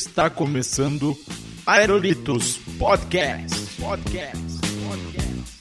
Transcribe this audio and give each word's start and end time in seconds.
Está 0.00 0.30
começando 0.30 1.14
Aerolitos 1.66 2.56
Podcast. 2.78 3.54
Podcast. 3.78 4.58
Podcast. 4.88 5.60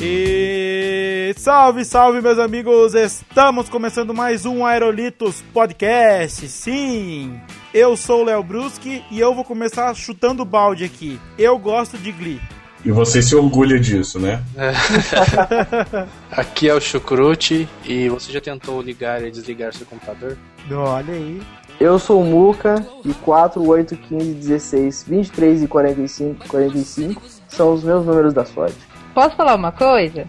E 0.00 1.34
salve, 1.36 1.84
salve, 1.84 2.20
meus 2.20 2.38
amigos! 2.38 2.94
Estamos 2.94 3.68
começando 3.68 4.14
mais 4.14 4.46
um 4.46 4.64
Aerolitos 4.64 5.42
Podcast. 5.52 6.46
Sim, 6.46 7.40
eu 7.74 7.96
sou 7.96 8.20
o 8.20 8.24
Léo 8.26 8.44
Bruschi 8.44 9.04
e 9.10 9.18
eu 9.18 9.34
vou 9.34 9.42
começar 9.42 9.92
chutando 9.94 10.44
o 10.44 10.46
balde 10.46 10.84
aqui. 10.84 11.18
Eu 11.36 11.58
gosto 11.58 11.98
de 11.98 12.12
Glee. 12.12 12.40
E 12.84 12.92
você 12.92 13.22
se 13.22 13.34
orgulha 13.34 13.80
disso, 13.80 14.20
né? 14.20 14.42
Aqui 16.30 16.68
é 16.68 16.74
o 16.74 16.80
Chucrute 16.80 17.66
e 17.82 18.10
você 18.10 18.30
já 18.30 18.42
tentou 18.42 18.82
ligar 18.82 19.22
e 19.24 19.30
desligar 19.30 19.72
seu 19.72 19.86
computador? 19.86 20.36
Olha 20.70 21.14
aí. 21.14 21.40
Eu 21.80 21.98
sou 21.98 22.20
o 22.20 22.24
Muca 22.24 22.86
e 23.04 23.14
4, 23.14 23.66
8, 23.66 23.96
15, 23.96 24.34
16, 24.34 25.04
23 25.08 25.62
e 25.62 25.66
45, 25.66 26.46
45 26.46 27.22
são 27.48 27.72
os 27.72 27.82
meus 27.82 28.04
números 28.04 28.34
da 28.34 28.44
sorte. 28.44 28.76
Posso 29.14 29.34
falar 29.34 29.54
uma 29.54 29.72
coisa? 29.72 30.26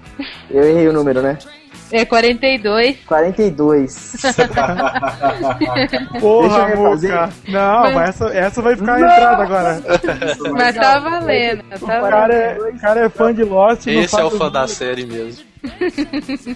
Eu 0.50 0.64
errei 0.64 0.88
o 0.88 0.94
número, 0.94 1.22
né? 1.22 1.38
É 1.96 2.04
42. 2.04 2.98
42. 3.06 4.16
Porra, 6.20 6.48
Deixa 6.48 6.60
eu 6.60 6.66
refazer. 6.66 7.12
Muca. 7.12 7.30
Não, 7.48 7.80
Mas- 7.84 7.94
mas 7.96 8.10
essa, 8.10 8.26
essa 8.38 8.62
vai 8.62 8.76
ficar 8.76 8.94
a 8.96 9.00
entrada 9.00 9.44
agora. 9.44 9.82
Mas 10.52 10.76
tá 10.76 11.00
valendo. 11.00 11.64
O 11.64 11.80
Tá 11.86 12.02
cara 12.02 12.10
valendo. 12.28 12.34
é, 12.34 12.70
o 12.70 12.80
cara 12.80 13.00
é 13.06 13.10
fã 13.10 13.34
de 13.34 13.44
Lost. 13.44 13.86
não 13.88 13.94
Esse 13.94 14.20
é 14.20 14.24
o 14.24 14.30
fã 14.32 14.46
o- 14.48 14.50
da 14.50 14.68
série 14.68 15.06
mesmo. 15.06 15.46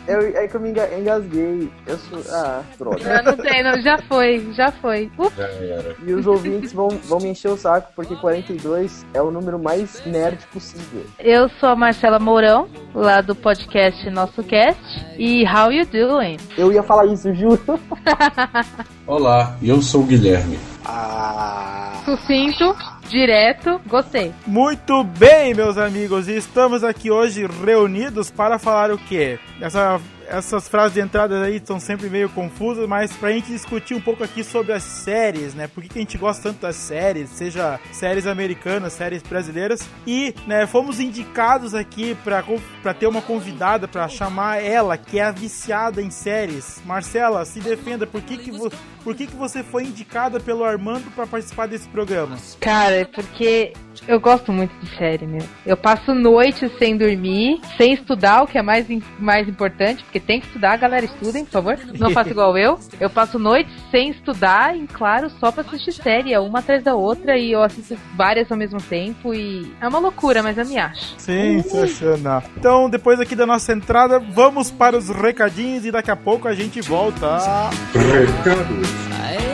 Eu, 0.07 0.21
é 0.37 0.47
que 0.47 0.55
eu 0.55 0.59
me 0.59 0.69
enga- 0.69 0.89
engasguei. 0.97 1.69
Eu 1.87 1.97
sou. 1.97 2.19
Ah, 2.31 2.61
droga. 2.77 3.23
Não, 3.23 3.31
não 3.31 3.37
tem, 3.43 3.63
não. 3.63 3.81
Já 3.81 3.97
foi, 3.99 4.47
já 4.53 4.71
foi. 4.71 5.11
Uf, 5.17 5.35
Já 5.37 5.47
era. 5.47 5.95
E 6.05 6.13
os 6.13 6.25
ouvintes 6.27 6.73
vão, 6.73 6.89
vão 6.89 7.19
me 7.19 7.29
encher 7.29 7.49
o 7.49 7.57
saco 7.57 7.91
porque 7.95 8.15
42 8.15 9.05
é 9.13 9.21
o 9.21 9.31
número 9.31 9.57
mais 9.59 10.03
nerd 10.05 10.39
possível. 10.53 11.03
eu 11.19 11.49
sou 11.59 11.69
a 11.69 11.75
Marcela 11.75 12.19
Mourão, 12.19 12.67
lá 12.93 13.21
do 13.21 13.35
podcast 13.35 14.09
Nosso 14.09 14.43
Cast. 14.43 14.79
E 15.17 15.43
how 15.45 15.71
you 15.71 15.85
doing? 15.85 16.37
Eu 16.57 16.71
ia 16.71 16.83
falar 16.83 17.05
isso, 17.07 17.33
juro. 17.33 17.59
Olá, 19.05 19.57
eu 19.61 19.81
sou 19.81 20.01
o 20.01 20.05
Guilherme. 20.05 20.57
Ah. 20.85 22.01
Sucinto, 22.05 22.75
direto, 23.07 23.79
gostei. 23.85 24.33
Muito 24.45 25.03
bem, 25.03 25.53
meus 25.53 25.77
amigos, 25.77 26.27
estamos 26.27 26.83
aqui 26.83 27.11
hoje 27.11 27.45
reunidos 27.65 28.31
para 28.31 28.57
falar 28.57 28.91
o 28.91 28.97
quê? 28.97 29.39
Essa, 29.59 29.99
essas 30.29 30.67
frases 30.67 30.93
de 30.93 31.01
entrada 31.01 31.43
aí 31.43 31.61
são 31.63 31.79
sempre 31.79 32.09
meio 32.09 32.29
confusas, 32.29 32.87
mas 32.87 33.11
pra 33.13 33.31
gente 33.31 33.47
discutir 33.47 33.93
um 33.93 34.01
pouco 34.01 34.23
aqui 34.23 34.43
sobre 34.43 34.73
as 34.73 34.83
séries, 34.83 35.53
né? 35.53 35.67
Por 35.67 35.83
que, 35.83 35.89
que 35.89 35.99
a 35.99 36.01
gente 36.01 36.17
gosta 36.17 36.43
tanto 36.43 36.61
das 36.61 36.75
séries, 36.75 37.29
seja 37.29 37.79
séries 37.91 38.27
americanas, 38.27 38.93
séries 38.93 39.21
brasileiras, 39.21 39.81
e, 40.05 40.33
né, 40.47 40.65
fomos 40.65 40.99
indicados 40.99 41.73
aqui 41.73 42.15
pra, 42.23 42.43
pra 42.81 42.93
ter 42.93 43.07
uma 43.07 43.21
convidada 43.21 43.87
pra 43.87 44.07
chamar 44.07 44.63
ela, 44.63 44.97
que 44.97 45.19
é 45.19 45.23
a 45.23 45.31
viciada 45.31 46.01
em 46.01 46.09
séries. 46.09 46.81
Marcela, 46.85 47.43
se 47.45 47.59
defenda, 47.59 48.05
por 48.05 48.21
que 48.21 48.37
que, 48.37 48.51
por 49.03 49.15
que, 49.15 49.27
que 49.27 49.35
você 49.35 49.63
foi 49.63 49.83
indicada 49.83 50.39
pelo 50.39 50.63
Armando 50.63 51.09
pra 51.11 51.25
participar 51.25 51.67
desse 51.67 51.87
programa? 51.89 52.37
Cara, 52.59 52.95
é 52.95 53.05
porque 53.05 53.73
eu 54.07 54.19
gosto 54.19 54.51
muito 54.51 54.71
de 54.79 54.87
série, 54.97 55.25
meu. 55.25 55.41
Eu 55.65 55.77
passo 55.77 56.13
noites 56.13 56.71
sem 56.77 56.97
dormir, 56.97 57.59
sem 57.77 57.93
estudar, 57.93 58.43
o 58.43 58.47
que 58.47 58.57
é 58.57 58.61
mais, 58.61 58.85
mais 59.19 59.47
importante, 59.47 60.03
porque 60.03 60.19
tem 60.19 60.39
que 60.39 60.47
estudar, 60.47 60.77
galera, 60.77 61.05
estudem, 61.05 61.45
por 61.45 61.51
favor. 61.51 61.79
Não 61.97 62.11
faça 62.11 62.29
igual 62.29 62.57
eu. 62.57 62.79
Eu 62.99 63.09
passo 63.09 63.39
noites 63.39 63.73
sem 63.91 64.09
estudar, 64.09 64.75
e 64.75 64.87
claro, 64.87 65.29
só 65.39 65.51
pra 65.51 65.63
assistir 65.63 65.91
série, 65.91 66.33
é 66.33 66.39
uma 66.39 66.59
atrás 66.59 66.83
da 66.83 66.95
outra, 66.95 67.37
e 67.37 67.51
eu 67.51 67.61
assisto 67.61 67.97
várias 68.15 68.51
ao 68.51 68.57
mesmo 68.57 68.81
tempo, 68.81 69.33
e 69.33 69.71
é 69.81 69.87
uma 69.87 69.99
loucura, 69.99 70.43
mas 70.43 70.57
eu 70.57 70.65
me 70.65 70.77
acho. 70.77 71.15
Sensacional. 71.17 72.43
Então, 72.57 72.89
depois 72.89 73.19
aqui 73.19 73.35
da 73.35 73.45
nossa 73.45 73.73
entrada, 73.73 74.19
vamos 74.19 74.71
para 74.71 74.97
os 74.97 75.09
recadinhos 75.09 75.85
e 75.85 75.91
daqui 75.91 76.11
a 76.11 76.15
pouco 76.15 76.47
a 76.47 76.53
gente 76.53 76.81
volta. 76.81 77.37
Recado. 77.93 79.09
Hey, 79.21 79.48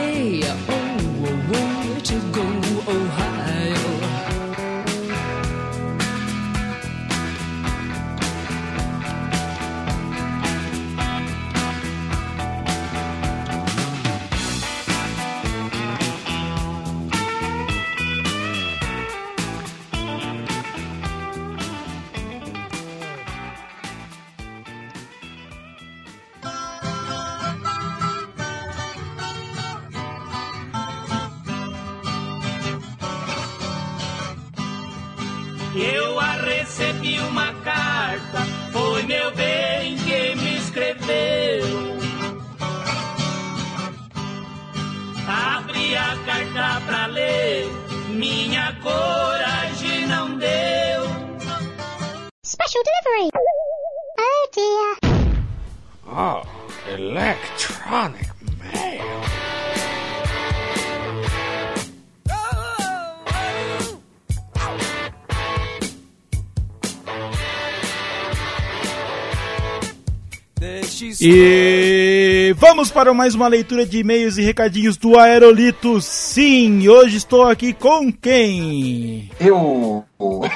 E 71.28 72.54
vamos 72.56 72.92
para 72.92 73.12
mais 73.12 73.34
uma 73.34 73.48
leitura 73.48 73.84
de 73.84 73.98
e-mails 73.98 74.38
e 74.38 74.42
recadinhos 74.42 74.96
do 74.96 75.18
Aerolito. 75.18 76.00
Sim, 76.00 76.86
hoje 76.86 77.16
estou 77.16 77.42
aqui 77.42 77.72
com 77.72 78.12
quem? 78.12 79.28
Eu. 79.40 80.04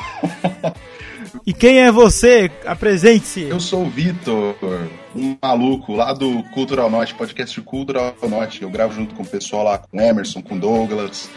E 1.46 1.52
quem 1.52 1.80
é 1.80 1.90
você? 1.90 2.50
Apresente-se. 2.66 3.42
Eu 3.44 3.58
sou 3.58 3.84
o 3.84 3.90
Vitor, 3.90 4.54
um 5.16 5.36
maluco 5.42 5.94
lá 5.94 6.12
do 6.12 6.42
Cultural 6.54 6.90
Norte, 6.90 7.14
podcast 7.14 7.60
Cultural 7.62 8.14
Norte. 8.28 8.62
Eu 8.62 8.70
gravo 8.70 8.94
junto 8.94 9.14
com 9.14 9.22
o 9.22 9.26
pessoal 9.26 9.64
lá, 9.64 9.78
com 9.78 9.96
o 9.96 10.00
Emerson, 10.00 10.42
com 10.42 10.54
o 10.54 10.60
Douglas. 10.60 11.30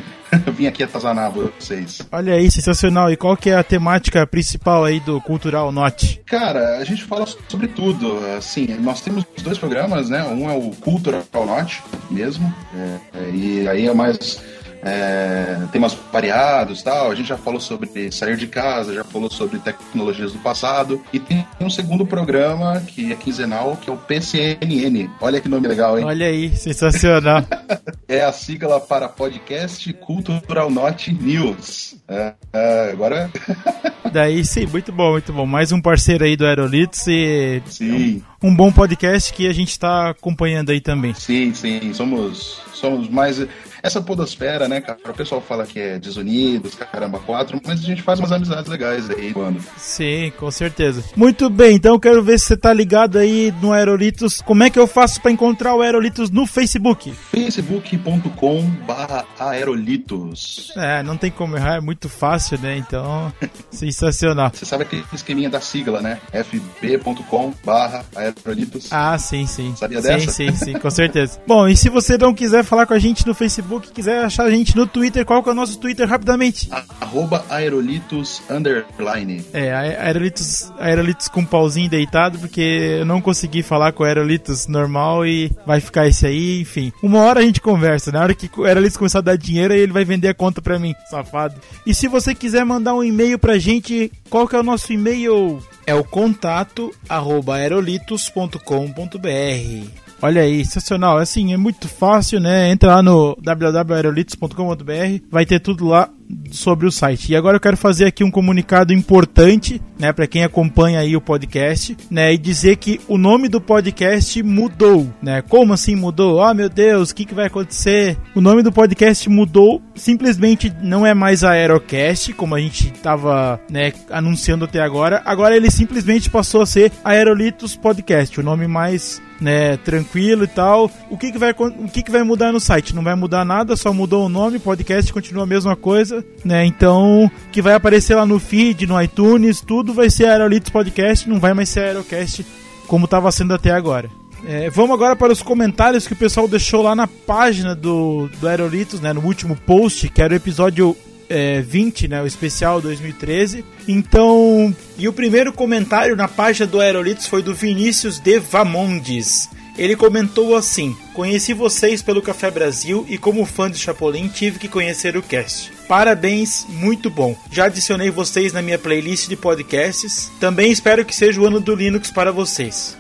Eu 0.46 0.52
vim 0.54 0.68
aqui 0.68 0.84
atazanar 0.84 1.32
vocês. 1.32 2.02
Olha 2.12 2.34
aí, 2.34 2.50
sensacional. 2.50 3.12
E 3.12 3.18
qual 3.18 3.38
que 3.38 3.50
é 3.50 3.56
a 3.56 3.64
temática 3.64 4.26
principal 4.26 4.84
aí 4.84 5.00
do 5.00 5.22
Cultural 5.22 5.72
Norte? 5.72 6.22
Cara, 6.26 6.78
a 6.78 6.84
gente 6.84 7.04
fala 7.04 7.26
sobre 7.48 7.68
tudo. 7.68 8.20
Assim, 8.38 8.68
nós 8.80 9.02
temos 9.02 9.26
dois 9.42 9.58
programas, 9.58 10.10
né? 10.10 10.24
Um 10.24 10.50
é 10.50 10.54
o 10.54 10.72
Cultural 10.72 11.24
Norte 11.34 11.84
mesmo, 12.10 12.54
é, 12.76 12.98
é, 13.14 13.30
e 13.32 13.68
aí 13.68 13.88
é 13.88 13.94
mais 13.94 14.42
é, 14.84 15.58
temas 15.72 15.98
variados 16.12 16.84
tal. 16.84 17.12
A 17.12 17.16
gente 17.16 17.30
já 17.30 17.38
falou 17.38 17.60
sobre 17.60 18.12
sair 18.12 18.36
de 18.36 18.48
casa, 18.48 18.94
já 18.94 19.04
falou 19.04 19.32
sobre 19.32 19.60
tecnologias 19.60 20.34
do 20.34 20.40
passado. 20.40 21.02
E 21.12 21.20
tem 21.20 21.46
um 21.60 21.70
segundo 21.70 22.06
programa 22.06 22.82
que 22.82 23.12
é 23.12 23.16
quinzenal, 23.16 23.78
que 23.78 23.90
é 23.90 23.94
o 23.94 23.98
PCNN. 23.98 25.10
Olha 25.22 25.40
que 25.40 25.48
nome 25.48 25.68
legal, 25.68 25.98
hein? 25.98 26.06
Olha 26.06 26.28
aí, 26.28 26.56
sensacional. 26.56 27.44
É 28.14 28.24
a 28.24 28.32
sigla 28.32 28.80
para 28.80 29.10
Podcast 29.10 29.92
Cultural 29.94 30.70
Norte 30.70 31.12
News. 31.12 31.96
É, 32.08 32.36
é, 32.54 32.92
agora, 32.92 33.28
Daí 34.14 34.46
sim, 34.46 34.68
muito 34.68 34.92
bom, 34.92 35.14
muito 35.14 35.34
bom. 35.34 35.48
Mais 35.48 35.72
um 35.72 35.82
parceiro 35.82 36.24
aí 36.24 36.38
do 36.38 36.46
Aerolitos 36.46 37.08
e 37.08 37.60
sim, 37.66 38.24
um 38.40 38.56
bom 38.56 38.72
podcast 38.72 39.34
que 39.34 39.48
a 39.48 39.52
gente 39.52 39.70
está 39.70 40.12
acompanhando 40.12 40.70
aí 40.70 40.80
também. 40.80 41.16
sim, 41.16 41.56
sim. 41.56 41.92
Somos, 41.96 42.62
somos 42.76 43.10
mais. 43.10 43.48
Essa 43.84 44.02
podosfera, 44.02 44.68
né, 44.68 44.82
cara? 44.82 44.98
O 45.08 45.14
pessoal 45.14 45.42
fala 45.42 45.66
que 45.66 45.80
é 45.80 46.00
desunidos, 46.00 46.76
caramba, 46.76 47.20
quatro, 47.20 47.60
mas 47.66 47.80
a 47.80 47.84
gente 47.84 48.02
faz 48.02 48.20
umas 48.20 48.32
amizades 48.32 48.70
legais 48.72 49.10
aí 49.10 49.34
quando. 49.34 49.62
Sim, 49.78 50.32
com 50.40 50.50
certeza. 50.50 51.04
Muito 51.16 51.50
bem, 51.50 51.76
então 51.76 52.00
quero 52.00 52.24
ver 52.24 52.40
se 52.40 52.48
você 52.48 52.58
tá 52.58 52.72
ligado 52.72 53.18
aí 53.18 53.54
no 53.62 53.72
Aerolitos. 53.72 54.42
Como 54.42 54.64
é 54.64 54.70
que 54.70 54.80
eu 54.80 54.88
faço 54.88 55.22
pra 55.22 55.32
encontrar 55.32 55.76
o 55.76 55.82
Aerolitos 55.82 56.30
no 56.30 56.48
Facebook? 56.48 57.14
Facebook 57.32 57.84
fb.com 57.98 58.62
barra 58.86 59.26
aerolitos. 59.40 60.72
É, 60.76 61.04
não 61.04 61.18
tem 61.18 61.32
como 61.32 61.58
errar, 61.58 61.78
é 61.78 61.82
muito 61.82 62.08
fácil, 62.08 62.60
né? 62.60 62.78
Então, 62.78 63.32
sensacional. 63.70 64.52
Você 64.54 64.66
sabe 64.66 64.84
aquele 64.84 65.04
esqueminha 65.14 65.50
da 65.50 65.60
sigla, 65.60 66.02
né? 66.02 66.20
fb.com 66.32 67.54
barra 67.66 68.06
aerolitos. 68.16 68.92
Ah, 68.92 69.18
sim, 69.18 69.46
sim. 69.46 69.76
Sabia 69.76 70.02
sim, 70.02 70.08
dessa? 70.08 70.32
sim, 70.32 70.52
sim, 70.56 70.74
com 70.74 70.90
certeza. 70.90 71.42
Bom, 71.48 71.68
e 71.68 71.76
se 71.76 71.90
você 71.90 72.18
não 72.18 72.34
quiser 72.34 72.64
falar 72.64 72.86
com 72.86 72.94
a 72.94 73.00
gente 73.00 73.26
no 73.26 73.34
Facebook, 73.34 73.73
quiser 73.80 74.24
achar 74.26 74.46
a 74.46 74.52
gente 74.52 74.76
no 74.76 74.86
Twitter, 74.88 75.26
qual 75.26 75.42
que 75.44 75.50
é 75.50 75.52
o 75.52 75.56
nosso 75.56 75.78
Twitter 75.80 76.08
rapidamente? 76.08 76.70
Arroba 77.02 77.46
aerolitos 77.50 78.42
underline. 78.50 79.44
É, 79.54 79.72
a- 79.74 80.04
aerolitos, 80.06 80.72
aerolitos 80.80 81.28
com 81.28 81.46
pauzinho 81.46 81.90
deitado, 81.90 82.40
porque 82.40 82.62
eu 83.00 83.06
não 83.06 83.22
consegui 83.22 83.62
falar 83.64 83.92
com 83.92 84.04
o 84.04 84.06
aerolitos 84.06 84.68
normal 84.68 85.26
e 85.26 85.52
vai 85.66 85.80
ficar 85.80 86.08
esse 86.08 86.26
aí, 86.26 86.62
enfim. 86.62 86.92
Uma 87.02 87.20
hora 87.22 87.40
a 87.40 87.44
gente 87.44 87.62
conversa, 87.62 88.12
na 88.12 88.22
hora 88.22 88.34
que 88.34 88.50
o 88.60 88.64
aerolitos 88.66 88.98
começar 88.98 89.20
a 89.20 89.24
dar 89.24 89.38
dinheiro, 89.38 89.74
aí 89.74 89.80
ele 89.80 89.94
vai 89.94 90.06
vender 90.06 90.28
a 90.30 90.34
conta 90.34 90.62
pra 90.62 90.80
mim, 90.80 90.94
safado. 91.10 91.56
E 91.86 91.94
se 91.94 92.08
você 92.08 92.34
quiser 92.36 92.66
mandar 92.66 92.94
um 92.96 93.04
e-mail 93.04 93.38
pra 93.40 93.58
gente, 93.58 94.12
qual 94.30 94.48
que 94.48 94.56
é 94.56 94.60
o 94.60 94.64
nosso 94.64 94.92
e-mail? 94.94 95.60
É 95.86 95.94
o 95.94 96.04
contato 96.04 96.94
arroba 97.10 97.56
aerolitos.com.br. 97.56 100.03
Olha 100.24 100.42
aí, 100.42 100.64
sensacional. 100.64 101.18
Assim, 101.18 101.52
é 101.54 101.58
muito 101.58 101.90
fácil, 101.90 102.40
né? 102.40 102.72
Entra 102.72 102.96
lá 102.96 103.04
no 103.04 103.36
www.aerolitos.com.br, 103.42 105.26
vai 105.30 105.46
ter 105.46 105.60
tudo 105.60 105.86
lá 105.86 106.10
sobre 106.52 106.88
o 106.88 106.92
site. 106.92 107.32
E 107.32 107.36
agora 107.36 107.58
eu 107.58 107.62
quero 107.62 107.78
fazer 107.78 108.06
aqui 108.06 108.24
um 108.24 108.32
comunicado 108.32 108.94
importante, 108.94 109.82
né, 109.98 110.12
para 110.12 110.28
quem 110.28 110.44
acompanha 110.44 111.00
aí 111.00 111.16
o 111.16 111.22
podcast, 111.22 111.98
né, 112.10 112.34
e 112.34 112.38
dizer 112.38 112.78
que 112.78 113.00
o 113.08 113.18
nome 113.18 113.48
do 113.48 113.60
podcast 113.60 114.42
mudou, 114.44 115.08
né? 115.22 115.42
Como 115.42 115.74
assim 115.74 115.96
mudou? 115.96 116.42
Ah, 116.42 116.54
meu 116.54 116.70
Deus, 116.70 117.10
o 117.10 117.16
que 117.16 117.26
que 117.26 117.34
vai 117.34 117.48
acontecer? 117.48 118.18
O 118.36 118.42
nome 118.42 118.62
do 118.64 118.72
podcast 118.72 119.30
mudou, 119.30 119.82
simplesmente 119.96 120.74
não 120.82 121.06
é 121.06 121.14
mais 121.14 121.44
Aerocast, 121.44 122.34
como 122.34 122.56
a 122.56 122.60
gente 122.60 122.92
tava, 122.94 123.60
né, 123.70 123.94
anunciando 124.10 124.66
até 124.66 124.82
agora. 124.82 125.22
Agora 125.26 125.56
ele 125.56 125.70
simplesmente 125.72 126.30
passou 126.30 126.62
a 126.62 126.66
ser 126.66 126.92
Aerolitos 127.04 127.76
Podcast, 127.76 128.40
o 128.40 128.44
nome 128.44 128.68
mais 128.68 129.22
né, 129.44 129.78
tranquilo 129.78 130.46
e 130.46 130.48
tal. 130.48 130.90
O 131.10 131.18
que 131.18 131.32
que 131.32 131.38
vai 131.38 131.52
o 131.52 131.90
que 131.90 132.02
que 132.02 132.12
vai 132.12 132.24
mudar 132.24 132.52
no 132.52 132.60
site? 132.60 132.96
Não 132.96 133.04
vai 133.04 133.16
mudar 133.16 133.44
nada, 133.44 133.76
só 133.76 133.94
mudou 133.94 134.26
o 134.26 134.30
nome, 134.30 134.58
podcast 134.58 135.12
continua 135.12 135.44
a 135.44 135.48
mesma 135.48 135.76
coisa, 135.76 136.13
né? 136.44 136.66
Então, 136.66 137.30
que 137.52 137.62
vai 137.62 137.74
aparecer 137.74 138.16
lá 138.16 138.26
no 138.26 138.40
feed, 138.40 138.86
no 138.88 139.02
iTunes, 139.02 139.62
tudo 139.62 139.94
vai 139.94 140.10
ser 140.10 140.28
Aerolitos 140.28 140.70
Podcast, 140.70 141.30
não 141.30 141.40
vai 141.40 141.54
mais 141.54 141.70
ser 141.70 141.82
Aerocast 141.82 142.46
como 142.88 143.06
estava 143.06 143.32
sendo 143.32 143.54
até 143.54 143.72
agora. 143.72 144.10
É, 144.46 144.70
vamos 144.70 144.94
agora 144.94 145.16
para 145.16 145.32
os 145.32 145.42
comentários 145.42 146.06
que 146.06 146.14
o 146.14 146.18
pessoal 146.18 146.48
deixou 146.48 146.82
lá 146.82 146.96
na 146.96 147.08
página 147.08 147.74
do, 147.74 148.30
do 148.40 148.48
Aerolitos, 148.48 149.00
né, 149.00 149.14
no 149.14 149.22
último 149.22 149.56
post, 149.56 150.10
que 150.10 150.22
era 150.22 150.34
o 150.34 150.36
episódio 150.36 150.98
é, 151.30 151.62
20, 151.62 152.10
né, 152.10 152.22
o 152.22 152.28
especial 152.28 152.82
2013. 152.82 153.64
Então, 153.88 154.76
e 154.98 155.08
o 155.08 155.14
primeiro 155.14 155.54
comentário 155.54 156.16
na 156.16 156.28
página 156.28 156.68
do 156.68 156.82
Aerolitos 156.82 157.28
foi 157.28 157.42
do 157.42 157.56
Vinícius 157.56 158.20
de 158.20 158.38
Vamondes. 158.40 159.50
Ele 159.78 159.96
comentou 159.96 160.56
assim: 160.56 160.96
Conheci 161.14 161.54
vocês 161.54 162.02
pelo 162.02 162.22
Café 162.22 162.52
Brasil 162.52 163.06
e, 163.10 163.18
como 163.18 163.46
fã 163.46 163.70
de 163.70 163.78
Chapolin, 163.78 164.28
tive 164.28 164.60
que 164.60 164.68
conhecer 164.68 165.18
o 165.18 165.22
cast. 165.22 165.72
Parabéns, 165.88 166.66
muito 166.70 167.10
bom. 167.10 167.36
Já 167.52 167.66
adicionei 167.66 168.10
vocês 168.10 168.54
na 168.54 168.62
minha 168.62 168.78
playlist 168.78 169.28
de 169.28 169.36
podcasts. 169.36 170.32
Também 170.40 170.72
espero 170.72 171.04
que 171.04 171.16
seja 171.16 171.42
o 171.42 171.46
ano 171.46 171.60
do 171.60 171.76
Linux 171.76 172.12
para 172.12 172.32
vocês. 172.32 172.98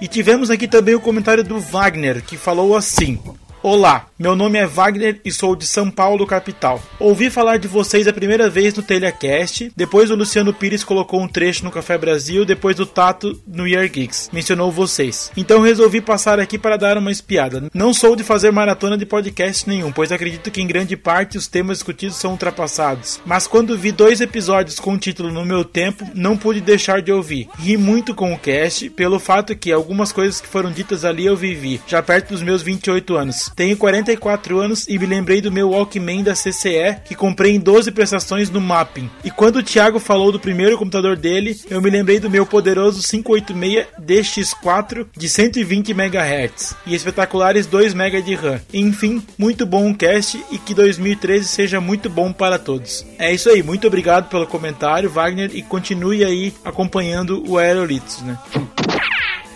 E 0.00 0.08
tivemos 0.08 0.50
aqui 0.50 0.68
também 0.68 0.94
o 0.94 1.00
comentário 1.00 1.44
do 1.44 1.58
Wagner, 1.60 2.22
que 2.22 2.36
falou 2.36 2.76
assim: 2.76 3.18
Olá, 3.62 4.06
meu 4.18 4.34
nome 4.34 4.58
é 4.58 4.66
Wagner 4.66 5.20
e 5.22 5.30
sou 5.30 5.54
de 5.54 5.66
São 5.66 5.90
Paulo, 5.90 6.26
capital. 6.26 6.82
Ouvi 6.98 7.28
falar 7.28 7.58
de 7.58 7.68
vocês 7.68 8.08
a 8.08 8.12
primeira 8.14 8.48
vez 8.48 8.72
no 8.74 8.82
Telecast, 8.82 9.70
depois 9.76 10.10
o 10.10 10.14
Luciano 10.14 10.54
Pires 10.54 10.82
colocou 10.82 11.20
um 11.20 11.28
trecho 11.28 11.62
no 11.62 11.70
Café 11.70 11.98
Brasil, 11.98 12.42
depois 12.46 12.80
o 12.80 12.86
Tato 12.86 13.38
no 13.46 13.68
Year 13.68 13.86
Geeks. 13.90 14.30
Mencionou 14.32 14.72
vocês. 14.72 15.30
Então 15.36 15.60
resolvi 15.60 16.00
passar 16.00 16.40
aqui 16.40 16.56
para 16.56 16.78
dar 16.78 16.96
uma 16.96 17.10
espiada. 17.10 17.64
Não 17.74 17.92
sou 17.92 18.16
de 18.16 18.24
fazer 18.24 18.50
maratona 18.50 18.96
de 18.96 19.04
podcast 19.04 19.68
nenhum, 19.68 19.92
pois 19.92 20.10
acredito 20.10 20.50
que 20.50 20.62
em 20.62 20.66
grande 20.66 20.96
parte 20.96 21.36
os 21.36 21.46
temas 21.46 21.76
discutidos 21.76 22.16
são 22.16 22.30
ultrapassados. 22.30 23.20
Mas 23.26 23.46
quando 23.46 23.76
vi 23.76 23.92
dois 23.92 24.22
episódios 24.22 24.80
com 24.80 24.94
o 24.94 24.98
título 24.98 25.30
No 25.30 25.44
Meu 25.44 25.62
Tempo, 25.62 26.08
não 26.14 26.38
pude 26.38 26.62
deixar 26.62 27.02
de 27.02 27.12
ouvir. 27.12 27.48
Ri 27.58 27.76
muito 27.76 28.14
com 28.14 28.32
o 28.32 28.38
cast, 28.38 28.88
pelo 28.88 29.18
fato 29.18 29.54
que 29.54 29.70
algumas 29.70 30.10
coisas 30.10 30.40
que 30.40 30.48
foram 30.48 30.72
ditas 30.72 31.04
ali 31.04 31.26
eu 31.26 31.36
vivi, 31.36 31.82
já 31.86 32.02
perto 32.02 32.30
dos 32.30 32.42
meus 32.42 32.62
28 32.62 33.14
anos. 33.14 33.52
Tenho 33.54 33.76
44 34.06 34.60
anos 34.60 34.86
e 34.88 34.98
me 34.98 35.06
lembrei 35.06 35.40
do 35.40 35.50
meu 35.50 35.70
Walkman 35.70 36.22
da 36.22 36.32
CCE, 36.32 37.00
que 37.04 37.14
comprei 37.14 37.56
em 37.56 37.60
12 37.60 37.90
prestações 37.90 38.48
no 38.48 38.60
Mapping. 38.60 39.10
E 39.24 39.30
quando 39.30 39.56
o 39.56 39.62
Thiago 39.62 39.98
falou 39.98 40.30
do 40.30 40.38
primeiro 40.38 40.78
computador 40.78 41.16
dele, 41.16 41.58
eu 41.68 41.82
me 41.82 41.90
lembrei 41.90 42.20
do 42.20 42.30
meu 42.30 42.46
poderoso 42.46 43.02
586 43.02 43.86
DX4 44.00 45.06
de 45.16 45.28
120 45.28 45.90
MHz 45.90 46.76
e 46.86 46.94
espetaculares 46.94 47.66
2 47.66 47.94
MB 47.94 48.22
de 48.22 48.34
RAM. 48.34 48.60
Enfim, 48.72 49.22
muito 49.36 49.66
bom 49.66 49.90
o 49.90 49.96
cast 49.96 50.42
e 50.52 50.58
que 50.58 50.74
2013 50.74 51.48
seja 51.48 51.80
muito 51.80 52.08
bom 52.08 52.32
para 52.32 52.58
todos. 52.58 53.04
É 53.18 53.32
isso 53.32 53.50
aí, 53.50 53.62
muito 53.62 53.86
obrigado 53.86 54.28
pelo 54.28 54.46
comentário, 54.46 55.10
Wagner, 55.10 55.50
e 55.52 55.62
continue 55.62 56.24
aí 56.24 56.54
acompanhando 56.64 57.42
o 57.48 57.58
Aerolitos, 57.58 58.22
né? 58.22 58.38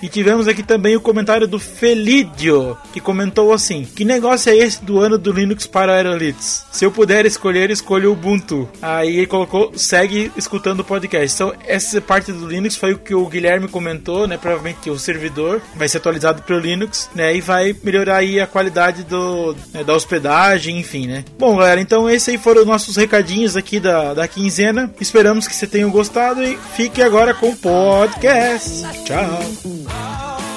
E 0.03 0.09
tivemos 0.09 0.49
aqui 0.49 0.63
também 0.63 0.97
o 0.97 1.01
comentário 1.01 1.47
do 1.47 1.59
Felídio, 1.59 2.77
que 2.93 3.01
comentou 3.01 3.53
assim: 3.53 3.85
Que 3.85 4.05
negócio 4.05 4.51
é 4.51 4.57
esse 4.57 4.83
do 4.85 4.99
ano 4.99 5.19
do 5.19 5.33
Linux 5.33 5.67
para 5.67 5.95
Aerolitos? 5.95 6.65
Se 6.71 6.85
eu 6.85 6.91
puder 6.91 7.27
escolher, 7.27 7.71
escolho 7.71 8.11
o 8.11 8.13
Ubuntu. 8.13 8.69
Aí 8.81 9.19
ele 9.19 9.27
colocou, 9.27 9.73
segue 9.77 10.33
escutando 10.37 10.81
o 10.81 10.85
podcast. 10.85 11.35
Então, 11.35 11.55
essa 11.67 12.01
parte 12.01 12.33
do 12.33 12.47
Linux 12.47 12.77
foi 12.77 12.93
o 12.93 12.99
que 12.99 13.15
o 13.15 13.27
Guilherme 13.27 13.69
comentou, 13.69 14.27
né? 14.27 14.37
Provavelmente 14.37 14.81
que 14.83 14.91
o 14.91 14.99
servidor 14.99 15.61
vai 15.75 15.89
ser 15.89 15.99
atualizado 15.99 16.43
para 16.43 16.57
o 16.57 16.59
Linux, 16.59 17.11
né? 17.15 17.35
E 17.35 17.41
vai 17.41 17.75
melhorar 17.83 18.17
aí 18.17 18.41
a 18.41 18.47
qualidade 18.47 19.05
do, 19.05 19.55
né, 19.73 19.85
da 19.85 19.95
hospedagem, 19.95 20.79
enfim, 20.79 21.07
né? 21.07 21.25
Bom, 21.39 21.57
galera, 21.57 21.81
então 21.81 22.09
esses 22.09 22.29
aí 22.29 22.39
foram 22.39 22.63
os 22.63 22.67
nossos 22.67 22.97
recadinhos 22.97 23.57
aqui 23.57 23.81
da, 23.81 24.15
da 24.15 24.29
quinzena. 24.29 24.91
Esperamos 25.01 25.47
que 25.47 25.55
você 25.55 25.67
tenham 25.67 25.91
gostado 25.91 26.43
e 26.43 26.59
fique 26.75 27.03
agora 27.03 27.35
com 27.35 27.51
o 27.51 27.57
podcast. 27.57 28.83
Tchau! 29.05 29.90
Oh. 29.93 30.50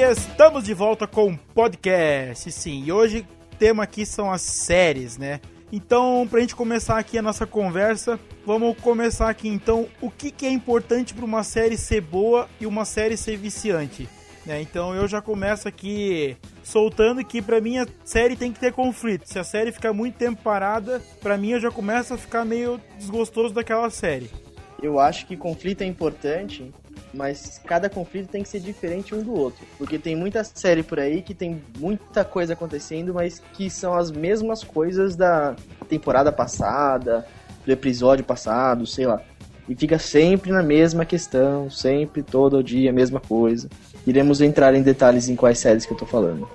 Estamos 0.00 0.64
de 0.64 0.72
volta 0.72 1.06
com 1.06 1.32
o 1.32 1.38
podcast, 1.54 2.50
sim. 2.50 2.82
E 2.84 2.90
hoje 2.90 3.26
o 3.52 3.56
tema 3.56 3.82
aqui 3.82 4.06
são 4.06 4.32
as 4.32 4.40
séries, 4.40 5.18
né? 5.18 5.38
Então, 5.70 6.26
pra 6.28 6.40
gente 6.40 6.56
começar 6.56 6.98
aqui 6.98 7.18
a 7.18 7.22
nossa 7.22 7.46
conversa, 7.46 8.18
vamos 8.44 8.76
começar 8.78 9.28
aqui 9.28 9.48
então 9.48 9.86
o 10.00 10.10
que, 10.10 10.30
que 10.30 10.46
é 10.46 10.50
importante 10.50 11.12
para 11.12 11.24
uma 11.24 11.44
série 11.44 11.76
ser 11.76 12.00
boa 12.00 12.48
e 12.58 12.66
uma 12.66 12.86
série 12.86 13.18
ser 13.18 13.36
viciante. 13.36 14.08
Né? 14.46 14.62
Então 14.62 14.94
eu 14.94 15.06
já 15.06 15.20
começo 15.20 15.68
aqui 15.68 16.36
soltando 16.64 17.24
que 17.24 17.40
pra 17.40 17.60
mim 17.60 17.78
a 17.78 17.86
série 18.02 18.34
tem 18.34 18.50
que 18.50 18.58
ter 18.58 18.72
conflito. 18.72 19.26
Se 19.26 19.38
a 19.38 19.44
série 19.44 19.72
ficar 19.72 19.92
muito 19.92 20.16
tempo 20.16 20.42
parada, 20.42 21.02
pra 21.20 21.36
mim 21.36 21.50
eu 21.50 21.60
já 21.60 21.70
começo 21.70 22.14
a 22.14 22.18
ficar 22.18 22.44
meio 22.44 22.80
desgostoso 22.98 23.54
daquela 23.54 23.88
série. 23.90 24.30
Eu 24.82 24.98
acho 24.98 25.26
que 25.26 25.36
conflito 25.36 25.82
é 25.82 25.86
importante, 25.86 26.72
mas 27.12 27.60
cada 27.64 27.90
conflito 27.90 28.28
tem 28.28 28.42
que 28.42 28.48
ser 28.48 28.60
diferente 28.60 29.14
um 29.14 29.22
do 29.22 29.34
outro. 29.34 29.64
Porque 29.76 29.98
tem 29.98 30.16
muita 30.16 30.42
série 30.44 30.82
por 30.82 30.98
aí 30.98 31.22
que 31.22 31.34
tem 31.34 31.62
muita 31.78 32.24
coisa 32.24 32.54
acontecendo, 32.54 33.14
mas 33.14 33.40
que 33.52 33.68
são 33.68 33.94
as 33.94 34.10
mesmas 34.10 34.64
coisas 34.64 35.14
da 35.14 35.54
temporada 35.88 36.32
passada, 36.32 37.26
do 37.64 37.72
episódio 37.72 38.24
passado, 38.24 38.86
sei 38.86 39.06
lá. 39.06 39.20
E 39.68 39.74
fica 39.76 39.98
sempre 39.98 40.50
na 40.50 40.62
mesma 40.62 41.04
questão, 41.04 41.70
sempre, 41.70 42.22
todo 42.22 42.62
dia, 42.62 42.90
a 42.90 42.92
mesma 42.92 43.20
coisa. 43.20 43.68
Iremos 44.06 44.40
entrar 44.40 44.74
em 44.74 44.82
detalhes 44.82 45.28
em 45.28 45.36
quais 45.36 45.58
séries 45.58 45.86
que 45.86 45.92
eu 45.92 45.96
tô 45.96 46.06
falando. 46.06 46.48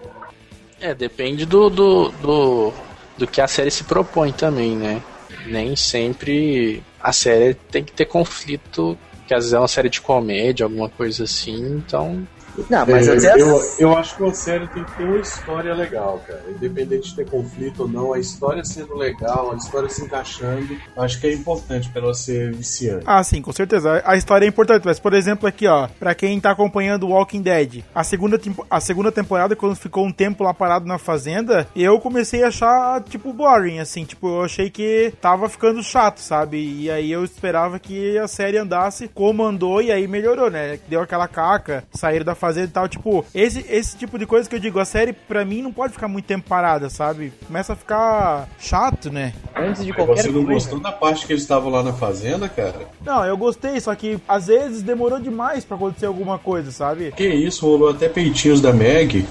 É, 0.79 0.93
depende 0.93 1.45
do, 1.45 1.69
do, 1.69 2.09
do, 2.09 2.73
do 3.17 3.27
que 3.27 3.41
a 3.41 3.47
série 3.47 3.71
se 3.71 3.83
propõe 3.83 4.31
também, 4.31 4.75
né? 4.75 5.01
Nem 5.45 5.75
sempre 5.75 6.83
a 6.99 7.13
série 7.13 7.53
tem 7.53 7.83
que 7.83 7.93
ter 7.93 8.05
conflito, 8.05 8.97
que 9.27 9.33
às 9.33 9.43
vezes 9.43 9.53
é 9.53 9.59
uma 9.59 9.67
série 9.67 9.89
de 9.89 10.01
comédia, 10.01 10.65
alguma 10.65 10.89
coisa 10.89 11.25
assim, 11.25 11.59
então. 11.77 12.25
Não, 12.69 12.85
mas 12.85 13.07
É, 13.07 13.29
até 13.29 13.41
eu, 13.41 13.61
eu 13.77 13.97
acho 13.97 14.15
que 14.15 14.23
uma 14.23 14.33
série 14.33 14.67
tem 14.67 14.83
que 14.83 14.91
ter 14.93 15.03
uma 15.03 15.19
história 15.19 15.73
legal, 15.73 16.21
cara. 16.27 16.43
Independente 16.49 17.09
de 17.09 17.15
ter 17.15 17.29
conflito 17.29 17.83
ou 17.83 17.87
não, 17.87 18.13
a 18.13 18.19
história 18.19 18.63
sendo 18.65 18.95
legal, 18.95 19.51
a 19.53 19.55
história 19.55 19.89
se 19.89 20.03
encaixando, 20.03 20.75
acho 20.97 21.19
que 21.19 21.27
é 21.27 21.33
importante 21.33 21.89
pra 21.89 22.01
ela 22.01 22.13
ser 22.13 22.53
viciante. 22.53 23.03
Ah, 23.05 23.23
sim, 23.23 23.41
com 23.41 23.51
certeza. 23.51 24.01
A 24.05 24.15
história 24.15 24.45
é 24.45 24.49
importante, 24.49 24.83
mas, 24.85 24.99
por 24.99 25.13
exemplo, 25.13 25.47
aqui, 25.47 25.67
ó, 25.67 25.87
pra 25.99 26.15
quem 26.15 26.39
tá 26.39 26.51
acompanhando 26.51 27.07
Walking 27.07 27.41
Dead, 27.41 27.83
a 27.93 28.03
segunda, 28.03 28.39
a 28.69 28.79
segunda 28.79 29.11
temporada, 29.11 29.55
quando 29.55 29.75
ficou 29.75 30.05
um 30.05 30.11
tempo 30.11 30.43
lá 30.43 30.53
parado 30.53 30.85
na 30.85 30.97
fazenda, 30.97 31.67
eu 31.75 31.99
comecei 31.99 32.43
a 32.43 32.47
achar, 32.47 33.01
tipo, 33.03 33.31
boring, 33.31 33.79
assim, 33.79 34.03
tipo, 34.03 34.27
eu 34.27 34.43
achei 34.43 34.69
que 34.69 35.13
tava 35.21 35.47
ficando 35.47 35.83
chato, 35.83 36.19
sabe? 36.19 36.57
E 36.57 36.89
aí 36.89 37.11
eu 37.11 37.23
esperava 37.23 37.79
que 37.79 38.17
a 38.17 38.27
série 38.27 38.57
andasse 38.57 39.07
como 39.07 39.43
andou 39.43 39.81
e 39.81 39.91
aí 39.91 40.07
melhorou, 40.07 40.49
né? 40.49 40.79
Deu 40.87 41.01
aquela 41.01 41.27
caca, 41.27 41.83
saíram 41.93 42.25
da 42.25 42.33
fazenda 42.35 42.46
e 42.55 42.67
tal, 42.67 42.87
tipo, 42.87 43.25
esse, 43.33 43.65
esse 43.69 43.97
tipo 43.97 44.17
de 44.17 44.25
coisa 44.25 44.47
que 44.49 44.55
eu 44.55 44.59
digo, 44.59 44.79
a 44.79 44.85
série, 44.85 45.13
pra 45.13 45.43
mim, 45.43 45.61
não 45.61 45.73
pode 45.73 45.93
ficar 45.93 46.07
muito 46.07 46.25
tempo 46.25 46.47
parada, 46.47 46.89
sabe? 46.89 47.33
Começa 47.45 47.73
a 47.73 47.75
ficar 47.75 48.47
chato, 48.59 49.11
né? 49.11 49.33
antes 49.55 49.83
de 49.83 49.91
qualquer 49.93 50.21
Você 50.21 50.27
não 50.27 50.45
coisa. 50.45 50.53
gostou 50.53 50.79
da 50.79 50.91
parte 50.91 51.25
que 51.25 51.33
eles 51.33 51.41
estavam 51.41 51.69
lá 51.71 51.81
na 51.83 51.93
fazenda, 51.93 52.47
cara? 52.47 52.87
Não, 53.03 53.25
eu 53.25 53.35
gostei, 53.35 53.79
só 53.79 53.93
que 53.95 54.19
às 54.27 54.47
vezes 54.47 54.81
demorou 54.81 55.19
demais 55.19 55.65
pra 55.65 55.75
acontecer 55.75 56.05
alguma 56.05 56.37
coisa, 56.37 56.71
sabe? 56.71 57.11
Que 57.15 57.27
isso, 57.27 57.65
rolou 57.65 57.89
até 57.89 58.07
peitinhos 58.07 58.61
da 58.61 58.71
Meg. 58.71 59.25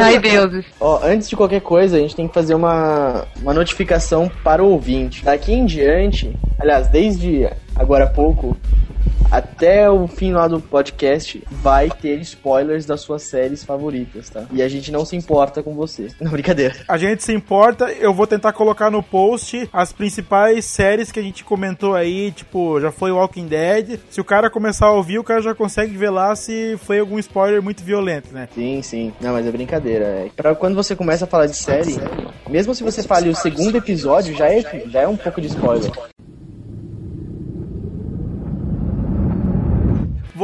Ai, 0.00 0.18
deuses. 0.18 0.64
Ó, 0.80 1.00
antes 1.02 1.28
de 1.28 1.36
qualquer 1.36 1.60
coisa, 1.60 1.96
a 1.96 2.00
gente 2.00 2.14
tem 2.14 2.28
que 2.28 2.34
fazer 2.34 2.54
uma, 2.54 3.26
uma 3.42 3.52
notificação 3.52 4.30
para 4.42 4.62
o 4.62 4.70
ouvinte. 4.70 5.24
Daqui 5.24 5.52
em 5.52 5.64
diante, 5.66 6.34
aliás, 6.58 6.88
desde 6.88 7.48
agora 7.74 8.04
há 8.04 8.08
pouco, 8.08 8.56
até 9.36 9.90
o 9.90 10.06
fim 10.06 10.32
lá 10.32 10.46
do 10.46 10.60
podcast, 10.60 11.42
vai 11.50 11.90
ter 11.90 12.20
spoilers 12.20 12.86
das 12.86 13.00
suas 13.00 13.22
séries 13.22 13.64
favoritas, 13.64 14.30
tá? 14.30 14.44
E 14.52 14.62
a 14.62 14.68
gente 14.68 14.92
não 14.92 15.04
se 15.04 15.16
importa 15.16 15.62
com 15.62 15.74
você. 15.74 16.08
Não, 16.20 16.30
brincadeira. 16.30 16.74
A 16.88 16.96
gente 16.96 17.22
se 17.22 17.32
importa, 17.32 17.90
eu 17.92 18.14
vou 18.14 18.26
tentar 18.26 18.52
colocar 18.52 18.90
no 18.90 19.02
post 19.02 19.68
as 19.72 19.92
principais 19.92 20.64
séries 20.64 21.10
que 21.10 21.18
a 21.18 21.22
gente 21.22 21.44
comentou 21.44 21.94
aí, 21.94 22.30
tipo, 22.32 22.80
já 22.80 22.90
foi 22.92 23.10
Walking 23.10 23.46
Dead. 23.46 23.98
Se 24.08 24.20
o 24.20 24.24
cara 24.24 24.48
começar 24.48 24.86
a 24.86 24.92
ouvir, 24.92 25.18
o 25.18 25.24
cara 25.24 25.42
já 25.42 25.54
consegue 25.54 25.96
ver 25.96 26.10
lá 26.10 26.34
se 26.36 26.78
foi 26.84 27.00
algum 27.00 27.18
spoiler 27.18 27.62
muito 27.62 27.82
violento, 27.82 28.32
né? 28.32 28.48
Sim, 28.54 28.80
sim. 28.82 29.12
Não, 29.20 29.32
mas 29.32 29.46
é 29.46 29.50
brincadeira. 29.50 30.04
É. 30.04 30.28
Pra 30.34 30.54
quando 30.54 30.74
você 30.74 30.94
começa 30.94 31.24
a 31.24 31.28
falar 31.28 31.46
de 31.46 31.56
série, 31.56 31.96
mesmo 32.48 32.74
se 32.74 32.82
você 32.82 33.02
fale 33.02 33.28
o 33.28 33.34
segundo 33.34 33.76
episódio, 33.76 34.34
já 34.34 34.48
é, 34.48 34.62
já 34.86 35.02
é 35.02 35.08
um 35.08 35.16
pouco 35.16 35.40
de 35.40 35.48
spoiler. 35.48 35.90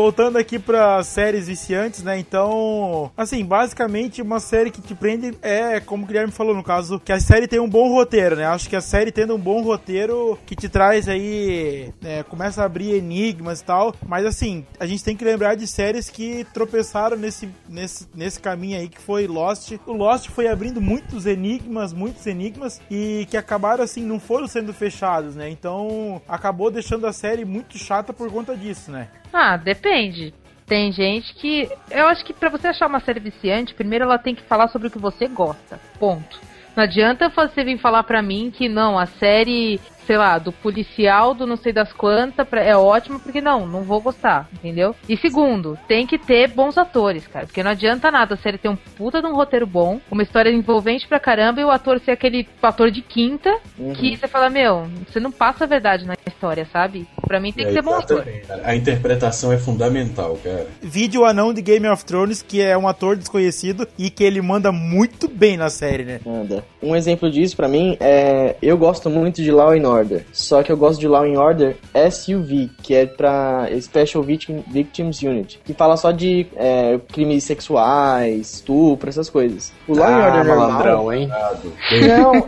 Voltando 0.00 0.38
aqui 0.38 0.58
pra 0.58 1.02
séries 1.02 1.46
viciantes, 1.46 2.02
né? 2.02 2.18
Então, 2.18 3.12
assim, 3.14 3.44
basicamente 3.44 4.22
uma 4.22 4.40
série 4.40 4.70
que 4.70 4.80
te 4.80 4.94
prende 4.94 5.36
é, 5.42 5.78
como 5.78 6.04
o 6.04 6.06
Guilherme 6.06 6.32
falou 6.32 6.54
no 6.54 6.64
caso, 6.64 6.98
que 6.98 7.12
a 7.12 7.20
série 7.20 7.46
tem 7.46 7.60
um 7.60 7.68
bom 7.68 7.92
roteiro, 7.92 8.34
né? 8.34 8.46
Acho 8.46 8.66
que 8.66 8.74
a 8.74 8.80
série 8.80 9.12
tendo 9.12 9.34
um 9.34 9.38
bom 9.38 9.60
roteiro 9.60 10.38
que 10.46 10.56
te 10.56 10.70
traz 10.70 11.06
aí, 11.06 11.92
né, 12.00 12.22
começa 12.22 12.62
a 12.62 12.64
abrir 12.64 12.94
enigmas 12.94 13.60
e 13.60 13.64
tal. 13.64 13.94
Mas 14.06 14.24
assim, 14.24 14.64
a 14.80 14.86
gente 14.86 15.04
tem 15.04 15.14
que 15.14 15.22
lembrar 15.22 15.54
de 15.54 15.66
séries 15.66 16.08
que 16.08 16.46
tropeçaram 16.54 17.18
nesse, 17.18 17.50
nesse, 17.68 18.08
nesse 18.14 18.40
caminho 18.40 18.78
aí 18.78 18.88
que 18.88 19.02
foi 19.02 19.26
Lost. 19.26 19.72
O 19.86 19.92
Lost 19.92 20.30
foi 20.30 20.48
abrindo 20.48 20.80
muitos 20.80 21.26
enigmas, 21.26 21.92
muitos 21.92 22.26
enigmas 22.26 22.80
e 22.90 23.26
que 23.28 23.36
acabaram 23.36 23.84
assim, 23.84 24.02
não 24.02 24.18
foram 24.18 24.48
sendo 24.48 24.72
fechados, 24.72 25.36
né? 25.36 25.50
Então, 25.50 26.22
acabou 26.26 26.70
deixando 26.70 27.06
a 27.06 27.12
série 27.12 27.44
muito 27.44 27.76
chata 27.76 28.14
por 28.14 28.32
conta 28.32 28.56
disso, 28.56 28.90
né? 28.90 29.08
Ah, 29.32 29.56
depende. 29.56 30.34
Tem 30.66 30.92
gente 30.92 31.34
que. 31.34 31.68
Eu 31.90 32.06
acho 32.06 32.24
que 32.24 32.32
pra 32.32 32.48
você 32.48 32.68
achar 32.68 32.86
uma 32.86 33.00
série 33.00 33.18
viciante, 33.18 33.74
primeiro 33.74 34.04
ela 34.04 34.18
tem 34.18 34.34
que 34.34 34.42
falar 34.42 34.68
sobre 34.68 34.88
o 34.88 34.90
que 34.90 34.98
você 34.98 35.26
gosta. 35.26 35.80
Ponto. 35.98 36.38
Não 36.76 36.84
adianta 36.84 37.28
você 37.28 37.64
vir 37.64 37.78
falar 37.78 38.04
pra 38.04 38.22
mim 38.22 38.52
que 38.54 38.68
não, 38.68 38.96
a 38.96 39.06
série, 39.06 39.80
sei 40.10 40.16
lá, 40.16 40.38
do 40.38 40.50
policial, 40.50 41.34
do 41.34 41.46
não 41.46 41.56
sei 41.56 41.72
das 41.72 41.92
quantas, 41.92 42.44
pra- 42.48 42.64
é 42.64 42.76
ótima, 42.76 43.20
porque 43.20 43.40
não, 43.40 43.64
não 43.64 43.82
vou 43.82 44.00
gostar, 44.00 44.48
entendeu? 44.52 44.92
E 45.08 45.16
segundo, 45.16 45.78
tem 45.86 46.04
que 46.04 46.18
ter 46.18 46.48
bons 46.48 46.76
atores, 46.76 47.28
cara. 47.28 47.46
Porque 47.46 47.62
não 47.62 47.70
adianta 47.70 48.10
nada 48.10 48.34
a 48.34 48.36
série 48.36 48.58
ter 48.58 48.68
um 48.68 48.74
puta 48.74 49.20
de 49.22 49.28
um 49.28 49.34
roteiro 49.36 49.68
bom, 49.68 50.00
uma 50.10 50.24
história 50.24 50.50
envolvente 50.50 51.06
pra 51.06 51.20
caramba 51.20 51.60
e 51.60 51.64
o 51.64 51.70
ator 51.70 52.00
ser 52.00 52.10
aquele 52.10 52.48
ator 52.60 52.90
de 52.90 53.02
quinta 53.02 53.56
que 53.94 54.16
você 54.16 54.26
fala, 54.26 54.50
meu, 54.50 54.88
você 55.08 55.20
não 55.20 55.30
passa 55.30 55.62
a 55.62 55.66
verdade 55.68 56.04
na 56.04 56.14
história, 56.26 56.66
sabe? 56.72 57.06
Pra 57.24 57.38
mim 57.38 57.52
tem 57.52 57.64
que 57.66 57.70
É, 57.70 57.74
ser 57.74 57.82
bom 57.82 57.94
ator. 57.94 58.26
A 58.64 58.74
interpretação 58.74 59.52
é 59.52 59.58
fundamental, 59.58 60.36
cara. 60.42 60.66
Vídeo 60.82 61.24
anão 61.24 61.54
de 61.54 61.62
Game 61.62 61.86
of 61.88 62.04
Thrones, 62.04 62.42
que 62.42 62.60
é 62.60 62.76
um 62.76 62.88
ator 62.88 63.14
desconhecido 63.14 63.86
e 63.96 64.10
que 64.10 64.24
ele 64.24 64.42
manda 64.42 64.72
muito 64.72 65.28
bem 65.28 65.56
na 65.56 65.70
série, 65.70 66.02
né? 66.04 66.20
Nada. 66.26 66.64
Um 66.82 66.96
exemplo 66.96 67.30
disso 67.30 67.56
pra 67.56 67.68
mim 67.68 67.96
é. 68.00 68.56
Eu 68.60 68.76
gosto 68.76 69.08
muito 69.08 69.42
de 69.42 69.50
Law 69.52 69.70
and 69.72 69.86
Order. 69.88 69.99
Só 70.32 70.62
que 70.62 70.70
eu 70.72 70.76
gosto 70.76 70.98
de 71.00 71.06
Law 71.08 71.24
and 71.24 71.38
Order 71.40 71.76
SUV, 72.10 72.70
que 72.82 72.94
é 72.94 73.06
pra 73.06 73.68
Special 73.80 74.22
Victim, 74.22 74.62
Victims 74.68 75.22
Unit, 75.22 75.60
que 75.64 75.72
fala 75.74 75.96
só 75.96 76.10
de 76.12 76.46
é, 76.56 76.98
crimes 77.12 77.44
sexuais, 77.44 78.54
estupro, 78.54 79.08
essas 79.08 79.28
coisas. 79.30 79.72
O 79.88 79.94
Law 79.94 80.06
and 80.06 80.10
Ah, 80.10 80.26
Order 80.26 80.44
normal. 80.44 80.68
malandrão, 80.68 81.12
hein? 81.12 81.28
Não, 82.08 82.46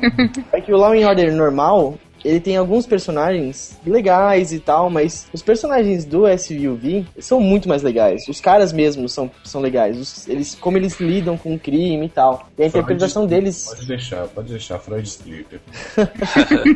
é 0.53 0.61
que 0.61 0.73
o 0.73 0.77
Law 0.77 0.93
and 0.93 1.07
Order 1.09 1.33
normal. 1.33 1.95
Ele 2.25 2.41
tem 2.41 2.57
alguns 2.57 2.87
personagens 2.87 3.79
legais 3.87 4.53
e 4.53 4.61
tal, 4.61 4.89
mas 4.91 5.27
os 5.33 5.43
personagens 5.43 6.05
do 6.05 6.23
SUV 6.39 7.05
são 7.19 7.41
muito 7.41 7.69
mais 7.69 7.83
legais. 7.83 8.23
Os 8.29 8.41
caras 8.41 8.73
mesmos 8.73 9.13
são, 9.13 9.31
são 9.45 9.61
legais. 9.61 9.99
Os- 9.99 10.29
eles, 10.29 10.55
como 10.55 10.77
eles 10.77 10.99
lidam 11.01 11.37
com 11.37 11.55
o 11.55 11.59
crime 11.59 12.07
e 12.07 12.09
tal. 12.09 12.49
E 12.59 12.63
a 12.63 12.67
interpretação 12.67 13.23
Freud 13.27 13.35
deles 13.43 13.67
Pode 13.69 13.87
deixar, 13.87 14.27
pode 14.29 14.49
deixar, 14.51 14.79
Freud 14.79 15.07
explica. 15.07 15.61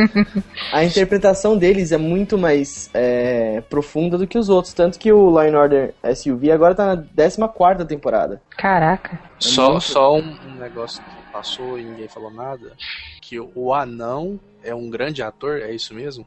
A 0.72 0.84
interpretação 0.84 1.56
deles 1.56 1.92
é 1.92 1.96
muito 1.96 2.36
mais 2.38 2.90
é, 2.94 3.62
profunda 3.68 4.16
do 4.18 4.26
que 4.26 4.38
os 4.38 4.48
outros. 4.48 4.72
Tanto 4.74 4.98
que 4.98 5.12
o 5.12 5.40
Line 5.40 5.56
Order 5.56 5.94
SUV 6.14 6.50
agora 6.50 6.74
tá 6.74 6.96
na 6.96 7.48
14 7.48 7.84
temporada. 7.86 8.40
Caraca. 8.56 9.18
Só, 9.38 9.70
muito- 9.72 9.82
só 9.84 10.16
um, 10.16 10.36
negócio 10.58 11.02
que 11.02 11.32
passou 11.32 11.78
e 11.78 11.84
ninguém 11.84 12.08
falou 12.08 12.30
nada. 12.30 12.72
Que 13.20 13.38
o, 13.38 13.50
o 13.54 13.72
anão 13.74 14.38
é 14.62 14.74
um 14.74 14.88
grande 14.90 15.22
ator, 15.22 15.60
é 15.60 15.72
isso 15.72 15.94
mesmo? 15.94 16.26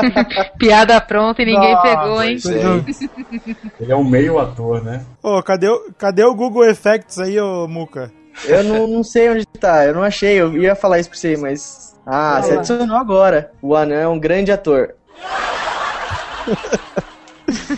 Piada 0.58 1.00
pronta 1.00 1.42
e 1.42 1.46
ninguém 1.46 1.74
Nossa, 1.74 1.82
pegou, 1.82 2.22
hein? 2.22 2.38
É. 2.46 3.80
Ele 3.82 3.92
é 3.92 3.96
um 3.96 4.04
meio 4.04 4.38
ator, 4.38 4.82
né? 4.82 5.04
Ô, 5.22 5.42
cadê, 5.42 5.68
o- 5.68 5.92
cadê 5.98 6.24
o 6.24 6.34
Google 6.34 6.64
Effects 6.64 7.18
aí, 7.18 7.38
ô 7.40 7.66
Muca? 7.68 8.12
Eu 8.44 8.64
não, 8.64 8.86
não 8.86 9.04
sei 9.04 9.28
onde 9.30 9.44
tá, 9.46 9.84
eu 9.84 9.94
não 9.94 10.02
achei, 10.02 10.40
eu 10.40 10.56
ia 10.56 10.74
falar 10.74 10.98
isso 10.98 11.10
pra 11.10 11.18
você, 11.18 11.36
mas. 11.36 11.94
Ah, 12.06 12.40
você 12.42 12.54
adicionou 12.54 12.96
agora. 12.96 13.52
O 13.60 13.76
Anão 13.76 13.96
é 13.96 14.08
um 14.08 14.18
grande 14.18 14.50
ator. 14.50 14.94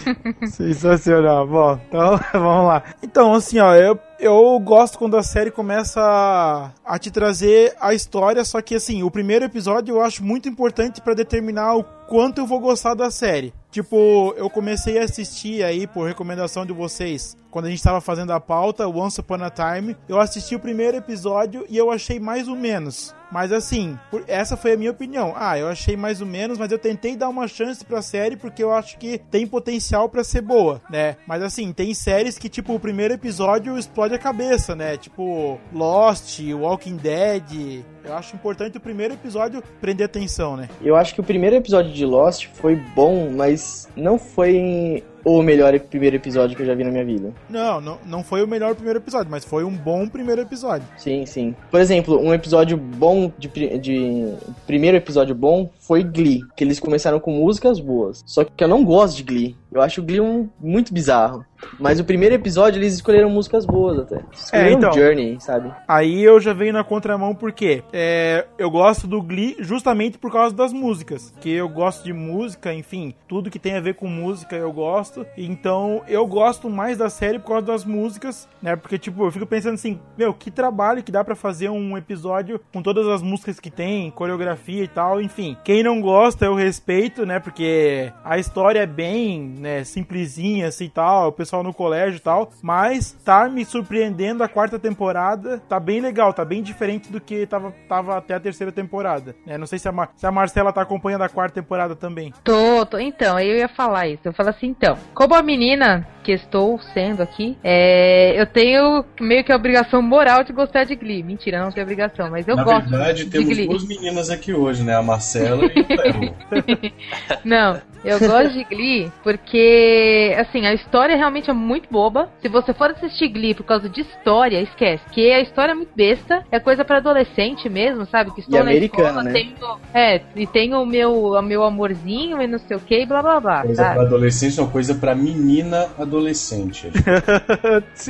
Sensacional. 0.50 1.46
Bom, 1.46 1.80
então 1.88 2.20
vamos 2.32 2.66
lá. 2.66 2.82
Então, 3.02 3.34
assim, 3.34 3.58
ó, 3.58 3.74
eu, 3.74 3.98
eu 4.18 4.58
gosto 4.58 4.98
quando 4.98 5.16
a 5.16 5.22
série 5.22 5.50
começa 5.50 6.00
a, 6.00 6.70
a 6.84 6.98
te 6.98 7.10
trazer 7.10 7.74
a 7.80 7.94
história, 7.94 8.44
só 8.44 8.60
que 8.60 8.74
assim, 8.74 9.02
o 9.02 9.10
primeiro 9.10 9.44
episódio 9.44 9.96
eu 9.96 10.00
acho 10.00 10.24
muito 10.24 10.48
importante 10.48 11.00
pra 11.00 11.14
determinar 11.14 11.76
o 11.76 11.84
quanto 11.84 12.40
eu 12.40 12.46
vou 12.46 12.60
gostar 12.60 12.94
da 12.94 13.10
série. 13.10 13.52
Tipo, 13.70 14.32
eu 14.36 14.48
comecei 14.48 14.98
a 14.98 15.04
assistir 15.04 15.62
aí 15.64 15.86
por 15.86 16.06
recomendação 16.06 16.64
de 16.64 16.72
vocês, 16.72 17.36
quando 17.54 17.66
a 17.66 17.70
gente 17.70 17.84
tava 17.84 18.00
fazendo 18.00 18.32
a 18.32 18.40
pauta, 18.40 18.88
Once 18.88 19.20
Upon 19.20 19.44
a 19.44 19.48
Time, 19.48 19.96
eu 20.08 20.18
assisti 20.18 20.56
o 20.56 20.58
primeiro 20.58 20.96
episódio 20.96 21.64
e 21.70 21.76
eu 21.78 21.88
achei 21.88 22.18
mais 22.18 22.48
ou 22.48 22.56
menos. 22.56 23.14
Mas 23.30 23.52
assim, 23.52 23.96
essa 24.26 24.56
foi 24.56 24.72
a 24.72 24.76
minha 24.76 24.90
opinião. 24.90 25.32
Ah, 25.36 25.56
eu 25.56 25.68
achei 25.68 25.96
mais 25.96 26.20
ou 26.20 26.26
menos, 26.26 26.58
mas 26.58 26.72
eu 26.72 26.80
tentei 26.80 27.16
dar 27.16 27.28
uma 27.28 27.46
chance 27.46 27.84
pra 27.84 28.02
série 28.02 28.36
porque 28.36 28.62
eu 28.62 28.72
acho 28.72 28.98
que 28.98 29.18
tem 29.30 29.46
potencial 29.46 30.08
pra 30.08 30.24
ser 30.24 30.40
boa, 30.40 30.82
né? 30.90 31.16
Mas 31.28 31.44
assim, 31.44 31.72
tem 31.72 31.94
séries 31.94 32.38
que 32.38 32.48
tipo 32.48 32.74
o 32.74 32.80
primeiro 32.80 33.14
episódio 33.14 33.78
explode 33.78 34.14
a 34.14 34.18
cabeça, 34.18 34.74
né? 34.74 34.96
Tipo 34.96 35.60
Lost, 35.72 36.40
Walking 36.40 36.96
Dead. 36.96 37.84
Eu 38.04 38.14
acho 38.14 38.34
importante 38.34 38.78
o 38.78 38.80
primeiro 38.80 39.14
episódio 39.14 39.62
prender 39.80 40.06
atenção, 40.06 40.56
né? 40.56 40.68
Eu 40.82 40.96
acho 40.96 41.14
que 41.14 41.20
o 41.20 41.24
primeiro 41.24 41.54
episódio 41.54 41.92
de 41.92 42.04
Lost 42.04 42.48
foi 42.54 42.74
bom, 42.74 43.30
mas 43.30 43.88
não 43.96 44.18
foi 44.18 45.04
o 45.24 45.42
melhor 45.42 45.78
primeiro 45.80 46.16
episódio 46.16 46.56
que 46.56 46.62
eu 46.62 46.66
já 46.66 46.74
vi 46.74 46.84
na 46.84 46.90
minha 46.90 47.04
vida. 47.04 47.32
Não, 47.48 47.80
não, 47.80 47.98
não 48.04 48.22
foi 48.22 48.42
o 48.42 48.46
melhor 48.46 48.74
primeiro 48.74 48.98
episódio, 48.98 49.30
mas 49.30 49.44
foi 49.44 49.64
um 49.64 49.74
bom 49.74 50.06
primeiro 50.08 50.42
episódio. 50.42 50.86
Sim, 50.96 51.24
sim. 51.24 51.54
Por 51.70 51.80
exemplo, 51.80 52.20
um 52.20 52.32
episódio 52.34 52.76
bom 52.76 53.32
de, 53.38 53.48
de 53.78 54.34
primeiro 54.66 54.96
episódio 54.96 55.34
bom 55.34 55.70
foi 55.86 56.02
Glee, 56.02 56.42
que 56.56 56.64
eles 56.64 56.80
começaram 56.80 57.20
com 57.20 57.30
músicas 57.32 57.78
boas. 57.78 58.22
Só 58.26 58.44
que 58.44 58.64
eu 58.64 58.68
não 58.68 58.84
gosto 58.84 59.16
de 59.16 59.22
Glee. 59.22 59.56
Eu 59.70 59.82
acho 59.82 60.00
o 60.00 60.04
Glee 60.04 60.20
um, 60.20 60.48
muito 60.60 60.94
bizarro. 60.94 61.44
Mas 61.78 61.98
o 61.98 62.04
primeiro 62.04 62.34
episódio 62.34 62.78
eles 62.78 62.94
escolheram 62.94 63.30
músicas 63.30 63.64
boas 63.66 63.98
até. 63.98 64.20
Escolheram 64.32 64.78
então. 64.78 64.92
Journey, 64.92 65.36
sabe? 65.40 65.72
Aí 65.88 66.22
eu 66.22 66.40
já 66.40 66.52
venho 66.52 66.72
na 66.72 66.84
contramão 66.84 67.34
porque 67.34 67.82
é, 67.92 68.46
eu 68.58 68.70
gosto 68.70 69.06
do 69.06 69.20
Glee 69.22 69.56
justamente 69.58 70.18
por 70.18 70.32
causa 70.32 70.54
das 70.54 70.72
músicas. 70.72 71.32
Que 71.40 71.50
eu 71.50 71.68
gosto 71.68 72.04
de 72.04 72.12
música, 72.12 72.72
enfim, 72.72 73.14
tudo 73.28 73.50
que 73.50 73.58
tem 73.58 73.76
a 73.76 73.80
ver 73.80 73.94
com 73.94 74.06
música 74.06 74.56
eu 74.56 74.72
gosto. 74.72 75.26
Então 75.36 76.02
eu 76.06 76.26
gosto 76.26 76.68
mais 76.70 76.98
da 76.98 77.08
série 77.08 77.38
por 77.38 77.48
causa 77.48 77.66
das 77.66 77.84
músicas, 77.84 78.48
né? 78.62 78.76
Porque, 78.76 78.98
tipo, 78.98 79.24
eu 79.24 79.32
fico 79.32 79.46
pensando 79.46 79.74
assim, 79.74 79.98
meu, 80.16 80.32
que 80.32 80.50
trabalho 80.50 81.02
que 81.02 81.12
dá 81.12 81.24
pra 81.24 81.34
fazer 81.34 81.68
um 81.68 81.96
episódio 81.96 82.60
com 82.72 82.82
todas 82.82 83.06
as 83.08 83.22
músicas 83.22 83.58
que 83.58 83.70
tem, 83.70 84.10
coreografia 84.10 84.84
e 84.84 84.88
tal, 84.88 85.20
enfim. 85.20 85.56
Quem 85.74 85.82
não 85.82 86.00
gosta 86.00 86.44
eu 86.44 86.54
respeito, 86.54 87.26
né? 87.26 87.40
Porque 87.40 88.12
a 88.24 88.38
história 88.38 88.78
é 88.78 88.86
bem, 88.86 89.40
né, 89.58 89.82
simplesinha 89.82 90.68
assim 90.68 90.84
e 90.84 90.88
tal, 90.88 91.30
o 91.30 91.32
pessoal 91.32 91.64
no 91.64 91.74
colégio 91.74 92.18
e 92.18 92.20
tal, 92.20 92.52
mas 92.62 93.10
tá 93.24 93.48
me 93.48 93.64
surpreendendo 93.64 94.44
a 94.44 94.48
quarta 94.48 94.78
temporada, 94.78 95.60
tá 95.68 95.80
bem 95.80 96.00
legal, 96.00 96.32
tá 96.32 96.44
bem 96.44 96.62
diferente 96.62 97.10
do 97.10 97.20
que 97.20 97.44
tava, 97.44 97.74
tava 97.88 98.16
até 98.16 98.34
a 98.34 98.38
terceira 98.40 98.70
temporada, 98.70 99.34
né? 99.44 99.58
Não 99.58 99.66
sei 99.66 99.80
se 99.80 99.88
a, 99.88 99.92
Mar- 99.92 100.10
se 100.14 100.24
a 100.24 100.30
Marcela 100.30 100.72
tá 100.72 100.80
acompanhando 100.82 101.22
a 101.22 101.28
quarta 101.28 101.60
temporada 101.60 101.96
também. 101.96 102.32
Tô, 102.44 102.86
tô. 102.86 102.96
Então, 103.00 103.40
eu 103.40 103.56
ia 103.56 103.68
falar 103.68 104.06
isso. 104.06 104.22
Eu 104.24 104.32
falo 104.32 104.50
assim, 104.50 104.68
então, 104.68 104.96
como 105.12 105.34
a 105.34 105.42
menina 105.42 106.06
que 106.22 106.32
estou 106.32 106.78
sendo 106.94 107.20
aqui, 107.22 107.58
é, 107.62 108.40
eu 108.40 108.46
tenho 108.46 109.04
meio 109.20 109.44
que 109.44 109.52
a 109.52 109.56
obrigação 109.56 110.00
moral 110.00 110.42
de 110.44 110.52
gostar 110.54 110.84
de 110.84 110.94
Glee. 110.96 111.22
Mentira, 111.22 111.62
não 111.62 111.70
tenho 111.70 111.84
obrigação, 111.84 112.30
mas 112.30 112.46
eu 112.48 112.56
Na 112.56 112.64
gosto 112.64 112.88
verdade, 112.88 113.24
de 113.24 113.30
temos 113.30 113.48
Glee. 113.48 113.66
duas 113.66 113.84
meninas 113.86 114.30
aqui 114.30 114.54
hoje, 114.54 114.82
né? 114.84 114.94
A 114.96 115.02
Marcela. 115.02 115.63
Não, 117.44 117.80
eu 118.04 118.18
gosto 118.20 118.52
de 118.52 118.64
Glee 118.64 119.10
porque, 119.22 120.34
assim, 120.38 120.66
a 120.66 120.74
história 120.74 121.16
realmente 121.16 121.48
é 121.50 121.52
muito 121.52 121.88
boba. 121.90 122.28
Se 122.40 122.48
você 122.48 122.72
for 122.74 122.90
assistir 122.90 123.28
Glee 123.28 123.54
por 123.54 123.64
causa 123.64 123.88
de 123.88 124.02
história, 124.02 124.60
esquece. 124.60 125.02
Que 125.10 125.32
a 125.32 125.40
história 125.40 125.72
é 125.72 125.74
muito 125.74 125.92
besta, 125.94 126.44
é 126.50 126.58
coisa 126.60 126.84
pra 126.84 126.98
adolescente 126.98 127.68
mesmo, 127.68 128.06
sabe? 128.06 128.32
Que 128.34 128.40
estou 128.40 128.60
E 128.60 128.62
na 128.62 128.70
americana, 128.70 129.08
escola, 129.08 129.22
né? 129.24 129.32
tenho, 129.32 129.54
é, 129.94 130.20
e 130.36 130.46
tenho 130.46 130.80
o 130.80 130.86
meu, 130.86 131.12
o 131.32 131.42
meu 131.42 131.64
amorzinho 131.64 132.40
e 132.42 132.46
não 132.46 132.58
sei 132.58 132.76
o 132.76 132.80
que, 132.80 133.00
e 133.02 133.06
blá 133.06 133.22
blá 133.22 133.40
blá, 133.40 133.62
Coisa 133.62 133.82
sabe? 133.82 133.94
pra 133.94 134.02
adolescente, 134.04 134.56
não, 134.58 134.68
coisa 134.68 134.94
pra 134.94 135.14
menina 135.14 135.88
adolescente. 135.98 136.90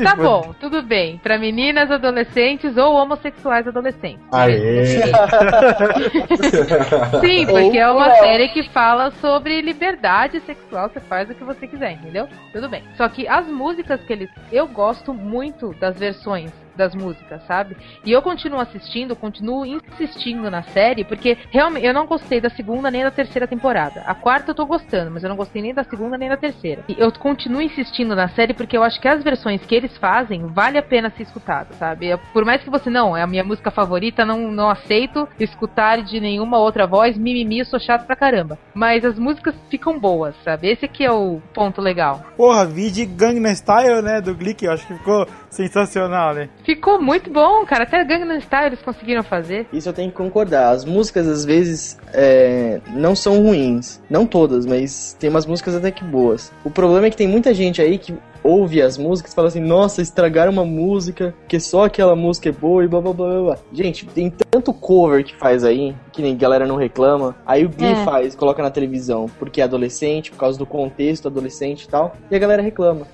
Tá 0.03 0.17
bom, 0.17 0.55
tudo 0.61 0.83
bem. 0.83 1.19
Pra 1.23 1.39
meninas 1.39 1.91
adolescentes 1.91 2.77
ou 2.77 2.95
homossexuais 2.95 3.67
adolescentes. 3.67 4.21
Aê! 4.33 4.85
Sim, 7.21 7.44
porque 7.47 7.79
é 7.79 7.91
uma 7.91 8.11
série 8.17 8.49
que 8.49 8.63
fala 8.71 9.11
sobre 9.13 9.61
liberdade 9.61 10.41
sexual, 10.41 10.89
você 10.89 11.01
faz 11.01 11.29
o 11.31 11.35
que 11.35 11.45
você 11.45 11.67
quiser, 11.67 11.93
entendeu? 11.93 12.29
Tudo 12.53 12.69
bem. 12.69 12.83
Só 12.97 13.09
que 13.09 13.27
as 13.29 13.47
músicas 13.47 14.01
que 14.03 14.13
eles. 14.13 14.31
Eu 14.51 14.67
gosto 14.67 15.13
muito 15.13 15.75
das 15.75 15.99
versões 15.99 16.64
das 16.77 16.95
músicas, 16.95 17.43
sabe? 17.47 17.77
E 18.05 18.13
eu 18.13 18.23
continuo 18.23 18.61
assistindo, 18.61 19.17
continuo 19.17 19.65
insistindo 19.67 20.51
na 20.51 20.63
série, 20.63 21.05
porque 21.05 21.37
realmente 21.51 21.87
eu 21.87 21.95
não 21.95 22.07
gostei 22.07 22.41
da 22.41 22.51
segunda 22.51 22.91
nem 22.91 23.03
da 23.03 23.11
terceira 23.11 23.47
temporada. 23.47 24.03
A 24.07 24.15
quarta 24.15 24.51
eu 24.51 24.55
tô 24.55 24.67
gostando, 24.67 25.11
mas 25.11 25.23
eu 25.23 25.29
não 25.29 25.37
gostei 25.37 25.63
nem 25.63 25.75
da 25.75 25.85
segunda 25.85 26.19
nem 26.19 26.29
da 26.29 26.37
terceira. 26.37 26.85
E 26.89 26.97
eu 26.99 27.11
continuo 27.13 27.63
insistindo 27.63 28.15
na 28.15 28.29
série 28.29 28.55
porque 28.55 28.77
eu 28.77 28.83
acho 28.83 29.01
que 29.01 29.09
as 29.09 29.23
versões 29.23 29.65
que 29.65 29.75
eles 29.75 29.97
fazem 29.99 30.47
vale 30.47 30.79
a 30.79 30.83
pena 30.83 31.11
ser 31.11 31.23
escutado, 31.23 31.75
sabe? 31.75 32.17
Por 32.33 32.45
mais 32.45 32.63
que 32.63 32.71
você 32.71 32.91
não, 32.91 33.17
é 33.17 33.23
a 33.23 33.27
minha 33.27 33.45
música 33.45 33.71
favorita, 33.71 34.25
não, 34.25 34.51
não 34.51 34.71
aceito 34.71 35.29
escutar 35.39 36.03
de 36.03 36.21
nenhuma 36.21 36.59
outra 36.59 36.87
voz, 36.87 37.17
mimimi, 37.17 37.61
eu 37.61 37.65
sou 37.65 37.81
chato 37.81 38.07
pra 38.07 38.17
caramba. 38.17 38.59
Mas 38.75 39.05
as 39.05 39.19
músicas 39.19 39.55
ficam 39.71 39.99
boas, 39.99 40.35
sabe? 40.45 40.69
Esse 40.69 40.85
aqui 40.85 41.05
é 41.05 41.13
o 41.13 41.41
ponto 41.53 41.81
legal. 41.81 42.23
Porra, 42.37 42.67
vi 42.67 42.91
de 42.91 43.07
Gangnam 43.07 43.55
Style, 43.55 44.03
né, 44.03 44.21
do 44.21 44.35
que 44.55 44.67
eu 44.67 44.73
acho 44.73 44.87
que 44.87 44.95
ficou 44.95 45.27
sensacional, 45.55 46.35
né? 46.35 46.49
Ficou 46.65 47.01
muito 47.01 47.31
bom, 47.31 47.65
cara. 47.65 47.85
Até 47.85 48.05
Gangnam 48.05 48.39
Style 48.41 48.67
eles 48.67 48.83
conseguiram 48.83 49.23
fazer. 49.23 49.67
Isso 49.73 49.89
eu 49.89 49.93
tenho 49.93 50.11
que 50.11 50.17
concordar. 50.17 50.71
As 50.71 50.85
músicas, 50.85 51.27
às 51.29 51.45
vezes, 51.45 51.99
é, 52.13 52.81
não 52.91 53.15
são 53.15 53.43
ruins. 53.43 54.03
Não 54.11 54.27
todas, 54.27 54.67
mas 54.67 55.17
tem 55.19 55.31
umas 55.31 55.47
músicas 55.47 55.75
até 55.75 55.91
que 55.91 56.05
boas. 56.05 56.53
O 56.65 56.71
problema 56.71 57.07
é 57.07 57.11
que 57.11 57.17
tem 57.17 57.29
muita 57.29 57.55
gente 57.55 57.81
aí 57.81 57.99
que 57.99 58.15
ouve 58.45 58.83
as 58.83 58.97
músicas 58.99 59.33
e 59.33 59.35
fala 59.35 59.49
assim, 59.49 59.61
nossa, 59.61 60.03
estragaram 60.03 60.53
uma 60.53 60.65
música, 60.65 61.35
que 61.49 61.59
só 61.59 61.87
aquela 61.87 62.15
música 62.15 62.51
é 62.51 62.53
boa 62.53 62.85
e 62.85 62.87
blá 62.89 63.01
blá 63.01 63.13
blá 63.13 63.27
blá. 63.27 63.43
blá. 63.43 63.59
Gente, 63.73 64.05
tem 64.07 64.31
tanto 64.31 64.73
cover 64.73 65.25
que 65.25 65.35
faz 65.35 65.65
aí, 65.65 65.95
que 66.13 66.21
nem 66.23 66.37
galera 66.37 66.67
não 66.67 66.77
reclama. 66.77 67.35
Aí 67.47 67.65
o 67.65 67.69
Glee 67.71 67.93
É. 67.93 68.05
faz, 68.05 68.35
coloca 68.35 68.63
na 68.63 68.71
televisão, 68.71 69.27
porque 69.39 69.61
é 69.61 69.65
adolescente, 69.65 70.31
por 70.31 70.37
causa 70.39 70.59
do 70.59 70.67
contexto 70.67 71.27
adolescente 71.27 71.85
e 71.85 71.89
tal, 71.89 72.15
e 72.31 72.37
a 72.37 72.39
galera 72.39 72.63
reclama. 72.63 73.07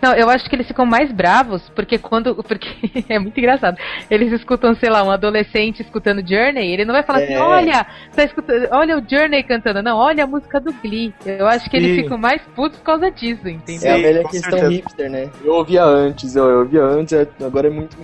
Não, 0.00 0.14
eu 0.14 0.30
acho 0.30 0.48
que 0.48 0.56
eles 0.56 0.66
ficam 0.66 0.86
mais 0.86 1.12
bravos 1.12 1.60
porque 1.74 1.98
quando. 1.98 2.34
Porque 2.46 2.66
é 3.10 3.18
muito 3.18 3.36
engraçado. 3.38 3.76
Eles 4.10 4.32
escutam, 4.32 4.74
sei 4.74 4.88
lá, 4.88 5.02
um 5.02 5.10
adolescente 5.10 5.82
escutando 5.82 6.26
Journey, 6.26 6.72
ele 6.72 6.86
não 6.86 6.94
vai 6.94 7.02
falar 7.02 7.18
assim, 7.18 7.34
É. 7.34 7.38
olha, 7.40 7.86
tá 8.14 8.24
escutando, 8.24 8.68
olha 8.70 8.96
o 8.98 9.02
Journey 9.06 9.42
cantando. 9.42 9.82
Não, 9.82 9.98
olha 9.98 10.24
a 10.24 10.26
música 10.26 10.58
do 10.60 10.72
Glee. 10.72 11.12
Eu 11.26 11.46
acho 11.46 11.68
que 11.68 11.76
eles 11.76 11.94
Sim. 11.96 12.02
ficam 12.04 12.16
mais 12.16 12.40
putos 12.54 12.78
por 12.78 12.84
causa 12.86 13.10
disso, 13.10 13.46
entendeu? 13.46 13.90
É 13.90 13.94
a 13.94 13.98
velha 13.98 14.24
questão 14.24 14.58
certeza. 14.58 14.75
Hipster, 14.76 15.10
né? 15.10 15.30
Eu 15.44 15.54
ouvia 15.54 15.84
antes, 15.84 16.36
eu, 16.36 16.48
eu 16.48 16.58
ouvia 16.60 16.82
antes, 16.82 17.12
agora 17.40 17.66
é 17.66 17.70
muito 17.70 17.96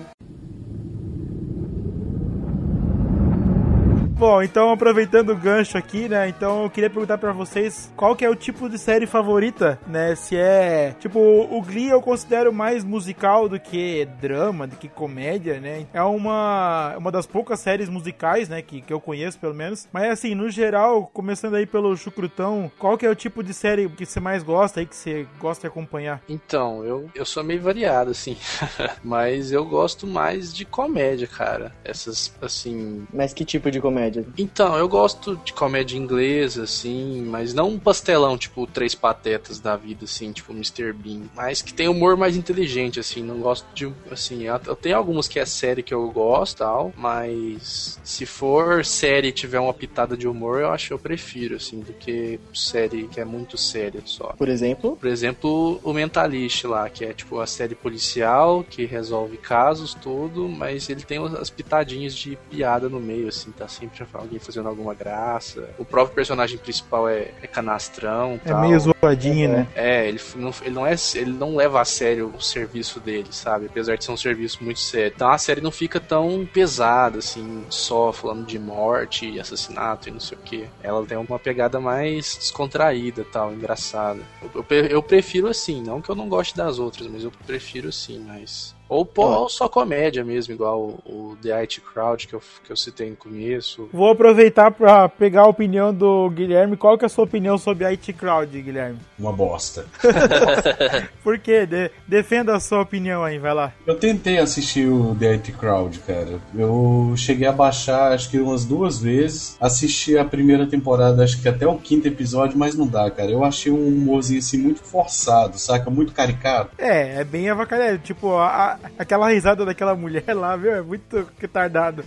Bom, 4.23 4.41
então 4.41 4.71
aproveitando 4.71 5.31
o 5.31 5.37
gancho 5.37 5.77
aqui, 5.77 6.09
né? 6.09 6.29
Então 6.29 6.63
eu 6.63 6.71
queria 6.71 6.89
perguntar 6.89 7.19
pra 7.19 7.33
vocês 7.33 7.93
qual 7.97 8.15
que 8.15 8.25
é 8.25 8.31
o 8.31 8.37
tipo 8.37 8.69
de 8.69 8.79
série 8.79 9.05
favorita, 9.05 9.81
né? 9.85 10.15
Se 10.15 10.37
é, 10.37 10.95
tipo, 11.01 11.19
o 11.19 11.61
Glee 11.61 11.89
eu 11.89 12.01
considero 12.01 12.53
mais 12.53 12.85
musical 12.85 13.49
do 13.49 13.59
que 13.59 14.07
drama, 14.21 14.69
do 14.69 14.77
que 14.77 14.87
comédia, 14.87 15.59
né? 15.59 15.89
É 15.93 16.01
uma 16.03 16.95
uma 16.97 17.11
das 17.11 17.27
poucas 17.27 17.59
séries 17.59 17.89
musicais, 17.89 18.49
né, 18.49 18.63
que, 18.63 18.81
que 18.81 18.93
eu 18.93 19.01
conheço 19.01 19.41
pelo 19.41 19.55
menos. 19.55 19.89
Mas 19.93 20.13
assim, 20.13 20.37
no 20.37 20.49
geral, 20.49 21.11
começando 21.13 21.57
aí 21.57 21.67
pelo 21.67 21.97
Chucrutão, 21.97 22.71
qual 22.79 22.97
que 22.97 23.05
é 23.05 23.11
o 23.11 23.17
tipo 23.17 23.43
de 23.43 23.53
série 23.53 23.89
que 23.89 24.07
você 24.07 24.21
mais 24.21 24.45
gosta 24.45 24.79
aí 24.79 24.87
que 24.87 24.95
você 24.95 25.27
gosta 25.41 25.63
de 25.63 25.67
acompanhar? 25.67 26.23
Então, 26.29 26.85
eu, 26.85 27.11
eu 27.13 27.25
sou 27.25 27.43
meio 27.43 27.61
variado, 27.61 28.13
assim. 28.13 28.37
Mas 29.03 29.51
eu 29.51 29.65
gosto 29.65 30.07
mais 30.07 30.55
de 30.55 30.65
comédia, 30.65 31.27
cara. 31.27 31.75
Essas, 31.85 32.33
assim. 32.41 33.05
Mas 33.13 33.35
que 33.35 33.45
tipo 33.45 33.69
de 33.69 33.81
comédia? 33.81 34.12
Então, 34.37 34.77
eu 34.77 34.88
gosto 34.88 35.37
de 35.44 35.53
comédia 35.53 35.96
inglesa, 35.96 36.64
assim, 36.64 37.22
mas 37.22 37.53
não 37.55 37.70
um 37.70 37.79
pastelão, 37.79 38.38
tipo, 38.38 38.66
Três 38.66 38.94
Patetas 38.94 39.61
da 39.61 39.77
vida, 39.77 40.05
assim, 40.05 40.33
tipo 40.33 40.53
Mr. 40.53 40.92
Bean. 40.92 41.22
Mas 41.35 41.62
que 41.62 41.72
tem 41.72 41.88
humor 41.88 42.16
mais 42.16 42.37
inteligente, 42.37 43.01
assim. 43.01 43.22
Não 43.22 43.38
gosto 43.38 43.66
de. 43.75 43.92
Assim, 44.11 44.44
eu 44.44 44.53
eu 44.66 44.77
tenho 44.77 44.96
algumas 44.96 45.29
que 45.29 45.38
é 45.38 45.44
série 45.44 45.83
que 45.83 45.94
eu 45.94 46.11
gosto 46.11 46.59
tal, 46.59 46.92
mas 46.96 47.98
se 48.05 48.27
for 48.27 48.85
série 48.85 49.29
e 49.29 49.33
tiver 49.33 49.61
uma 49.61 49.72
pitada 49.75 50.16
de 50.16 50.29
humor, 50.29 50.61
eu 50.61 50.70
acho 50.70 50.88
que 50.88 50.92
eu 50.92 50.98
prefiro, 50.98 51.57
assim, 51.57 51.81
do 51.81 51.92
que 51.92 52.38
série 52.55 53.09
que 53.09 53.20
é 53.20 53.25
muito 53.25 53.57
séria 53.57 54.01
só. 54.05 54.35
Por 54.37 54.48
exemplo? 54.48 54.96
Por 54.96 55.09
exemplo, 55.09 55.81
o 55.83 55.92
Mentalist 55.92 56.64
lá, 56.64 56.88
que 56.88 57.05
é 57.05 57.12
tipo 57.12 57.40
a 57.40 57.46
série 57.46 57.75
policial 57.75 58.64
que 58.68 58.85
resolve 58.85 59.37
casos, 59.37 59.94
tudo, 59.94 60.48
mas 60.48 60.88
ele 60.88 61.03
tem 61.03 61.18
as 61.18 61.51
pitadinhas 61.51 62.14
de 62.14 62.37
piada 62.51 62.88
no 62.88 63.01
meio, 63.01 63.29
assim, 63.29 63.51
tá 63.51 63.68
sempre 63.68 63.92
alguém 64.15 64.39
fazendo 64.39 64.69
alguma 64.69 64.95
graça. 64.95 65.75
O 65.79 65.85
próprio 65.85 66.15
personagem 66.15 66.59
principal 66.59 67.09
é, 67.09 67.31
é 67.43 67.47
canastrão, 67.47 68.41
É 68.45 68.49
tal. 68.51 68.61
meio 68.61 68.79
zoadinho, 68.81 69.51
né? 69.51 69.69
É, 69.75 70.09
ele 70.09 70.19
f- 70.19 70.39
não, 70.39 70.51
ele 70.63 70.75
não 70.75 70.87
é, 70.87 70.95
ele 71.15 71.33
não 71.33 71.57
leva 71.57 71.81
a 71.81 71.85
sério 71.85 72.33
o 72.37 72.41
serviço 72.41 73.01
dele, 73.01 73.29
sabe? 73.31 73.67
Apesar 73.67 73.97
de 73.97 74.05
ser 74.05 74.13
um 74.13 74.17
serviço 74.17 74.63
muito 74.63 74.81
sério. 74.81 75.13
Então 75.15 75.29
a 75.31 75.39
série 75.39 75.61
não 75.61 75.71
fica 75.73 75.99
tão 76.01 76.47
pesada, 76.53 77.19
assim, 77.19 77.65
só 77.69 78.13
falando 78.13 78.47
de 78.47 78.59
morte 78.59 79.29
e 79.29 79.41
assassinato 79.41 80.09
e 80.09 80.13
não 80.13 80.21
sei 80.21 80.39
o 80.39 80.41
que. 80.43 80.69
Ela 80.83 81.05
tem 81.07 81.17
uma 81.19 81.39
pegada 81.39 81.81
mais 81.81 82.37
descontraída, 82.39 83.25
tal, 83.33 83.53
engraçada. 83.53 84.21
Eu, 84.43 84.65
eu 84.71 84.83
eu 84.93 85.03
prefiro 85.03 85.49
assim, 85.49 85.83
não 85.83 86.01
que 86.01 86.11
eu 86.11 86.15
não 86.15 86.29
goste 86.29 86.57
das 86.57 86.79
outras, 86.79 87.07
mas 87.09 87.25
eu 87.25 87.33
prefiro 87.47 87.89
assim, 87.89 88.19
mas 88.21 88.75
ou, 88.93 89.05
pô, 89.07 89.27
ou 89.27 89.49
só 89.49 89.69
comédia 89.69 90.25
mesmo, 90.25 90.53
igual 90.55 90.81
o, 90.81 91.33
o 91.33 91.37
The 91.43 91.53
IT 91.63 91.81
Crowd 91.81 92.27
que 92.27 92.35
eu, 92.35 92.43
que 92.65 92.71
eu 92.73 92.77
citei 92.77 93.11
no 93.11 93.17
começo. 93.17 93.89
Vou 93.93 94.11
aproveitar 94.11 94.71
pra 94.71 95.09
pegar 95.09 95.43
a 95.43 95.49
opinião 95.49 95.93
do 95.93 96.29
Guilherme. 96.31 96.77
Qual 96.77 96.97
que 96.99 97.05
é 97.05 97.07
a 97.07 97.09
sua 97.09 97.25
opinião 97.25 97.57
sobre 97.59 97.85
IT 97.85 98.13
Crowd, 98.13 98.61
Guilherme? 98.61 98.99
Uma 99.19 99.33
bosta. 99.33 99.87
Por 101.23 101.39
quê? 101.39 101.67
De- 101.67 101.91
defenda 102.07 102.55
a 102.55 102.61
sua 102.61 102.81
opinião 102.83 103.23
aí, 103.23 103.39
vai 103.39 103.55
lá. 103.55 103.73
Eu 103.87 103.97
tentei 103.99 104.39
assistir 104.39 104.87
o 104.89 105.15
The 105.15 105.35
IT 105.35 105.53
Crowd, 105.53 105.99
cara. 106.01 106.39
Eu 106.55 107.15
cheguei 107.17 107.47
a 107.47 107.53
baixar, 107.53 108.13
acho 108.13 108.31
que 108.31 108.39
umas 108.39 108.65
duas 108.65 109.01
vezes. 109.01 109.57
Assisti 109.61 110.17
a 110.19 110.25
primeira 110.25 110.67
temporada, 110.67 111.23
acho 111.23 111.41
que 111.41 111.49
até 111.49 111.67
o 111.67 111.77
quinto 111.79 112.09
episódio, 112.09 112.59
mas 112.59 112.75
não 112.75 112.87
dá, 112.87 113.11
cara. 113.11 113.31
Eu 113.31 113.45
achei 113.45 113.71
um 113.73 113.89
humorzinho 113.89 114.39
assim 114.39 114.59
muito 114.59 114.81
forçado, 114.83 115.59
saca? 115.59 115.91
Muito 115.91 116.13
caricato. 116.13 116.71
É, 116.79 117.21
é 117.21 117.25
bem 117.25 117.49
avacalhado. 117.49 117.99
Tipo, 117.99 118.37
a- 118.37 118.79
aquela 118.99 119.31
risada 119.31 119.64
daquela 119.64 119.95
mulher 119.95 120.35
lá, 120.35 120.57
viu? 120.57 120.73
É 120.75 120.83
muito 120.83 121.27
retardado. 121.38 122.03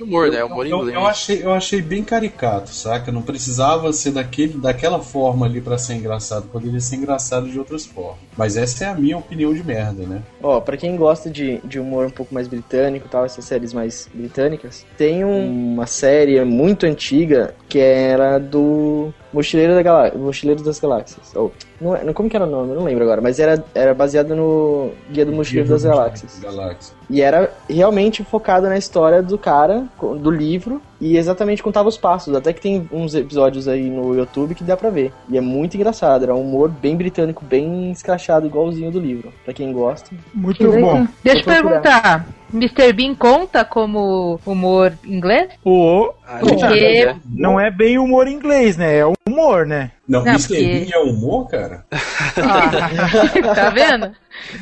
humor, 0.00 0.30
né? 0.30 0.44
Humor 0.44 0.66
Eu, 0.66 0.78
inglês. 0.78 0.94
eu 0.96 1.06
achei, 1.06 1.42
eu 1.44 1.52
achei 1.52 1.82
bem 1.82 2.04
caricato, 2.04 2.70
saca? 2.70 3.10
Não 3.10 3.20
precisava 3.22 3.92
ser 3.92 4.12
daquele, 4.12 4.54
daquela 4.58 5.00
forma 5.00 5.44
ali 5.46 5.60
pra 5.60 5.76
ser 5.76 5.94
engraçado. 5.94 6.46
Poderia 6.48 6.78
ser 6.80 6.96
engraçado 6.96 7.48
de 7.50 7.58
outras 7.58 7.84
formas. 7.84 8.18
Mas 8.36 8.56
essa 8.56 8.84
é 8.84 8.88
a 8.88 8.94
minha 8.94 9.18
opinião 9.18 9.52
de 9.52 9.64
merda, 9.64 10.04
né? 10.04 10.22
Ó, 10.42 10.60
pra 10.60 10.76
quem 10.76 10.96
gosta 10.96 11.28
de, 11.28 11.58
de 11.64 11.80
humor 11.80 12.06
um 12.06 12.10
pouco 12.10 12.32
mais 12.32 12.46
britânico 12.46 13.06
e 13.06 13.10
tal, 13.10 13.24
essas 13.24 13.44
séries 13.44 13.72
mais 13.72 14.08
britânicas, 14.14 14.86
tem 14.96 15.24
um- 15.24 15.72
uma 15.74 15.86
série 15.86 16.42
muito 16.44 16.86
antiga 16.86 17.54
que 17.68 17.78
era 17.78 18.38
do 18.38 19.12
Mochileiro, 19.32 19.74
da 19.74 19.82
Galá 19.82 20.10
Mochileiro 20.14 20.62
das 20.62 20.80
Galáxias. 20.80 21.34
Ou, 21.36 21.52
não, 21.80 21.94
é- 21.94 22.02
não- 22.02 22.12
como 22.14 22.28
que 22.30 22.36
era 22.36 22.46
o 22.46 22.50
nome? 22.50 22.70
Eu 22.70 22.76
não 22.76 22.84
lembro 22.84 23.04
agora, 23.04 23.20
mas 23.20 23.38
era, 23.38 23.62
era 23.74 23.92
baseado 23.94 24.34
no 24.34 24.90
Guia 25.10 25.26
do 25.26 25.32
Mochileiro 25.32 25.68
das 25.68 25.84
Galáxias. 25.84 26.38
Galáxia. 26.40 26.94
E 27.10 27.20
era 27.20 27.50
realmente 27.68 28.24
focado 28.24 28.66
na 28.68 28.78
história 28.78 29.22
do 29.22 29.36
cara, 29.36 29.84
do 30.00 30.30
livro, 30.30 30.80
e 31.00 31.16
exatamente 31.16 31.62
contava 31.62 31.88
os 31.88 31.96
passos. 31.96 32.34
Até 32.34 32.52
que 32.52 32.60
tem 32.60 32.88
uns 32.92 33.14
episódios 33.14 33.68
aí 33.68 33.88
no 33.88 34.14
YouTube 34.14 34.54
que 34.54 34.64
dá 34.64 34.76
pra 34.76 34.90
ver. 34.90 35.12
E 35.28 35.36
é 35.38 35.40
muito 35.40 35.76
engraçado, 35.76 36.24
era 36.24 36.34
um 36.34 36.40
humor 36.42 36.68
bem 36.70 36.96
britânico, 36.96 37.44
bem 37.44 37.90
escrachado, 37.90 38.46
igualzinho 38.46 38.90
do 38.90 39.00
livro. 39.00 39.32
Pra 39.44 39.54
quem 39.54 39.72
gosta. 39.72 40.10
Muito 40.34 40.58
Que 40.58 40.80
bom. 40.80 41.06
Deixa 41.22 41.40
eu 41.40 41.44
perguntar. 41.44 42.26
Mr. 42.52 42.92
Bean 42.94 43.14
conta 43.14 43.62
como 43.64 44.40
humor 44.46 44.92
inglês? 45.06 45.50
O 45.64 46.10
Ah, 46.26 46.38
Porque- 46.40 47.04
né? 47.06 47.16
não 47.30 47.60
é 47.60 47.70
bem 47.70 47.98
humor 47.98 48.26
inglês, 48.26 48.76
né? 48.76 48.98
É 48.98 49.04
humor, 49.28 49.66
né? 49.66 49.90
Não, 50.08 50.20
Não, 50.24 50.32
Mr. 50.32 50.48
porque- 50.48 50.62
Bean 50.86 50.88
é 50.94 50.98
humor, 50.98 51.48
cara? 51.48 51.84
tá 53.54 53.70
vendo? 53.70 54.12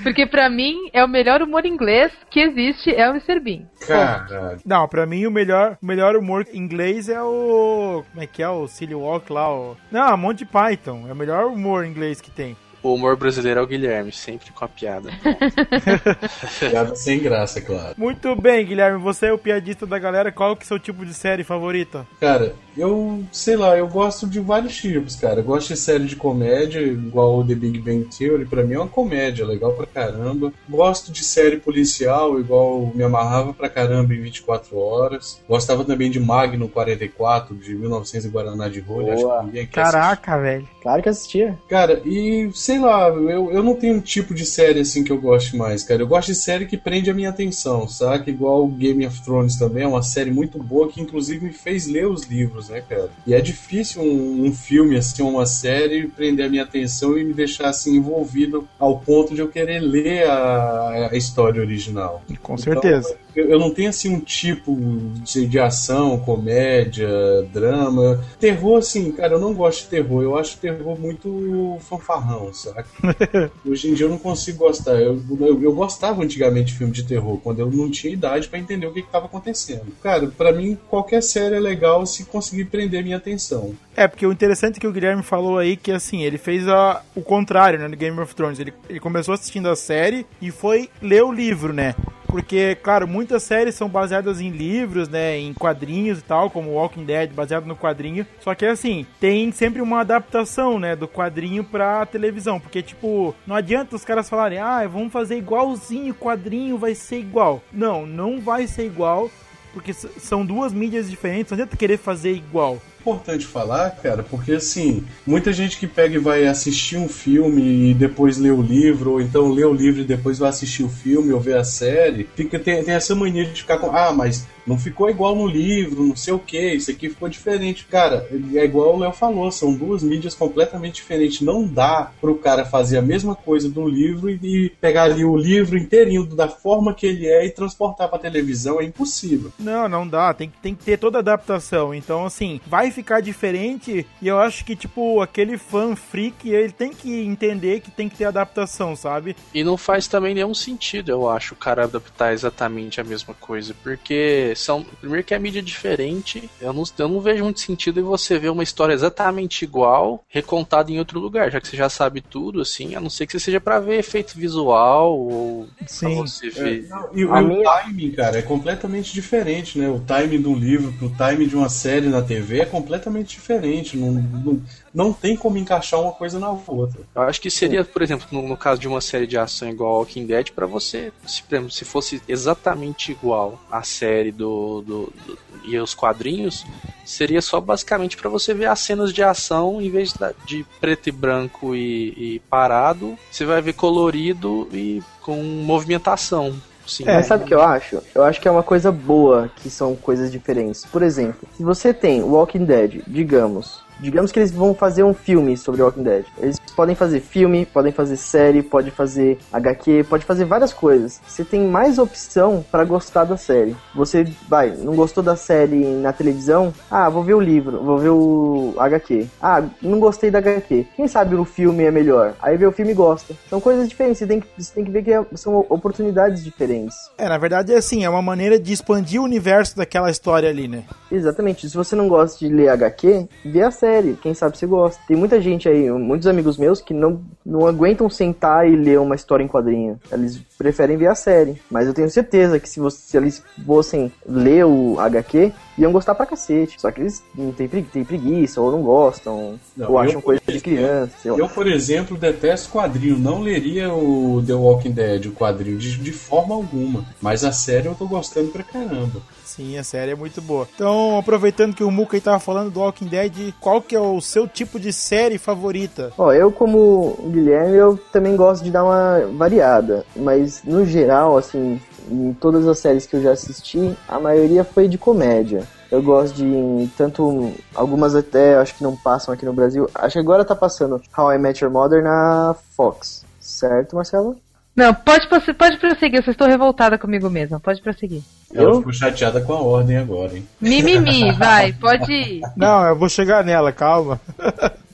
Porque 0.02 0.26
pra 0.26 0.48
mim 0.50 0.74
é 0.92 1.04
o 1.04 1.08
melhor 1.08 1.42
humor 1.42 1.64
inglês 1.66 2.10
que 2.30 2.40
existe 2.40 2.92
é 2.94 3.08
o 3.08 3.12
Mr. 3.12 3.38
Bean. 3.40 3.62
Caralho. 3.86 4.58
Não, 4.64 4.88
pra 4.88 5.06
mim 5.06 5.26
o 5.26 5.30
melhor, 5.30 5.76
o 5.80 5.86
melhor 5.86 6.16
humor 6.16 6.46
inglês 6.52 7.08
é 7.08 7.22
o. 7.22 8.02
Como 8.10 8.22
é 8.22 8.26
que 8.26 8.42
é? 8.42 8.48
O 8.48 8.66
Silly 8.66 8.94
Walk 8.94 9.32
lá. 9.32 9.52
O... 9.54 9.76
Não, 9.90 10.16
Monty 10.16 10.44
Python. 10.44 11.06
É 11.08 11.12
o 11.12 11.16
melhor 11.16 11.46
humor 11.46 11.84
inglês 11.84 12.20
que 12.20 12.30
tem. 12.30 12.56
O 12.82 12.94
humor 12.94 13.16
brasileiro 13.16 13.60
é 13.60 13.62
o 13.62 13.66
Guilherme, 13.66 14.12
sempre 14.12 14.52
com 14.52 14.64
a 14.64 14.68
piada. 14.68 15.10
Piada 16.58 16.94
sem 16.94 17.18
graça, 17.18 17.60
claro. 17.60 17.94
Muito 17.96 18.34
bem, 18.36 18.64
Guilherme. 18.64 18.98
Você 19.00 19.26
é 19.26 19.32
o 19.32 19.38
piadista 19.38 19.86
da 19.86 19.98
galera. 19.98 20.30
Qual 20.30 20.54
que 20.54 20.62
é 20.62 20.66
o 20.66 20.68
seu 20.68 20.78
tipo 20.78 21.04
de 21.04 21.12
série 21.12 21.42
favorita? 21.42 22.06
Cara, 22.20 22.54
eu 22.76 23.24
sei 23.32 23.56
lá, 23.56 23.76
eu 23.76 23.88
gosto 23.88 24.26
de 24.26 24.38
vários 24.38 24.76
tipos, 24.76 25.16
cara. 25.16 25.40
Eu 25.40 25.44
gosto 25.44 25.68
de 25.68 25.76
série 25.78 26.04
de 26.04 26.16
comédia, 26.16 26.80
igual 26.80 27.38
o 27.38 27.46
The 27.46 27.54
Big 27.54 27.78
Bang 27.80 28.06
Theory, 28.16 28.44
pra 28.44 28.62
mim 28.62 28.74
é 28.74 28.78
uma 28.78 28.88
comédia, 28.88 29.46
legal 29.46 29.72
pra 29.72 29.86
caramba. 29.86 30.52
Gosto 30.68 31.10
de 31.10 31.24
série 31.24 31.56
policial, 31.56 32.38
igual 32.38 32.92
me 32.94 33.02
amarrava 33.02 33.52
pra 33.52 33.68
caramba 33.68 34.14
em 34.14 34.20
24 34.20 34.78
horas. 34.78 35.42
Gostava 35.48 35.84
também 35.84 36.10
de 36.10 36.20
Magno 36.20 36.68
44, 36.68 37.56
de 37.56 37.74
1900 37.74 38.26
e 38.26 38.28
Guaraná 38.28 38.68
de 38.68 38.80
Rolha, 38.80 39.14
assiste. 39.14 39.66
Caraca, 39.68 40.38
velho. 40.38 40.68
Claro 40.82 41.02
que 41.02 41.08
assistia. 41.08 41.58
Cara, 41.68 42.00
e 42.04 42.50
sei 42.54 42.75
lá, 42.78 43.08
eu, 43.08 43.50
eu 43.52 43.62
não 43.62 43.74
tenho 43.74 43.94
um 43.94 44.00
tipo 44.00 44.34
de 44.34 44.44
série 44.44 44.80
assim 44.80 45.02
que 45.04 45.10
eu 45.12 45.20
goste 45.20 45.56
mais, 45.56 45.82
cara. 45.82 46.02
Eu 46.02 46.06
gosto 46.06 46.28
de 46.28 46.34
série 46.34 46.66
que 46.66 46.76
prende 46.76 47.10
a 47.10 47.14
minha 47.14 47.30
atenção, 47.30 47.88
saca? 47.88 48.30
Igual 48.30 48.66
Game 48.68 49.06
of 49.06 49.22
Thrones 49.22 49.56
também, 49.56 49.84
é 49.84 49.88
uma 49.88 50.02
série 50.02 50.30
muito 50.30 50.58
boa 50.62 50.88
que 50.88 51.00
inclusive 51.00 51.44
me 51.44 51.52
fez 51.52 51.86
ler 51.86 52.06
os 52.06 52.24
livros, 52.24 52.68
né, 52.68 52.82
cara? 52.88 53.10
E 53.26 53.34
é 53.34 53.40
difícil 53.40 54.02
um, 54.02 54.44
um 54.46 54.52
filme, 54.52 54.96
assim, 54.96 55.22
uma 55.22 55.46
série, 55.46 56.08
prender 56.08 56.46
a 56.46 56.48
minha 56.48 56.62
atenção 56.62 57.16
e 57.18 57.24
me 57.24 57.32
deixar 57.32 57.68
assim 57.68 57.96
envolvido 57.96 58.66
ao 58.78 58.98
ponto 58.98 59.34
de 59.34 59.40
eu 59.40 59.48
querer 59.48 59.80
ler 59.80 60.26
a, 60.28 61.10
a 61.12 61.16
história 61.16 61.60
original. 61.60 62.22
Com 62.42 62.54
Então, 62.54 62.58
certeza. 62.58 63.16
Eu, 63.36 63.50
eu 63.50 63.58
não 63.58 63.70
tenho 63.70 63.90
assim 63.90 64.14
um 64.14 64.20
tipo 64.20 64.74
de, 65.22 65.46
de 65.46 65.58
ação, 65.58 66.18
comédia, 66.18 67.08
drama. 67.52 68.24
Terror, 68.40 68.78
assim, 68.78 69.12
cara, 69.12 69.34
eu 69.34 69.40
não 69.40 69.52
gosto 69.52 69.82
de 69.82 69.88
terror. 69.88 70.22
Eu 70.22 70.38
acho 70.38 70.58
terror 70.58 70.98
muito 70.98 71.76
fanfarrão, 71.80 72.52
saca? 72.54 72.88
Hoje 73.64 73.90
em 73.90 73.94
dia 73.94 74.06
eu 74.06 74.10
não 74.10 74.18
consigo 74.18 74.58
gostar. 74.58 74.94
Eu, 74.94 75.22
eu, 75.40 75.62
eu 75.62 75.74
gostava 75.74 76.22
antigamente 76.22 76.72
de 76.72 76.78
filme 76.78 76.92
de 76.92 77.04
terror, 77.04 77.38
quando 77.42 77.60
eu 77.60 77.70
não 77.70 77.90
tinha 77.90 78.12
idade 78.12 78.48
pra 78.48 78.58
entender 78.58 78.86
o 78.86 78.92
que 78.92 79.00
estava 79.00 79.26
acontecendo. 79.26 79.86
Cara, 80.02 80.26
pra 80.28 80.52
mim 80.52 80.76
qualquer 80.88 81.22
série 81.22 81.56
é 81.56 81.60
legal 81.60 82.06
se 82.06 82.24
conseguir 82.24 82.64
prender 82.66 83.04
minha 83.04 83.18
atenção. 83.18 83.74
É, 83.96 84.06
porque 84.06 84.26
o 84.26 84.32
interessante 84.32 84.78
que 84.78 84.86
o 84.86 84.92
Guilherme 84.92 85.22
falou 85.22 85.56
aí 85.56 85.74
que 85.74 85.90
assim, 85.90 86.22
ele 86.22 86.36
fez 86.36 86.68
a, 86.68 87.02
o 87.14 87.22
contrário, 87.22 87.78
né, 87.78 87.88
no 87.88 87.96
Game 87.96 88.20
of 88.20 88.34
Thrones. 88.34 88.58
Ele, 88.58 88.74
ele 88.90 89.00
começou 89.00 89.32
assistindo 89.32 89.70
a 89.70 89.74
série 89.74 90.26
e 90.40 90.50
foi 90.50 90.90
ler 91.00 91.24
o 91.24 91.32
livro, 91.32 91.72
né? 91.72 91.94
Porque, 92.26 92.74
claro, 92.82 93.08
muitas 93.08 93.42
séries 93.44 93.74
são 93.74 93.88
baseadas 93.88 94.40
em 94.40 94.50
livros, 94.50 95.08
né? 95.08 95.38
Em 95.38 95.54
quadrinhos 95.54 96.18
e 96.18 96.22
tal, 96.22 96.50
como 96.50 96.72
Walking 96.72 97.04
Dead, 97.04 97.32
baseado 97.32 97.64
no 97.64 97.76
quadrinho. 97.76 98.26
Só 98.40 98.54
que 98.54 98.66
assim, 98.66 99.06
tem 99.18 99.50
sempre 99.52 99.80
uma 99.80 100.00
adaptação, 100.00 100.78
né? 100.78 100.94
Do 100.94 101.08
quadrinho 101.08 101.64
pra 101.64 102.04
televisão. 102.04 102.60
Porque, 102.60 102.82
tipo, 102.82 103.34
não 103.46 103.56
adianta 103.56 103.96
os 103.96 104.04
caras 104.04 104.28
falarem, 104.28 104.58
ah, 104.58 104.86
vamos 104.86 105.12
fazer 105.12 105.38
igualzinho, 105.38 106.14
quadrinho 106.14 106.76
vai 106.76 106.94
ser 106.94 107.18
igual. 107.18 107.62
Não, 107.72 108.04
não 108.04 108.40
vai 108.40 108.66
ser 108.66 108.84
igual. 108.84 109.30
Porque 109.72 109.94
são 109.94 110.44
duas 110.44 110.72
mídias 110.72 111.08
diferentes, 111.08 111.50
não 111.50 111.56
adianta 111.56 111.76
querer 111.76 111.96
fazer 111.96 112.32
igual. 112.32 112.78
Importante 113.06 113.46
falar, 113.46 113.90
cara, 114.02 114.24
porque 114.24 114.50
assim, 114.50 115.04
muita 115.24 115.52
gente 115.52 115.78
que 115.78 115.86
pega 115.86 116.16
e 116.16 116.18
vai 116.18 116.44
assistir 116.44 116.96
um 116.96 117.08
filme 117.08 117.90
e 117.90 117.94
depois 117.94 118.36
lê 118.36 118.50
o 118.50 118.60
livro, 118.60 119.12
ou 119.12 119.20
então 119.20 119.48
lê 119.48 119.64
o 119.64 119.72
livro 119.72 120.00
e 120.00 120.04
depois 120.04 120.40
vai 120.40 120.48
assistir 120.48 120.82
o 120.82 120.88
filme 120.88 121.32
ou 121.32 121.38
ver 121.38 121.56
a 121.56 121.62
série, 121.62 122.28
fica, 122.34 122.58
tem, 122.58 122.82
tem 122.82 122.94
essa 122.94 123.14
mania 123.14 123.44
de 123.44 123.60
ficar 123.60 123.78
com, 123.78 123.94
ah, 123.96 124.12
mas 124.12 124.44
não 124.66 124.76
ficou 124.76 125.08
igual 125.08 125.36
no 125.36 125.46
livro, 125.46 126.02
não 126.02 126.16
sei 126.16 126.34
o 126.34 126.38
que, 126.40 126.74
isso 126.74 126.90
aqui 126.90 127.08
ficou 127.08 127.28
diferente. 127.28 127.86
Cara, 127.86 128.28
é 128.54 128.64
igual 128.64 128.96
o 128.96 128.98
Léo 128.98 129.12
falou, 129.12 129.50
são 129.52 129.72
duas 129.72 130.02
mídias 130.02 130.34
completamente 130.34 130.96
diferentes. 130.96 131.40
Não 131.40 131.64
dá 131.64 132.10
pro 132.20 132.34
cara 132.34 132.64
fazer 132.64 132.98
a 132.98 133.02
mesma 133.02 133.36
coisa 133.36 133.70
do 133.70 133.86
livro 133.86 134.28
e, 134.28 134.38
e 134.42 134.70
pegar 134.80 135.04
ali 135.04 135.24
o 135.24 135.36
livro 135.36 135.78
inteirinho 135.78 136.26
da 136.26 136.48
forma 136.48 136.92
que 136.92 137.06
ele 137.06 137.26
é 137.26 137.46
e 137.46 137.50
transportar 137.50 138.08
pra 138.08 138.18
televisão, 138.18 138.80
é 138.80 138.84
impossível. 138.84 139.52
Não, 139.58 139.88
não 139.88 140.06
dá. 140.06 140.34
Tem, 140.34 140.52
tem 140.60 140.74
que 140.74 140.84
ter 140.84 140.98
toda 140.98 141.18
a 141.18 141.20
adaptação. 141.20 141.94
Então, 141.94 142.24
assim, 142.24 142.60
vai 142.66 142.88
ficar 142.96 143.20
diferente. 143.20 144.06
E 144.20 144.26
eu 144.28 144.38
acho 144.40 144.64
que, 144.64 144.74
tipo, 144.74 145.20
aquele 145.20 145.56
fã 145.58 145.94
freak, 145.94 146.48
ele 146.48 146.72
tem 146.72 146.92
que 146.92 147.20
entender 147.24 147.80
que 147.80 147.90
tem 147.90 148.08
que 148.08 148.16
ter 148.16 148.24
adaptação, 148.24 148.96
sabe? 148.96 149.36
E 149.54 149.62
não 149.62 149.76
faz 149.76 150.06
também 150.08 150.34
nenhum 150.34 150.54
sentido, 150.54 151.10
eu 151.10 151.28
acho, 151.28 151.54
o 151.54 151.56
cara 151.56 151.84
adaptar 151.84 152.32
exatamente 152.32 153.00
a 153.00 153.04
mesma 153.04 153.34
coisa. 153.34 153.74
Porque 153.82 154.52
são. 154.56 154.82
Primeiro 155.00 155.24
que 155.24 155.34
é 155.34 155.38
mídia 155.38 155.62
diferente. 155.62 156.48
Eu 156.60 156.72
não, 156.72 156.84
eu 156.98 157.08
não 157.08 157.20
vejo 157.20 157.44
muito 157.44 157.60
sentido 157.60 158.00
em 158.00 158.02
você 158.02 158.38
ver 158.38 158.48
uma 158.50 158.62
história 158.62 158.94
exatamente 158.94 159.62
igual, 159.64 160.24
recontada 160.28 160.90
em 160.90 160.98
outro 160.98 161.20
lugar, 161.20 161.50
já 161.50 161.60
que 161.60 161.68
você 161.68 161.76
já 161.76 161.88
sabe 161.88 162.20
tudo, 162.20 162.60
assim, 162.62 162.94
a 162.94 163.00
não 163.00 163.10
ser 163.10 163.26
que 163.26 163.32
você 163.32 163.40
seja 163.40 163.60
pra 163.60 163.78
ver 163.78 163.98
efeito 163.98 164.36
visual 164.38 165.18
ou 165.18 165.66
pra 165.78 165.86
Sim. 165.86 166.16
você 166.16 166.48
ver. 166.48 166.86
Não, 166.88 167.08
e, 167.14 167.22
A 167.24 167.40
e 167.42 167.44
minha- 167.44 167.60
o 167.60 167.62
timing, 167.82 168.10
cara, 168.12 168.38
é 168.38 168.42
completamente 168.42 169.12
diferente, 169.12 169.78
né? 169.78 169.88
O 169.88 170.00
timing 170.00 170.40
de 170.42 170.48
um 170.48 170.56
livro 170.56 170.92
pro 170.94 171.10
timing 171.10 171.46
de 171.48 171.56
uma 171.56 171.68
série 171.68 172.08
na 172.08 172.22
TV 172.22 172.60
é 172.60 172.64
completamente 172.66 172.85
diferente. 173.34 173.96
Não, 173.96 174.12
não, 174.12 174.62
não 174.94 175.12
tem 175.12 175.36
como 175.36 175.58
encaixar 175.58 176.00
uma 176.00 176.12
coisa 176.12 176.38
na 176.38 176.50
outra. 176.50 177.00
Eu 177.14 177.22
acho 177.22 177.40
que 177.40 177.50
seria, 177.50 177.84
por 177.84 178.02
exemplo, 178.02 178.26
no, 178.30 178.46
no 178.48 178.56
caso 178.56 178.80
de 178.80 178.88
uma 178.88 179.00
série 179.00 179.26
de 179.26 179.36
ação 179.38 179.68
igual 179.68 179.98
Walking 179.98 180.26
Dead, 180.26 180.50
pra 180.52 180.66
você, 180.66 181.12
se, 181.26 181.42
exemplo, 181.50 181.70
se 181.70 181.84
fosse 181.84 182.22
exatamente 182.28 183.12
igual 183.12 183.60
a 183.70 183.82
série 183.82 184.32
do, 184.32 184.82
do- 184.82 185.12
do- 185.26 185.38
e 185.64 185.76
os 185.78 185.94
quadrinhos, 185.94 186.64
seria 187.04 187.42
só 187.42 187.60
basicamente 187.60 188.16
pra 188.16 188.30
você 188.30 188.54
ver 188.54 188.66
as 188.66 188.78
cenas 188.80 189.12
de 189.12 189.22
ação 189.22 189.80
em 189.82 189.90
vez 189.90 190.14
de 190.46 190.64
preto 190.80 191.08
e 191.08 191.12
branco 191.12 191.74
e, 191.74 192.08
e 192.36 192.42
parado, 192.48 193.18
você 193.30 193.44
vai 193.44 193.60
ver 193.60 193.72
colorido 193.72 194.68
e 194.72 195.02
com 195.22 195.42
movimentação. 195.42 196.54
Sim, 196.86 197.04
Mas 197.04 197.26
sabe 197.26 197.44
o 197.44 197.46
que 197.46 197.54
eu 197.54 197.62
acho? 197.62 198.00
Eu 198.14 198.22
acho 198.22 198.40
que 198.40 198.46
é 198.46 198.50
uma 198.50 198.62
coisa 198.62 198.92
boa 198.92 199.50
que 199.56 199.68
são 199.68 199.96
coisas 199.96 200.30
diferentes. 200.30 200.84
Por 200.84 201.02
exemplo, 201.02 201.48
se 201.56 201.64
você 201.64 201.92
tem 201.92 202.22
Walking 202.22 202.64
Dead, 202.64 203.02
digamos. 203.06 203.85
Digamos 203.98 204.30
que 204.30 204.38
eles 204.38 204.50
vão 204.50 204.74
fazer 204.74 205.02
um 205.02 205.14
filme 205.14 205.56
sobre 205.56 205.82
Walking 205.82 206.02
Dead. 206.02 206.24
Eles 206.38 206.58
podem 206.76 206.94
fazer 206.94 207.20
filme, 207.20 207.64
podem 207.64 207.92
fazer 207.92 208.16
série, 208.16 208.62
pode 208.62 208.90
fazer 208.90 209.38
HQ, 209.52 210.04
pode 210.08 210.24
fazer 210.24 210.44
várias 210.44 210.72
coisas. 210.72 211.20
Você 211.26 211.44
tem 211.44 211.62
mais 211.66 211.98
opção 211.98 212.64
pra 212.70 212.84
gostar 212.84 213.24
da 213.24 213.36
série. 213.36 213.74
Você 213.94 214.26
vai, 214.48 214.70
não 214.76 214.94
gostou 214.94 215.22
da 215.22 215.34
série 215.34 215.84
na 215.86 216.12
televisão? 216.12 216.72
Ah, 216.90 217.08
vou 217.08 217.22
ver 217.22 217.34
o 217.34 217.40
livro, 217.40 217.82
vou 217.82 217.96
ver 217.98 218.10
o 218.10 218.74
HQ. 218.78 219.26
Ah, 219.40 219.62
não 219.80 219.98
gostei 219.98 220.30
da 220.30 220.38
HQ. 220.38 220.86
Quem 220.94 221.08
sabe 221.08 221.34
o 221.34 221.44
filme 221.44 221.84
é 221.84 221.90
melhor? 221.90 222.34
Aí 222.42 222.56
vê 222.58 222.66
o 222.66 222.72
filme 222.72 222.92
e 222.92 222.94
gosta. 222.94 223.34
São 223.48 223.60
coisas 223.60 223.88
diferentes. 223.88 224.18
Você 224.18 224.26
tem 224.26 224.40
que, 224.40 224.46
você 224.58 224.74
tem 224.74 224.84
que 224.84 224.90
ver 224.90 225.02
que 225.02 225.12
é- 225.12 225.24
são 225.34 225.64
oportunidades 225.70 226.44
diferentes. 226.44 226.94
É, 227.16 227.28
na 227.28 227.38
verdade 227.38 227.72
é 227.72 227.76
assim, 227.78 228.04
é 228.04 228.10
uma 228.10 228.22
maneira 228.22 228.58
de 228.58 228.72
expandir 228.72 229.20
o 229.20 229.24
universo 229.24 229.76
daquela 229.76 230.10
história 230.10 230.48
ali, 230.50 230.68
né? 230.68 230.84
Exatamente. 231.10 231.68
Se 231.68 231.76
você 231.76 231.96
não 231.96 232.08
gosta 232.08 232.38
de 232.38 232.52
ler 232.52 232.68
HQ, 232.68 233.26
vê 233.44 233.62
a 233.62 233.70
série 233.70 233.85
série. 233.86 234.18
Quem 234.20 234.34
sabe 234.34 234.58
você 234.58 234.66
gosta. 234.66 235.00
Tem 235.06 235.16
muita 235.16 235.40
gente 235.40 235.68
aí, 235.68 235.88
muitos 235.90 236.26
amigos 236.26 236.58
meus, 236.58 236.80
que 236.80 236.92
não, 236.92 237.20
não 237.44 237.66
aguentam 237.66 238.10
sentar 238.10 238.68
e 238.68 238.74
ler 238.74 238.98
uma 238.98 239.14
história 239.14 239.44
em 239.44 239.48
quadrinho. 239.48 239.98
Eles 240.10 240.40
preferem 240.58 240.96
ver 240.96 241.06
a 241.06 241.14
série. 241.14 241.60
Mas 241.70 241.86
eu 241.86 241.94
tenho 241.94 242.10
certeza 242.10 242.58
que 242.58 242.68
se, 242.68 242.80
você- 242.80 242.98
se 242.98 243.16
eles 243.16 243.42
fossem 243.64 244.10
ler 244.28 244.64
o 244.66 244.98
HQ, 244.98 245.52
iam 245.78 245.92
gostar 245.92 246.14
pra 246.14 246.26
cacete. 246.26 246.80
Só 246.80 246.90
que 246.90 247.00
eles 247.00 247.22
não 247.34 247.52
têm, 247.52 247.68
pregui- 247.68 247.88
têm 247.92 248.04
preguiça, 248.04 248.60
ou 248.60 248.72
não 248.72 248.82
gostam, 248.82 249.58
Não, 249.76 249.86
ou 249.88 249.92
eu, 249.94 249.98
acham 249.98 250.20
por 250.20 250.26
coisa 250.26 250.40
de 250.46 250.50
exemplo, 250.52 250.62
criança. 250.72 251.12
Eu, 251.28 251.48
por 251.48 251.66
exemplo, 251.66 252.16
detesto 252.16 252.70
quadrinho. 252.70 253.18
Não 253.18 253.40
leria 253.40 253.92
o 253.94 254.42
The 254.44 254.54
Walking 254.54 254.92
Dead, 254.92 255.26
o 255.26 255.32
quadrinho, 255.32 255.78
de, 255.78 255.96
de 255.98 256.12
forma 256.12 256.54
alguma. 256.54 257.04
Mas 257.20 257.44
a 257.44 257.52
série 257.52 257.86
eu 257.86 257.94
tô 257.94 258.06
gostando 258.06 258.48
pra 258.50 258.62
caramba. 258.64 259.20
Sim, 259.56 259.78
a 259.78 259.82
série 259.82 260.12
é 260.12 260.14
muito 260.14 260.42
boa. 260.42 260.68
Então, 260.74 261.18
aproveitando 261.18 261.74
que 261.74 261.82
o 261.82 261.90
Muka 261.90 262.14
aí 262.14 262.20
tava 262.20 262.38
falando 262.38 262.70
do 262.70 262.80
Walking 262.80 263.06
Dead, 263.06 263.54
qual 263.58 263.80
que 263.80 263.96
é 263.96 264.00
o 264.00 264.20
seu 264.20 264.46
tipo 264.46 264.78
de 264.78 264.92
série 264.92 265.38
favorita? 265.38 266.12
Ó, 266.18 266.30
eu 266.30 266.52
como 266.52 267.16
Guilherme, 267.28 267.74
eu 267.74 267.98
também 268.12 268.36
gosto 268.36 268.62
de 268.62 268.70
dar 268.70 268.84
uma 268.84 269.26
variada, 269.34 270.04
mas 270.14 270.62
no 270.62 270.84
geral, 270.84 271.38
assim, 271.38 271.80
em 272.10 272.34
todas 272.34 272.68
as 272.68 272.78
séries 272.78 273.06
que 273.06 273.16
eu 273.16 273.22
já 273.22 273.32
assisti, 273.32 273.96
a 274.06 274.20
maioria 274.20 274.62
foi 274.62 274.88
de 274.88 274.98
comédia. 274.98 275.66
Eu 275.90 276.02
gosto 276.02 276.34
de 276.34 276.90
tanto 276.98 277.50
algumas 277.74 278.14
até 278.14 278.56
acho 278.56 278.74
que 278.74 278.82
não 278.82 278.94
passam 278.94 279.32
aqui 279.32 279.46
no 279.46 279.52
Brasil. 279.54 279.88
Acho 279.94 280.14
que 280.14 280.18
agora 280.18 280.44
tá 280.44 280.54
passando 280.54 281.00
How 281.16 281.32
I 281.32 281.38
Met 281.38 281.64
Your 281.64 281.72
Mother 281.72 282.02
na 282.02 282.54
Fox. 282.76 283.24
Certo, 283.40 283.96
Marcelo? 283.96 284.36
Não, 284.76 284.92
pode, 284.92 285.26
pode 285.26 285.78
prosseguir, 285.78 286.18
eu 286.18 286.22
só 286.22 286.30
estou 286.32 286.46
revoltada 286.46 286.98
comigo 286.98 287.30
mesma. 287.30 287.58
Pode 287.58 287.80
prosseguir. 287.80 288.20
Ela 288.54 288.68
Eu? 288.68 288.76
ficou 288.76 288.92
chateada 288.92 289.40
com 289.40 289.54
a 289.54 289.60
ordem 289.60 289.96
agora, 289.96 290.36
hein? 290.36 290.46
Mimimi, 290.60 291.32
vai, 291.38 291.72
pode 291.72 292.12
ir. 292.12 292.42
Não, 292.54 292.86
eu 292.86 292.94
vou 292.94 293.08
chegar 293.08 293.42
nela, 293.42 293.72
calma. 293.72 294.20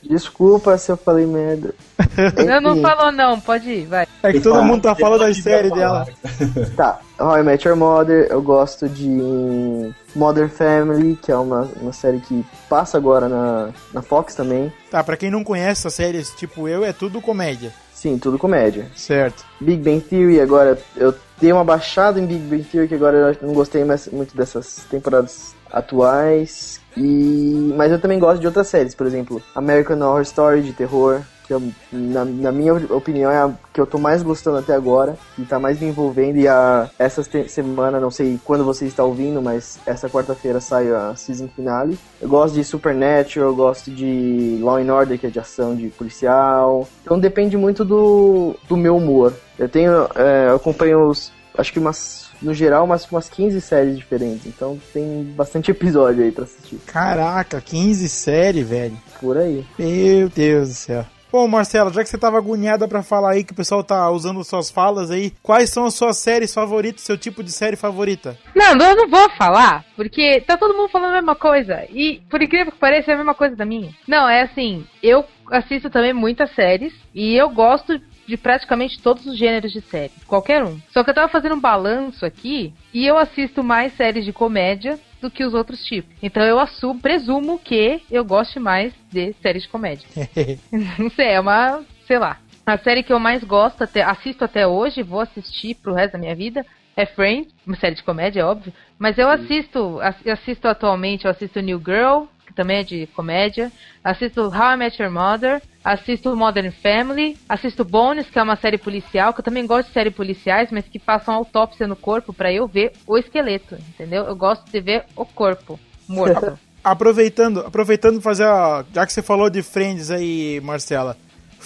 Desculpa 0.01 0.77
se 0.77 0.89
eu 0.89 0.95
falei 0.97 1.25
merda. 1.25 1.73
Não, 2.45 2.59
não 2.75 2.81
falou 2.81 3.11
não, 3.11 3.39
pode 3.39 3.69
ir, 3.69 3.85
vai. 3.85 4.05
É 4.21 4.31
que 4.31 4.41
todo 4.41 4.63
mundo 4.63 4.81
tá 4.81 4.95
falando 4.95 5.21
das 5.21 5.37
séries 5.37 5.71
dela. 5.71 6.07
Tá, 6.75 6.99
How 7.19 7.39
I 7.39 7.43
Met 7.43 7.67
Your 7.67 7.77
Mother, 7.77 8.27
eu 8.29 8.41
gosto 8.41 8.89
de 8.89 9.93
Modern 10.15 10.49
Family, 10.49 11.17
que 11.21 11.31
é 11.31 11.37
uma, 11.37 11.69
uma 11.79 11.93
série 11.93 12.19
que 12.19 12.43
passa 12.67 12.97
agora 12.97 13.29
na, 13.29 13.69
na 13.93 14.01
Fox 14.01 14.35
também. 14.35 14.71
Tá, 14.91 15.03
pra 15.03 15.15
quem 15.15 15.31
não 15.31 15.43
conhece 15.43 15.81
essas 15.81 15.93
séries, 15.93 16.31
tipo 16.31 16.67
eu, 16.67 16.83
é 16.83 16.91
tudo 16.91 17.21
comédia. 17.21 17.71
Sim, 18.03 18.17
tudo 18.17 18.37
comédia. 18.37 18.85
Certo. 18.97 19.45
Big 19.61 19.81
Bang 19.81 20.01
Theory, 20.01 20.41
agora 20.41 20.77
eu 20.97 21.15
dei 21.39 21.53
uma 21.53 21.63
baixada 21.63 22.19
em 22.19 22.25
Big 22.25 22.41
Bang 22.41 22.61
Theory, 22.65 22.89
que 22.89 22.95
agora 22.95 23.37
eu 23.41 23.47
não 23.47 23.53
gostei 23.53 23.85
mais 23.85 24.09
muito 24.09 24.35
dessas 24.35 24.85
temporadas 24.91 25.55
atuais. 25.71 26.81
E... 26.97 27.73
Mas 27.77 27.93
eu 27.93 28.01
também 28.01 28.19
gosto 28.19 28.41
de 28.41 28.47
outras 28.47 28.67
séries, 28.67 28.93
por 28.93 29.07
exemplo, 29.07 29.41
American 29.55 30.01
Horror 30.01 30.23
Story 30.23 30.61
de 30.61 30.73
terror, 30.73 31.21
que 31.59 31.65
eu- 31.65 31.99
na, 31.99 32.25
na 32.25 32.51
minha 32.51 32.73
opinião 32.73 33.31
é 33.31 33.37
a 33.37 33.51
que 33.73 33.81
eu 33.81 33.87
tô 33.87 33.97
mais 33.97 34.21
gostando 34.21 34.57
até 34.57 34.73
agora, 34.75 35.15
e 35.37 35.41
tá 35.43 35.57
mais 35.59 35.79
me 35.79 35.87
envolvendo. 35.87 36.37
E 36.37 36.47
a, 36.47 36.89
essa 36.99 37.23
semana, 37.47 37.99
não 37.99 38.11
sei 38.11 38.39
quando 38.43 38.63
você 38.63 38.85
está 38.85 39.03
ouvindo, 39.03 39.41
mas 39.41 39.79
essa 39.85 40.07
quarta-feira 40.09 40.59
sai 40.59 40.91
a 40.91 41.15
season 41.15 41.47
finale. 41.47 41.97
Eu 42.21 42.29
gosto 42.29 42.53
de 42.55 42.63
Supernatural, 42.63 43.49
eu 43.49 43.55
gosto 43.55 43.89
de 43.89 44.59
Law 44.61 44.77
and 44.77 44.93
Order, 44.93 45.17
que 45.19 45.27
é 45.27 45.29
de 45.29 45.39
ação 45.39 45.75
de 45.75 45.87
policial. 45.89 46.87
Então 47.03 47.19
depende 47.19 47.57
muito 47.57 47.83
do, 47.83 48.55
do 48.67 48.77
meu 48.77 48.95
humor. 48.97 49.33
Eu 49.57 49.67
tenho, 49.69 49.91
é, 50.15 50.49
eu 50.49 50.55
acompanho 50.55 51.07
os, 51.09 51.31
acho 51.57 51.73
que 51.73 51.79
umas, 51.79 52.29
no 52.41 52.53
geral, 52.53 52.85
umas, 52.85 53.09
umas 53.11 53.27
15 53.29 53.59
séries 53.61 53.97
diferentes. 53.97 54.45
Então 54.45 54.79
tem 54.93 55.23
bastante 55.35 55.69
episódio 55.71 56.23
aí 56.23 56.31
pra 56.31 56.43
assistir. 56.43 56.77
Caraca, 56.85 57.59
15 57.59 58.07
séries, 58.07 58.67
velho. 58.67 58.97
Por 59.19 59.37
aí. 59.37 59.65
Meu 59.79 60.29
Deus 60.29 60.69
do 60.69 60.75
céu. 60.75 61.05
Bom, 61.33 61.47
Marcelo, 61.47 61.91
já 61.91 62.03
que 62.03 62.09
você 62.09 62.17
tava 62.19 62.37
agoniada 62.37 62.87
pra 62.87 63.01
falar 63.01 63.31
aí 63.31 63.43
que 63.43 63.53
o 63.53 63.55
pessoal 63.55 63.83
tá 63.83 64.07
usando 64.11 64.43
suas 64.43 64.69
falas 64.69 65.09
aí, 65.09 65.33
quais 65.41 65.71
são 65.71 65.83
as 65.83 65.95
suas 65.95 66.17
séries 66.19 66.53
favoritas, 66.53 67.01
seu 67.01 67.17
tipo 67.17 67.43
de 67.43 67.51
série 67.51 67.75
favorita? 67.75 68.37
Não, 68.55 68.73
eu 68.73 68.95
não 68.95 69.09
vou 69.09 69.27
falar, 69.31 69.83
porque 69.95 70.41
tá 70.41 70.55
todo 70.55 70.77
mundo 70.77 70.89
falando 70.89 71.09
a 71.09 71.15
mesma 71.15 71.33
coisa. 71.33 71.87
E, 71.89 72.21
por 72.29 72.39
incrível 72.39 72.71
que 72.71 72.77
pareça, 72.77 73.09
é 73.09 73.13
a 73.15 73.17
mesma 73.17 73.33
coisa 73.33 73.55
da 73.55 73.65
minha. 73.65 73.91
Não, 74.07 74.29
é 74.29 74.43
assim, 74.43 74.85
eu 75.01 75.25
assisto 75.49 75.89
também 75.89 76.13
muitas 76.13 76.53
séries 76.53 76.93
e 77.15 77.33
eu 77.33 77.49
gosto 77.49 77.99
de 78.27 78.37
praticamente 78.37 79.01
todos 79.01 79.25
os 79.25 79.35
gêneros 79.35 79.71
de 79.71 79.81
série, 79.81 80.11
qualquer 80.27 80.63
um. 80.63 80.79
Só 80.91 81.03
que 81.03 81.09
eu 81.09 81.15
tava 81.15 81.29
fazendo 81.29 81.55
um 81.55 81.59
balanço 81.59 82.27
aqui 82.27 82.71
e 82.93 83.07
eu 83.07 83.17
assisto 83.17 83.63
mais 83.63 83.97
séries 83.97 84.23
de 84.23 84.31
comédia 84.31 84.99
do 85.23 85.31
que 85.31 85.43
os 85.43 85.53
outros 85.53 85.83
tipos. 85.83 86.13
Então 86.21 86.43
eu 86.43 86.59
assumo, 86.59 86.99
presumo 86.99 87.57
que 87.57 88.01
eu 88.11 88.23
goste 88.23 88.59
mais 88.59 88.93
de 89.11 89.33
séries 89.41 89.63
de 89.63 89.69
comédia. 89.69 90.07
Não 90.99 91.09
sei, 91.09 91.29
é 91.29 91.39
uma, 91.39 91.83
sei 92.05 92.19
lá. 92.19 92.39
A 92.65 92.77
série 92.77 93.03
que 93.03 93.11
eu 93.11 93.19
mais 93.19 93.43
gosto, 93.43 93.83
até, 93.83 94.03
assisto 94.03 94.43
até 94.43 94.67
hoje, 94.67 95.01
vou 95.01 95.21
assistir 95.21 95.75
pro 95.75 95.93
resto 95.93 96.13
da 96.13 96.19
minha 96.19 96.35
vida, 96.35 96.65
é 96.95 97.05
Friends, 97.05 97.53
uma 97.65 97.75
série 97.75 97.95
de 97.95 98.03
comédia, 98.03 98.41
é 98.41 98.45
óbvio. 98.45 98.73
Mas 98.99 99.17
eu 99.17 99.29
assisto, 99.29 99.99
assisto 100.01 100.67
atualmente, 100.67 101.25
eu 101.25 101.31
assisto 101.31 101.59
New 101.59 101.79
Girl, 101.79 102.25
que 102.45 102.53
também 102.53 102.77
é 102.77 102.83
de 102.83 103.07
comédia. 103.07 103.71
Assisto 104.03 104.41
How 104.41 104.73
I 104.73 104.77
Met 104.77 105.01
Your 105.01 105.11
Mother. 105.11 105.61
Assisto 105.83 106.35
Modern 106.35 106.71
Family. 106.71 107.37
Assisto 107.49 107.83
Bones, 107.83 108.29
que 108.29 108.37
é 108.37 108.43
uma 108.43 108.55
série 108.55 108.77
policial, 108.77 109.33
que 109.33 109.39
eu 109.39 109.43
também 109.43 109.65
gosto 109.65 109.87
de 109.87 109.93
séries 109.93 110.13
policiais, 110.13 110.69
mas 110.71 110.85
que 110.87 110.99
façam 110.99 111.33
autópsia 111.33 111.87
no 111.87 111.95
corpo 111.95 112.31
pra 112.31 112.53
eu 112.53 112.67
ver 112.67 112.93
o 113.07 113.17
esqueleto, 113.17 113.75
entendeu? 113.75 114.23
Eu 114.25 114.35
gosto 114.35 114.69
de 114.71 114.79
ver 114.79 115.05
o 115.15 115.25
corpo 115.25 115.79
morto. 116.07 116.57
Aproveitando, 116.83 117.61
aproveitando 117.61 118.19
fazer 118.19 118.43
a. 118.43 118.83
Já 118.93 119.05
que 119.05 119.13
você 119.13 119.21
falou 119.21 119.49
de 119.49 119.63
Friends 119.63 120.11
aí, 120.11 120.59
Marcela. 120.61 121.15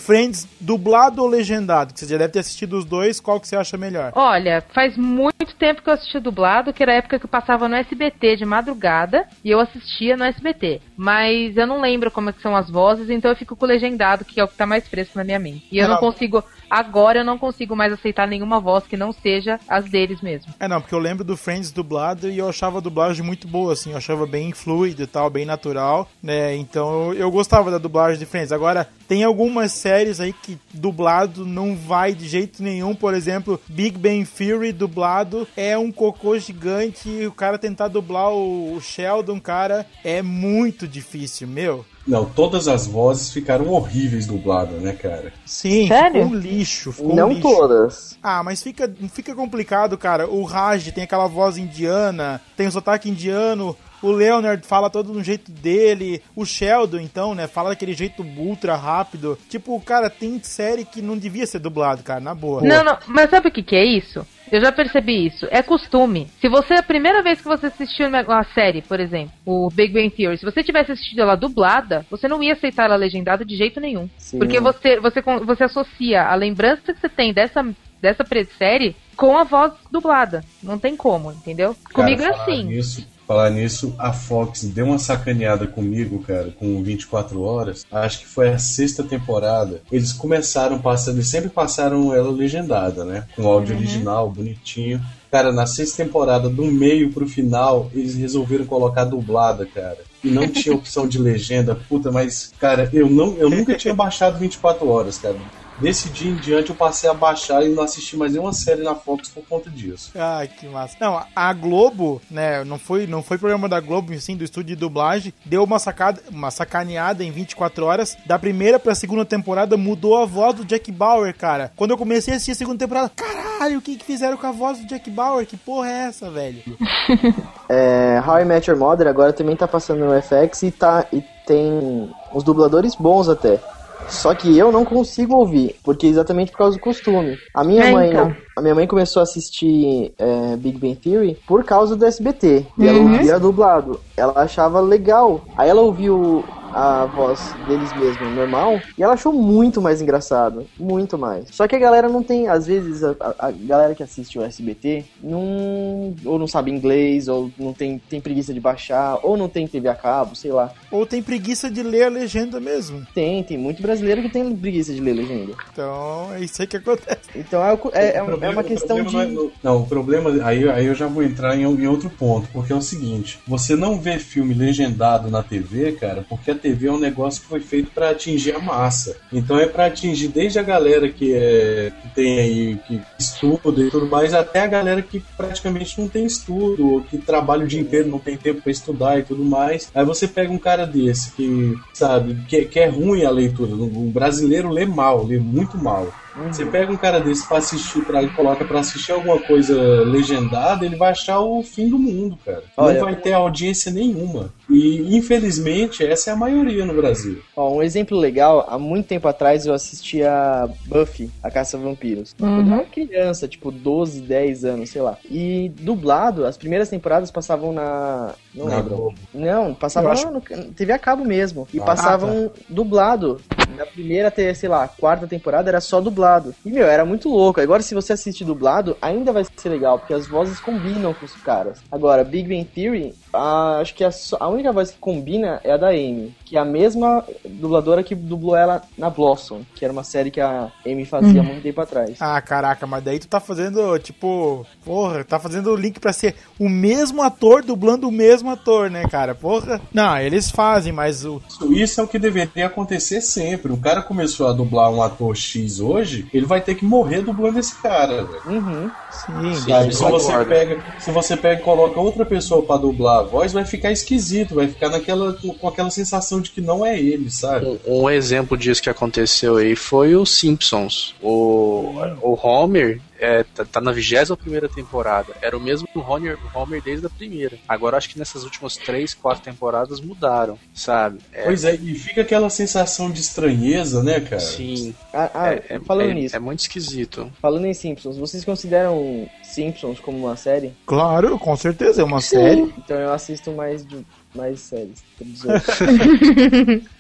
Friends 0.08 0.48
dublado 0.62 1.22
ou 1.22 1.28
legendado? 1.28 1.93
Que 1.93 2.00
você 2.00 2.08
já 2.08 2.17
deve 2.17 2.32
ter 2.32 2.39
assistido 2.39 2.78
os 2.78 2.86
dois, 2.86 3.20
qual 3.20 3.41
que 3.41 3.48
você 3.50 3.58
acha 3.58 3.76
melhor? 3.76 4.13
Olha, 4.15 4.63
faz 4.74 4.96
muito 4.96 5.54
tempo 5.60 5.82
que 5.82 5.89
eu 5.89 5.96
assisti 5.96 6.17
dublado, 6.17 6.72
que 6.72 6.82
era 6.82 6.93
a 6.93 6.96
época 6.96 7.20
que 7.20 7.26
eu 7.26 7.30
passava 7.30 7.67
no 7.67 7.76
SBT 7.76 8.38
de 8.38 8.46
madrugada 8.46 9.28
e 9.43 9.52
eu 9.52 9.60
assistia 9.60 10.15
no 10.15 10.24
SBT. 10.24 10.80
Mas 10.97 11.55
eu 11.55 11.67
não 11.67 11.79
lembro 11.79 12.10
como 12.10 12.29
é 12.31 12.33
são 12.41 12.55
as 12.55 12.69
vozes, 12.69 13.10
então 13.10 13.29
eu 13.31 13.38
fico 13.38 13.55
com 13.55 13.65
o 13.65 13.67
legendado, 13.67 14.25
que 14.25 14.39
é 14.39 14.43
o 14.43 14.47
que 14.47 14.55
tá 14.57 14.65
mais 14.65 14.88
fresco 14.88 15.17
na 15.17 15.23
minha 15.23 15.39
mente. 15.39 15.65
E 15.71 15.77
eu 15.77 15.86
Ah. 15.86 15.89
não 15.89 15.97
consigo, 15.97 16.43
agora 16.69 17.19
eu 17.19 17.23
não 17.23 17.38
consigo 17.38 17.75
mais 17.75 17.93
aceitar 17.93 18.27
nenhuma 18.27 18.60
voz 18.60 18.86
que 18.86 18.97
não 18.97 19.12
seja 19.13 19.60
as 19.67 19.86
deles 19.86 20.21
mesmo. 20.21 20.53
É, 20.60 20.67
não, 20.67 20.81
porque 20.81 20.95
eu 20.95 20.99
lembro 20.99 21.23
do 21.23 21.38
Friends 21.38 21.71
dublado 21.71 22.29
e 22.29 22.38
eu 22.38 22.49
achava 22.49 22.79
a 22.79 22.81
dublagem 22.81 23.23
muito 23.23 23.47
boa, 23.47 23.73
assim, 23.73 23.91
eu 23.91 23.97
achava 23.97 24.25
bem 24.25 24.51
fluido 24.53 25.03
e 25.03 25.07
tal, 25.07 25.29
bem 25.29 25.45
natural, 25.45 26.10
né? 26.21 26.55
Então 26.55 27.13
eu, 27.13 27.19
eu 27.21 27.31
gostava 27.31 27.69
da 27.69 27.77
dublagem 27.77 28.17
de 28.19 28.25
Friends. 28.25 28.51
Agora, 28.51 28.88
tem 29.07 29.23
algumas 29.23 29.71
séries 29.71 30.19
aí 30.19 30.33
que 30.33 30.57
dublado 30.73 31.45
não 31.45 31.75
vai 31.75 32.13
de 32.13 32.27
jeito 32.27 32.62
nenhum, 32.63 32.95
por 32.95 33.13
exemplo, 33.13 33.60
Big 33.67 33.97
Bang 33.97 34.25
Theory 34.25 34.71
dublado 34.71 35.47
é 35.55 35.77
um 35.77 35.91
cocô 35.91 36.38
gigante 36.39 37.07
e 37.10 37.27
o 37.27 37.31
cara 37.31 37.57
tentar 37.57 37.88
dublar 37.88 38.29
o, 38.31 38.73
o 38.75 38.81
Sheldon, 38.81 39.39
cara, 39.39 39.86
é 40.03 40.21
muito 40.21 40.87
difícil, 40.88 41.47
meu. 41.47 41.86
Não, 42.08 42.26
todas 42.26 42.67
as 42.67 42.88
vozes 42.88 43.32
ficaram 43.32 43.67
horríveis 43.69 44.26
dubladas, 44.26 44.82
né, 44.82 44.93
cara? 44.93 45.34
Sim, 45.45 45.88
Sério? 45.88 46.23
ficou 46.23 46.38
um 46.38 46.39
lixo, 46.39 46.91
ficou 46.91 47.12
um 47.12 47.15
Não 47.15 47.30
lixo. 47.30 47.41
todas. 47.41 48.17
Ah, 48.23 48.41
mas 48.43 48.62
fica, 48.63 48.91
fica 49.13 49.36
complicado, 49.36 49.97
cara. 49.97 50.28
O 50.30 50.43
Raj 50.43 50.91
tem 50.91 51.04
aquela 51.04 51.28
voz 51.28 51.58
indiana, 51.58 52.41
tem 52.56 52.67
o 52.67 52.71
sotaque 52.71 53.10
indiano. 53.10 53.76
O 54.01 54.12
Leonard 54.12 54.65
fala 54.65 54.89
todo 54.89 55.12
um 55.12 55.23
jeito 55.23 55.51
dele. 55.51 56.21
O 56.36 56.45
Sheldon, 56.45 56.99
então, 56.99 57.33
né? 57.33 57.47
Fala 57.47 57.69
daquele 57.69 57.93
jeito 57.93 58.23
ultra 58.38 58.75
rápido. 58.75 59.38
Tipo, 59.49 59.79
cara, 59.81 60.10
tem 60.10 60.41
série 60.43 60.86
que 60.86 61.01
não 61.01 61.17
devia 61.17 61.45
ser 61.45 61.60
dublado, 61.60 62.03
cara, 62.03 62.19
na 62.19 62.36
boa. 62.36 62.62
Não, 62.62 62.83
não, 62.83 62.97
mas 63.07 63.29
sabe 63.29 63.49
o 63.49 63.51
que, 63.51 63.63
que 63.63 63.75
é 63.75 63.86
isso? 63.86 64.25
Eu 64.51 64.62
já 64.62 64.71
percebi 64.71 65.25
isso. 65.25 65.45
É 65.51 65.62
costume. 65.62 66.29
Se 66.39 66.47
você, 66.47 66.75
a 66.75 66.83
primeira 66.83 67.21
vez 67.21 67.41
que 67.41 67.47
você 67.47 67.67
assistiu 67.67 68.07
uma 68.07 68.43
série, 68.53 68.81
por 68.81 68.99
exemplo, 68.99 69.31
o 69.45 69.69
Big 69.69 69.93
Bang 69.93 70.10
Theory, 70.10 70.38
se 70.38 70.45
você 70.45 70.63
tivesse 70.63 70.91
assistido 70.91 71.21
ela 71.21 71.36
dublada, 71.36 72.05
você 72.10 72.27
não 72.27 72.41
ia 72.41 72.53
aceitar 72.53 72.86
ela 72.86 72.95
legendada 72.95 73.43
de 73.43 73.57
jeito 73.57 73.79
nenhum. 73.79 74.10
Sim. 74.17 74.39
Porque 74.39 74.60
você, 74.60 74.99
você, 74.99 75.21
você 75.21 75.63
associa 75.65 76.23
a 76.23 76.36
lembrança 76.36 76.93
que 76.93 76.99
você 76.99 77.10
tem 77.10 77.33
dessa, 77.33 77.62
dessa 78.01 78.23
série 78.57 78.95
com 79.17 79.38
a 79.38 79.43
voz 79.43 79.73
dublada. 79.91 80.43
Não 80.63 80.79
tem 80.79 80.95
como, 80.95 81.31
entendeu? 81.31 81.75
Comigo 81.91 82.21
é 82.21 82.29
Cara, 82.29 82.41
assim. 82.43 82.63
Nisso, 82.63 83.05
falar 83.27 83.49
nisso, 83.49 83.93
a 83.99 84.13
Fox 84.13 84.63
deu 84.63 84.85
uma 84.85 84.97
sacaneada 84.97 85.67
comigo, 85.67 86.19
cara, 86.19 86.53
com 86.57 86.81
24 86.81 87.41
horas. 87.41 87.85
Acho 87.91 88.19
que 88.19 88.25
foi 88.27 88.49
a 88.49 88.57
sexta 88.57 89.03
temporada. 89.03 89.81
Eles 89.91 90.13
começaram 90.13 90.79
passando, 90.79 91.17
eles 91.17 91.27
sempre 91.27 91.49
passaram 91.49 92.13
ela 92.15 92.31
legendada, 92.31 93.03
né? 93.03 93.25
Com 93.35 93.45
áudio 93.45 93.73
Uhum. 93.75 93.81
original, 93.81 94.29
bonitinho. 94.31 95.01
Cara, 95.29 95.51
na 95.51 95.65
sexta 95.65 96.03
temporada, 96.05 96.47
do 96.49 96.65
meio 96.65 97.11
pro 97.11 97.27
final, 97.27 97.91
eles 97.93 98.15
resolveram 98.15 98.65
colocar 98.65 99.03
dublada, 99.03 99.65
cara. 99.65 99.97
E 100.23 100.29
não 100.29 100.47
tinha 100.47 100.73
opção 100.75 101.05
de 101.05 101.19
legenda, 101.19 101.75
puta, 101.75 102.09
mas, 102.11 102.51
cara, 102.59 102.89
eu, 102.93 103.09
não, 103.09 103.35
eu 103.37 103.49
nunca 103.49 103.75
tinha 103.75 103.93
baixado 103.93 104.39
24 104.39 104.87
horas, 104.87 105.17
cara. 105.17 105.35
Desse 105.79 106.09
dia 106.09 106.31
em 106.31 106.35
diante 106.35 106.71
eu 106.71 106.75
passei 106.75 107.07
a 107.07 107.13
baixar 107.13 107.63
e 107.63 107.69
não 107.69 107.83
assisti 107.83 108.17
mais 108.17 108.31
nenhuma 108.31 108.51
série 108.51 108.81
na 108.81 108.95
Fox 108.95 109.29
por 109.29 109.43
conta 109.47 109.69
disso. 109.69 110.11
Ai, 110.15 110.47
que 110.47 110.67
massa. 110.67 110.97
Não, 110.99 111.23
a 111.35 111.53
Globo, 111.53 112.19
né, 112.31 112.63
não 112.63 112.79
foi, 112.79 113.05
não 113.05 113.21
foi 113.21 113.37
programa 113.37 113.69
da 113.69 113.79
Globo, 113.79 114.17
sim, 114.19 114.35
do 114.35 114.43
estúdio 114.43 114.75
de 114.75 114.79
dublagem, 114.79 115.31
deu 115.45 115.63
uma 115.63 115.77
sacada, 115.77 116.19
uma 116.31 116.49
sacaneada 116.49 117.23
em 117.23 117.31
24 117.31 117.85
horas. 117.85 118.17
Da 118.25 118.39
primeira 118.39 118.79
pra 118.79 118.95
segunda 118.95 119.23
temporada 119.23 119.77
mudou 119.77 120.17
a 120.17 120.25
voz 120.25 120.55
do 120.55 120.65
Jack 120.65 120.91
Bauer, 120.91 121.35
cara. 121.37 121.71
Quando 121.75 121.91
eu 121.91 121.97
comecei 121.97 122.33
a 122.33 122.37
assistir 122.37 122.53
a 122.53 122.55
segunda 122.55 122.79
temporada, 122.79 123.11
caralho, 123.15 123.77
o 123.77 123.81
que 123.81 123.97
que 123.97 124.05
fizeram 124.05 124.37
com 124.37 124.47
a 124.47 124.51
voz 124.51 124.79
do 124.79 124.87
Jack 124.87 125.09
Bauer? 125.11 125.45
Que 125.45 125.57
porra 125.57 125.89
é 125.89 126.07
essa, 126.07 126.29
velho? 126.29 126.61
É, 127.69 128.23
How 128.25 128.39
I 128.39 128.45
Met 128.45 128.69
Your 128.69 128.79
Mother 128.79 129.07
agora 129.07 129.33
também 129.33 129.53
tá 129.53 129.67
passando 129.67 130.05
no 130.05 130.21
FX 130.21 130.63
e, 130.63 130.71
tá, 130.71 131.05
e 131.11 131.21
tem 131.45 132.09
uns 132.33 132.41
dubladores 132.41 132.95
bons 132.95 133.27
até. 133.27 133.59
Só 134.05 134.33
que 134.36 134.57
eu 134.57 134.71
não 134.71 134.86
consigo 134.86 135.36
ouvir, 135.36 135.79
porque 135.83 136.07
exatamente 136.07 136.51
por 136.51 136.57
causa 136.60 136.77
do 136.77 136.81
costume. 136.81 137.41
A 137.53 137.63
minha 137.63 137.86
É, 137.86 137.86
mãe, 137.88 138.15
então. 138.15 138.38
a 138.55 138.62
minha 138.62 138.75
mãe 138.75 138.88
começou 138.88 139.19
a 139.19 139.23
assistir 139.23 140.13
é, 140.17 140.55
Big 140.57 140.77
Bang 140.79 140.95
Theory 140.95 141.41
por 141.45 141.63
causa 141.65 141.95
do 141.95 142.05
SBT. 142.05 142.71
E 142.77 142.88
ela 142.88 142.99
Uhum. 142.99 142.99
ouvia 142.99 143.39
dublado. 143.39 143.99
Ela 144.15 144.33
achava 144.43 144.79
legal. 144.79 145.49
Aí 145.55 145.69
ela 145.69 145.81
ouviu 145.81 146.47
a 146.73 147.06
voz 147.06 147.56
deles 147.65 147.93
mesmo 147.93 148.30
normal 148.30 148.82
e 148.97 149.03
ela 149.03 149.13
achou 149.13 149.34
muito 149.34 149.82
mais 149.82 150.01
engraçado, 150.01 150.65
muito 150.80 151.17
mais. 151.17 151.45
Só 151.51 151.67
que 151.67 151.75
a 151.75 151.80
galera 151.80 152.10
não 152.10 152.21
tem, 152.23 152.47
às 152.47 152.67
vezes 152.67 153.03
a, 153.03 153.15
a- 153.19 153.36
a 153.47 153.51
galera 153.51 153.95
que 153.95 154.03
assiste 154.03 154.38
o 154.38 154.43
SBT 154.43 155.06
não 155.23 156.13
ou 156.25 156.38
não 156.39 156.47
sabe 156.47 156.71
inglês 156.71 157.27
ou 157.27 157.51
não 157.58 157.73
tem, 157.73 157.99
tem 158.10 158.19
preguiça 158.21 158.53
de 158.53 158.60
baixar 158.60 159.19
ou 159.23 159.38
não 159.38 159.47
tem 159.49 159.67
TV 159.67 159.88
a 159.89 159.95
cabo, 159.95 160.36
sei 160.36 160.51
lá. 160.51 160.71
Ou 160.91 161.06
tem 161.06 161.21
preguiça 161.21 161.69
de 161.69 161.84
ler 161.84 162.03
a 162.03 162.10
legenda 162.10 162.60
mesmo. 162.60 163.06
Tem, 163.13 163.43
tem 163.43 163.58
muito 163.58 163.82
brasileiro 163.82 164.21
que 164.21 164.30
tem 164.30 164.56
preguiça 164.56 164.93
de 164.93 164.99
ler 165.01 165.13
legenda. 165.13 165.53
Então, 165.71 166.34
é 166.34 166.41
isso 166.41 166.62
aí 166.62 166.67
que 166.67 166.77
acontece. 166.77 167.30
Então 167.36 167.63
é, 167.63 167.73
o- 167.73 167.91
é, 167.93 168.08
é, 168.08 168.12
problema- 168.23 168.45
é 168.45 168.49
uma 168.49 168.63
questão 168.63 169.03
de. 169.03 169.15
Não, 169.15 169.21
é- 169.21 169.49
não, 169.63 169.82
o 169.82 169.86
problema. 169.88 170.30
Aí, 170.45 170.67
aí 170.69 170.86
eu 170.86 170.95
já 170.95 171.08
vou 171.08 171.23
entrar 171.23 171.56
em, 171.56 171.62
em 171.63 171.88
outro 171.88 172.10
ponto, 172.10 172.47
porque 172.51 172.71
é 172.73 172.75
o 172.75 172.82
seguinte: 172.82 173.39
você 173.47 173.75
não 173.75 173.99
vê 173.99 174.19
filme 174.19 174.53
legendado 174.53 175.30
na 175.30 175.43
TV, 175.43 175.93
cara, 175.93 176.25
porque 176.27 176.51
a 176.51 176.56
TV 176.58 176.88
é 176.88 176.91
um 176.91 177.00
negócio 177.00 177.41
que 177.41 177.48
foi 177.48 177.60
feito 177.60 177.91
pra 177.91 178.10
atingir 178.10 178.56
a 178.56 178.60
massa. 178.60 179.17
Então 179.32 179.60
é 179.60 179.65
pra 179.65 179.86
atingir 179.86 180.30
desde 180.30 180.60
a 180.60 180.63
galera 180.63 181.10
que, 181.10 181.34
é, 181.34 181.91
que 182.02 182.10
tem 182.10 182.39
aí, 182.39 182.78
que 182.88 183.02
estuda 183.20 183.82
e 183.82 183.89
tudo 183.89 184.08
mais, 184.08 184.34
até 184.34 184.62
a 184.62 184.67
galera 184.67 185.02
que 185.02 185.24
praticamente 185.36 186.00
não 186.00 186.08
tem 186.08 186.26
estudo, 186.26 186.93
ou 186.93 187.02
que 187.02 187.17
trabalha 187.17 187.63
o 187.63 187.67
dia 187.67 187.80
inteiro, 187.80 188.10
não 188.10 188.20
tem 188.20 188.38
tempo 188.38 188.62
pra 188.62 188.72
estudar 188.72 189.20
e 189.20 189.24
tudo 189.24 189.43
mais. 189.43 189.89
Aí 189.93 190.06
você 190.06 190.28
pega 190.28 190.52
um 190.52 190.58
cara 190.58 190.86
desse 190.86 191.32
que, 191.32 191.76
sabe, 191.93 192.38
que, 192.48 192.65
que 192.65 192.80
é 192.80 192.88
ruim 192.88 193.24
a 193.24 193.30
leitura. 193.30 193.74
O 193.74 194.12
brasileiro 194.12 194.70
lê 194.70 194.86
mal, 194.86 195.26
lê 195.26 195.39
muito 195.39 195.78
mal. 195.78 196.12
Você 196.38 196.65
pega 196.65 196.91
um 196.91 196.97
cara 196.97 197.19
desse 197.19 197.47
pra 197.47 197.58
assistir, 197.58 198.04
pra, 198.06 198.21
e 198.23 198.30
coloca 198.30 198.63
pra 198.65 198.80
assistir 198.80 199.12
alguma 199.12 199.39
coisa 199.41 199.76
legendada, 200.04 200.86
ele 200.86 200.95
vai 200.95 201.12
achar 201.12 201.39
o 201.39 201.63
fim 201.63 201.89
do 201.89 201.97
mundo, 201.97 202.38
cara. 202.45 202.63
Olha, 202.76 203.00
não 203.00 203.06
vai 203.06 203.15
ter 203.15 203.34
audiência 203.34 203.91
nenhuma. 203.91 204.50
E 204.69 205.15
infelizmente 205.17 206.06
essa 206.06 206.30
é 206.30 206.34
a 206.34 206.36
maioria 206.36 206.86
no 206.86 206.93
Brasil. 206.93 207.41
Ó, 207.56 207.76
um 207.76 207.82
exemplo 207.82 208.17
legal, 208.17 208.65
há 208.69 208.78
muito 208.78 209.08
tempo 209.08 209.28
atrás 209.28 209.65
eu 209.65 209.73
assistia 209.73 210.69
Buffy, 210.86 211.32
a 211.41 211.50
Caça 211.50 211.78
a 211.78 211.80
Vampiros. 211.80 212.36
Quando 212.38 212.60
eu 212.62 212.65
Uhum. 212.67 212.73
era 212.80 212.84
criança, 212.86 213.47
tipo 213.47 213.71
12, 213.71 214.21
10 214.21 214.65
anos, 214.65 214.89
sei 214.89 215.02
lá. 215.02 215.17
E 215.30 215.69
dublado, 215.80 216.45
as 216.45 216.58
primeiras 216.58 216.89
temporadas 216.89 217.32
passavam 217.32 217.71
na. 217.71 218.34
Não 218.54 218.65
Na 218.65 218.78
lembro. 218.78 218.95
Globo. 218.95 219.15
Não, 219.34 219.73
passavam 219.73 220.12
acho- 220.12 220.30
no, 220.32 220.41
TV 220.41 220.91
a 220.91 221.00
cabo 221.00 221.23
mesmo. 221.23 221.67
E 221.73 221.80
Ah, 221.80 221.84
passavam 221.84 222.52
dublado. 222.67 223.39
Na 223.78 223.86
primeira 223.86 224.28
até, 224.30 224.54
sei 224.54 224.67
lá, 224.67 224.88
quarta 224.88 225.28
temporada 225.28 225.69
era 225.69 225.80
só 225.80 226.02
dublado. 226.02 226.26
E, 226.65 226.71
meu, 226.71 226.87
era 226.87 227.05
muito 227.05 227.29
louco. 227.29 227.61
Agora, 227.61 227.81
se 227.81 227.95
você 227.95 228.13
assiste 228.13 228.43
dublado, 228.43 228.97
ainda 229.01 229.31
vai 229.31 229.43
ser 229.57 229.69
legal, 229.69 229.99
porque 229.99 230.13
as 230.13 230.27
vozes 230.27 230.59
combinam 230.59 231.13
com 231.13 231.25
os 231.25 231.35
caras. 231.41 231.79
Agora, 231.91 232.23
Big 232.23 232.47
Bang 232.47 232.65
Theory, 232.65 233.13
a- 233.33 233.79
acho 233.81 233.93
que 233.95 234.03
a, 234.03 234.09
a 234.39 234.47
única 234.47 234.71
voz 234.71 234.91
que 234.91 234.97
combina 234.97 235.59
é 235.63 235.71
a 235.71 235.77
da 235.77 235.89
Amy, 235.89 236.33
que 236.45 236.57
é 236.57 236.59
a 236.59 236.65
mesma 236.65 237.23
dubladora 237.45 238.03
que 238.03 238.15
dublou 238.15 238.55
ela 238.55 238.81
na 238.97 239.09
Blossom, 239.09 239.61
que 239.75 239.83
era 239.83 239.91
uma 239.93 240.03
série 240.03 240.31
que 240.31 240.41
a 240.41 240.71
Amy 240.85 241.05
fazia 241.05 241.41
há 241.41 241.43
muito 241.43 241.61
tempo 241.61 241.81
atrás. 241.81 242.17
Ah, 242.19 242.41
caraca, 242.41 242.85
mas 242.87 243.03
daí 243.03 243.19
tu 243.19 243.27
tá 243.27 243.39
fazendo, 243.39 243.97
tipo, 243.99 244.65
porra, 244.83 245.23
tá 245.23 245.39
fazendo 245.39 245.71
o 245.71 245.75
link 245.75 245.99
pra 245.99 246.13
ser 246.13 246.35
o 246.59 246.69
mesmo 246.69 247.21
ator 247.21 247.63
dublando 247.63 248.07
o 248.07 248.11
mesmo 248.11 248.49
ator, 248.49 248.89
né, 248.89 249.03
cara? 249.09 249.35
Porra. 249.35 249.79
Não, 249.93 250.17
eles 250.17 250.49
fazem, 250.49 250.91
mas 250.93 251.25
o. 251.25 251.41
Isso- 251.71 251.99
é 251.99 252.03
o 252.03 252.07
que 252.07 252.19
deveria 252.19 252.67
acontecer 252.67 253.21
sempre. 253.21 253.71
O 253.71 253.77
cara 253.77 254.01
começou 254.03 254.47
a 254.47 254.53
dublar 254.53 254.91
um 254.91 255.01
ator 255.01 255.35
X 255.35 255.79
hoje, 255.79 256.27
ele 256.33 256.45
vai 256.45 256.61
ter 256.61 256.75
que 256.75 256.85
morrer 256.85 257.21
dublando 257.21 257.59
esse 257.59 257.75
cara, 257.81 258.23
velho. 258.23 258.41
Uhum. 258.45 258.91
Sim, 259.11 259.55
Sim. 259.55 259.71
Sabe? 259.71 259.95
Se 259.95 260.03
concordo. 260.03 260.23
você, 260.23 260.45
pega, 260.45 260.83
se 260.99 261.11
você 261.11 261.37
pega 261.37 261.61
e 261.61 261.63
coloca 261.63 261.99
outra 261.99 262.25
pessoa 262.25 262.61
pra 262.63 262.77
dublar 262.77 263.16
a 263.19 263.23
voz, 263.23 263.53
vai 263.53 263.65
ficar 263.65 263.91
esquisito, 263.91 264.56
vai 264.56 264.67
ficar 264.67 264.89
naquela, 264.89 265.34
com 265.34 265.67
aquela 265.67 265.89
sensação 265.89 266.41
de 266.41 266.51
que 266.51 266.62
não 266.62 266.86
é 266.86 266.99
ele, 266.99 267.30
sabe? 267.30 267.65
Um, 267.86 268.03
um 268.03 268.10
exemplo 268.10 268.58
disso 268.58 268.82
que 268.82 268.89
aconteceu 268.89 269.58
aí 269.58 269.75
foi 269.75 270.15
o 270.15 270.25
Simpsons. 270.25 271.15
O, 271.21 271.93
o 272.21 272.39
Homer 272.41 272.99
é, 273.19 273.43
tá, 273.43 273.65
tá 273.65 273.82
na 273.82 273.91
21 273.91 274.36
primeira 274.36 274.67
temporada. 274.69 275.34
Era 275.41 275.58
o 275.58 275.62
mesmo 275.62 275.88
Homer, 275.95 276.38
Homer 276.53 276.82
desde 276.82 277.06
a 277.06 277.10
primeira. 277.10 277.58
Agora 277.67 277.97
acho 277.97 278.10
que 278.10 278.19
nessas 278.19 278.43
últimas 278.43 278.77
três, 278.77 279.13
quatro 279.13 279.43
temporadas 279.43 279.99
mudaram, 279.99 280.58
sabe? 280.73 281.19
É, 281.34 281.43
Pois 281.43 281.63
é, 281.63 281.75
e 281.75 281.95
fica 281.95 282.21
aquela 282.21 282.49
sensação 282.49 283.10
de 283.12 283.21
estranheza, 283.21 284.03
né, 284.03 284.19
cara? 284.19 284.39
sim. 284.39 284.93
Ah, 285.13 285.32
ah, 285.34 285.53
é, 285.53 285.63
é- 285.69 285.80
falando 285.80 286.12
é- 286.12 286.13
nisso, 286.13 286.36
é 286.36 286.39
muito 286.39 286.60
esquisito. 286.60 287.32
falando 287.41 287.65
em 287.65 287.73
Simpsons, 287.73 288.17
vocês 288.17 288.45
consideram 288.45 289.27
Simpsons 289.41 289.99
como 289.99 290.17
uma 290.19 290.36
série? 290.36 290.73
Claro, 290.86 291.38
com 291.39 291.56
certeza, 291.56 292.01
é 292.01 292.06
uma 292.06 292.21
série. 292.21 292.62
Então 292.77 292.97
eu 292.97 293.12
assisto 293.12 293.51
mais, 293.51 293.86
de, 293.86 294.06
mais 294.36 294.60
séries. 294.60 295.03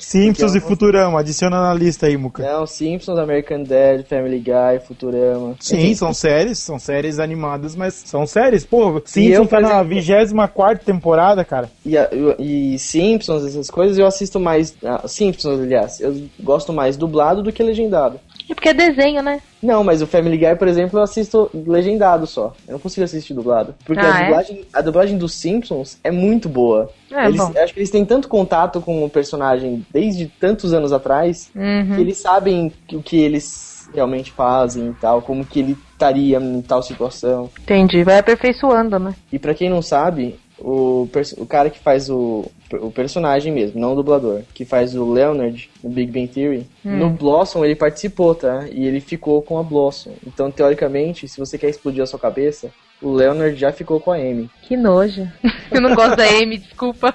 Simpsons 0.00 0.54
e 0.54 0.58
eu- 0.58 0.62
Futurama, 0.62 1.20
adiciona 1.20 1.60
na 1.60 1.74
lista 1.74 2.06
aí, 2.06 2.16
Muca. 2.16 2.42
Não, 2.42 2.66
Simpsons, 2.66 3.18
American 3.18 3.62
Dad, 3.62 4.02
Family 4.08 4.38
Guy, 4.38 4.80
Futurama. 4.86 5.54
Sim, 5.60 5.94
são 5.94 6.12
séries, 6.12 6.58
são 6.58 6.78
séries 6.78 7.18
animadas, 7.18 7.76
mas 7.76 7.94
são 7.94 8.26
séries, 8.26 8.64
pô. 8.64 9.00
Simpsons 9.04 9.48
tá 9.48 9.60
na 9.60 9.68
exemplo- 9.68 9.88
24 9.88 10.84
temporada, 10.84 11.44
cara. 11.44 11.70
E, 11.84 11.94
e 12.38 12.78
Simpsons, 12.78 13.44
essas 13.46 13.70
coisas, 13.70 13.98
eu 13.98 14.06
assisto 14.06 14.40
mais. 14.40 14.74
ah, 14.84 15.06
Simpsons, 15.06 15.60
aliás, 15.60 16.00
eu 16.00 16.14
gosto 16.40 16.72
mais 16.72 16.96
dublado 16.96 17.42
do 17.42 17.52
que 17.52 17.62
legendado. 17.62 18.18
É 18.50 18.54
porque 18.54 18.68
é 18.70 18.74
desenho, 18.74 19.22
né? 19.22 19.40
Não, 19.62 19.84
mas 19.84 20.02
o 20.02 20.06
Family 20.06 20.36
Guy, 20.36 20.56
por 20.56 20.66
exemplo, 20.66 20.98
eu 20.98 21.02
assisto 21.04 21.48
legendado 21.54 22.26
só. 22.26 22.52
Eu 22.66 22.72
não 22.72 22.78
consigo 22.80 23.04
assistir 23.04 23.32
dublado. 23.34 23.74
Porque 23.84 24.04
Ah, 24.04 24.14
a, 24.14 24.18
é? 24.18 24.22
dublagem, 24.24 24.64
a 24.72 24.80
dublagem 24.80 25.18
dos 25.18 25.34
Simpsons 25.34 25.98
é 26.02 26.10
muito 26.10 26.48
boa. 26.48 26.90
É, 27.12 27.26
eles, 27.26 27.40
acho 27.40 27.72
que 27.74 27.78
eles 27.80 27.90
têm 27.90 28.04
tanto 28.04 28.26
contato 28.28 28.80
com 28.80 29.04
o 29.04 29.08
personagem 29.10 29.86
desde 29.92 30.26
tantos 30.40 30.72
anos 30.72 30.92
atrás 30.92 31.50
Uhum. 31.54 31.94
que 31.94 32.00
eles 32.00 32.18
sabem 32.18 32.72
o 32.92 33.02
que 33.02 33.16
eles 33.20 33.88
realmente 33.94 34.30
fazem 34.32 34.88
e 34.90 34.94
tal, 34.94 35.20
como 35.22 35.44
que 35.44 35.58
ele 35.60 35.76
estaria 35.92 36.38
em 36.38 36.62
tal 36.62 36.82
situação. 36.82 37.50
Entendi, 37.62 38.02
vai 38.04 38.18
aperfeiçoando, 38.18 38.98
né? 38.98 39.14
E 39.32 39.38
pra 39.38 39.54
quem 39.54 39.68
não 39.68 39.82
sabe, 39.82 40.38
o, 40.60 41.08
o 41.38 41.46
cara 41.46 41.70
que 41.70 41.78
faz 41.78 42.08
o, 42.10 42.44
o 42.72 42.90
personagem 42.90 43.52
mesmo, 43.52 43.80
não 43.80 43.92
o 43.92 43.96
dublador, 43.96 44.42
que 44.54 44.64
faz 44.64 44.94
o 44.94 45.10
Leonard 45.10 45.70
no 45.82 45.90
Big 45.90 46.10
Bang 46.12 46.28
Theory, 46.28 46.66
no 46.84 47.10
Blossom 47.10 47.64
ele 47.64 47.74
participou, 47.74 48.34
tá? 48.34 48.66
E 48.70 48.86
ele 48.86 49.00
ficou 49.00 49.40
com 49.42 49.58
a 49.58 49.62
Blossom. 49.62 50.12
Então, 50.26 50.50
teoricamente, 50.50 51.26
se 51.28 51.38
você 51.38 51.56
quer 51.58 51.68
explodir 51.70 52.02
a 52.02 52.06
sua 52.06 52.18
cabeça, 52.18 52.70
o 53.02 53.10
Leonard 53.12 53.56
já 53.56 53.72
ficou 53.72 53.98
com 53.98 54.12
a 54.12 54.16
Amy. 54.16 54.50
Que 54.62 54.76
nojo. 54.76 55.26
Eu 55.72 55.80
não 55.80 55.94
gosto 55.94 56.16
da 56.16 56.24
Amy, 56.24 56.58
desculpa. 56.58 57.14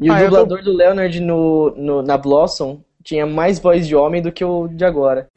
E 0.00 0.08
Ah, 0.10 0.20
o 0.20 0.24
dublador 0.24 0.62
do 0.62 0.72
Leonard 0.72 1.20
no, 1.20 1.70
no- 1.76 2.02
na 2.02 2.18
Blossom 2.18 2.80
tinha 3.04 3.24
mais 3.24 3.58
voz 3.60 3.86
de 3.86 3.94
homem 3.94 4.20
do 4.20 4.32
que 4.32 4.44
o 4.44 4.66
de 4.66 4.84
agora. 4.84 5.28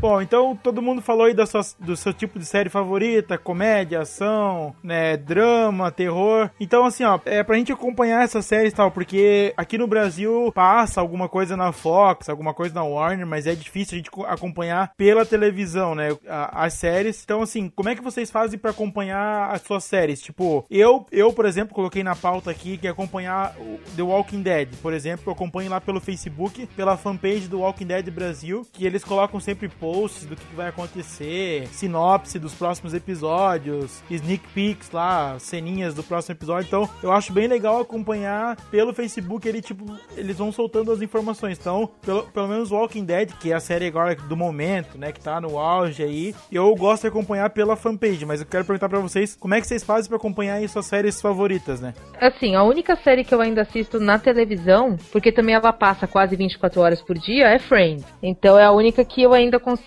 Bom, 0.00 0.22
então 0.22 0.54
todo 0.54 0.80
mundo 0.80 1.02
falou 1.02 1.26
aí 1.26 1.34
da 1.34 1.44
sua- 1.44 1.62
do 1.80 1.96
seu 1.96 2.12
tipo 2.14 2.38
de 2.38 2.44
série 2.44 2.68
favorita, 2.70 3.36
comédia, 3.36 4.02
ação, 4.02 4.72
né, 4.80 5.16
drama, 5.16 5.90
terror. 5.90 6.50
Então, 6.60 6.84
assim, 6.84 7.02
ó, 7.02 7.18
é 7.24 7.42
pra 7.42 7.56
gente 7.56 7.72
acompanhar 7.72 8.22
essas 8.22 8.46
séries 8.46 8.72
e 8.72 8.76
tal, 8.76 8.92
porque 8.92 9.52
aqui 9.56 9.76
no 9.76 9.88
Brasil 9.88 10.52
passa 10.54 11.00
alguma 11.00 11.28
coisa 11.28 11.56
na 11.56 11.72
Fox, 11.72 12.28
alguma 12.28 12.54
coisa 12.54 12.72
na 12.76 12.84
Warner, 12.84 13.26
mas 13.26 13.44
é 13.48 13.56
difícil 13.56 13.96
a 13.96 13.98
gente 13.98 14.08
co- 14.10 14.24
acompanhar 14.24 14.92
pela 14.96 15.26
televisão, 15.26 15.96
né, 15.96 16.10
as 16.28 16.74
séries. 16.74 17.20
Então, 17.24 17.42
assim, 17.42 17.68
como 17.68 17.88
é 17.88 17.96
que 17.96 18.02
vocês 18.02 18.30
fazem 18.30 18.56
pra 18.56 18.70
acompanhar 18.70 19.50
as 19.50 19.62
suas 19.62 19.82
séries? 19.82 20.22
Tipo, 20.22 20.64
eu, 20.70 21.06
eu, 21.10 21.32
por 21.32 21.44
exemplo, 21.44 21.74
coloquei 21.74 22.04
na 22.04 22.14
pauta 22.14 22.52
aqui 22.52 22.78
que 22.78 22.86
acompanhar 22.86 23.52
o 23.58 23.80
The 23.96 24.02
Walking 24.02 24.42
Dead, 24.42 24.68
por 24.80 24.92
exemplo, 24.92 25.24
eu 25.26 25.32
acompanho 25.32 25.70
lá 25.70 25.80
pelo 25.80 26.00
Facebook, 26.00 26.66
pela 26.76 26.96
fanpage 26.96 27.48
do 27.48 27.58
Walking 27.62 27.86
Dead 27.86 28.08
Brasil, 28.12 28.64
que 28.72 28.86
eles 28.86 29.02
colocam 29.02 29.40
sempre 29.40 29.68
posts 29.88 30.26
do 30.26 30.36
que 30.36 30.54
vai 30.54 30.68
acontecer, 30.68 31.66
sinopse 31.68 32.38
dos 32.38 32.52
próximos 32.52 32.92
episódios, 32.92 34.02
sneak 34.10 34.46
peeks 34.48 34.90
lá, 34.90 35.38
ceninhas 35.38 35.94
do 35.94 36.02
próximo 36.02 36.34
episódio. 36.34 36.66
Então, 36.66 36.86
eu 37.02 37.10
acho 37.10 37.32
bem 37.32 37.48
legal 37.48 37.80
acompanhar 37.80 38.54
pelo 38.70 38.92
Facebook, 38.92 39.48
ele 39.48 39.62
tipo, 39.62 39.86
eles 40.14 40.36
vão 40.36 40.52
soltando 40.52 40.92
as 40.92 41.00
informações. 41.00 41.58
Então, 41.58 41.88
pelo, 42.02 42.24
pelo 42.24 42.48
menos 42.48 42.70
Walking 42.70 43.06
Dead, 43.06 43.32
que 43.40 43.50
é 43.50 43.54
a 43.54 43.60
série 43.60 43.86
agora 43.86 44.14
do 44.14 44.36
momento, 44.36 44.98
né, 44.98 45.10
que 45.10 45.20
tá 45.20 45.40
no 45.40 45.58
auge 45.58 46.02
aí, 46.02 46.34
eu 46.52 46.74
gosto 46.74 47.02
de 47.02 47.08
acompanhar 47.08 47.48
pela 47.48 47.74
fanpage, 47.74 48.26
mas 48.26 48.40
eu 48.40 48.46
quero 48.46 48.66
perguntar 48.66 48.90
pra 48.90 49.00
vocês, 49.00 49.38
como 49.40 49.54
é 49.54 49.60
que 49.60 49.66
vocês 49.66 49.82
fazem 49.82 50.08
pra 50.08 50.18
acompanhar 50.18 50.56
aí 50.56 50.68
suas 50.68 50.84
séries 50.84 51.18
favoritas, 51.18 51.80
né? 51.80 51.94
Assim, 52.20 52.54
a 52.54 52.62
única 52.62 52.94
série 52.96 53.24
que 53.24 53.34
eu 53.34 53.40
ainda 53.40 53.62
assisto 53.62 53.98
na 53.98 54.18
televisão, 54.18 54.98
porque 55.10 55.32
também 55.32 55.54
ela 55.54 55.72
passa 55.72 56.06
quase 56.06 56.36
24 56.36 56.78
horas 56.78 57.00
por 57.00 57.16
dia, 57.16 57.46
é 57.46 57.58
Friends. 57.58 58.04
Então 58.22 58.58
é 58.58 58.64
a 58.64 58.72
única 58.72 59.02
que 59.02 59.22
eu 59.22 59.32
ainda 59.32 59.58
consigo 59.58 59.77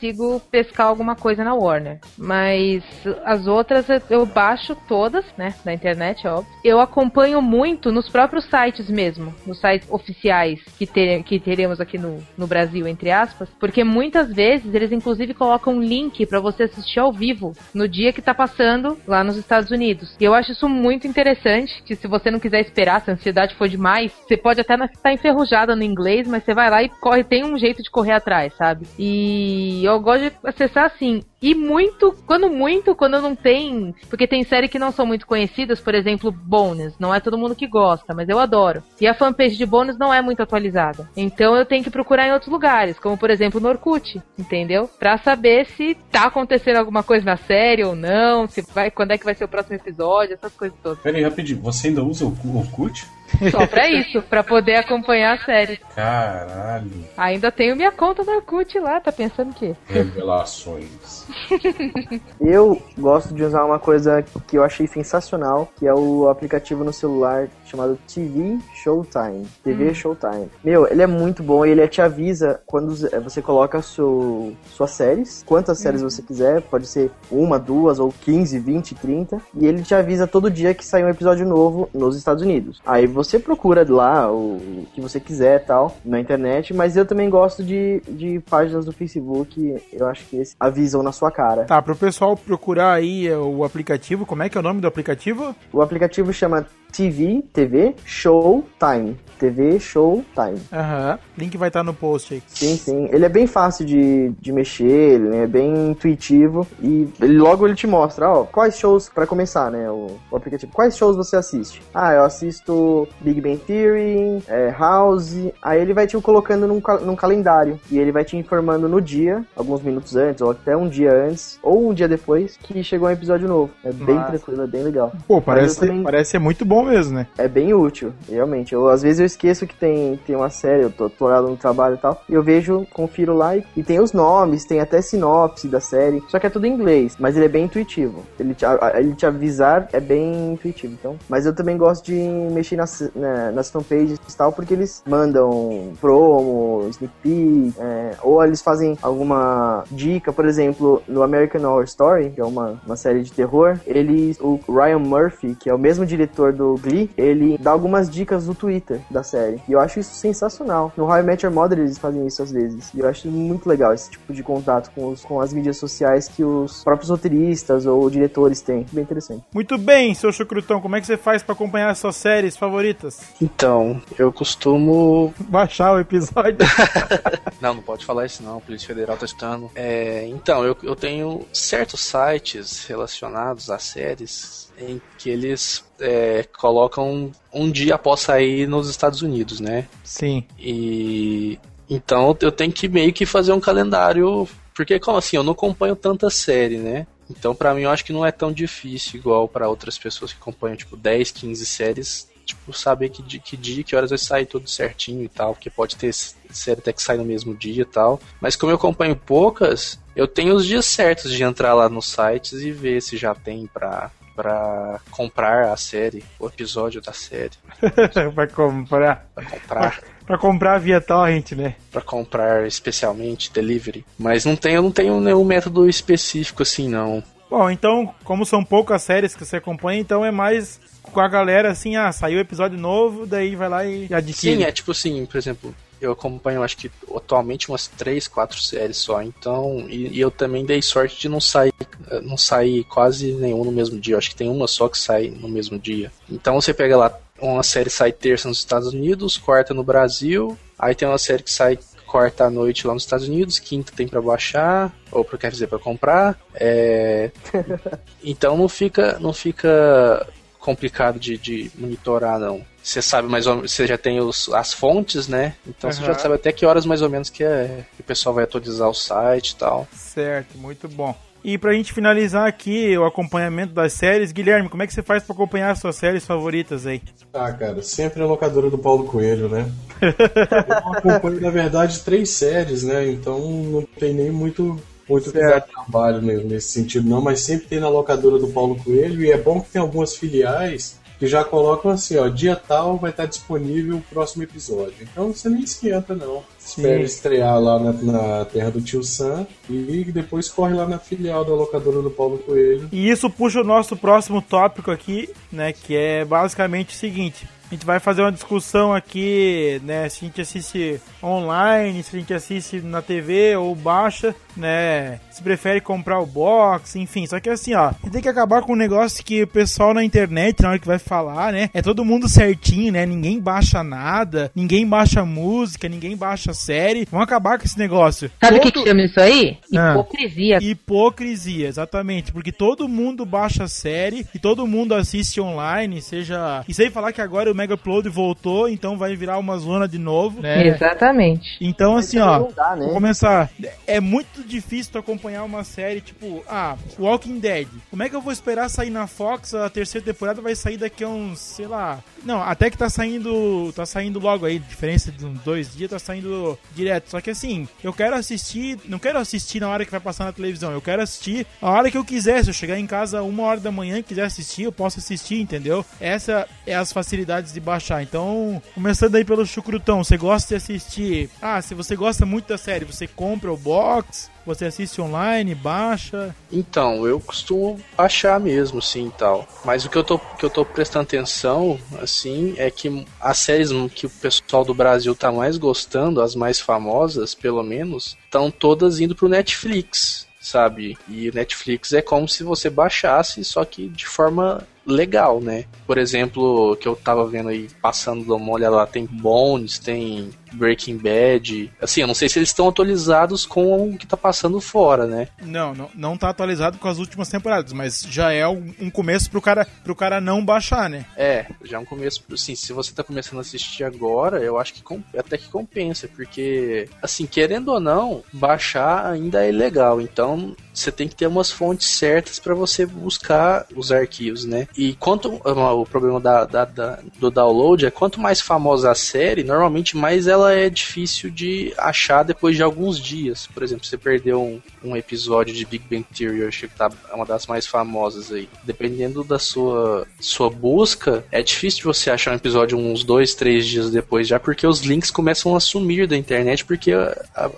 pescar 0.52 0.88
alguma 0.88 1.16
coisa 1.16 1.44
na 1.44 1.54
Warner. 1.54 2.00
Mas 2.18 2.84
as 3.26 3.48
outras 3.48 3.86
eu- 4.10 4.26
baixo 4.26 4.76
todas, 4.88 5.26
né, 5.38 5.54
da 5.66 5.74
internet, 5.74 6.28
óbvio. 6.28 6.52
Eu 6.64 6.80
acompanho 6.80 7.42
muito 7.42 7.92
nos 7.92 8.08
próprios 8.10 8.46
sites 8.46 8.90
mesmo, 8.90 9.34
nos 9.46 9.60
sites 9.60 9.90
oficiais 9.92 10.60
que, 10.78 10.86
ter, 10.88 11.24
que 11.24 11.40
teremos 11.40 11.82
aqui 11.82 11.98
no, 11.98 12.18
no 12.38 12.48
Brasil, 12.48 12.88
entre 12.88 13.12
aspas, 13.12 13.50
porque 13.60 13.84
muitas 13.84 14.32
vezes 14.34 14.74
eles 14.74 14.92
inclusive 14.92 15.34
colocam 15.34 15.74
um 15.74 15.82
link 15.82 16.26
pra 16.26 16.40
você 16.40 16.64
assistir 16.64 17.00
ao 17.00 17.12
vivo 17.12 17.54
no 17.74 17.88
dia 17.88 18.14
que 18.14 18.22
tá 18.22 18.34
passando 18.34 18.98
lá 19.08 19.24
nos 19.24 19.38
Estados 19.38 19.72
Unidos. 19.72 20.16
E 20.20 20.24
eu 20.24 20.34
acho 20.34 20.52
isso 20.52 20.70
muito 20.70 21.08
interessante, 21.08 21.82
que 21.84 21.96
se 21.96 22.08
você 22.08 22.32
não 22.32 22.40
quiser 22.40 22.62
esperar, 22.62 23.02
se 23.02 23.10
a 23.10 23.14
ansiedade 23.14 23.56
for 23.56 23.68
demais, 23.68 24.12
você 24.28 24.38
pode 24.38 24.62
até 24.62 24.76
estar 24.86 25.14
enferrujada 25.14 25.76
no 25.76 25.84
inglês, 25.84 26.28
mas 26.28 26.44
você 26.44 26.54
vai 26.54 26.70
lá 26.70 26.84
e 26.84 26.90
corre, 26.90 27.24
tem 27.24 27.44
um 27.44 27.58
jeito 27.58 27.84
de 27.84 27.90
correr 27.90 28.14
atrás, 28.14 28.54
sabe? 28.56 28.88
E 28.98 29.81
eu 29.86 30.00
gosto 30.00 30.30
de 30.30 30.38
acessar 30.44 30.86
assim. 30.86 31.22
E 31.42 31.56
muito, 31.56 32.16
quando 32.28 32.50
muito, 32.50 32.94
quando 32.94 33.20
não 33.20 33.36
tem. 33.36 33.96
Porque 34.10 34.28
tem 34.28 34.44
série 34.44 34.68
que 34.68 34.78
não 34.78 34.92
são 34.92 35.06
muito 35.06 35.26
conhecidas, 35.26 35.80
por 35.82 35.96
exemplo, 35.96 36.32
Bonus. 36.32 36.94
Não 37.00 37.14
é 37.14 37.20
todo 37.20 37.38
mundo 37.38 37.56
que 37.56 37.68
gosta, 37.68 38.14
mas 38.14 38.30
eu 38.30 38.38
adoro. 38.38 38.84
E 39.00 39.08
a 39.08 39.14
fanpage 39.14 39.58
de 39.58 39.66
Bonus 39.66 39.98
não 39.98 40.14
é 40.14 40.22
muito 40.22 40.44
atualizada. 40.44 41.10
Então 41.18 41.56
eu 41.56 41.66
tenho 41.66 41.84
que 41.84 41.90
procurar 41.90 42.28
em 42.28 42.32
outros 42.32 42.52
lugares, 42.52 43.00
como 43.00 43.18
por 43.18 43.30
exemplo 43.32 43.60
no 43.60 43.70
Orkut, 43.70 44.22
entendeu? 44.38 44.88
Pra 45.00 45.18
saber 45.18 45.66
se 45.66 45.96
tá 46.12 46.26
acontecendo 46.26 46.78
alguma 46.78 47.02
coisa 47.02 47.26
na 47.26 47.38
série 47.38 47.84
ou 47.84 47.96
não, 47.96 48.48
se 48.48 48.62
vai, 48.74 48.92
quando 48.92 49.12
é 49.12 49.18
que 49.18 49.26
vai 49.26 49.34
ser 49.34 49.46
o 49.46 49.48
próximo 49.48 49.76
episódio, 49.76 50.34
essas 50.36 50.54
coisas 50.54 50.78
todas. 50.84 51.00
Pera 51.00 51.18
aí, 51.18 51.24
rapidinho, 51.24 51.62
você 51.62 51.88
ainda 51.88 52.04
usa 52.04 52.26
o 52.26 52.58
Orkut? 52.58 53.08
Só 53.50 53.66
pra 53.66 53.90
isso, 53.90 54.22
pra 54.24 54.44
poder 54.44 54.76
acompanhar 54.76 55.38
a 55.38 55.46
série. 55.46 55.80
Caralho, 55.96 56.92
Ainda 57.18 57.52
tenho 57.52 57.76
minha 57.76 57.92
conta 57.92 58.24
no 58.24 58.34
Orkut 58.36 58.78
lá, 58.80 59.00
tá 59.00 59.12
pensando 59.12 59.52
o 59.52 59.54
quê? 59.54 59.76
revelações. 59.88 61.26
Eu 62.40 62.82
gosto 62.98 63.34
de 63.34 63.44
usar 63.44 63.66
uma 63.66 63.80
coisa 63.80 64.24
que 64.48 64.58
eu 64.58 64.64
achei 64.64 64.88
sensacional, 64.88 65.72
que 65.78 65.88
é 65.88 65.94
o 65.94 66.30
aplicativo 66.30 66.84
no 66.84 66.92
celular 66.94 67.48
chamado 67.72 67.98
TV 68.14 68.60
Showtime. 68.74 69.46
TV 69.64 69.94
Showtime. 69.94 70.50
Meu, 70.64 70.88
ele 70.88 71.02
é 71.02 71.08
muito 71.08 71.42
bom 71.42 71.66
e 71.66 71.70
ele 71.70 71.88
te 71.88 72.02
avisa 72.02 72.62
quando 72.66 72.94
z- 72.94 73.10
você 73.20 73.42
coloca 73.42 73.82
seu, 73.82 74.54
suas 74.70 74.92
séries, 74.92 75.44
quantas 75.46 75.80
séries 75.80 76.02
você 76.02 76.22
quiser, 76.22 76.62
pode 76.62 76.86
ser 76.88 77.10
uma, 77.32 77.58
duas 77.58 78.00
ou 78.00 78.14
15, 78.22 78.60
20, 78.60 78.96
30, 78.96 79.42
e 79.56 79.66
ele 79.66 79.82
te 79.84 79.96
avisa 79.96 80.28
todo 80.28 80.50
dia 80.52 80.74
que 80.74 80.86
sai 80.86 81.04
um 81.04 81.10
episódio 81.10 81.46
novo 81.46 81.90
nos 81.94 82.16
Estados 82.18 82.44
Unidos. 82.44 82.82
Aí 82.86 83.08
você 83.08 83.40
procura 83.40 83.86
lá 83.90 84.32
o 84.32 84.60
que 84.94 85.02
você 85.02 85.20
quiser 85.20 85.66
tal, 85.66 85.96
na 86.04 86.20
internet, 86.20 86.74
mas 86.74 86.96
eu 86.98 87.06
também 87.06 87.30
gosto 87.30 87.64
de, 87.64 88.02
de 88.08 88.40
páginas 88.50 88.86
do 88.86 88.92
Facebook, 88.92 89.82
eu 89.94 90.08
acho 90.08 90.26
que 90.28 90.38
esse 90.38 90.56
avisam 90.60 91.02
na 91.02 91.12
sua 91.12 91.32
cara. 91.32 91.64
Tá, 91.64 91.82
pro 91.82 91.96
pessoal 91.96 92.36
procurar 92.36 92.94
aí 92.94 93.28
é, 93.28 93.38
o 93.38 93.64
aplicativo, 93.64 94.26
como 94.26 94.44
é 94.44 94.50
que 94.50 94.58
é 94.58 94.60
o 94.60 94.64
nome 94.64 94.82
do 94.82 94.88
aplicativo? 94.88 95.56
O 95.72 95.82
aplicativo 95.82 96.32
chama 96.34 96.66
TV, 96.92 97.44
TV 97.54 97.96
Showtime. 98.06 99.18
TV 99.40 99.80
Showtime. 99.80 100.60
Aham, 100.72 101.18
link 101.36 101.58
vai 101.58 101.70
estar 101.70 101.84
no 101.84 101.96
post 101.96 102.36
aí. 102.36 102.44
Sim, 102.46 102.76
sim. 102.78 103.10
Ele 103.12 103.26
é 103.26 103.30
bem 103.30 103.48
fácil 103.48 103.84
de, 103.84 104.30
de 104.40 104.52
mexer, 104.54 104.86
ele 105.20 105.36
é 105.36 105.48
bem 105.48 105.90
intuitivo 105.90 106.68
e 106.80 107.08
ele, 107.20 107.40
logo 107.40 107.66
ele 107.66 107.74
te 107.74 107.88
mostra, 107.88 108.30
ó, 108.30 108.44
quais 108.44 108.78
shows, 108.78 109.10
pra 109.10 109.26
começar, 109.26 109.72
né, 109.72 109.90
o, 109.90 110.12
o 110.30 110.36
aplicativo, 110.36 110.72
quais 110.72 110.96
shows 110.96 111.16
você 111.18 111.36
assiste? 111.38 111.82
Ah, 111.92 112.14
eu 112.14 112.24
assisto 112.24 113.08
Big 113.20 113.42
Bang 113.42 113.58
Theory, 113.58 114.44
é, 114.48 114.70
House, 114.78 115.36
aí 115.64 115.82
ele 115.82 115.94
vai 115.96 116.06
te 116.06 116.16
colocando 116.22 116.68
num, 116.68 116.80
num 117.04 117.16
calendário 117.16 117.80
e 117.90 117.98
ele 117.98 118.12
vai 118.12 118.24
te 118.24 118.38
informando 118.38 118.88
no 118.88 119.02
dia, 119.02 119.44
alguns 119.56 119.82
minutos 119.82 120.16
antes, 120.16 120.42
ou 120.44 120.52
até 120.52 120.78
um 120.78 120.88
dia 120.88 121.12
antes, 121.12 121.58
ou 121.64 121.90
um 121.90 121.94
dia 121.96 122.08
depois, 122.08 122.58
que 122.58 122.84
chegou 122.84 123.08
um 123.08 123.12
episódio 123.12 123.48
novo. 123.48 123.72
É 123.84 123.92
bem 123.92 124.16
Massa. 124.16 124.34
tranquilo, 124.34 124.62
é 124.64 124.68
bem 124.68 124.84
legal. 124.84 125.12
Pô, 125.28 125.42
parece, 125.42 125.80
também- 125.80 126.04
parece 126.04 126.32
ser 126.32 126.40
muito 126.40 126.64
bom 126.64 126.81
mesmo, 126.84 127.16
né? 127.16 127.28
é 127.38 127.48
bem 127.48 127.74
útil, 127.74 128.14
realmente. 128.30 128.74
Eu, 128.74 128.88
às 128.90 129.02
vezes 129.02 129.20
eu 129.20 129.26
esqueço 129.26 129.66
que 129.68 129.76
tem, 129.76 130.20
tem 130.26 130.36
uma 130.36 130.50
série, 130.50 130.84
eu 130.84 130.92
tô 130.92 131.06
atorado 131.06 131.48
no 131.48 131.58
trabalho 131.58 131.96
e 131.96 131.98
tal, 131.98 132.22
e 132.30 132.34
eu 132.34 132.44
vejo, 132.44 132.86
confiro 132.94 133.36
lá 133.36 133.56
e, 133.56 133.64
e 133.76 133.84
tem 133.84 134.00
os 134.00 134.14
nomes, 134.14 134.66
tem 134.66 134.80
até 134.80 135.02
sinopse 135.02 135.68
da 135.68 135.80
série, 135.80 136.22
só 136.30 136.40
que 136.40 136.48
é 136.48 136.50
tudo 136.50 136.66
em 136.66 136.74
inglês, 136.74 137.16
mas 137.20 137.36
ele 137.36 137.46
é 137.46 137.50
bem 137.50 137.66
intuitivo. 137.66 138.24
Ele 138.40 138.54
te, 138.54 138.66
ele 138.96 139.14
te 139.16 139.26
avisar 139.26 139.88
é 139.94 140.00
bem 140.00 140.54
intuitivo, 140.54 140.94
então. 140.94 141.16
Mas 141.30 141.46
eu 141.46 141.54
também 141.56 141.78
gosto 141.78 142.06
de 142.06 142.14
mexer 142.14 142.76
nas, 142.76 143.10
na- 143.16 143.52
nas 143.52 143.70
fanpages 143.70 144.18
e 144.30 144.38
tal, 144.38 144.52
porque 144.52 144.74
eles 144.74 145.04
mandam 145.08 145.94
promo, 146.00 146.88
sneak 146.90 147.14
peek, 147.22 147.74
é, 147.80 148.12
ou 148.22 148.44
eles 148.44 148.62
fazem 148.62 148.98
alguma 149.02 149.84
dica, 149.92 150.32
por 150.34 150.46
exemplo, 150.46 151.02
no 151.08 151.24
American 151.24 151.62
Horror 151.64 151.84
Story, 151.86 152.30
que 152.32 152.42
é 152.42 152.46
uma, 152.46 152.80
uma 152.86 152.96
série 152.96 153.22
de 153.22 153.32
terror, 153.32 153.80
ele, 153.86 154.36
o 154.40 154.60
Ryan 154.68 155.00
Murphy, 155.00 155.56
que 155.56 155.70
é 155.70 155.74
o 155.74 155.80
mesmo 155.80 156.06
diretor 156.06 156.54
do 156.54 156.71
Glee, 156.76 157.10
ele 157.18 157.58
dá 157.58 157.72
algumas 157.72 158.10
dicas 158.10 158.48
no 158.48 158.56
Twitter 158.56 159.02
da 159.10 159.24
série. 159.24 159.62
E 159.68 159.72
eu 159.72 159.80
acho 159.80 160.00
isso 160.00 160.14
sensacional. 160.16 160.92
No 160.96 161.06
How 161.06 161.20
I 161.20 161.24
Met 161.24 161.46
Your 161.46 161.54
Mother 161.54 161.80
eles 161.80 161.98
fazem 161.98 162.26
isso 162.26 162.42
às 162.42 162.52
vezes. 162.52 162.94
E 162.94 163.00
eu 163.00 163.08
acho 163.08 163.28
muito 163.28 163.68
legal 163.68 163.94
esse 163.94 164.10
tipo 164.12 164.34
de 164.34 164.44
contato 164.44 164.92
com, 164.92 165.10
os, 165.10 165.24
com 165.24 165.40
as 165.40 165.54
mídias 165.54 165.78
sociais 165.78 166.28
que 166.28 166.44
os 166.44 166.84
próprios 166.84 167.10
roteiristas 167.10 167.86
ou 167.86 168.10
diretores 168.10 168.62
têm. 168.62 168.86
Bem 168.92 169.04
interessante. 169.04 169.44
Muito 169.54 169.78
bem, 169.78 170.14
seu 170.14 170.32
chucrutão, 170.32 170.82
como 170.82 170.96
é 170.96 171.02
que 171.02 171.08
você 171.08 171.18
faz 171.18 171.44
pra 171.44 171.54
acompanhar 171.54 171.90
as 171.90 172.00
suas 172.00 172.16
séries 172.16 172.56
favoritas? 172.58 173.22
Então, 173.42 174.02
eu 174.18 174.32
costumo. 174.32 175.34
Baixar 175.48 175.94
o 175.94 176.00
episódio. 176.00 176.58
Não, 177.62 177.76
não 177.76 177.82
pode 177.82 178.06
falar 178.06 178.26
isso 178.26 178.42
não, 178.44 178.58
a 178.58 178.62
Polícia 178.62 178.88
Federal 178.88 179.18
tá 179.18 179.26
escutando. 179.26 179.70
É, 179.76 180.26
então, 180.28 180.64
eu, 180.64 180.76
eu 180.84 180.96
tenho 180.96 181.46
certos 181.54 182.02
sites 182.02 182.86
relacionados 182.86 183.70
a 183.70 183.78
séries 183.78 184.72
em 184.78 185.02
que 185.18 185.30
eles 185.30 185.84
é, 186.02 186.44
colocam 186.58 187.32
um 187.54 187.72
dia 187.72 187.96
após 187.96 188.22
sair 188.22 188.68
nos 188.68 188.90
Estados 188.90 189.22
Unidos, 189.22 189.60
né? 189.60 189.88
Sim. 190.04 190.44
E 190.60 191.60
então 191.90 192.36
eu 192.42 192.52
tenho 192.52 192.72
que 192.72 192.88
meio 192.88 193.14
que 193.14 193.26
fazer 193.26 193.52
um 193.52 193.60
calendário, 193.60 194.48
porque 194.74 195.00
como 195.00 195.18
assim, 195.18 195.38
eu 195.38 195.44
não 195.44 195.54
acompanho 195.54 195.96
tanta 195.96 196.30
série, 196.30 196.78
né? 196.78 197.06
Então 197.30 197.56
pra 197.56 197.74
mim 197.74 197.84
eu 197.84 197.90
acho 197.90 198.04
que 198.04 198.14
não 198.14 198.26
é 198.26 198.32
tão 198.32 198.52
difícil 198.52 199.20
igual 199.20 199.48
pra 199.48 199.70
outras 199.70 199.98
pessoas 199.98 200.34
que 200.34 200.40
acompanham 200.40 200.76
tipo 200.76 200.98
10, 200.98 201.32
15 201.32 201.66
séries, 201.66 202.30
tipo 202.46 202.74
saber 202.74 203.10
que 203.10 203.22
dia, 203.22 203.40
que 203.40 203.56
dia, 203.56 203.84
que 203.84 203.96
horas 203.96 204.10
vai 204.10 204.20
sair 204.20 204.46
tudo 204.46 204.70
certinho 204.70 205.24
e 205.24 205.30
tal, 205.30 205.54
porque 205.54 205.70
pode 205.70 205.96
ter 205.96 206.14
série 206.14 206.80
até 206.80 206.92
que 206.92 207.02
sai 207.02 207.18
no 207.18 207.26
mesmo 207.26 207.56
dia 207.56 207.84
e 207.84 207.86
tal. 207.86 208.20
Mas 208.40 208.56
como 208.56 208.72
eu 208.72 208.76
acompanho 208.76 209.16
poucas, 209.16 210.00
eu 210.16 210.28
tenho 210.28 210.56
os 210.56 210.66
dias 210.66 210.86
certos 210.86 211.32
de 211.32 211.44
entrar 211.44 211.74
lá 211.74 211.88
nos 211.88 212.08
sites 212.08 212.54
e 212.54 212.72
ver 212.72 213.02
se 213.02 213.18
já 213.18 213.34
tem 213.34 213.68
pra 213.68 214.12
para 214.36 215.00
comprar 215.10 215.72
a 215.72 215.78
série, 215.78 216.24
o 216.40 216.48
episódio 216.48 217.02
da 217.02 217.14
série, 217.14 217.52
pra 218.34 218.48
comprar. 218.48 219.28
pra 219.34 219.46
comprar. 219.46 220.02
Pra 220.22 220.38
comprar 220.38 220.78
via 220.78 221.02
torrent, 221.02 221.52
né? 221.54 221.76
Pra 221.92 222.00
comprar 222.00 222.66
especialmente 222.66 223.52
delivery. 223.52 224.06
Mas 224.18 224.46
não 224.46 224.56
tenho, 224.56 224.82
não 224.82 224.92
tenho 224.92 225.20
nenhum 225.20 225.44
método 225.44 225.90
específico 225.90 226.62
assim, 226.62 226.88
não. 226.88 227.22
Bom, 227.50 227.70
então, 227.70 228.16
como 228.24 228.46
são 228.46 228.64
poucas 228.64 229.02
séries 229.02 229.36
que 229.36 229.44
você 229.44 229.58
acompanha, 229.58 230.00
então 230.00 230.24
é 230.24 230.32
mais 230.32 230.80
com 231.02 231.20
a 231.20 231.28
galera 231.28 231.70
assim, 231.70 231.98
ah, 231.98 232.10
saiu 232.14 232.40
episódio 232.40 232.78
novo, 232.78 233.26
daí 233.26 233.58
vai 233.58 233.68
lá 233.68 233.86
e 233.86 234.14
adquire. 234.14 234.56
Sim, 234.58 234.64
é 234.64 234.72
tipo 234.72 234.92
assim, 234.92 235.26
por 235.26 235.38
exemplo, 235.38 235.76
eu 236.02 236.12
acompanho 236.12 236.64
acho 236.64 236.78
que 236.78 236.92
atualmente 237.16 237.70
umas 237.70 237.88
3, 237.88 238.28
4 238.28 238.60
séries 238.60 238.98
só, 238.98 239.22
então. 239.22 239.86
E, 239.88 240.18
e 240.18 240.20
eu 240.20 240.32
também 240.32 240.66
dei 240.66 240.82
sorte 240.82 241.20
de 241.20 241.30
não 241.30 241.40
sair, 241.40 241.74
não 242.22 242.36
sair 242.36 242.84
quase 242.84 243.34
nenhum 243.34 243.64
no 243.64 243.72
mesmo 243.72 244.00
dia. 244.00 244.16
Eu 244.16 244.18
acho 244.18 244.30
que 244.30 244.36
tem 244.36 244.50
uma 244.50 244.68
só 244.68 244.90
que 244.90 244.98
sai 244.98 245.30
no 245.30 245.48
mesmo 245.48 245.80
dia. 245.80 246.12
Então 246.30 246.60
você 246.60 246.74
pega 246.74 246.98
lá, 246.98 247.18
uma 247.40 247.64
série 247.64 247.90
sai 247.90 248.12
terça 248.12 248.48
nos 248.48 248.60
Estados 248.60 248.94
Unidos, 248.94 249.38
quarta 249.38 249.74
no 249.74 249.84
Brasil, 249.84 250.58
aí 250.78 250.94
tem 250.94 251.08
uma 251.08 251.18
série 251.18 251.44
que 251.44 251.52
sai 251.52 251.78
quarta 252.06 252.46
à 252.46 252.50
noite 252.50 252.86
lá 252.86 252.94
nos 252.94 253.04
Estados 253.04 253.28
Unidos, 253.28 253.58
quinta 253.58 253.94
tem 253.96 254.06
pra 254.06 254.22
baixar, 254.22 254.94
ou 255.10 255.24
pra, 255.24 255.38
quer 255.38 255.52
dizer, 255.52 255.68
pra 255.68 255.80
comprar. 255.80 256.38
É... 256.54 257.32
então 258.22 258.58
não 258.58 258.68
fica, 258.68 259.18
não 259.20 259.32
fica 259.32 260.28
complicado 260.60 261.18
de, 261.18 261.38
de 261.38 261.72
monitorar, 261.78 262.38
não. 262.38 262.66
Você 262.84 263.02
sabe 263.02 263.28
mais 263.28 263.48
ou 263.48 263.56
menos, 263.56 263.72
você 263.72 263.88
já 263.88 263.98
tem 263.98 264.20
os, 264.20 264.50
as 264.50 264.74
fontes, 264.74 265.28
né? 265.28 265.56
Então 265.66 265.92
você 265.92 266.04
já 266.04 266.14
sabe 266.16 266.36
até 266.36 266.52
que 266.52 266.66
horas 266.66 266.86
mais 266.86 267.02
ou 267.02 267.10
menos 267.10 267.30
que, 267.30 267.44
é, 267.44 267.86
que 267.96 268.02
o 268.02 268.04
pessoal 268.04 268.36
vai 268.36 268.44
atualizar 268.44 268.90
o 268.90 268.94
site 268.94 269.52
e 269.52 269.56
tal. 269.56 269.88
Certo, 269.96 270.58
muito 270.58 270.88
bom. 270.88 271.16
E 271.44 271.58
pra 271.58 271.74
gente 271.74 271.92
finalizar 271.92 272.48
aqui 272.48 272.96
o 272.96 273.04
acompanhamento 273.04 273.74
das 273.74 273.94
séries, 273.94 274.32
Guilherme, 274.32 274.70
como 274.70 274.84
é 274.84 274.88
que 274.88 274.94
você 274.94 275.02
faz 275.02 275.24
pra 275.24 275.34
acompanhar 275.34 275.72
as 275.72 275.80
suas 275.80 275.96
séries 275.96 276.24
favoritas 276.26 276.86
aí? 276.86 277.02
Ah, 277.34 277.52
cara, 277.52 277.82
sempre 277.82 278.22
a 278.22 278.28
locadora 278.28 278.70
do 278.70 278.78
Paulo 278.78 279.06
Coelho, 279.06 279.50
né? 279.50 279.72
Eu 280.02 280.94
acompanho, 280.94 281.42
na 281.42 281.50
verdade, 281.50 282.02
três 282.02 282.30
séries, 282.30 282.84
né? 282.84 283.10
Então 283.10 283.40
não 283.40 283.82
tem 283.82 284.14
nem 284.14 284.30
muito, 284.30 284.80
muito 285.10 285.32
trabalho 285.32 286.22
nesse 286.22 286.68
sentido, 286.68 287.10
não. 287.10 287.22
Mas 287.22 287.42
sempre 287.42 287.68
tem 287.68 287.80
na 287.80 287.90
locadora 287.90 288.38
do 288.38 288.48
Paulo 288.50 288.76
Coelho 288.76 289.24
e 289.24 289.32
é 289.32 289.38
bom 289.38 289.62
que 289.62 289.72
tem 289.72 289.82
algumas 289.82 290.16
filiais 290.16 291.01
que 291.22 291.28
já 291.28 291.44
colocam 291.44 291.92
assim, 291.92 292.18
ó, 292.18 292.28
dia 292.28 292.56
tal 292.56 292.98
vai 292.98 293.12
estar 293.12 293.28
disponível 293.28 293.98
o 293.98 294.02
próximo 294.02 294.42
episódio. 294.42 294.96
Então 295.02 295.32
você 295.32 295.50
nem 295.50 295.62
esquenta, 295.62 296.16
não. 296.16 296.42
Espera 296.60 297.04
estrear 297.04 297.60
lá 297.60 297.78
na, 297.78 297.94
na 297.94 298.46
terra 298.46 298.72
do 298.72 298.82
tio 298.82 299.04
Sam 299.04 299.46
e 299.70 300.04
depois 300.06 300.50
corre 300.50 300.74
lá 300.74 300.88
na 300.88 300.98
filial 300.98 301.46
da 301.46 301.54
locadora 301.54 302.02
do 302.02 302.10
Paulo 302.10 302.40
Coelho. 302.40 302.90
E 302.92 303.08
isso 303.08 303.30
puxa 303.30 303.62
o 303.62 303.64
nosso 303.64 303.96
próximo 303.96 304.42
tópico 304.42 304.90
aqui, 304.90 305.30
né? 305.52 305.72
Que 305.72 305.96
é 305.96 306.26
basicamente 306.26 306.96
o 306.96 306.98
seguinte. 306.98 307.48
A 307.72 307.74
gente 307.74 307.86
vai 307.86 308.02
fazer 308.02 308.22
uma 308.22 308.34
discussão 308.34 308.94
aqui, 308.94 309.80
né? 309.86 310.10
Se 310.10 310.26
a 310.26 310.28
gente 310.28 310.42
assiste 310.42 311.00
online, 311.24 312.04
se 312.04 312.14
a 312.14 312.20
gente 312.20 312.34
assiste 312.34 312.82
na 312.82 313.02
TV 313.02 313.56
ou 313.56 313.74
baixa, 313.74 314.36
né? 314.58 315.22
Se 315.32 315.42
prefere 315.42 315.80
comprar 315.80 316.20
o 316.20 316.26
box, 316.26 316.98
enfim. 316.98 317.26
Só 317.26 317.40
que 317.40 317.50
assim, 317.50 317.74
ó, 317.74 317.94
tem 318.12 318.22
que 318.22 318.28
acabar 318.28 318.62
com 318.62 318.74
um 318.74 318.76
negócio 318.76 319.24
que 319.24 319.44
o 319.44 319.48
pessoal 319.48 319.94
na 319.94 320.04
internet, 320.04 320.62
na 320.62 320.72
hora 320.72 320.80
que 320.80 320.86
vai 320.86 321.00
falar, 321.00 321.54
né? 321.54 321.70
É 321.74 321.82
todo 321.82 322.04
mundo 322.04 322.28
certinho, 322.28 322.92
né? 322.92 323.06
Ninguém 323.06 323.40
baixa 323.40 323.82
nada, 323.82 324.52
ninguém 324.54 324.86
baixa 324.86 325.24
música, 325.24 325.88
ninguém 325.88 326.18
baixa 326.18 326.54
série. 326.54 327.08
Vamos 327.10 327.24
acabar 327.24 327.58
com 327.58 327.64
esse 327.64 327.80
negócio. 327.80 328.30
Sabe 328.44 328.58
o 328.58 328.60
que, 328.60 328.70
Todo- 328.70 328.84
que 328.84 328.90
chama 328.90 329.02
isso 329.04 329.20
aí? 329.22 329.58
Ah. 329.74 329.92
Hipocrisia. 329.94 330.58
Hipocrisia, 330.62 331.68
exatamente. 331.70 332.34
Porque 332.34 332.52
todo 332.52 332.90
mundo 332.90 333.26
baixa 333.26 333.66
série 333.70 334.28
e 334.36 334.40
todo 334.40 334.68
mundo 334.68 334.94
assiste 334.94 335.40
online, 335.40 336.02
seja. 336.02 336.66
E 336.68 336.74
sem 336.74 336.90
falar 336.92 337.14
que 337.14 337.22
agora 337.22 337.50
o 337.50 337.56
Mega 337.62 337.76
Upload 337.76 338.10
voltou, 338.10 338.68
então 338.68 338.98
vai 338.98 339.16
virar 339.16 339.38
uma 339.38 339.56
zona 339.58 339.88
de 339.88 340.00
novo, 340.00 340.42
né? 340.42 340.66
Exatamente. 340.66 341.58
Então, 341.62 341.96
assim, 341.96 342.18
ó, 342.18 342.48
dá, 342.56 342.76
né? 342.76 342.86
vou 342.86 342.96
começar. 342.96 343.52
É 343.86 344.00
muito 344.00 344.44
difícil 344.44 344.94
tu 344.94 344.98
acompanhar 344.98 345.44
uma 345.44 345.64
série, 345.64 346.02
tipo, 346.02 346.44
ah, 346.50 346.76
Walking 346.98 347.38
Dead. 347.38 347.68
Como 347.92 348.02
é 348.02 348.10
que 348.10 348.16
eu 348.16 348.22
vou 348.22 348.34
esperar 348.34 348.68
sair 348.68 348.90
na 348.90 349.06
Fox? 349.06 349.54
A 349.54 349.70
terceira 349.70 350.04
temporada 350.04 350.42
vai 350.42 350.56
sair 350.56 350.78
daqui 350.78 351.04
a 351.04 351.08
uns, 351.08 351.40
sei 351.40 351.68
lá. 351.68 352.00
Não, 352.24 352.42
até 352.42 352.70
que 352.72 352.78
tá 352.78 352.90
saindo. 352.90 353.72
Tá 353.76 353.86
saindo 353.86 354.20
logo 354.20 354.46
aí, 354.46 354.58
diferença 354.58 355.12
de 355.12 355.24
uns 355.24 355.40
dois 355.42 355.76
dias, 355.76 355.92
tá 355.92 356.00
saindo 356.00 356.58
direto. 356.74 357.12
Só 357.12 357.22
que 357.22 357.30
assim, 357.30 357.68
eu 357.84 357.94
quero 357.94 358.16
assistir. 358.16 358.80
Não 358.86 358.98
quero 358.98 359.20
assistir 359.20 359.60
na 359.60 359.70
hora 359.70 359.86
que 359.86 359.92
vai 359.92 360.00
passar 360.00 360.26
na 360.26 360.34
televisão. 360.34 360.72
Eu 360.72 360.82
quero 360.82 361.04
assistir 361.04 361.46
a 361.62 361.70
hora 361.70 361.92
que 361.92 361.98
eu 361.98 362.06
quiser. 362.06 362.44
Se 362.44 362.50
eu 362.50 362.54
chegar 362.54 362.80
em 362.80 362.88
casa 362.88 363.22
uma 363.22 363.44
hora 363.44 363.60
da 363.60 363.72
manhã 363.72 364.00
e 364.00 364.04
quiser 364.04 364.24
assistir, 364.24 364.64
eu 364.64 364.72
posso 364.72 364.98
assistir, 364.98 365.40
entendeu? 365.40 365.86
Essa 366.00 366.48
é 366.66 366.74
as 366.74 366.92
facilidades 366.92 367.51
de 367.54 367.60
baixar. 367.60 368.02
Então, 368.04 368.62
começando 368.74 369.16
aí 369.16 369.26
pelo 369.26 369.46
chucrutão, 369.46 370.04
você 370.04 370.18
gosta 370.18 370.50
de 370.50 370.56
assistir. 370.56 371.30
Ah, 371.42 371.62
se 371.62 371.74
você 371.74 371.96
gosta 371.96 372.26
muito 372.26 372.48
da 372.48 372.58
série, 372.58 372.86
você 372.86 373.08
compra 373.08 373.52
o 373.52 373.58
box, 373.58 374.30
você 374.46 374.66
assiste 374.66 375.02
online, 375.02 375.54
baixa. 375.54 376.36
Então, 376.52 377.06
eu 377.08 377.20
costumo 377.20 377.80
achar 377.98 378.40
mesmo, 378.40 378.82
sim, 378.82 379.12
tal. 379.18 379.48
Mas 379.64 379.86
o 379.86 379.90
que 379.90 379.98
eu 379.98 380.04
tô, 380.04 380.18
que 380.18 380.44
eu 380.44 380.50
tô 380.50 380.66
prestando 380.66 381.04
atenção, 381.04 381.80
assim, 382.02 382.56
é 382.58 382.70
que 382.72 383.06
as 383.20 383.38
séries 383.38 383.70
que 383.94 384.06
o 384.06 384.10
pessoal 384.10 384.66
do 384.66 384.74
Brasil 384.74 385.16
tá 385.16 385.32
mais 385.32 385.58
gostando, 385.58 386.22
as 386.22 386.36
mais 386.36 386.60
famosas, 386.60 387.34
pelo 387.36 387.64
menos, 387.64 388.18
estão 388.26 388.50
todas 388.50 389.00
indo 389.00 389.16
pro 389.16 389.30
Netflix, 389.30 390.28
sabe? 390.40 390.98
E 391.08 391.32
Netflix 391.32 391.94
é 391.94 392.02
como 392.02 392.28
se 392.28 392.44
você 392.44 392.70
baixasse, 392.70 393.44
só 393.46 393.64
que 393.64 393.88
de 393.88 394.08
forma 394.08 394.68
legal, 394.86 395.40
né? 395.42 395.66
Por 395.86 395.98
exemplo, 395.98 396.76
que 396.78 396.88
eu 396.88 396.96
tava 396.96 397.26
vendo 397.28 397.50
aí, 397.50 397.68
passando 397.82 398.36
uma 398.36 398.52
olhada 398.52 398.76
lá, 398.76 398.88
tem 398.88 399.06
Bones, 399.06 399.80
tem 399.80 400.32
Breaking 400.54 400.98
Bad. 400.98 401.72
Assim, 401.82 402.02
eu 402.02 402.08
não 402.08 402.14
sei 402.14 402.30
se 402.30 402.40
eles 402.40 402.50
estão 402.50 402.68
atualizados 402.68 403.46
com 403.46 403.90
o 403.90 403.98
que 403.98 404.08
tá 404.08 404.18
passando 404.18 404.60
fora, 404.60 405.06
né? 405.06 405.28
Não, 405.42 405.74
não, 405.74 405.90
não 405.96 406.18
tá 406.18 406.30
atualizado 406.30 406.78
com 406.78 406.88
as 406.88 406.98
últimas 406.98 407.30
temporadas, 407.30 407.74
mas 407.74 408.02
já 408.02 408.32
é 408.32 408.48
um, 408.48 408.74
um 408.80 408.90
começo 408.90 409.30
pro 409.30 409.42
cara, 409.42 409.66
pro 409.84 409.96
cara 409.96 410.20
não 410.20 410.44
baixar, 410.44 410.90
né? 410.90 411.06
É, 411.16 411.46
já 411.64 411.78
é 411.78 411.80
um 411.80 411.86
começo, 411.86 412.24
assim, 412.32 412.56
se 412.56 412.74
você 412.74 412.92
tá 412.94 413.04
começando 413.04 413.40
a 413.40 413.42
assistir 413.42 413.84
agora, 413.84 414.40
eu 414.40 414.58
acho 414.58 414.74
que 414.74 414.82
até 415.18 415.38
que 415.38 415.50
compensa, 415.50 416.08
porque, 416.08 416.90
assim, 417.02 417.26
querendo 417.26 417.70
ou 417.70 417.80
não, 417.80 418.24
baixar 418.34 419.06
ainda 419.06 419.46
é 419.46 419.52
legal, 419.52 420.02
então 420.02 420.56
você 420.74 420.92
tem 420.92 421.08
que 421.08 421.16
ter 421.16 421.28
umas 421.28 421.52
fontes 421.52 421.88
certas 421.88 422.40
pra 422.40 422.54
você 422.54 422.86
buscar 422.86 423.66
os 423.76 423.92
arquivos, 423.92 424.46
né? 424.46 424.68
E 424.78 424.94
quanto 424.94 425.42
o 425.44 425.86
problema 425.86 426.20
da, 426.20 426.46
da- 426.46 426.66
da- 426.66 427.00
do 427.20 427.30
download 427.30 427.86
é 427.86 427.92
quanto 427.92 428.20
mais 428.22 428.40
famosa 428.40 428.90
a 428.92 428.96
série, 428.96 429.44
normalmente 429.44 429.98
mais 429.98 430.28
ela 430.28 430.54
é 430.54 430.70
difícil 430.70 431.30
de 431.30 431.74
achar 431.78 432.24
depois 432.24 432.56
de 432.56 432.64
alguns 432.64 432.98
dias. 433.00 433.48
Por 433.48 433.64
exemplo, 433.64 433.86
você 433.86 433.98
perdeu 433.98 434.42
um, 434.42 434.62
um 434.84 434.96
episódio 434.96 435.54
de 435.54 435.66
Big 435.66 435.84
Bang 435.90 436.06
Theory, 436.16 436.40
eu 436.42 436.48
acho 436.48 436.68
que 436.68 436.76
tá 436.76 436.90
uma 437.14 437.26
das 437.26 437.46
mais 437.48 437.66
famosas 437.68 438.32
aí. 438.32 438.50
Dependendo 438.64 439.24
da 439.24 439.38
sua, 439.40 440.08
sua 440.20 440.50
busca, 440.50 441.24
é 441.32 441.42
difícil 441.42 441.84
você 441.84 442.10
achar 442.10 442.32
um 442.32 442.36
episódio 442.36 442.78
uns 442.78 443.04
dois, 443.04 443.34
três 443.36 443.66
dias 443.68 443.90
depois 443.92 444.28
já, 444.28 444.40
porque 444.40 444.66
os 444.66 444.82
links 444.82 445.12
começam 445.12 445.56
a 445.56 445.60
sumir 445.60 446.08
da 446.08 446.18
internet, 446.18 446.66
porque 446.66 446.92
a, 446.94 447.16
a- 447.36 447.52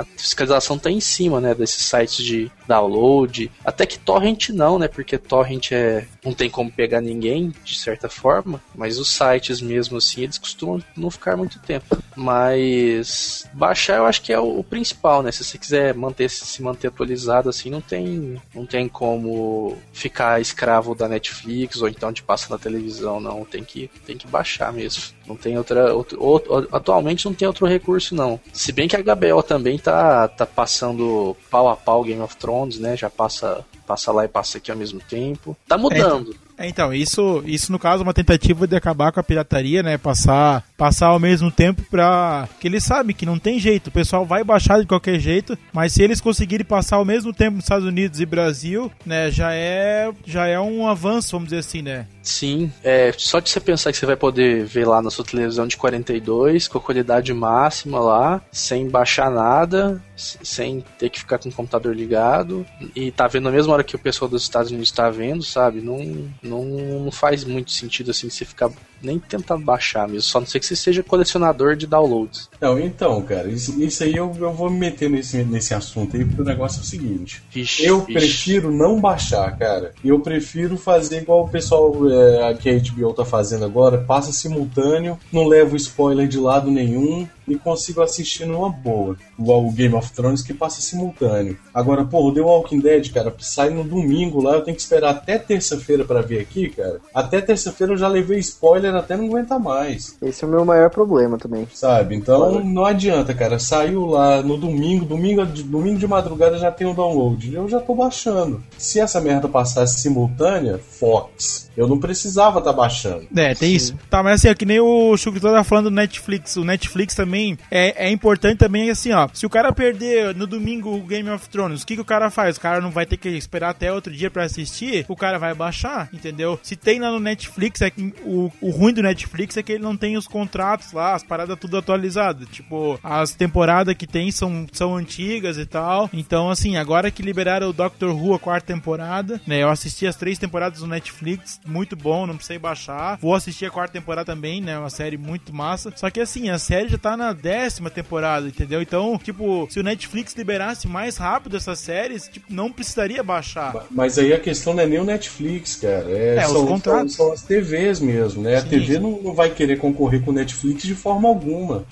a 0.00 0.04
fiscalização 0.16 0.78
tá 0.78 0.90
em 0.90 1.00
cima, 1.00 1.40
né, 1.40 1.54
desses 1.54 1.84
sites 1.86 2.24
de 2.24 2.50
download. 2.68 3.50
Até 3.64 3.86
que 3.86 3.98
torrent 3.98 4.50
não, 4.50 4.78
né, 4.78 4.88
porque 4.88 5.16
torrent 5.18 5.72
é 5.72 6.06
não 6.24 6.32
tem 6.34 6.50
como 6.50 6.70
pegar 6.70 7.00
ninguém, 7.00 7.52
de 7.64 7.78
certa 7.78 8.08
forma, 8.08 8.60
mas 8.74 8.98
os 8.98 9.08
sites 9.08 9.60
mesmo 9.60 9.96
assim, 9.98 10.22
eles 10.22 10.38
costumam 10.38 10.82
não 10.96 11.10
ficar 11.10 11.36
muito 11.36 11.58
tempo. 11.60 11.96
Mas 12.16 13.46
baixar 13.52 13.96
eu 13.98 14.06
acho 14.06 14.22
que 14.22 14.32
é 14.32 14.38
o, 14.38 14.58
o 14.58 14.64
principal, 14.64 15.22
né? 15.22 15.30
Se 15.32 15.44
você 15.44 15.56
quiser 15.58 15.94
manter 15.94 16.28
se 16.28 16.44
manter 16.66 16.88
atualizado 16.88 17.48
assim, 17.48 17.70
não 17.70 17.80
tem 17.80 18.40
não 18.54 18.66
tem 18.66 18.88
como 18.88 19.76
ficar 19.92 20.40
escravo 20.40 20.94
da 20.94 21.08
Netflix 21.08 21.80
ou 21.80 21.88
então 21.88 22.12
de 22.12 22.22
passar 22.22 22.50
na 22.50 22.58
televisão, 22.58 23.20
não, 23.20 23.44
tem 23.44 23.62
que 23.64 23.90
tem 24.04 24.16
que 24.16 24.26
baixar 24.26 24.72
mesmo. 24.72 25.02
Não 25.26 25.36
tem 25.36 25.56
outra 25.58 25.94
outro, 25.94 26.22
outro- 26.22 26.68
atualmente 26.72 27.24
não 27.26 27.34
tem 27.34 27.46
outro 27.48 27.66
recurso 27.66 28.14
não. 28.14 28.38
Se 28.52 28.72
bem 28.72 28.86
que 28.88 28.96
a 28.96 29.02
HBO 29.02 29.42
também 29.42 29.78
tá 29.78 30.28
tá 30.28 30.46
passando 30.46 31.36
pau 31.50 31.68
a 31.68 31.76
pau 31.76 32.02
Game 32.04 32.20
of 32.20 32.36
Thrones, 32.36 32.78
né? 32.78 32.96
Já 32.96 33.08
passa 33.10 33.64
passa 33.86 34.10
lá 34.12 34.24
e 34.24 34.28
passa 34.28 34.58
aqui 34.58 34.70
ao 34.70 34.76
mesmo 34.76 35.00
tempo. 35.00 35.56
Tá 35.68 35.78
mudando. 35.78 36.32
É, 36.32 36.45
isso, 36.94 37.42
isso 37.46 37.70
no 37.70 37.78
caso 37.78 38.02
é 38.02 38.06
uma 38.06 38.14
tentativa 38.14 38.66
de 38.66 38.76
acabar 38.76 39.12
com 39.12 39.20
a 39.20 39.22
pirataria, 39.22 39.82
né? 39.82 39.98
Passar, 39.98 40.64
passar 40.76 41.08
ao 41.08 41.18
mesmo 41.18 41.50
tempo 41.50 41.82
pra. 41.90 42.48
que 42.58 42.66
eles 42.66 42.84
sabem 42.84 43.14
que 43.14 43.26
não 43.26 43.38
tem 43.38 43.58
jeito, 43.58 43.88
o 43.88 43.92
pessoal 43.92 44.24
vai 44.24 44.42
baixar 44.42 44.80
de 44.80 44.86
qualquer 44.86 45.18
jeito, 45.18 45.58
mas 45.72 45.92
se 45.92 46.02
eles 46.02 46.20
conseguirem 46.20 46.64
passar 46.64 46.96
ao 46.96 47.04
mesmo 47.04 47.32
tempo 47.32 47.56
nos 47.56 47.64
Estados 47.64 47.86
Unidos 47.86 48.20
e 48.20 48.26
Brasil, 48.26 48.90
né, 49.04 49.30
já 49.30 49.52
é, 49.52 50.10
já 50.24 50.46
é 50.46 50.58
um 50.58 50.86
avanço, 50.88 51.32
vamos 51.32 51.48
dizer 51.48 51.58
assim, 51.58 51.82
né? 51.82 52.06
Sim, 52.26 52.72
é, 52.82 53.12
só 53.16 53.38
de 53.38 53.48
você 53.48 53.60
pensar 53.60 53.92
que 53.92 53.98
você 53.98 54.04
vai 54.04 54.16
poder 54.16 54.64
ver 54.64 54.84
lá 54.84 55.00
na 55.00 55.10
sua 55.10 55.24
televisão 55.24 55.64
de 55.64 55.76
42, 55.76 56.66
com 56.66 56.76
a 56.76 56.80
qualidade 56.80 57.32
máxima 57.32 58.00
lá, 58.00 58.42
sem 58.50 58.88
baixar 58.88 59.30
nada, 59.30 60.02
sem 60.16 60.84
ter 60.98 61.08
que 61.08 61.20
ficar 61.20 61.38
com 61.38 61.48
o 61.48 61.52
computador 61.52 61.94
ligado, 61.94 62.66
e 62.96 63.12
tá 63.12 63.28
vendo 63.28 63.44
na 63.44 63.52
mesma 63.52 63.74
hora 63.74 63.84
que 63.84 63.94
o 63.94 63.98
pessoal 63.98 64.28
dos 64.28 64.42
Estados 64.42 64.72
Unidos 64.72 64.90
tá 64.90 65.08
vendo, 65.08 65.44
sabe? 65.44 65.80
Não, 65.80 66.28
não, 66.42 66.64
não 66.64 67.12
faz 67.12 67.44
muito 67.44 67.70
sentido 67.70 68.10
assim 68.10 68.28
você 68.28 68.44
ficar 68.44 68.72
nem 69.02 69.18
tentar 69.18 69.56
baixar 69.58 70.08
mesmo, 70.08 70.22
só 70.22 70.40
não 70.40 70.46
sei 70.46 70.58
que 70.58 70.66
você 70.66 70.74
seja 70.74 71.02
colecionador 71.02 71.76
de 71.76 71.86
downloads. 71.86 72.48
Não, 72.60 72.78
então, 72.78 73.22
cara, 73.22 73.48
isso, 73.48 73.80
isso 73.80 74.02
aí 74.02 74.16
eu, 74.16 74.34
eu 74.38 74.52
vou 74.52 74.70
me 74.70 74.78
meter 74.78 75.08
nesse, 75.08 75.44
nesse 75.44 75.74
assunto 75.74 76.16
aí, 76.16 76.24
porque 76.24 76.42
o 76.42 76.44
negócio 76.44 76.80
é 76.80 76.82
o 76.82 76.84
seguinte. 76.84 77.42
Eu 77.80 78.00
prefiro 78.02 78.72
não 78.72 79.00
baixar, 79.00 79.56
cara. 79.56 79.94
Eu 80.04 80.20
prefiro 80.20 80.76
fazer 80.76 81.22
igual 81.22 81.44
o 81.44 81.48
pessoal 81.48 81.92
é, 82.16 82.54
que 82.54 82.68
a 82.68 82.78
HBO 82.78 83.12
tá 83.12 83.24
fazendo 83.24 83.64
agora, 83.64 83.98
passa 83.98 84.32
simultâneo, 84.32 85.18
não 85.32 85.46
levo 85.46 85.76
spoiler 85.76 86.26
de 86.26 86.38
lado 86.38 86.70
nenhum 86.70 87.26
e 87.48 87.56
consigo 87.56 88.02
assistir 88.02 88.46
numa 88.46 88.68
boa. 88.68 89.16
Igual 89.38 89.66
o 89.66 89.72
Game 89.72 89.94
of 89.94 90.12
Thrones 90.12 90.42
que 90.42 90.52
passa 90.52 90.80
simultâneo. 90.80 91.56
Agora, 91.72 92.04
pô, 92.04 92.26
o 92.26 92.34
The 92.34 92.40
Walking 92.40 92.80
Dead, 92.80 93.12
cara, 93.12 93.34
sai 93.38 93.70
no 93.70 93.84
domingo 93.84 94.42
lá, 94.42 94.54
eu 94.54 94.62
tenho 94.62 94.76
que 94.76 94.82
esperar 94.82 95.10
até 95.10 95.38
terça-feira 95.38 96.04
pra 96.04 96.22
ver 96.22 96.40
aqui, 96.40 96.68
cara. 96.70 97.00
Até 97.14 97.40
terça-feira 97.40 97.92
eu 97.92 97.96
já 97.96 98.08
levei 98.08 98.38
spoiler 98.38 98.94
até 98.94 99.16
não 99.16 99.26
aguentar 99.26 99.60
mais. 99.60 100.16
Esse 100.20 100.44
é 100.44 100.46
o 100.46 100.50
meu 100.50 100.64
maior 100.64 100.90
problema 100.90 101.38
também. 101.38 101.66
Sabe? 101.72 102.16
Então 102.16 102.64
não 102.64 102.84
adianta, 102.84 103.34
cara. 103.34 103.58
Saiu 103.58 104.06
lá 104.06 104.42
no 104.42 104.56
domingo, 104.56 105.04
domingo, 105.04 105.44
domingo 105.44 105.98
de 105.98 106.06
madrugada 106.06 106.58
já 106.58 106.70
tem 106.72 106.86
o 106.86 106.94
download. 106.94 107.54
Eu 107.54 107.68
já 107.68 107.80
tô 107.80 107.94
baixando. 107.94 108.62
Se 108.76 109.00
essa 109.00 109.20
merda 109.20 109.48
passasse 109.48 110.00
simultânea, 110.00 110.78
Fox. 110.78 111.70
Eu 111.76 111.86
não 111.86 112.00
precisava 112.06 112.60
estar 112.60 112.72
baixando. 112.72 113.26
É, 113.36 113.54
tem 113.54 113.74
isso. 113.74 113.96
Tá, 114.08 114.22
mas 114.22 114.34
assim, 114.34 114.48
é 114.48 114.54
que 114.54 114.64
nem 114.64 114.78
o 114.78 115.16
Chuck 115.16 115.40
tava 115.40 115.64
falando 115.64 115.86
do 115.86 115.90
Netflix. 115.90 116.56
O 116.56 116.64
Netflix 116.64 117.14
também 117.14 117.58
é, 117.70 118.06
é 118.06 118.10
importante 118.10 118.58
também, 118.58 118.90
assim, 118.90 119.12
ó. 119.12 119.28
Se 119.32 119.44
o 119.44 119.50
cara 119.50 119.72
perder 119.72 120.34
no 120.34 120.46
domingo 120.46 120.94
o 120.94 121.02
Game 121.02 121.28
of 121.30 121.48
Thrones, 121.48 121.82
o 121.82 121.86
que, 121.86 121.96
que 121.96 122.00
o 122.00 122.04
cara 122.04 122.30
faz? 122.30 122.56
O 122.56 122.60
cara 122.60 122.80
não 122.80 122.90
vai 122.90 123.04
ter 123.04 123.16
que 123.16 123.28
esperar 123.28 123.70
até 123.70 123.92
outro 123.92 124.12
dia 124.12 124.30
pra 124.30 124.44
assistir, 124.44 125.04
o 125.08 125.16
cara 125.16 125.38
vai 125.38 125.54
baixar, 125.54 126.08
entendeu? 126.12 126.58
Se 126.62 126.76
tem 126.76 127.00
lá 127.00 127.10
no 127.10 127.18
Netflix, 127.18 127.82
é 127.82 127.90
que 127.90 128.14
o, 128.24 128.52
o 128.60 128.70
ruim 128.70 128.92
do 128.92 129.02
Netflix 129.02 129.56
é 129.56 129.62
que 129.62 129.72
ele 129.72 129.82
não 129.82 129.96
tem 129.96 130.16
os 130.16 130.28
contratos 130.28 130.92
lá, 130.92 131.14
as 131.14 131.24
paradas 131.24 131.58
tudo 131.58 131.76
atualizadas. 131.76 132.48
Tipo, 132.48 132.98
as 133.02 133.34
temporadas 133.34 133.94
que 133.94 134.06
tem 134.06 134.30
são, 134.30 134.66
são 134.72 134.96
antigas 134.96 135.58
e 135.58 135.66
tal. 135.66 136.08
Então, 136.12 136.50
assim, 136.50 136.76
agora 136.76 137.10
que 137.10 137.22
liberaram 137.22 137.68
o 137.68 137.72
Doctor 137.72 138.10
Who, 138.10 138.34
a 138.34 138.38
quarta 138.38 138.72
temporada, 138.72 139.40
né? 139.46 139.62
Eu 139.62 139.70
assisti 139.70 140.06
as 140.06 140.16
três 140.16 140.38
temporadas 140.38 140.80
do 140.80 140.86
Netflix, 140.86 141.60
muito 141.66 141.95
bom, 141.96 142.26
não 142.26 142.34
precisei 142.36 142.58
baixar. 142.58 143.18
Vou 143.20 143.34
assistir 143.34 143.66
a 143.66 143.70
quarta 143.70 143.92
temporada 143.94 144.24
também, 144.32 144.60
né? 144.60 144.78
Uma 144.78 144.90
série 144.90 145.16
muito 145.16 145.54
massa. 145.54 145.92
Só 145.96 146.10
que 146.10 146.20
assim, 146.20 146.48
a 146.50 146.58
série 146.58 146.88
já 146.88 146.98
tá 146.98 147.16
na 147.16 147.32
décima 147.32 147.90
temporada, 147.90 148.46
entendeu? 148.46 148.80
Então, 148.82 149.18
tipo, 149.18 149.66
se 149.70 149.80
o 149.80 149.82
Netflix 149.82 150.34
liberasse 150.34 150.86
mais 150.86 151.16
rápido 151.16 151.56
essas 151.56 151.78
séries, 151.78 152.28
tipo, 152.28 152.46
não 152.52 152.70
precisaria 152.70 153.22
baixar. 153.22 153.86
Mas 153.90 154.18
aí 154.18 154.32
a 154.32 154.38
questão 154.40 154.74
não 154.74 154.82
é 154.82 154.86
nem 154.86 154.98
o 155.00 155.04
Netflix, 155.04 155.76
cara. 155.76 156.04
É, 156.08 156.36
É, 156.36 156.46
os 156.46 156.52
são, 156.52 156.66
contratos. 156.66 157.14
são- 157.14 157.26
são 157.26 157.34
as 157.34 157.42
TVs 157.42 158.00
mesmo, 158.00 158.42
né? 158.42 158.60
Sim, 158.60 158.66
a 158.66 158.68
TV 158.70 158.98
não, 158.98 159.20
não 159.22 159.34
vai 159.34 159.50
querer 159.50 159.78
concorrer 159.78 160.22
com 160.22 160.30
o 160.30 160.34
Netflix 160.34 160.82
de 160.82 160.94
forma 160.94 161.28
alguma. 161.28 161.84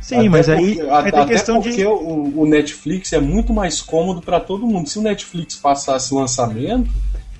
Sim, 0.00 0.20
Até 0.20 0.28
mas 0.30 0.48
aí, 0.48 0.76
porque- 0.76 0.90
aí 0.90 1.12
tem 1.12 1.20
até 1.20 1.32
questão 1.32 1.60
porque 1.60 1.76
de. 1.76 1.86
o, 1.86 2.40
o 2.40 2.46
Netflix 2.46 3.12
é 3.12 3.20
muito 3.20 3.52
mais 3.52 3.82
cômodo 3.82 4.22
pra 4.22 4.40
todo 4.40 4.66
mundo. 4.66 4.88
Se 4.88 4.98
o 4.98 5.02
Netflix 5.02 5.56
passasse 5.56 6.14
lançamento, 6.14 6.90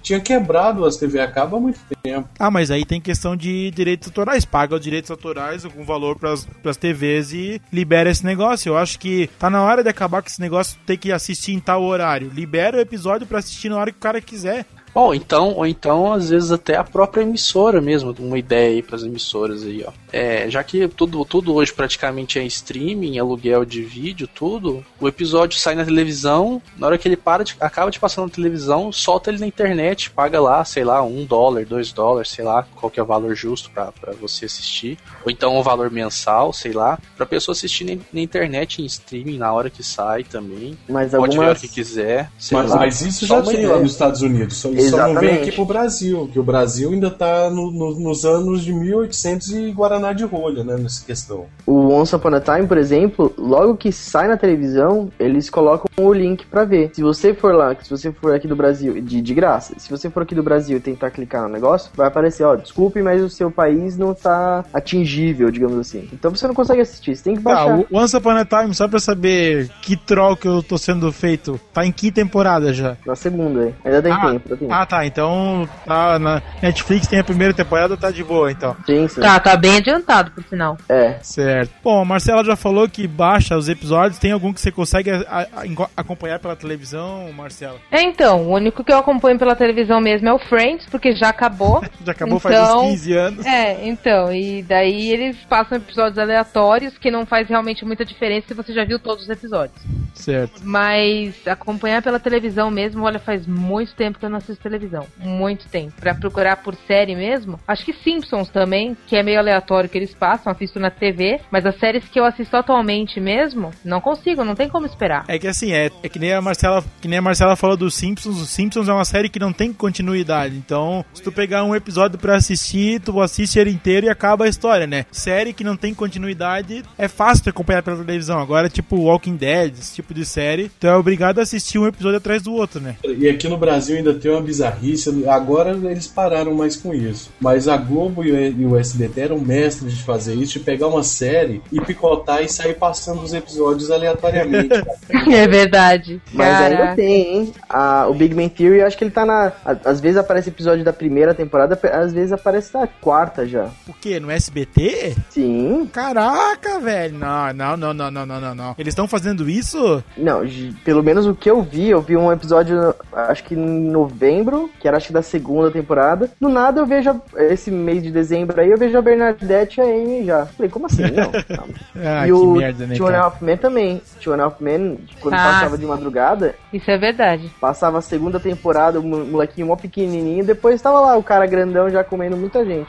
tinha 0.02 0.20
quebrado 0.20 0.84
as 0.84 0.96
TV 0.96 1.20
a 1.20 1.30
cabo 1.30 1.56
há 1.56 1.60
muito 1.60 1.80
tempo. 2.02 2.28
Ah, 2.38 2.50
mas 2.50 2.70
aí 2.70 2.84
tem 2.84 3.00
questão 3.00 3.36
de 3.36 3.70
direitos 3.70 4.08
autorais. 4.08 4.44
Paga 4.44 4.74
os 4.74 4.80
direitos 4.80 5.10
autorais, 5.10 5.64
algum 5.64 5.84
valor 5.84 6.18
pras, 6.18 6.46
pras 6.62 6.76
TVs 6.76 7.32
e 7.32 7.62
libera 7.72 8.10
esse 8.10 8.24
negócio. 8.24 8.70
Eu 8.70 8.78
acho 8.78 8.98
que 8.98 9.28
tá 9.38 9.50
na 9.50 9.62
hora 9.62 9.82
de 9.82 9.88
acabar 9.88 10.22
com 10.22 10.28
esse 10.28 10.40
negócio 10.40 10.78
ter 10.86 10.96
que 10.96 11.12
assistir 11.12 11.52
em 11.52 11.60
tal 11.60 11.82
horário. 11.82 12.30
Libera 12.32 12.78
o 12.78 12.80
episódio 12.80 13.26
pra 13.26 13.38
assistir 13.38 13.68
na 13.68 13.76
hora 13.76 13.90
que 13.90 13.98
o 13.98 14.00
cara 14.00 14.20
quiser. 14.20 14.64
Ou 14.94 15.14
então, 15.14 15.54
ou 15.54 15.66
então, 15.66 16.12
às 16.12 16.30
vezes 16.30 16.50
até 16.50 16.76
a 16.76 16.84
própria 16.84 17.22
emissora 17.22 17.80
mesmo, 17.80 18.14
uma 18.18 18.38
ideia 18.38 18.70
aí 18.70 18.82
pras 18.82 19.02
emissoras 19.04 19.62
aí, 19.62 19.84
ó. 19.86 19.92
É, 20.12 20.50
já 20.50 20.62
que 20.64 20.88
tudo, 20.88 21.24
tudo 21.24 21.54
hoje 21.54 21.72
praticamente 21.72 22.38
é 22.38 22.44
streaming, 22.44 23.18
aluguel 23.18 23.64
de 23.64 23.82
vídeo, 23.82 24.28
tudo, 24.32 24.84
o 25.00 25.06
episódio 25.06 25.58
sai 25.58 25.74
na 25.76 25.84
televisão, 25.84 26.60
na 26.76 26.88
hora 26.88 26.98
que 26.98 27.06
ele 27.06 27.16
para 27.16 27.44
de, 27.44 27.56
acaba 27.60 27.90
de 27.90 28.00
passar 28.00 28.22
na 28.22 28.28
televisão, 28.28 28.90
solta 28.90 29.30
ele 29.30 29.38
na 29.38 29.46
internet, 29.46 30.10
paga 30.10 30.40
lá, 30.40 30.64
sei 30.64 30.82
lá, 30.84 31.02
um 31.02 31.24
dólar, 31.24 31.64
dois 31.64 31.92
dólares, 31.92 32.30
sei 32.30 32.44
lá, 32.44 32.66
qual 32.74 32.90
que 32.90 32.98
é 32.98 33.02
o 33.02 33.06
valor 33.06 33.34
justo 33.36 33.70
pra, 33.70 33.92
pra 33.92 34.12
você 34.20 34.46
assistir. 34.46 34.98
Ou 35.24 35.30
então 35.30 35.56
o 35.56 35.62
valor 35.62 35.90
mensal, 35.90 36.52
sei 36.52 36.72
lá, 36.72 36.98
pra 37.16 37.24
pessoa 37.24 37.52
assistir 37.52 37.84
na, 37.84 38.02
na 38.12 38.20
internet 38.20 38.82
em 38.82 38.86
streaming 38.86 39.38
na 39.38 39.52
hora 39.52 39.70
que 39.70 39.82
sai 39.84 40.24
também. 40.24 40.76
Mas 40.88 41.12
Pode 41.12 41.36
ver 41.36 41.38
a 41.38 41.40
hora 41.42 41.50
algumas. 41.52 41.60
que 41.60 41.68
quiser. 41.68 42.30
sei 42.38 42.58
Mas, 42.58 42.70
lá. 42.70 42.76
mas 42.76 43.00
isso 43.02 43.26
já 43.26 43.40
tem 43.42 43.52
ideia. 43.54 43.68
lá 43.74 43.78
nos 43.78 43.92
Estados 43.92 44.22
Unidos. 44.22 44.64
Só, 44.88 44.96
só 44.96 44.96
não 44.98 45.14
vem 45.14 45.14
Exatamente. 45.30 45.40
aqui 45.48 45.52
pro 45.52 45.64
Brasil, 45.64 46.28
que 46.32 46.38
o 46.38 46.42
Brasil 46.42 46.90
ainda 46.90 47.10
tá 47.10 47.50
no- 47.50 47.70
no- 47.70 47.98
nos 48.00 48.24
anos 48.24 48.62
de 48.62 48.72
1800 48.72 49.50
e 49.52 49.70
Guaraná 49.72 50.12
de 50.12 50.24
rolha, 50.24 50.64
né? 50.64 50.76
Nessa 50.76 51.04
questão. 51.04 51.46
O 51.66 51.88
Once 51.92 52.14
Upon 52.14 52.34
a 52.34 52.40
Time, 52.40 52.66
por 52.66 52.78
exemplo, 52.78 53.32
logo 53.38 53.76
que 53.76 53.92
sai 53.92 54.28
na 54.28 54.36
televisão, 54.36 55.10
eles 55.18 55.48
colocam 55.50 55.86
o 55.98 56.12
link 56.12 56.46
pra 56.46 56.64
ver. 56.64 56.90
Se 56.94 57.02
você 57.02 57.34
for 57.34 57.54
lá, 57.54 57.74
se 57.80 57.90
você 57.90 58.10
for 58.12 58.34
aqui 58.34 58.46
do 58.48 58.56
Brasil, 58.56 59.00
de, 59.00 59.20
de 59.20 59.34
graça, 59.34 59.74
se 59.78 59.90
você 59.90 60.08
for 60.10 60.22
aqui 60.22 60.34
do 60.34 60.42
Brasil 60.42 60.76
e 60.76 60.80
tentar 60.80 61.10
clicar 61.10 61.42
no 61.42 61.48
negócio, 61.48 61.90
vai 61.94 62.06
aparecer, 62.08 62.44
ó, 62.44 62.56
desculpe, 62.56 63.02
mas 63.02 63.22
o 63.22 63.28
seu 63.28 63.50
país 63.50 63.96
não 63.96 64.14
tá 64.14 64.64
atingível, 64.72 65.50
digamos 65.50 65.78
assim. 65.78 66.08
Então 66.12 66.34
você 66.34 66.46
não 66.46 66.54
consegue 66.54 66.80
assistir, 66.80 67.16
você 67.16 67.22
tem 67.24 67.36
que 67.36 67.42
Tá, 67.42 67.54
baixar. 67.66 67.78
o 67.78 67.86
Once 67.92 68.16
Upon 68.16 68.30
a 68.30 68.44
Time, 68.44 68.74
só 68.74 68.88
pra 68.88 68.98
saber 69.00 69.70
que 69.82 69.96
troll 69.96 70.36
que 70.36 70.48
eu 70.48 70.62
tô 70.62 70.76
sendo 70.78 71.10
feito, 71.12 71.58
tá 71.72 71.84
em 71.86 71.92
que 71.92 72.10
temporada 72.10 72.72
já? 72.72 72.96
Na 73.06 73.14
segunda, 73.16 73.66
hein? 73.66 73.74
ainda 73.84 74.02
tem 74.02 74.12
Ah, 74.12 74.16
tempo, 74.16 74.28
ainda 74.44 74.56
tem 74.56 74.68
tempo. 74.68 74.69
Ah, 74.70 74.86
tá. 74.86 75.04
Então, 75.06 75.68
tá 75.86 76.18
na 76.18 76.42
Netflix 76.62 77.06
tem 77.06 77.18
a 77.18 77.24
primeira 77.24 77.52
temporada, 77.54 77.96
tá 77.96 78.10
de 78.10 78.22
boa, 78.24 78.50
então. 78.50 78.76
Sim, 78.86 79.08
sim. 79.08 79.20
Tá, 79.20 79.38
tá 79.40 79.56
bem 79.56 79.76
adiantado, 79.78 80.30
por 80.30 80.44
sinal. 80.44 80.76
É. 80.88 81.18
Certo. 81.22 81.70
Bom, 81.82 82.00
a 82.02 82.04
Marcela 82.04 82.44
já 82.44 82.56
falou 82.56 82.88
que 82.88 83.06
baixa 83.06 83.56
os 83.56 83.68
episódios. 83.68 84.18
Tem 84.18 84.32
algum 84.32 84.52
que 84.52 84.60
você 84.60 84.70
consegue 84.70 85.10
a- 85.10 85.24
a- 85.28 85.88
acompanhar 85.96 86.38
pela 86.38 86.56
televisão, 86.56 87.32
Marcela? 87.32 87.78
É, 87.90 88.02
então, 88.02 88.42
o 88.46 88.54
único 88.54 88.82
que 88.84 88.92
eu 88.92 88.98
acompanho 88.98 89.38
pela 89.38 89.54
televisão 89.56 90.00
mesmo 90.00 90.28
é 90.28 90.32
o 90.32 90.38
Friends, 90.38 90.86
porque 90.90 91.14
já 91.14 91.28
acabou. 91.28 91.80
Já 92.04 92.12
acabou 92.12 92.38
faz 92.40 92.54
Então, 92.56 92.80
uns 92.86 92.90
15 92.92 93.12
anos. 93.12 93.46
É, 93.46 93.86
então, 93.86 94.32
e 94.32 94.62
daí 94.62 95.10
eles 95.12 95.36
passam 95.48 95.76
episódios 95.76 96.18
aleatórios 96.18 96.96
que 96.96 97.10
não 97.10 97.26
faz 97.26 97.48
realmente 97.48 97.84
muita 97.84 98.04
diferença 98.04 98.48
se 98.48 98.54
você 98.54 98.72
já 98.72 98.84
viu 98.84 98.98
todos 98.98 99.24
os 99.24 99.30
episódios. 99.30 99.76
Certo. 100.14 100.60
Mas 100.64 101.34
acompanhar 101.46 102.02
pela 102.02 102.18
televisão 102.18 102.70
mesmo, 102.70 103.04
olha, 103.04 103.18
faz 103.18 103.46
muito 103.46 103.94
tempo 103.94 104.18
que 104.18 104.24
eu 104.24 104.30
não 104.30 104.38
assisto 104.38 104.59
televisão. 104.62 105.06
Muito 105.18 105.68
tempo. 105.68 105.92
Pra 106.00 106.14
procurar 106.14 106.56
por 106.56 106.74
série 106.86 107.14
mesmo, 107.14 107.58
acho 107.66 107.84
que 107.84 107.92
Simpsons 107.92 108.48
também, 108.48 108.96
que 109.06 109.16
é 109.16 109.22
meio 109.22 109.38
aleatório 109.38 109.88
que 109.88 109.98
eles 109.98 110.14
passam, 110.14 110.52
assisto 110.52 110.78
na 110.78 110.90
TV, 110.90 111.40
mas 111.50 111.66
as 111.66 111.78
séries 111.78 112.04
que 112.08 112.18
eu 112.18 112.24
assisto 112.24 112.56
atualmente 112.56 113.20
mesmo, 113.20 113.70
não 113.84 114.00
consigo, 114.00 114.44
não 114.44 114.54
tem 114.54 114.68
como 114.68 114.86
esperar. 114.86 115.24
É 115.28 115.38
que 115.38 115.46
assim, 115.46 115.72
é, 115.72 115.90
é 116.02 116.08
que 116.08 116.18
nem 116.18 116.32
a 116.32 116.40
Marcela, 116.40 116.84
que 117.00 117.08
nem 117.08 117.18
a 117.18 117.22
Marcela 117.22 117.56
falou 117.56 117.76
dos 117.76 117.94
Simpsons, 117.94 118.40
os 118.40 118.50
Simpsons 118.50 118.88
é 118.88 118.92
uma 118.92 119.04
série 119.04 119.28
que 119.28 119.38
não 119.38 119.52
tem 119.52 119.72
continuidade. 119.72 120.56
Então, 120.56 121.04
se 121.12 121.22
tu 121.22 121.32
pegar 121.32 121.64
um 121.64 121.74
episódio 121.74 122.18
pra 122.18 122.36
assistir, 122.36 123.00
tu 123.00 123.20
assiste 123.20 123.58
ele 123.58 123.70
inteiro 123.70 124.06
e 124.06 124.10
acaba 124.10 124.44
a 124.44 124.48
história, 124.48 124.86
né? 124.86 125.06
Série 125.10 125.52
que 125.52 125.64
não 125.64 125.76
tem 125.76 125.94
continuidade 125.94 126.82
é 126.98 127.08
fácil 127.08 127.44
de 127.44 127.50
acompanhar 127.50 127.82
pela 127.82 127.96
televisão. 127.96 128.38
Agora, 128.38 128.68
tipo 128.68 128.96
Walking 128.96 129.36
Dead, 129.36 129.72
esse 129.78 129.94
tipo 129.94 130.12
de 130.14 130.24
série, 130.24 130.70
tu 130.80 130.86
é 130.86 130.94
obrigado 130.94 131.38
a 131.38 131.42
assistir 131.42 131.78
um 131.78 131.86
episódio 131.86 132.18
atrás 132.18 132.42
do 132.42 132.52
outro, 132.52 132.80
né? 132.80 132.96
E 133.04 133.28
aqui 133.28 133.48
no 133.48 133.56
Brasil 133.56 133.96
ainda 133.96 134.14
tem 134.14 134.30
uma 134.30 134.42
bizarrice. 134.50 135.24
Agora 135.28 135.70
eles 135.70 136.06
pararam 136.06 136.54
mais 136.54 136.76
com 136.76 136.92
isso. 136.92 137.30
Mas 137.40 137.68
a 137.68 137.76
Globo 137.76 138.24
e 138.24 138.66
o- 138.66 138.76
SBT 138.80 139.20
eram 139.20 139.38
mestres 139.38 139.94
de 139.96 140.02
fazer 140.02 140.34
isso, 140.34 140.54
de 140.58 140.60
pegar 140.60 140.86
uma 140.88 141.02
série 141.02 141.60
e 141.70 141.80
picotar 141.80 142.42
e 142.42 142.48
sair 142.48 142.74
passando 142.74 143.22
os 143.22 143.32
episódios 143.34 143.90
aleatoriamente. 143.90 144.70
É 145.30 145.46
verdade. 145.46 146.20
Mas 146.32 146.48
ainda 146.60 146.76
Caraca. 146.76 146.96
tem, 146.96 147.36
hein? 147.36 147.52
A- 147.68 148.06
o 148.08 148.14
Big 148.14 148.34
Bang 148.34 148.48
Theory, 148.48 148.78
eu 148.80 148.86
acho 148.86 148.96
que 148.96 149.04
ele 149.04 149.10
tá 149.10 149.24
na. 149.26 149.52
a- 149.64 149.76
Às 149.84 150.00
vezes 150.00 150.16
aparece 150.16 150.48
episódio 150.48 150.84
da 150.84 150.92
primeira 150.92 151.34
temporada, 151.34 151.78
às 151.92 152.12
vezes 152.12 152.32
aparece 152.32 152.72
da 152.72 152.86
quarta 152.86 153.46
já. 153.46 153.68
O 153.88 153.92
quê? 153.92 154.18
No 154.18 154.30
SBT? 154.30 155.14
Sim. 155.28 155.88
Caraca, 155.92 156.78
velho. 156.80 157.18
Não, 157.18 157.52
não, 157.52 157.76
não, 157.76 157.94
não, 157.94 158.10
não, 158.26 158.40
não, 158.40 158.54
não. 158.54 158.74
Eles 158.78 158.92
estão 158.92 159.06
fazendo 159.06 159.48
isso? 159.48 160.02
Não, 160.16 160.40
pelo 160.84 161.02
menos 161.02 161.26
o 161.26 161.34
que 161.34 161.50
eu 161.50 161.62
vi, 161.62 161.90
eu 161.90 162.00
vi 162.00 162.16
um 162.16 162.32
episódio, 162.32 162.94
acho 163.12 163.44
que 163.44 163.54
em 163.54 163.94
novembro, 164.40 164.70
que 164.80 164.88
era 164.88 164.96
acho 164.96 165.08
que 165.08 165.12
da 165.12 165.22
segunda 165.22 165.70
temporada. 165.70 166.30
Do 166.40 166.48
nada 166.48 166.80
eu 166.80 166.86
vejo, 166.86 167.10
a- 167.10 167.20
esse 167.44 167.70
mês 167.70 168.02
de 168.02 168.10
dezembro 168.10 168.60
aí, 168.60 168.70
eu 168.70 168.78
vejo 168.78 168.96
a 168.96 169.02
Bernadette 169.02 169.80
e 169.80 169.82
a 169.82 169.84
Amy 169.84 170.24
já. 170.24 170.46
Falei, 170.46 170.70
como 170.70 170.86
assim? 170.86 171.02
Não. 171.02 171.30
Ah, 172.02 172.22
e 172.24 172.26
que 172.28 172.32
o 172.32 172.52
merda, 172.52 172.86
né, 172.86 172.94
Two 172.96 173.08
and? 173.08 173.16
Half 173.18 173.42
Men 173.42 173.56
também. 173.58 174.02
Two 174.22 174.32
and 174.32 174.40
a 174.40 174.44
Half 174.44 174.60
Men, 174.60 174.98
quando 175.20 175.34
Ah. 175.34 175.52
passava 175.52 175.76
de 175.76 175.84
madrugada, 175.84 176.54
Isso 176.72 176.90
é 176.90 176.96
verdade. 176.96 177.50
passava 177.60 177.98
a 177.98 178.02
segunda 178.02 178.40
temporada, 178.40 178.98
o 178.98 179.02
mo- 179.02 179.24
molequinho 179.26 179.66
mó 179.66 179.76
pequenininho, 179.76 180.44
depois 180.44 180.80
tava 180.80 180.98
lá 181.00 181.16
o 181.16 181.22
cara 181.22 181.46
grandão 181.46 181.90
já 181.90 182.02
comendo 182.02 182.36
muita 182.38 182.64
gente. 182.64 182.88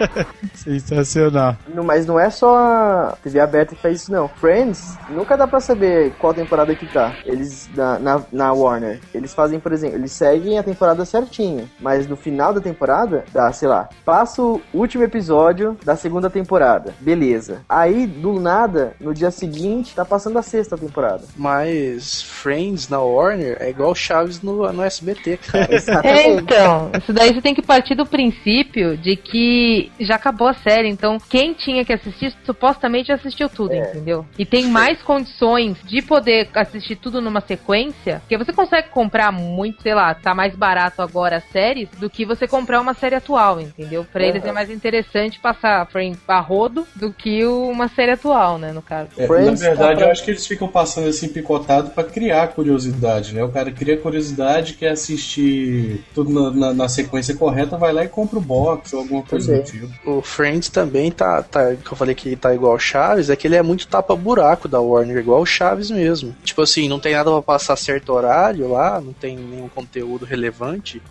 Sensacional. 0.54 1.56
Não, 1.74 1.82
mas 1.82 2.04
não 2.06 2.18
é 2.20 2.28
só 2.30 2.56
a 2.56 3.16
TV 3.22 3.40
aberta 3.40 3.74
que 3.74 3.80
faz 3.80 4.02
isso, 4.02 4.12
não. 4.12 4.28
Friends, 4.28 4.98
nunca 5.08 5.36
dá 5.36 5.46
pra 5.46 5.60
saber 5.60 6.12
qual 6.18 6.34
temporada 6.34 6.74
que 6.74 6.84
tá. 6.86 7.12
Eles, 7.24 7.70
na, 7.74 7.98
na, 7.98 8.22
na 8.30 8.52
Warner, 8.52 9.00
eles 9.14 9.32
fazem, 9.32 9.58
por 9.58 9.72
exemplo, 9.72 9.96
eles 9.96 10.12
seguem 10.12 10.58
a 10.58 10.62
temporada 10.62 10.81
certinho. 11.04 11.68
Mas 11.80 12.06
no 12.06 12.16
final 12.16 12.52
da 12.52 12.60
temporada, 12.60 13.24
dá, 13.32 13.52
sei 13.52 13.68
lá, 13.68 13.88
passa 14.04 14.42
o 14.42 14.60
último 14.72 15.04
episódio 15.04 15.76
da 15.84 15.96
segunda 15.96 16.28
temporada. 16.28 16.94
Beleza. 17.00 17.62
Aí, 17.68 18.06
do 18.06 18.40
nada, 18.40 18.94
no 19.00 19.14
dia 19.14 19.30
seguinte, 19.30 19.94
tá 19.94 20.04
passando 20.04 20.38
a 20.38 20.42
sexta 20.42 20.76
temporada. 20.76 21.22
Mas 21.36 22.22
Friends 22.22 22.88
na 22.88 23.00
Warner 23.00 23.56
é 23.60 23.70
igual 23.70 23.94
Chaves 23.94 24.42
no, 24.42 24.72
no 24.72 24.82
SBT, 24.82 25.38
cara. 25.38 25.62
É, 26.02 26.34
então, 26.34 26.90
isso 26.98 27.12
daí 27.12 27.32
você 27.32 27.40
tem 27.40 27.54
que 27.54 27.62
partir 27.62 27.94
do 27.94 28.04
princípio 28.04 28.96
de 28.96 29.16
que 29.16 29.90
já 30.00 30.16
acabou 30.16 30.48
a 30.48 30.54
série, 30.54 30.88
então 30.88 31.18
quem 31.28 31.54
tinha 31.54 31.84
que 31.84 31.92
assistir 31.92 32.34
supostamente 32.44 33.12
assistiu 33.12 33.48
tudo, 33.48 33.74
entendeu? 33.74 34.26
E 34.38 34.44
tem 34.44 34.66
mais 34.66 35.00
condições 35.02 35.76
de 35.84 36.02
poder 36.02 36.48
assistir 36.54 36.96
tudo 36.96 37.20
numa 37.20 37.40
sequência, 37.40 38.20
porque 38.20 38.36
você 38.36 38.52
consegue 38.52 38.88
comprar 38.88 39.30
muito, 39.32 39.82
sei 39.82 39.94
lá, 39.94 40.14
tá 40.14 40.34
mais 40.34 40.54
barato 40.54 40.71
agora 40.76 41.36
as 41.36 41.44
séries 41.50 41.88
do 41.98 42.08
que 42.10 42.24
você 42.24 42.46
comprar 42.46 42.80
uma 42.80 42.94
série 42.94 43.14
atual, 43.14 43.60
entendeu? 43.60 44.06
Pra 44.12 44.22
eles 44.24 44.44
é 44.44 44.52
mais 44.52 44.70
interessante 44.70 45.38
passar 45.40 45.86
frame 45.86 46.16
a 46.26 46.40
rodo 46.40 46.86
do 46.94 47.12
que 47.12 47.44
uma 47.44 47.88
série 47.88 48.12
atual, 48.12 48.58
né, 48.58 48.72
no 48.72 48.82
caso. 48.82 49.08
É, 49.16 49.22
na 49.22 49.26
Friends 49.28 49.60
tá 49.60 49.66
verdade, 49.68 49.96
pra- 49.96 50.06
eu 50.06 50.10
acho 50.12 50.24
que 50.24 50.30
eles 50.30 50.46
ficam 50.46 50.68
passando 50.68 51.08
assim 51.08 51.28
picotado 51.28 51.90
pra 51.90 52.04
criar 52.04 52.48
curiosidade, 52.48 53.34
né? 53.34 53.42
O 53.44 53.48
cara 53.50 53.70
cria 53.70 53.96
curiosidade, 53.96 54.74
quer 54.74 54.90
assistir 54.90 56.04
tudo 56.14 56.30
na, 56.30 56.50
na- 56.50 56.74
na 56.74 56.88
sequência 56.88 57.34
correta, 57.36 57.76
vai 57.76 57.92
lá 57.92 58.04
e 58.04 58.08
compra 58.08 58.38
o 58.38 58.42
box 58.42 58.92
ou 58.92 59.00
alguma 59.00 59.22
coisa 59.22 59.46
do 59.58 59.64
Também. 59.64 59.88
tipo. 59.88 60.10
O 60.10 60.22
Friends 60.22 60.68
também 60.68 61.10
tá, 61.10 61.42
tá. 61.42 61.74
Que 61.74 61.92
eu 61.92 61.96
falei 61.96 62.14
que 62.14 62.34
tá 62.36 62.54
igual 62.54 62.74
o 62.74 62.78
Chaves, 62.78 63.30
é 63.30 63.36
que 63.36 63.46
ele 63.46 63.56
é 63.56 63.62
muito 63.62 63.86
tapa-buraco 63.86 64.68
da 64.68 64.80
Warner, 64.80 65.16
igual 65.18 65.40
o 65.40 65.46
Chaves 65.46 65.90
mesmo. 65.90 66.34
Tipo 66.44 66.62
assim, 66.62 66.88
não 66.88 66.98
tem 67.00 67.14
nada 67.14 67.30
pra 67.30 67.42
passar 67.42 67.76
certo 67.76 68.12
horário 68.12 68.68
lá, 68.68 69.00
não 69.00 69.12
tem 69.12 69.36
nenhum 69.36 69.68
conteúdo 69.68 70.24
relevante. 70.24 70.51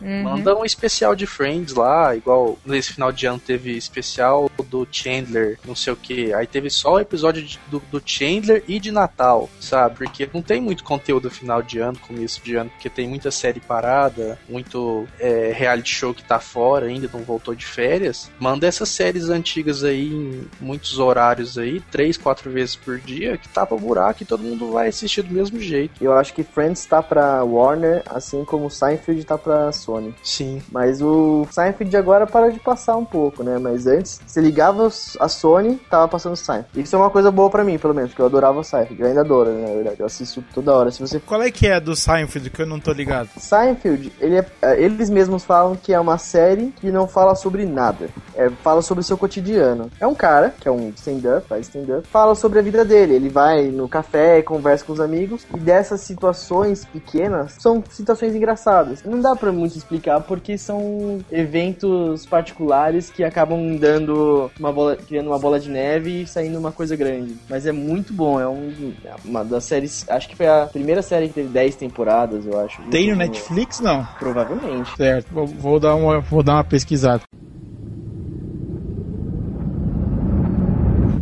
Uhum. 0.01 0.23
Manda 0.23 0.55
um 0.55 0.63
especial 0.65 1.15
de 1.15 1.25
Friends 1.25 1.73
lá, 1.73 2.15
igual 2.15 2.57
nesse 2.65 2.93
final 2.93 3.11
de 3.11 3.25
ano 3.25 3.39
teve 3.39 3.75
especial 3.77 4.49
do 4.69 4.87
Chandler, 4.91 5.59
não 5.65 5.75
sei 5.75 5.93
o 5.93 5.95
que. 5.95 6.33
Aí 6.33 6.45
teve 6.47 6.69
só 6.69 6.93
o 6.93 6.99
episódio 6.99 7.41
de- 7.43 7.59
do, 7.69 7.81
do 7.91 8.01
Chandler 8.05 8.63
e 8.67 8.79
de 8.79 8.91
Natal, 8.91 9.49
sabe? 9.59 9.95
Porque 9.97 10.29
não 10.33 10.41
tem 10.41 10.61
muito 10.61 10.83
conteúdo 10.83 11.29
final 11.29 11.61
de 11.61 11.79
ano, 11.79 11.97
começo 11.99 12.41
de 12.43 12.55
ano, 12.55 12.69
porque 12.69 12.89
tem 12.89 13.07
muita 13.07 13.31
série 13.31 13.59
parada, 13.59 14.37
muito 14.47 15.07
é, 15.19 15.51
reality 15.55 15.89
show 15.93 16.13
que 16.13 16.23
tá 16.23 16.39
fora 16.39 16.85
ainda, 16.87 17.09
não 17.13 17.21
voltou 17.21 17.55
de 17.55 17.65
férias. 17.65 18.29
Manda 18.39 18.67
essas 18.67 18.89
séries 18.89 19.29
antigas 19.29 19.83
aí 19.83 20.07
em 20.13 20.47
muitos 20.59 20.99
horários 20.99 21.57
aí, 21.57 21.79
três, 21.91 22.17
quatro 22.17 22.49
vezes 22.51 22.75
por 22.75 22.99
dia, 22.99 23.37
que 23.37 23.47
tapa 23.49 23.75
buraco 23.75 24.21
e 24.23 24.25
todo 24.25 24.43
mundo 24.43 24.71
vai 24.71 24.87
assistir 24.89 25.21
do 25.23 25.33
mesmo 25.33 25.59
jeito. 25.59 26.03
Eu 26.03 26.13
acho 26.13 26.33
que 26.33 26.43
Friends 26.43 26.85
tá 26.85 27.01
pra 27.01 27.43
Warner, 27.43 28.03
assim 28.07 28.43
como 28.45 28.69
Seinfeld 28.69 29.25
tá 29.31 29.37
pra 29.37 29.71
Sony. 29.71 30.13
Sim. 30.23 30.61
Mas 30.71 31.01
o 31.01 31.45
Seinfeld 31.51 31.95
agora 31.95 32.25
para 32.27 32.51
de 32.51 32.59
passar 32.59 32.97
um 32.97 33.05
pouco, 33.05 33.43
né? 33.43 33.57
Mas 33.57 33.87
antes, 33.87 34.19
você 34.25 34.41
ligava 34.41 34.87
a 35.19 35.27
Sony, 35.27 35.75
tava 35.89 36.07
passando 36.07 36.35
Seinfeld. 36.35 36.67
Isso 36.81 36.95
é 36.95 36.99
uma 36.99 37.09
coisa 37.09 37.31
boa 37.31 37.49
pra 37.49 37.63
mim, 37.63 37.77
pelo 37.77 37.93
menos, 37.93 38.11
porque 38.11 38.21
eu 38.21 38.25
adorava 38.25 38.59
o 38.59 38.63
Seinfeld. 38.63 39.01
Eu 39.01 39.07
ainda 39.07 39.21
adoro, 39.21 39.49
né, 39.51 39.67
na 39.67 39.73
verdade. 39.75 39.95
Eu 39.99 40.05
assisto 40.05 40.43
toda 40.53 40.73
hora. 40.75 40.91
Se 40.91 40.99
você 40.99 41.19
Qual 41.19 41.41
é 41.41 41.51
que 41.51 41.67
é 41.67 41.79
do 41.79 41.95
Seinfeld 41.95 42.49
que 42.49 42.61
eu 42.61 42.65
não 42.67 42.79
tô 42.79 42.91
ligado? 42.91 43.29
Seinfeld, 43.37 44.11
ele 44.19 44.37
é- 44.37 44.45
é, 44.61 44.81
eles 44.81 45.09
mesmos 45.09 45.43
falam 45.43 45.75
que 45.75 45.93
é 45.93 45.99
uma 45.99 46.17
série 46.17 46.73
que 46.79 46.91
não 46.91 47.07
fala 47.07 47.35
sobre 47.35 47.65
nada. 47.65 48.09
É, 48.35 48.49
fala 48.63 48.81
sobre 48.81 49.01
o 49.01 49.03
seu 49.03 49.17
cotidiano. 49.17 49.89
É 49.99 50.07
um 50.07 50.15
cara, 50.15 50.53
que 50.59 50.67
é 50.67 50.71
um 50.71 50.89
stand-up, 50.95 51.47
faz 51.47 51.67
stand-up, 51.67 52.07
fala 52.07 52.35
sobre 52.35 52.59
a 52.59 52.61
vida 52.61 52.83
dele. 52.83 53.13
Ele 53.15 53.29
vai 53.29 53.63
no 53.67 53.87
café, 53.87 54.41
conversa 54.41 54.85
com 54.85 54.93
os 54.93 54.99
amigos, 54.99 55.45
e 55.53 55.57
dessas 55.59 56.01
situações 56.01 56.85
pequenas, 56.85 57.55
são 57.59 57.83
situações 57.89 58.35
engraçadas. 58.35 59.03
Não 59.03 59.20
dá 59.21 59.35
pra 59.35 59.51
muito 59.51 59.77
explicar, 59.77 60.19
porque 60.21 60.57
são 60.57 61.19
eventos 61.31 62.25
particulares 62.25 63.09
que 63.09 63.23
acabam 63.23 63.77
dando 63.77 64.51
uma 64.59 64.71
bola, 64.71 64.95
criando 64.95 65.27
uma 65.27 65.39
bola 65.39 65.59
de 65.59 65.69
neve 65.69 66.23
e 66.23 66.27
saindo 66.27 66.57
uma 66.57 66.71
coisa 66.71 66.95
grande. 66.95 67.35
Mas 67.49 67.65
é 67.65 67.71
muito 67.71 68.13
bom, 68.13 68.39
é 68.39 68.47
um, 68.47 68.93
é 69.05 69.13
uma 69.23 69.43
das 69.43 69.63
séries, 69.63 70.05
acho 70.09 70.27
que 70.27 70.35
foi 70.35 70.47
a 70.47 70.65
primeira 70.65 71.01
série 71.01 71.27
que 71.27 71.35
teve 71.35 71.49
10 71.49 71.75
temporadas, 71.75 72.45
eu 72.45 72.59
acho. 72.59 72.81
Tem 72.83 73.11
no. 73.11 73.15
Netflix? 73.15 73.79
Não. 73.79 74.05
Provavelmente. 74.17 74.95
Certo, 74.95 75.31
vou, 75.31 75.45
vou 75.45 75.79
dar 75.79 75.95
uma, 75.95 76.19
vou 76.19 76.43
dar 76.43 76.55
uma 76.55 76.63
pesquisada. 76.63 77.21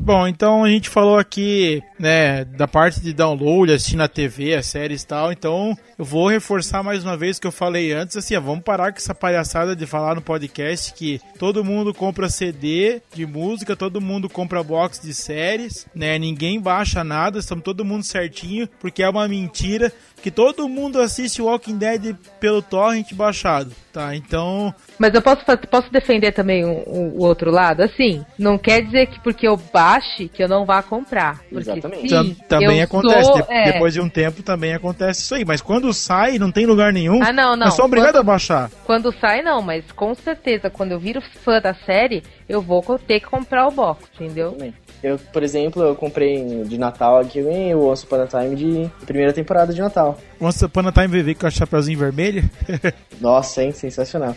Bom, 0.09 0.27
então 0.27 0.63
a 0.63 0.69
gente 0.69 0.89
falou 0.89 1.19
aqui, 1.19 1.83
né, 1.99 2.45
da 2.45 2.67
parte 2.67 3.01
de 3.01 3.11
download, 3.13 3.73
assistir 3.73 3.97
na 3.97 4.07
TV, 4.07 4.55
as 4.55 4.65
séries 4.67 5.03
e 5.03 5.07
tal, 5.07 5.31
então 5.31 5.77
eu 5.97 6.05
vou 6.05 6.27
reforçar 6.29 6.81
mais 6.81 7.03
uma 7.03 7.17
vez 7.17 7.37
o 7.37 7.41
que 7.41 7.47
eu 7.47 7.51
falei 7.51 7.91
antes, 7.91 8.15
assim, 8.15 8.35
ó, 8.35 8.39
vamos 8.41 8.63
parar 8.63 8.91
com 8.91 8.97
essa 8.97 9.13
palhaçada 9.13 9.75
de 9.75 9.85
falar 9.85 10.15
no 10.15 10.21
podcast 10.21 10.93
que 10.93 11.19
todo 11.37 11.63
mundo 11.63 11.93
compra 11.93 12.29
CD 12.29 13.01
de 13.13 13.25
música, 13.25 13.75
todo 13.75 13.99
mundo 13.99 14.29
compra 14.29 14.63
box 14.63 15.01
de 15.01 15.13
séries, 15.13 15.85
né, 15.93 16.17
ninguém 16.17 16.59
baixa 16.59 17.03
nada, 17.03 17.39
estamos 17.39 17.63
todo 17.63 17.83
mundo 17.83 18.03
certinho, 18.03 18.67
porque 18.79 19.03
é 19.03 19.09
uma 19.09 19.27
mentira 19.27 19.91
que 20.21 20.31
todo 20.31 20.67
mundo 20.67 20.99
assiste 21.01 21.41
Walking 21.41 21.77
Dead 21.77 22.15
pelo 22.39 22.61
torrent 22.61 23.13
baixado, 23.13 23.71
tá? 23.93 24.13
Então, 24.15 24.73
Mas 24.97 25.13
eu 25.13 25.21
posso, 25.21 25.45
posso 25.71 25.89
defender 25.93 26.33
também 26.33 26.65
o, 26.65 26.83
o- 26.87 27.23
outro 27.23 27.49
lado? 27.49 27.81
Assim, 27.81 28.25
não 28.37 28.57
quer 28.57 28.81
dizer 28.81 29.07
que 29.07 29.19
porque 29.21 29.47
eu 29.47 29.55
baixe 29.55 30.27
que 30.27 30.43
eu 30.43 30.49
não 30.49 30.65
vá 30.65 30.83
comprar. 30.83 31.39
Porque. 31.49 31.71
Se 32.01 32.07
tam- 32.09 32.33
também 32.47 32.77
eu 32.79 32.83
acontece, 32.85 33.23
sou- 33.25 33.41
de- 33.41 33.51
é. 33.53 33.71
depois 33.71 33.93
de 33.93 34.01
um 34.01 34.09
tempo 34.09 34.41
também 34.43 34.73
acontece 34.73 35.21
isso 35.21 35.35
aí, 35.35 35.45
mas 35.45 35.61
quando 35.61 35.93
sai, 35.93 36.37
não 36.39 36.51
tem 36.51 36.65
lugar 36.65 36.91
nenhum, 36.93 37.21
Ah, 37.23 37.31
não, 37.33 37.55
não. 37.55 37.67
é 37.67 37.71
só 37.71 37.85
obrigado 37.85 38.17
a 38.17 38.23
baixar. 38.23 38.69
Quando 38.85 39.13
sai, 39.19 39.41
não, 39.41 39.61
mas 39.61 39.83
com 39.91 40.13
certeza, 40.15 40.69
quando 40.69 40.91
eu 40.91 40.99
viro 40.99 41.21
fã 41.43 41.59
da 41.61 41.73
série, 41.73 42.23
eu 42.47 42.61
vou 42.61 42.81
ter 43.05 43.19
que 43.19 43.27
comprar 43.27 43.67
o 43.67 43.71
box, 43.71 44.03
entendeu? 44.19 44.51
Também. 44.51 44.73
Eu, 45.01 45.17
por 45.31 45.43
exemplo, 45.43 45.81
eu 45.81 45.95
comprei 45.95 46.63
de 46.65 46.77
Natal 46.77 47.19
aqui 47.19 47.39
eu 47.39 47.77
o 47.77 47.89
Once 47.89 48.03
Upon 48.03 48.21
a 48.21 48.27
Time 48.27 48.53
de 48.55 48.89
primeira 49.05 49.31
temporada 49.31 49.73
de 49.73 49.79
Natal. 49.79 50.17
Once 50.41 50.63
Upon 50.65 50.87
a 50.87 50.91
Time 50.91 51.07
VV 51.07 51.35
com 51.35 51.47
a 51.47 51.49
chapeuzinho 51.49 51.97
vermelho. 51.97 52.49
Nossa, 53.21 53.63
hein? 53.63 53.71
Sensacional. 53.71 54.35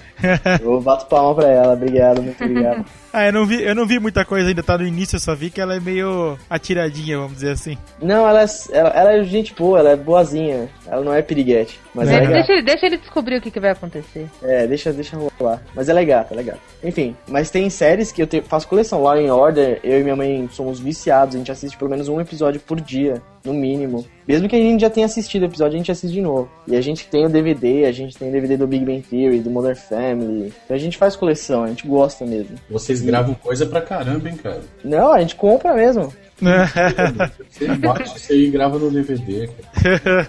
eu 0.62 0.80
bato 0.80 1.06
palma 1.06 1.34
pra 1.34 1.48
ela. 1.48 1.72
Obrigado, 1.72 2.22
muito 2.22 2.42
obrigado. 2.44 2.84
ah, 3.12 3.26
eu 3.26 3.32
não, 3.32 3.44
vi, 3.46 3.62
eu 3.62 3.74
não 3.74 3.86
vi 3.86 3.98
muita 3.98 4.24
coisa 4.24 4.48
ainda, 4.48 4.62
tá 4.62 4.76
no 4.78 4.86
início, 4.86 5.16
eu 5.16 5.20
só 5.20 5.34
vi 5.34 5.50
que 5.50 5.60
ela 5.60 5.76
é 5.76 5.80
meio 5.80 6.38
atiradinha, 6.48 7.18
vamos 7.18 7.34
dizer 7.34 7.50
assim. 7.50 7.76
Não, 8.00 8.26
ela 8.28 8.42
é, 8.42 8.46
ela, 8.72 8.88
ela 8.90 9.12
é 9.12 9.24
gente 9.24 9.54
boa, 9.54 9.78
ela 9.78 9.90
é 9.90 9.96
boazinha. 9.96 10.68
Ela 10.86 11.02
não 11.04 11.12
é 11.14 11.22
piriguete. 11.22 11.80
Mas 11.94 12.08
é, 12.08 12.14
É. 12.16 12.20
legal. 12.20 12.32
Deixa, 12.34 12.52
ele- 12.52 12.62
deixa 12.62 12.86
ele 12.86 12.96
descobrir 12.98 13.36
o 13.36 13.40
que, 13.40 13.50
que 13.50 13.60
vai 13.60 13.70
acontecer. 13.70 14.26
É, 14.42 14.66
deixa, 14.66 14.92
deixa 14.92 15.16
rolar. 15.38 15.62
Mas 15.74 15.88
ela 15.88 16.00
é 16.00 16.04
gata, 16.04 16.32
ela 16.34 16.40
é 16.40 16.44
gata. 16.44 16.58
Enfim, 16.84 17.16
mas 17.28 17.50
tem 17.50 17.68
séries 17.70 18.12
que 18.12 18.22
eu 18.22 18.26
te- 18.26 18.42
faço 18.42 18.68
coleção. 18.68 19.02
Law 19.02 19.14
and 19.14 19.34
Order, 19.34 19.80
eu 19.82 20.00
e 20.00 20.02
minha 20.02 20.16
mãe 20.16 20.48
somos 20.52 20.78
viciados. 20.80 21.34
A 21.34 21.38
gente 21.38 21.52
assiste 21.52 21.76
pelo 21.78 21.90
menos 21.90 22.08
um 22.08 22.20
episódio 22.20 22.60
por 22.60 22.80
dia, 22.80 23.22
no 23.44 23.52
mínimo. 23.52 24.04
Mesmo 24.26 24.48
que 24.48 24.56
a 24.56 24.58
gente 24.58 24.80
já 24.80 24.90
tenha 24.90 25.06
assistido 25.06 25.42
o 25.42 25.46
episódio, 25.46 25.74
a 25.74 25.78
gente 25.78 25.90
assiste 25.90 26.12
de 26.12 26.20
novo. 26.20 26.48
E 26.66 26.76
a 26.76 26.80
gente 26.80 27.06
tem 27.06 27.26
o 27.26 27.28
DVD, 27.28 27.84
a 27.84 27.92
gente 27.92 28.16
tem 28.16 28.28
o 28.28 28.32
DVD 28.32 28.56
do 28.56 28.66
Big 28.66 28.84
Bang 28.84 29.02
Theory, 29.02 29.40
do 29.40 29.50
Modern 29.50 29.76
Family. 29.76 30.52
Então 30.64 30.76
a 30.76 30.80
gente 30.80 30.96
faz 30.96 31.16
coleção, 31.16 31.64
a 31.64 31.68
gente 31.68 31.86
gosta 31.86 32.24
mesmo. 32.24 32.56
Vocês 32.70 33.00
gravam 33.00 33.34
coisa 33.34 33.66
pra 33.66 33.80
caramba, 33.80 34.28
hein, 34.28 34.36
cara. 34.36 34.62
Não, 34.84 35.12
a 35.12 35.20
gente 35.20 35.34
compra 35.34 35.74
mesmo. 35.74 36.12
Você 36.40 37.66
bate 37.76 38.16
isso 38.16 38.32
aí 38.32 38.46
e 38.46 38.50
grava 38.50 38.78
no 38.78 38.90
DVD, 38.90 39.48
cara. 39.48 40.28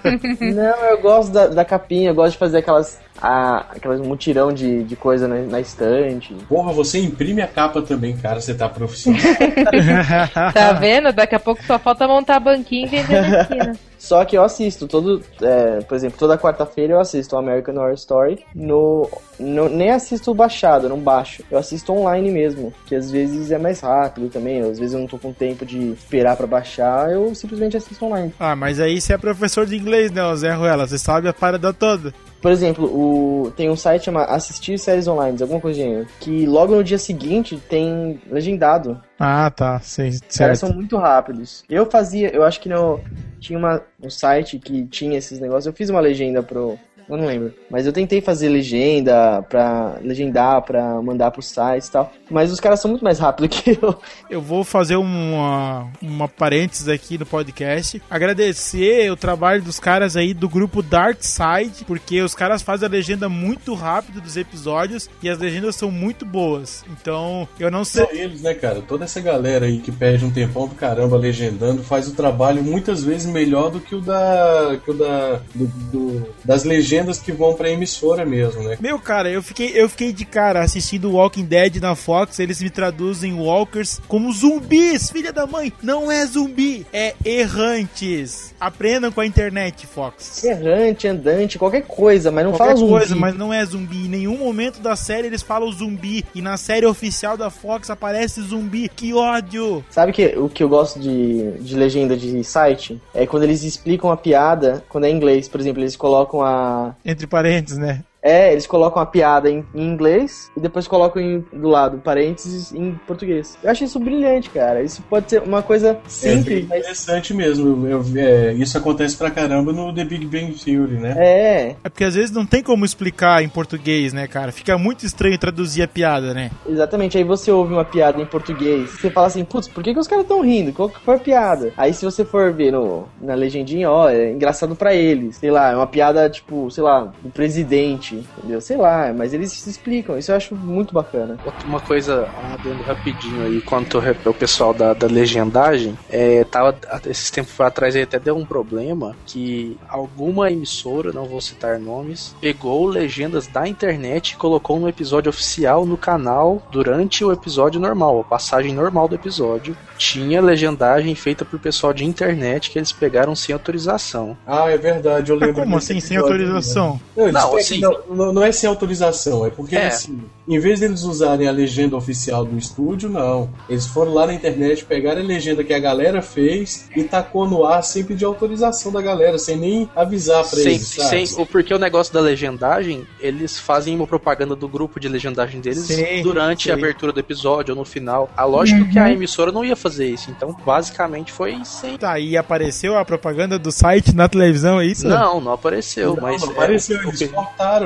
Não, 0.54 0.86
eu 0.90 1.02
gosto 1.02 1.32
da, 1.32 1.48
da 1.48 1.66
capinha, 1.66 2.10
eu 2.12 2.16
gosto 2.16 2.34
de 2.34 2.38
fazer 2.38 2.60
aquelas. 2.60 3.02
A, 3.22 3.60
aquelas 3.76 4.02
mutirão 4.02 4.52
de, 4.52 4.84
de 4.84 4.96
coisa 4.96 5.28
na, 5.28 5.36
na 5.44 5.60
estante. 5.62 6.34
Porra, 6.50 6.74
você 6.74 7.00
imprime 7.00 7.42
a 7.42 7.48
capa 7.48 7.82
também, 7.82 8.18
cara. 8.18 8.42
Você 8.42 8.54
tá 8.54 8.68
profissional. 8.68 9.22
Tá 10.54 10.74
vendo? 10.74 11.14
Daqui 11.14 11.36
a 11.36 11.40
pouco 11.40 11.64
só 11.64 11.80
falta 11.80 12.08
montar 12.08 12.40
banquinho 12.40 12.86
e 12.86 12.90
vender 12.90 13.22
na 13.22 13.42
esquina. 13.42 13.80
Só 14.04 14.26
que 14.26 14.38
eu 14.38 14.44
assisto 14.44 14.86
todo, 14.86 15.22
é, 15.42 15.80
por 15.80 15.96
exemplo, 15.96 16.20
toda 16.20 16.38
quarta-feira 16.38 16.92
eu 16.92 17.00
assisto 17.00 17.38
American 17.38 17.76
Horror 17.76 17.94
Story 17.94 18.44
no, 18.54 19.10
no- 19.40 19.70
nem 19.70 19.92
assisto 19.92 20.34
baixado, 20.34 20.90
não 20.90 21.00
baixo. 21.00 21.42
Eu 21.50 21.58
assisto 21.58 21.94
online 21.94 22.30
mesmo, 22.30 22.74
que 22.86 22.96
às 22.96 23.10
vezes 23.10 23.50
é 23.50 23.58
mais 23.58 23.80
rápido 23.80 24.28
também, 24.30 24.60
às 24.60 24.78
vezes 24.78 24.94
eu 24.94 25.00
não 25.00 25.08
tô 25.08 25.18
com 25.18 25.32
tempo 25.32 25.66
de 25.66 25.92
esperar 25.94 26.36
pra 26.36 26.46
baixar, 26.46 27.10
eu 27.14 27.34
simplesmente 27.34 27.78
assisto 27.78 28.04
online. 28.06 28.34
ah, 28.38 28.58
mas 28.58 28.78
aí 28.82 29.00
você 29.00 29.14
é 29.14 29.18
professor 29.18 29.66
de 29.66 29.78
inglês, 29.78 30.12
né, 30.12 30.22
Zé 30.36 30.52
Ruela? 30.54 30.86
Você 30.86 30.98
sabe 30.98 31.30
a 31.30 31.34
parada 31.34 31.72
toda. 31.72 32.14
Por 32.44 32.52
exemplo, 32.52 32.86
o, 32.86 33.52
tem 33.52 33.70
um 33.70 33.76
site 33.78 34.04
chamado 34.04 34.30
Assistir 34.30 34.78
Séries 34.78 35.08
Online, 35.08 35.42
alguma 35.42 35.74
gênero, 35.74 36.06
que 36.20 36.46
logo 36.46 36.76
no 36.76 36.84
dia 36.84 36.98
seguinte 36.98 37.58
tem 37.70 38.20
legendado. 38.30 39.02
Ah, 39.18 39.50
tá, 39.50 39.80
sim, 39.80 40.10
Os 40.10 40.20
caras 40.20 40.34
certo. 40.34 40.58
são 40.58 40.74
muito 40.74 40.98
rápidos. 40.98 41.64
Eu 41.70 41.90
fazia, 41.90 42.36
eu 42.36 42.44
acho 42.44 42.60
que 42.60 42.68
no, 42.68 43.00
tinha 43.40 43.58
uma, 43.58 43.82
um 44.02 44.10
site 44.10 44.60
que 44.60 44.86
tinha 44.88 45.18
esses 45.18 45.40
negócios. 45.40 45.68
Eu 45.68 45.74
fiz 45.74 45.90
uma 45.90 46.02
legenda 46.02 46.44
pro. 46.44 46.78
Eu 47.14 47.20
não 47.20 47.28
lembro. 47.28 47.54
Mas 47.70 47.86
eu 47.86 47.94
tentei 47.94 48.22
fazer 48.22 48.50
legenda 48.50 49.42
pra 49.50 49.98
legendar, 50.02 50.62
pra 50.64 51.02
mandar 51.02 51.30
pro 51.32 51.42
site 51.42 51.86
e 51.86 51.92
tal. 51.92 52.12
Mas 52.30 52.52
os 52.52 52.60
caras 52.60 52.80
são 52.82 52.90
muito 52.90 53.04
mais 53.04 53.20
rápidos 53.20 53.56
que 53.62 53.78
eu. 53.82 53.96
Eu 54.30 54.42
vou 54.42 54.64
fazer 54.64 54.96
uma, 54.96 55.88
uma 56.02 56.28
parênteses 56.28 56.88
aqui 56.88 57.18
no 57.18 57.26
podcast. 57.26 58.02
Agradecer 58.10 59.12
o 59.12 59.16
trabalho 59.16 59.62
dos 59.62 59.80
caras 59.80 60.18
aí 60.18 60.34
do 60.34 60.50
grupo 60.50 60.82
Dark 60.82 61.20
Side, 61.22 61.86
porque 61.86 62.22
os 62.22 62.34
caras 62.34 62.62
fazem 62.62 62.88
a 62.88 62.92
legenda 62.92 63.30
muito 63.30 63.74
rápido 63.76 64.20
dos 64.20 64.36
episódios 64.38 65.10
e 65.22 65.30
as 65.30 65.38
legendas 65.38 65.76
são 65.76 65.92
muito 65.92 66.26
boas. 66.26 66.84
Então, 66.92 67.48
eu 67.60 67.70
não 67.70 67.84
sei. 67.84 68.06
Só 68.06 68.12
eles, 68.12 68.42
né, 68.42 68.54
cara? 68.56 68.82
Toda 68.82 69.06
essa 69.06 69.22
galera 69.22 69.66
aí 69.66 69.80
que 69.80 69.92
perde 69.92 70.26
um 70.26 70.32
tempão 70.32 70.68
do 70.68 70.76
caramba 70.76 71.16
legendando 71.18 71.84
faz 71.84 72.08
o 72.08 72.16
trabalho 72.16 72.64
muitas 72.64 73.04
vezes 73.04 73.28
melhor 73.32 73.70
do 73.70 73.80
que 73.80 73.94
o 73.94 74.02
da. 74.02 74.78
Que 74.84 74.90
o 74.92 74.94
da 74.96 75.40
do- 75.54 75.68
do- 75.92 76.34
das 76.44 76.64
legendas 76.64 77.03
legendas 77.04 77.20
que 77.20 77.32
vão 77.32 77.54
pra 77.54 77.70
emissora 77.70 78.26
mesmo, 78.26 78.64
né? 78.64 78.78
Meu, 78.80 78.98
cara, 78.98 79.30
eu 79.30 79.44
fiquei, 79.44 79.72
eu 79.76 79.90
fiquei 79.90 80.14
de 80.14 80.26
cara 80.26 80.62
assistindo 80.62 81.12
Walking 81.12 81.46
Dead 81.46 81.76
na 81.82 81.96
Fox, 81.96 82.40
eles 82.40 82.62
me 82.62 82.70
traduzem 82.70 83.34
Walkers 83.34 84.00
como 84.08 84.32
zumbis, 84.32 85.12
filha 85.12 85.32
da 85.32 85.46
mãe. 85.46 85.72
Não 85.82 86.12
é 86.12 86.26
zumbi, 86.26 86.86
é 86.94 87.14
errantes. 87.24 88.54
Aprendam 88.60 89.12
com 89.12 89.22
a 89.22 89.26
internet, 89.26 89.86
Fox. 89.86 90.44
Errante, 90.44 91.08
andante, 91.08 91.60
qualquer 91.60 91.84
coisa, 91.84 92.32
mas 92.32 92.46
não 92.46 92.52
Qualquer 92.52 92.66
fala 92.66 92.80
zumbi. 92.80 92.92
coisa, 92.92 93.16
mas 93.16 93.36
não 93.36 93.54
é 93.54 93.66
zumbi. 93.66 94.06
Em 94.06 94.10
nenhum 94.10 94.38
momento 94.38 94.80
da 94.80 94.96
série 94.96 95.28
eles 95.28 95.42
falam 95.42 95.72
zumbi. 95.72 96.26
E 96.34 96.42
na 96.42 96.58
série 96.58 96.86
oficial 96.86 97.36
da 97.38 97.50
Fox 97.50 97.90
aparece 97.90 98.42
zumbi. 98.42 98.90
Que 98.90 99.14
ódio! 99.14 99.84
Sabe 99.90 100.12
que, 100.12 100.28
o 100.38 100.48
que 100.50 100.64
eu 100.64 100.70
gosto 100.70 101.00
de, 101.00 101.52
de 101.60 101.76
legenda 101.76 102.16
de 102.16 102.44
site? 102.44 103.02
É 103.14 103.26
quando 103.26 103.44
eles 103.44 103.64
explicam 103.64 104.12
a 104.12 104.18
piada, 104.18 104.84
quando 104.90 105.06
é 105.06 105.10
em 105.10 105.16
inglês, 105.16 105.48
por 105.48 105.60
exemplo, 105.60 105.82
eles 105.82 105.96
colocam 105.96 106.42
a. 106.42 106.83
Entre 107.06 107.28
parênteses, 107.28 107.78
né? 107.78 108.04
É, 108.24 108.52
eles 108.54 108.66
colocam 108.66 109.02
a 109.02 109.06
piada 109.06 109.50
em, 109.52 109.66
em 109.76 109.84
inglês 109.84 110.50
e 110.56 110.60
depois 110.62 110.88
colocam 110.88 111.22
em- 111.22 111.44
do 111.52 111.68
lado 111.68 111.98
parênteses 111.98 112.74
em 112.74 112.94
português. 113.06 113.58
Eu 113.62 113.70
acho 113.70 113.84
isso 113.84 114.00
brilhante, 114.00 114.50
cara. 114.50 114.82
Isso 114.82 115.02
pode 115.10 115.30
ser 115.30 115.42
uma 115.42 115.62
coisa 115.62 115.90
É 115.90 115.94
bem 115.94 116.02
simples, 116.08 116.68
mas. 116.70 116.80
interessante 116.80 117.34
mesmo. 117.34 117.86
Eu- 117.86 118.04
é, 118.16 118.54
isso 118.54 118.78
acontece 118.78 119.18
pra 119.18 119.30
caramba 119.30 119.74
no 119.74 119.94
The 119.94 120.06
Big 120.06 120.26
Bang 120.26 120.54
Theory, 120.54 120.94
né? 120.94 121.16
É, 121.18 121.76
É 121.84 121.90
porque 121.90 122.06
às 122.06 122.16
vezes 122.16 122.32
não 122.32 122.46
tem 122.46 122.64
como 122.64 122.86
explicar 122.86 123.44
em 123.44 123.50
português, 123.50 124.14
né, 124.14 124.26
cara? 124.28 124.52
Fica 124.54 124.78
muito 124.78 125.06
estranho 125.06 125.38
traduzir 125.38 125.82
a 125.82 125.88
piada, 125.88 126.34
né? 126.34 126.50
exatamente. 126.66 127.18
Aí 127.18 127.24
você 127.26 127.52
ouve 127.52 127.74
uma 127.74 127.84
piada 127.86 128.22
em 128.22 128.26
português, 128.26 128.90
você 128.92 129.10
fala 129.10 129.28
assim, 129.28 129.44
putz, 129.44 129.68
por 129.68 129.84
que, 129.84 129.94
que 129.94 130.00
os 130.00 130.08
caras 130.08 130.24
estão 130.24 130.42
rindo? 130.42 130.72
Qual 130.72 130.90
que 130.90 131.00
foi 131.02 131.16
a 131.16 131.20
piada? 131.20 131.74
Aí 131.78 131.94
se 131.94 132.06
você 132.06 132.24
for 132.24 132.54
ver 132.54 132.72
no, 132.72 133.06
na 133.22 133.34
legendinha, 133.36 133.92
ó, 133.92 134.10
é 134.10 134.32
engraçado 134.32 134.76
pra 134.76 134.94
eles. 134.96 135.36
Sei 135.36 135.52
lá, 135.52 135.72
é 135.72 135.76
uma 135.76 135.88
piada, 135.88 136.30
tipo, 136.30 136.70
sei 136.72 136.84
lá, 136.84 137.12
do 137.22 137.30
presidente, 137.30 138.13
entendeu? 138.16 138.62
Sei 138.62 138.78
lá, 138.78 139.14
mas 139.14 139.34
eles 139.34 139.52
se 139.52 139.70
explicam. 139.70 140.18
Isso 140.18 140.32
eu 140.32 140.36
acho 140.36 140.56
muito 140.56 140.94
bacana. 140.94 141.40
Outra- 141.44 141.68
Uma 141.68 141.80
coisa, 141.80 142.30
um 142.42 142.54
adendo 142.54 142.84
rapidinho 142.84 143.44
aí, 143.44 143.62
quanto 143.62 143.98
ao 143.98 144.04
o 144.26 144.34
pessoal 144.34 144.74
da, 144.74 144.94
da 144.94 145.08
legendagem, 145.08 145.98
é, 146.10 146.44
tava, 146.44 146.76
esses 147.08 147.30
tempos 147.32 147.60
atrás 147.60 147.96
aí 147.96 148.02
até 148.04 148.20
deu 148.20 148.36
um 148.38 148.46
problema 148.46 149.16
que 149.26 149.78
alguma 149.90 150.52
emissora, 150.52 151.12
não 151.12 151.26
vou 151.26 151.42
citar 151.42 151.80
nomes, 151.80 152.36
pegou 152.40 152.86
legendas 152.88 153.48
da 153.48 153.68
internet 153.68 154.32
e 154.32 154.36
colocou 154.38 154.80
no 154.80 154.88
episódio 154.90 155.30
oficial 155.30 155.86
no 155.86 155.98
canal 155.98 156.62
durante 156.72 157.24
o 157.24 157.32
episódio 157.32 157.80
normal, 157.80 158.20
a 158.22 158.24
passagem 158.24 158.74
normal 158.74 159.08
do 159.08 159.16
episódio. 159.16 159.76
Tinha 159.98 160.42
legendagem 160.42 161.16
feita 161.16 161.46
por 161.46 161.60
pessoal 161.60 161.94
de 161.94 162.06
internet 162.06 162.70
que 162.70 162.78
eles 162.80 162.92
pegaram 162.92 163.36
sem 163.36 163.54
autorização. 163.54 164.38
Ah, 164.46 164.70
é 164.70 164.78
verdade, 164.78 165.32
eu 165.32 165.38
Mas 165.40 165.48
lembro. 165.48 165.64
como 165.64 165.76
desse 165.78 165.92
assim, 165.94 166.00
sem 166.02 166.18
autorização? 166.18 167.00
né? 167.16 167.26
Não, 167.26 167.32
Não, 167.32 167.56
assim- 167.58 167.80
não, 167.80 167.98
não, 168.10 168.34
não 168.34 168.44
é 168.44 168.52
sem 168.52 168.68
autorização, 168.70 169.46
é 169.46 169.50
porque 169.50 169.76
É. 169.76 169.88
assim, 169.88 170.22
em 170.48 170.60
vez 170.60 170.80
deles 170.80 171.04
usarem 171.04 171.48
a 171.48 171.52
legenda 171.52 171.96
oficial 171.96 172.44
do 172.46 172.58
estúdio, 172.58 173.10
não. 173.10 173.50
Eles 173.70 173.86
foram 173.88 174.14
lá 174.14 174.28
na 174.28 174.34
internet, 174.34 174.84
pegaram 174.86 175.22
a 175.22 175.26
legenda 175.26 175.64
que 175.64 175.74
a 175.74 175.80
galera 175.80 176.22
fez 176.22 176.90
e 176.96 177.04
tacou 177.04 177.48
no 177.48 177.66
ar 177.66 177.82
sem 177.84 178.04
pedir 178.04 178.26
autorização 178.26 178.92
da 178.92 179.02
galera, 179.02 179.38
sem 179.38 179.56
nem 179.58 179.90
avisar 179.96 180.40
pra 180.44 180.60
Sem, 180.60 180.74
eles, 180.76 180.88
sabe? 180.88 181.28
sem, 181.28 181.42
o- 181.42 181.46
porque 181.46 181.74
o 181.74 181.80
negócio 181.80 182.14
da 182.14 182.20
legendagem, 182.20 183.06
eles 183.20 183.58
fazem 183.60 183.96
uma 183.96 184.06
propaganda 184.08 184.56
do 184.56 184.68
grupo 184.68 185.00
de 185.00 185.08
legendagem 185.08 185.62
deles 185.62 185.80
Sim, 185.86 186.22
durante 186.22 186.70
a 186.72 186.76
sim. 186.76 186.80
abertura 186.82 187.12
do 187.12 187.20
episódio 187.20 187.74
ou 187.74 187.80
no 187.80 187.86
final. 187.86 188.30
A 188.36 188.44
lógica 188.46 188.82
é 188.82 188.92
que 188.92 189.00
a 189.00 189.12
emissora 189.12 189.52
não 189.52 189.64
ia 189.64 189.76
fazer 189.76 190.08
isso, 190.08 190.30
então 190.30 190.56
basicamente 190.66 191.32
foi 191.32 191.60
sem. 191.64 191.98
Tá, 191.98 192.20
e 192.20 192.36
apareceu 192.36 192.98
a 192.98 193.06
propaganda 193.06 193.58
do 193.58 193.72
site 193.72 194.14
na 194.16 194.28
televisão, 194.28 194.80
é 194.82 194.86
isso? 194.86 195.08
Não, 195.08 195.40
não 195.40 195.54
apareceu, 195.54 196.16
Não, 196.16 196.22
mas. 196.24 196.42
não 196.42 196.50
é, 196.50 196.52
apareceu, 196.52 196.98
o 197.00 197.04
eles 197.10 197.20
que- 197.20 197.28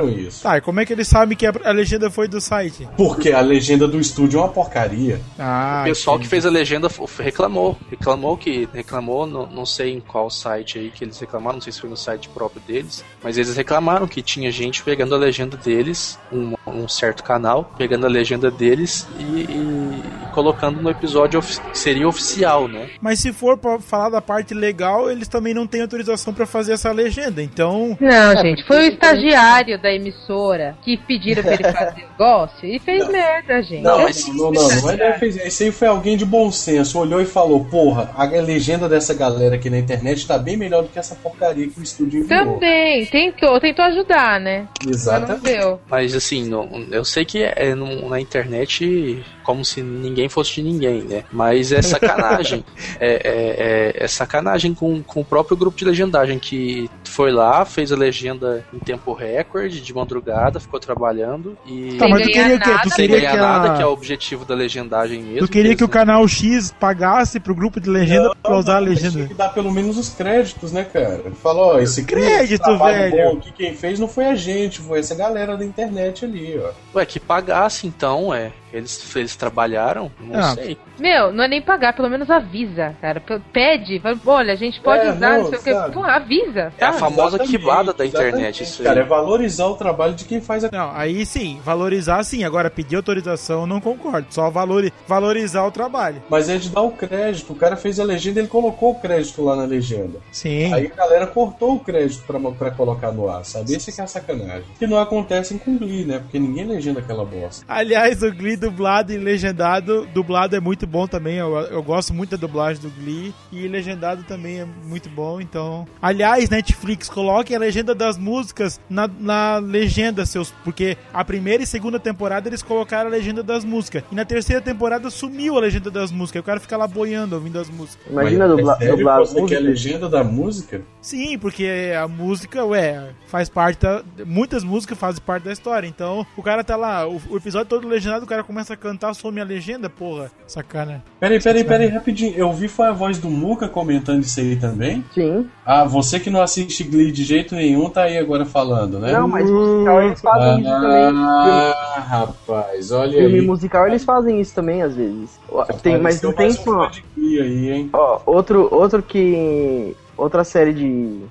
cortaram 0.09 0.27
isso. 0.27 0.43
Tá, 0.43 0.57
e 0.57 0.61
como 0.61 0.79
é 0.79 0.85
que 0.85 0.93
eles 0.93 1.07
sabem 1.07 1.37
que 1.37 1.45
a, 1.45 1.71
legenda 1.71 2.09
foi 2.09 2.27
do 2.27 2.39
site? 2.41 2.87
Porque 2.97 3.31
a 3.31 3.41
legenda 3.41 3.87
do 3.87 3.99
estúdio 3.99 4.39
é 4.39 4.43
uma 4.43 4.49
porcaria. 4.49 5.21
Ah, 5.37 5.81
O 5.85 5.89
pessoal 5.89 6.15
entendi. 6.15 6.25
que 6.27 6.29
fez 6.29 6.45
a 6.45 6.49
legenda 6.49 6.89
reclamou. 7.19 7.77
Reclamou 7.89 8.37
que. 8.37 8.67
Reclamou, 8.73 9.25
não, 9.25 9.45
não 9.47 9.65
sei 9.65 9.93
em 9.93 9.99
qual 9.99 10.29
site 10.29 10.77
aí 10.79 10.89
que 10.91 11.03
eles 11.03 11.19
reclamaram, 11.19 11.55
não 11.55 11.61
sei 11.61 11.71
se 11.73 11.79
foi 11.81 11.89
no 11.89 11.97
site 11.97 12.29
próprio 12.29 12.61
deles, 12.67 13.03
mas 13.23 13.37
eles 13.37 13.55
reclamaram 13.55 14.07
que 14.07 14.21
tinha 14.21 14.51
gente 14.51 14.83
pegando 14.83 15.15
a 15.15 15.17
legenda 15.17 15.57
deles, 15.57 16.17
um, 16.31 16.53
um 16.67 16.87
certo 16.87 17.23
canal, 17.23 17.71
pegando 17.77 18.05
a 18.05 18.09
legenda 18.09 18.49
deles 18.51 19.07
e, 19.19 19.41
e 19.41 20.01
colocando 20.33 20.81
no 20.81 20.89
episódio 20.89 21.39
ofi- 21.39 21.59
que 21.71 21.77
seria 21.77 22.07
oficial, 22.07 22.67
né? 22.67 22.89
Mas 23.01 23.19
se 23.19 23.33
for 23.33 23.57
pra 23.57 23.79
falar 23.79 24.09
da 24.09 24.21
parte 24.21 24.53
legal, 24.53 25.09
eles 25.09 25.27
também 25.27 25.53
não 25.53 25.65
têm 25.67 25.81
autorização 25.81 26.33
pra 26.33 26.45
fazer 26.45 26.73
essa 26.73 26.91
legenda. 26.91 27.41
Então, 27.41 27.97
Não, 27.99 28.41
gente, 28.41 28.65
foi 28.65 28.77
o 28.89 28.91
estagiário 28.91 29.81
da 29.81 29.91
emissora 29.97 30.77
que 30.81 30.95
pediram 30.97 31.43
pra 31.43 31.53
ele 31.53 31.63
fazer 31.63 31.91
o 32.03 32.09
negócio 32.11 32.67
e 32.69 32.79
fez 32.79 33.07
merda, 33.09 33.61
gente. 33.61 33.81
Não, 33.83 33.99
É 33.99 34.03
mas 34.03 34.27
não, 34.29 34.51
não, 34.51 34.67
não 34.81 34.89
é 34.91 35.13
fez 35.19 35.35
Isso 35.35 35.63
aí 35.63 35.71
foi 35.71 35.87
alguém 35.87 36.15
de 36.17 36.25
bom 36.25 36.51
senso. 36.51 36.99
Olhou 36.99 37.21
e 37.21 37.25
falou: 37.25 37.65
Porra, 37.65 38.11
a 38.15 38.23
legenda 38.25 38.87
dessa 38.87 39.13
galera 39.13 39.55
aqui 39.55 39.69
na 39.69 39.77
internet 39.77 40.25
tá 40.27 40.37
bem 40.37 40.55
melhor 40.57 40.83
do 40.83 40.89
que 40.89 40.99
essa 40.99 41.15
porcaria 41.15 41.67
que 41.67 41.79
o 41.79 41.83
estúdio 41.83 42.21
enviou. 42.21 42.53
Também, 42.53 43.05
tentou, 43.05 43.59
tentou 43.59 43.85
ajudar, 43.85 44.39
né? 44.39 44.67
Mas 44.79 44.85
não 44.85 44.91
Exatamente. 44.93 45.43
deu. 45.43 45.79
Mas 45.89 46.15
assim, 46.15 46.45
no- 46.47 46.67
eu 46.91 47.03
sei 47.03 47.25
que 47.25 47.43
é 47.43 47.75
no- 47.75 48.09
na 48.09 48.19
internet 48.19 49.23
como 49.47 49.63
se 49.63 49.81
ninguém 49.81 50.27
fosse 50.27 50.55
de 50.55 50.63
ninguém, 50.63 51.03
né? 51.03 51.23
Mas 51.31 51.71
é 51.71 51.81
sacanagem. 51.81 52.65
é, 52.99 53.07
é- 53.13 53.93
é- 53.97 54.03
é 54.03 54.07
sacanagem 54.09 54.73
com, 54.73 55.01
com 55.01 55.21
o 55.21 55.25
próprio 55.25 55.55
grupo 55.55 55.77
de 55.77 55.85
legendagem 55.85 56.37
que 56.37 56.89
foi 57.05 57.31
lá, 57.31 57.63
fez 57.63 57.89
a 57.93 57.95
legenda 57.95 58.65
em 58.73 58.77
tempo 58.79 59.13
recorde, 59.13 59.79
de 59.79 59.93
madrugada, 59.93 60.59
ficou 60.59 60.81
trabalhando 60.81 61.57
e 61.65 61.95
Tá, 61.97 62.09
mas 62.09 62.23
tu 62.23 62.27
queria 62.27 62.57
o 62.57 62.59
quê? 62.59 62.69
nada. 62.69 62.81
Tu 62.83 62.89
queria 62.95 63.19
ganhar 63.21 63.31
que, 63.31 63.37
nada, 63.37 63.71
a... 63.71 63.77
que 63.77 63.81
é 63.83 63.85
o 63.85 63.91
objetivo 63.91 64.43
da 64.43 64.53
legendagem 64.53 65.23
mesmo. 65.23 65.47
tu 65.47 65.51
queria 65.51 65.75
que 65.77 65.83
o 65.83 65.87
né? 65.87 65.93
canal 65.93 66.27
X 66.27 66.73
pagasse 66.77 67.39
pro 67.39 67.55
grupo 67.55 67.79
de 67.79 67.89
legenda 67.89 68.35
pra 68.43 68.57
usar 68.57 68.79
a 68.79 68.81
mas 68.81 68.97
Tinha 68.99 69.09
legenda. 69.09 69.27
que 69.29 69.33
dar 69.33 69.49
pelo 69.53 69.71
menos 69.71 69.97
os 69.97 70.09
créditos, 70.09 70.73
né, 70.73 70.83
cara? 70.83 71.23
Falou, 71.41 71.75
ó, 71.75 71.79
esse 71.79 72.03
Crédito, 72.03 72.77
velho. 72.77 73.15
bom 73.15 73.39
que 73.39 73.51
quem 73.53 73.73
fez 73.73 73.97
não 73.97 74.09
foi 74.09 74.25
a 74.25 74.35
gente, 74.35 74.81
foi 74.81 74.99
essa 74.99 75.15
galera 75.15 75.55
da 75.55 75.63
internet 75.63 76.25
ali, 76.25 76.59
ó. 76.59 76.97
Ué, 76.97 77.05
que 77.05 77.17
pagasse 77.17 77.87
então, 77.87 78.33
é. 78.33 78.51
Eles, 78.73 79.15
eles 79.15 79.35
trabalharam? 79.37 80.11
Não 80.19 80.39
Ah, 80.39 80.53
sei. 80.53 80.77
Meu, 80.99 81.31
não 81.31 81.43
é 81.43 81.47
nem 81.47 81.61
pagar, 81.61 81.93
pelo 81.93 82.09
menos 82.09 82.29
avisa, 82.29 82.95
cara. 82.99 83.21
Pede, 83.53 83.99
fala, 83.99 84.17
olha, 84.25 84.53
a 84.53 84.55
gente 84.55 84.81
pode 84.81 85.05
É, 85.05 85.11
usar, 85.11 85.37
não, 85.37 85.43
não, 85.43 85.59
sei 85.59 85.73
o 85.73 85.85
que. 85.85 85.91
Pô, 85.93 86.03
avisa. 86.03 86.73
É 86.77 86.85
a 86.85 86.93
famosa 86.93 87.37
quebrada 87.39 87.93
da 87.93 88.05
internet, 88.05 88.63
isso 88.63 88.81
aí. 88.81 88.87
Cara, 88.87 89.01
é 89.01 89.03
valorizar 89.03 89.67
o 89.67 89.75
trabalho 89.75 90.13
de 90.15 90.25
quem 90.25 90.41
faz 90.41 90.63
a. 90.63 90.69
Não, 90.71 90.91
aí 90.95 91.25
sim, 91.25 91.59
valorizar 91.63 92.23
sim. 92.23 92.43
Agora, 92.43 92.69
pedir 92.69 92.95
autorização, 92.95 93.61
eu 93.61 93.67
não 93.67 93.79
concordo. 93.79 94.27
Só 94.31 94.49
valori... 94.49 94.91
valorizar 95.07 95.63
o 95.65 95.71
trabalho. 95.71 96.21
Mas 96.29 96.49
é 96.49 96.57
de 96.57 96.69
dar 96.69 96.81
o 96.81 96.91
crédito. 96.91 97.53
O 97.53 97.55
cara 97.55 97.75
fez 97.75 97.99
a 97.99 98.03
legenda, 98.03 98.39
ele 98.39 98.47
colocou 98.47 98.91
o 98.91 98.95
crédito 98.99 99.43
lá 99.43 99.55
na 99.55 99.65
legenda. 99.65 100.19
Sim. 100.31 100.73
Aí 100.73 100.87
a 100.91 100.95
galera 100.95 101.27
cortou 101.27 101.75
o 101.75 101.79
crédito 101.79 102.23
pra, 102.25 102.39
pra 102.51 102.71
colocar 102.71 103.11
no 103.11 103.29
ar, 103.29 103.45
sabe? 103.45 103.73
Esse 103.73 103.91
que 103.91 104.01
é 104.01 104.03
a 104.03 104.07
sacanagem. 104.07 104.65
Que 104.79 104.87
não 104.87 104.97
acontece 104.97 105.57
com 105.59 105.77
Glee, 105.77 106.05
né? 106.05 106.19
Porque 106.19 106.39
ninguém 106.39 106.65
legenda 106.65 106.99
aquela 107.01 107.23
bosta. 107.23 107.63
Aliás, 107.67 108.23
o 108.23 108.31
Glee 108.33 108.55
dublado 108.55 109.11
e 109.13 109.17
legendado, 109.27 110.07
dublado 110.13 110.55
é 110.55 110.59
muito 110.59 110.87
bom 110.87 111.05
também. 111.07 111.35
Eu, 111.37 111.55
eu 111.57 111.83
gosto 111.83 112.13
muito 112.13 112.31
da 112.31 112.37
dublagem 112.37 112.81
do 112.81 112.89
Glee 112.89 113.33
e 113.51 113.67
legendado 113.67 114.23
também 114.23 114.61
é 114.61 114.65
muito 114.65 115.09
bom. 115.09 115.39
Então, 115.41 115.85
aliás, 116.01 116.49
Netflix, 116.49 117.09
coloquem 117.09 117.55
a 117.55 117.59
legenda 117.59 117.93
das 117.93 118.17
músicas 118.17 118.79
na, 118.89 119.07
na 119.07 119.57
legenda, 119.57 120.25
seus, 120.25 120.51
porque 120.63 120.97
a 121.13 121.23
primeira 121.23 121.63
e 121.63 121.67
segunda 121.67 121.99
temporada 121.99 122.47
eles 122.47 122.63
colocaram 122.63 123.09
a 123.09 123.11
legenda 123.11 123.43
das 123.43 123.63
músicas 123.65 124.03
e 124.11 124.15
na 124.15 124.25
terceira 124.25 124.61
temporada 124.61 125.09
sumiu 125.09 125.57
a 125.57 125.59
legenda 125.59 125.91
das 125.91 126.11
músicas. 126.11 126.39
O 126.41 126.45
cara 126.45 126.59
fica 126.59 126.77
lá 126.77 126.87
boiando 126.87 127.35
ouvindo 127.35 127.59
as 127.59 127.69
músicas. 127.69 128.05
Imagina 128.09 128.47
Mas 128.47 128.57
dubla, 128.57 128.77
é 128.79 128.87
dublar 128.87 129.21
que 129.21 129.27
você 129.27 129.41
música. 129.41 129.47
quer 129.59 129.63
a 129.63 129.69
legenda 129.69 130.09
da 130.09 130.23
música? 130.23 130.81
Sim, 131.01 131.37
porque 131.37 131.91
a 131.97 132.07
música, 132.07 132.65
ué, 132.65 133.09
faz 133.27 133.49
parte 133.49 133.79
da. 133.81 134.03
Muitas 134.25 134.63
músicas 134.63 134.97
fazem 134.97 135.21
parte 135.21 135.43
da 135.43 135.51
história. 135.51 135.87
Então, 135.87 136.25
o 136.35 136.43
cara 136.43 136.63
tá 136.63 136.75
lá, 136.75 137.07
o, 137.07 137.21
o 137.29 137.37
episódio 137.37 137.67
todo 137.67 137.87
legendado, 137.87 138.25
o 138.25 138.27
cara 138.27 138.43
começa 138.43 138.73
a 138.73 138.77
cantar, 138.77 139.13
some 139.17 139.41
a 139.41 139.43
legenda, 139.43 139.89
porra, 139.89 140.31
sacana. 140.45 141.03
Peraí, 141.19 141.41
peraí, 141.41 141.63
peraí, 141.63 141.87
rapidinho. 141.87 142.33
Eu 142.35 142.53
vi 142.53 142.67
foi 142.67 142.87
a 142.87 142.91
voz 142.91 143.17
do 143.17 143.29
Muca 143.29 143.67
comentando 143.67 144.21
isso 144.21 144.39
aí 144.39 144.55
também. 144.55 145.03
Sim. 145.13 145.47
Ah, 145.65 145.83
você 145.83 146.19
que 146.19 146.29
não 146.29 146.41
assiste 146.41 146.83
Glee 146.83 147.11
de 147.11 147.23
jeito 147.23 147.55
nenhum, 147.55 147.89
tá 147.89 148.03
aí 148.03 148.17
agora 148.17 148.45
falando, 148.45 148.99
né? 148.99 149.11
Não, 149.11 149.27
mas 149.27 149.49
musical 149.49 150.03
eles 150.03 150.21
fazem 150.21 150.61
isso 150.61 150.69
também. 150.69 151.13
Ah, 151.15 152.05
rapaz, 152.07 152.91
olha 152.91 153.17
Filme 153.17 153.39
aí. 153.39 153.45
musical 153.45 153.87
eles 153.87 154.03
fazem 154.03 154.39
isso 154.39 154.53
também, 154.53 154.81
às 154.81 154.95
vezes. 154.95 155.39
Tem, 155.81 155.99
mas 155.99 156.21
não 156.21 156.31
tem 156.31 156.47
mais 156.47 156.59
um 156.59 156.63
só. 156.63 156.83
fã 156.85 156.91
de 156.91 157.03
Glee 157.15 157.41
aí, 157.41 157.71
hein? 157.71 157.89
Ó, 157.93 158.21
outro, 158.25 158.67
outro 158.71 159.01
que. 159.01 159.95
Outra 160.15 160.43
série 160.43 160.73
de 160.73 161.21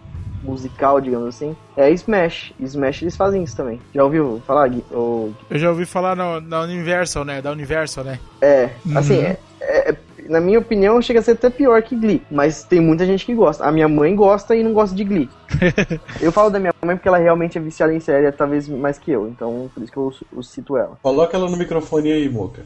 musical, 0.47 1.01
digamos 1.01 1.29
assim, 1.35 1.55
é 1.77 1.91
Smash. 1.91 2.53
Smash 2.61 3.03
eles 3.03 3.17
fazem 3.17 3.43
isso 3.43 3.57
também. 3.57 3.81
Já 3.95 4.05
ouviu 4.05 4.41
falar, 4.47 4.69
Gui? 4.69 4.85
Ou- 4.91 5.33
Eu 5.51 5.59
já 5.59 5.69
ouvi 5.71 5.85
falar 5.85 6.15
no- 6.17 6.41
da 6.41 6.63
Universal, 6.63 7.25
né? 7.25 7.43
Da 7.43 7.51
Universal, 7.51 8.05
né? 8.05 8.19
É, 8.41 8.71
assim, 8.95 9.19
Uhum. 9.19 9.25
é- 9.25 9.39
é- 9.61 9.97
na 10.29 10.41
minha 10.41 10.59
opinião, 10.59 11.01
chega 11.03 11.21
a 11.21 11.23
ser 11.23 11.33
até 11.33 11.49
pior 11.51 11.81
que 11.83 11.95
Glee. 11.95 12.23
Mas 12.31 12.65
tem 12.65 12.81
muita 12.81 13.05
gente 13.07 13.25
que 13.25 13.35
gosta. 13.35 13.65
A 13.65 13.71
minha 13.71 13.89
mãe 13.89 14.15
gosta 14.15 14.57
e 14.57 14.63
não 14.63 14.73
gosta 14.73 14.95
de 14.97 15.05
Glee. 15.05 15.29
eu 16.21 16.33
falo 16.33 16.51
da 16.51 16.59
minha 16.59 16.73
mãe 16.85 16.97
porque 16.97 17.09
ela 17.09 17.19
realmente 17.19 17.59
é 17.59 17.61
viciada 17.61 17.95
em 17.95 18.01
série, 18.01 18.31
talvez 18.33 18.69
mais 18.69 18.99
que 18.99 19.11
eu. 19.13 19.29
Então, 19.29 19.71
por 19.73 19.83
isso 19.83 19.93
que 19.93 19.99
eu, 19.99 20.13
eu 20.37 20.43
cito 20.43 20.77
ela. 20.77 20.99
Coloca 21.03 21.37
ela 21.37 21.49
no 21.51 21.57
microfone 21.57 22.11
aí, 22.13 22.29
Moca. 22.29 22.63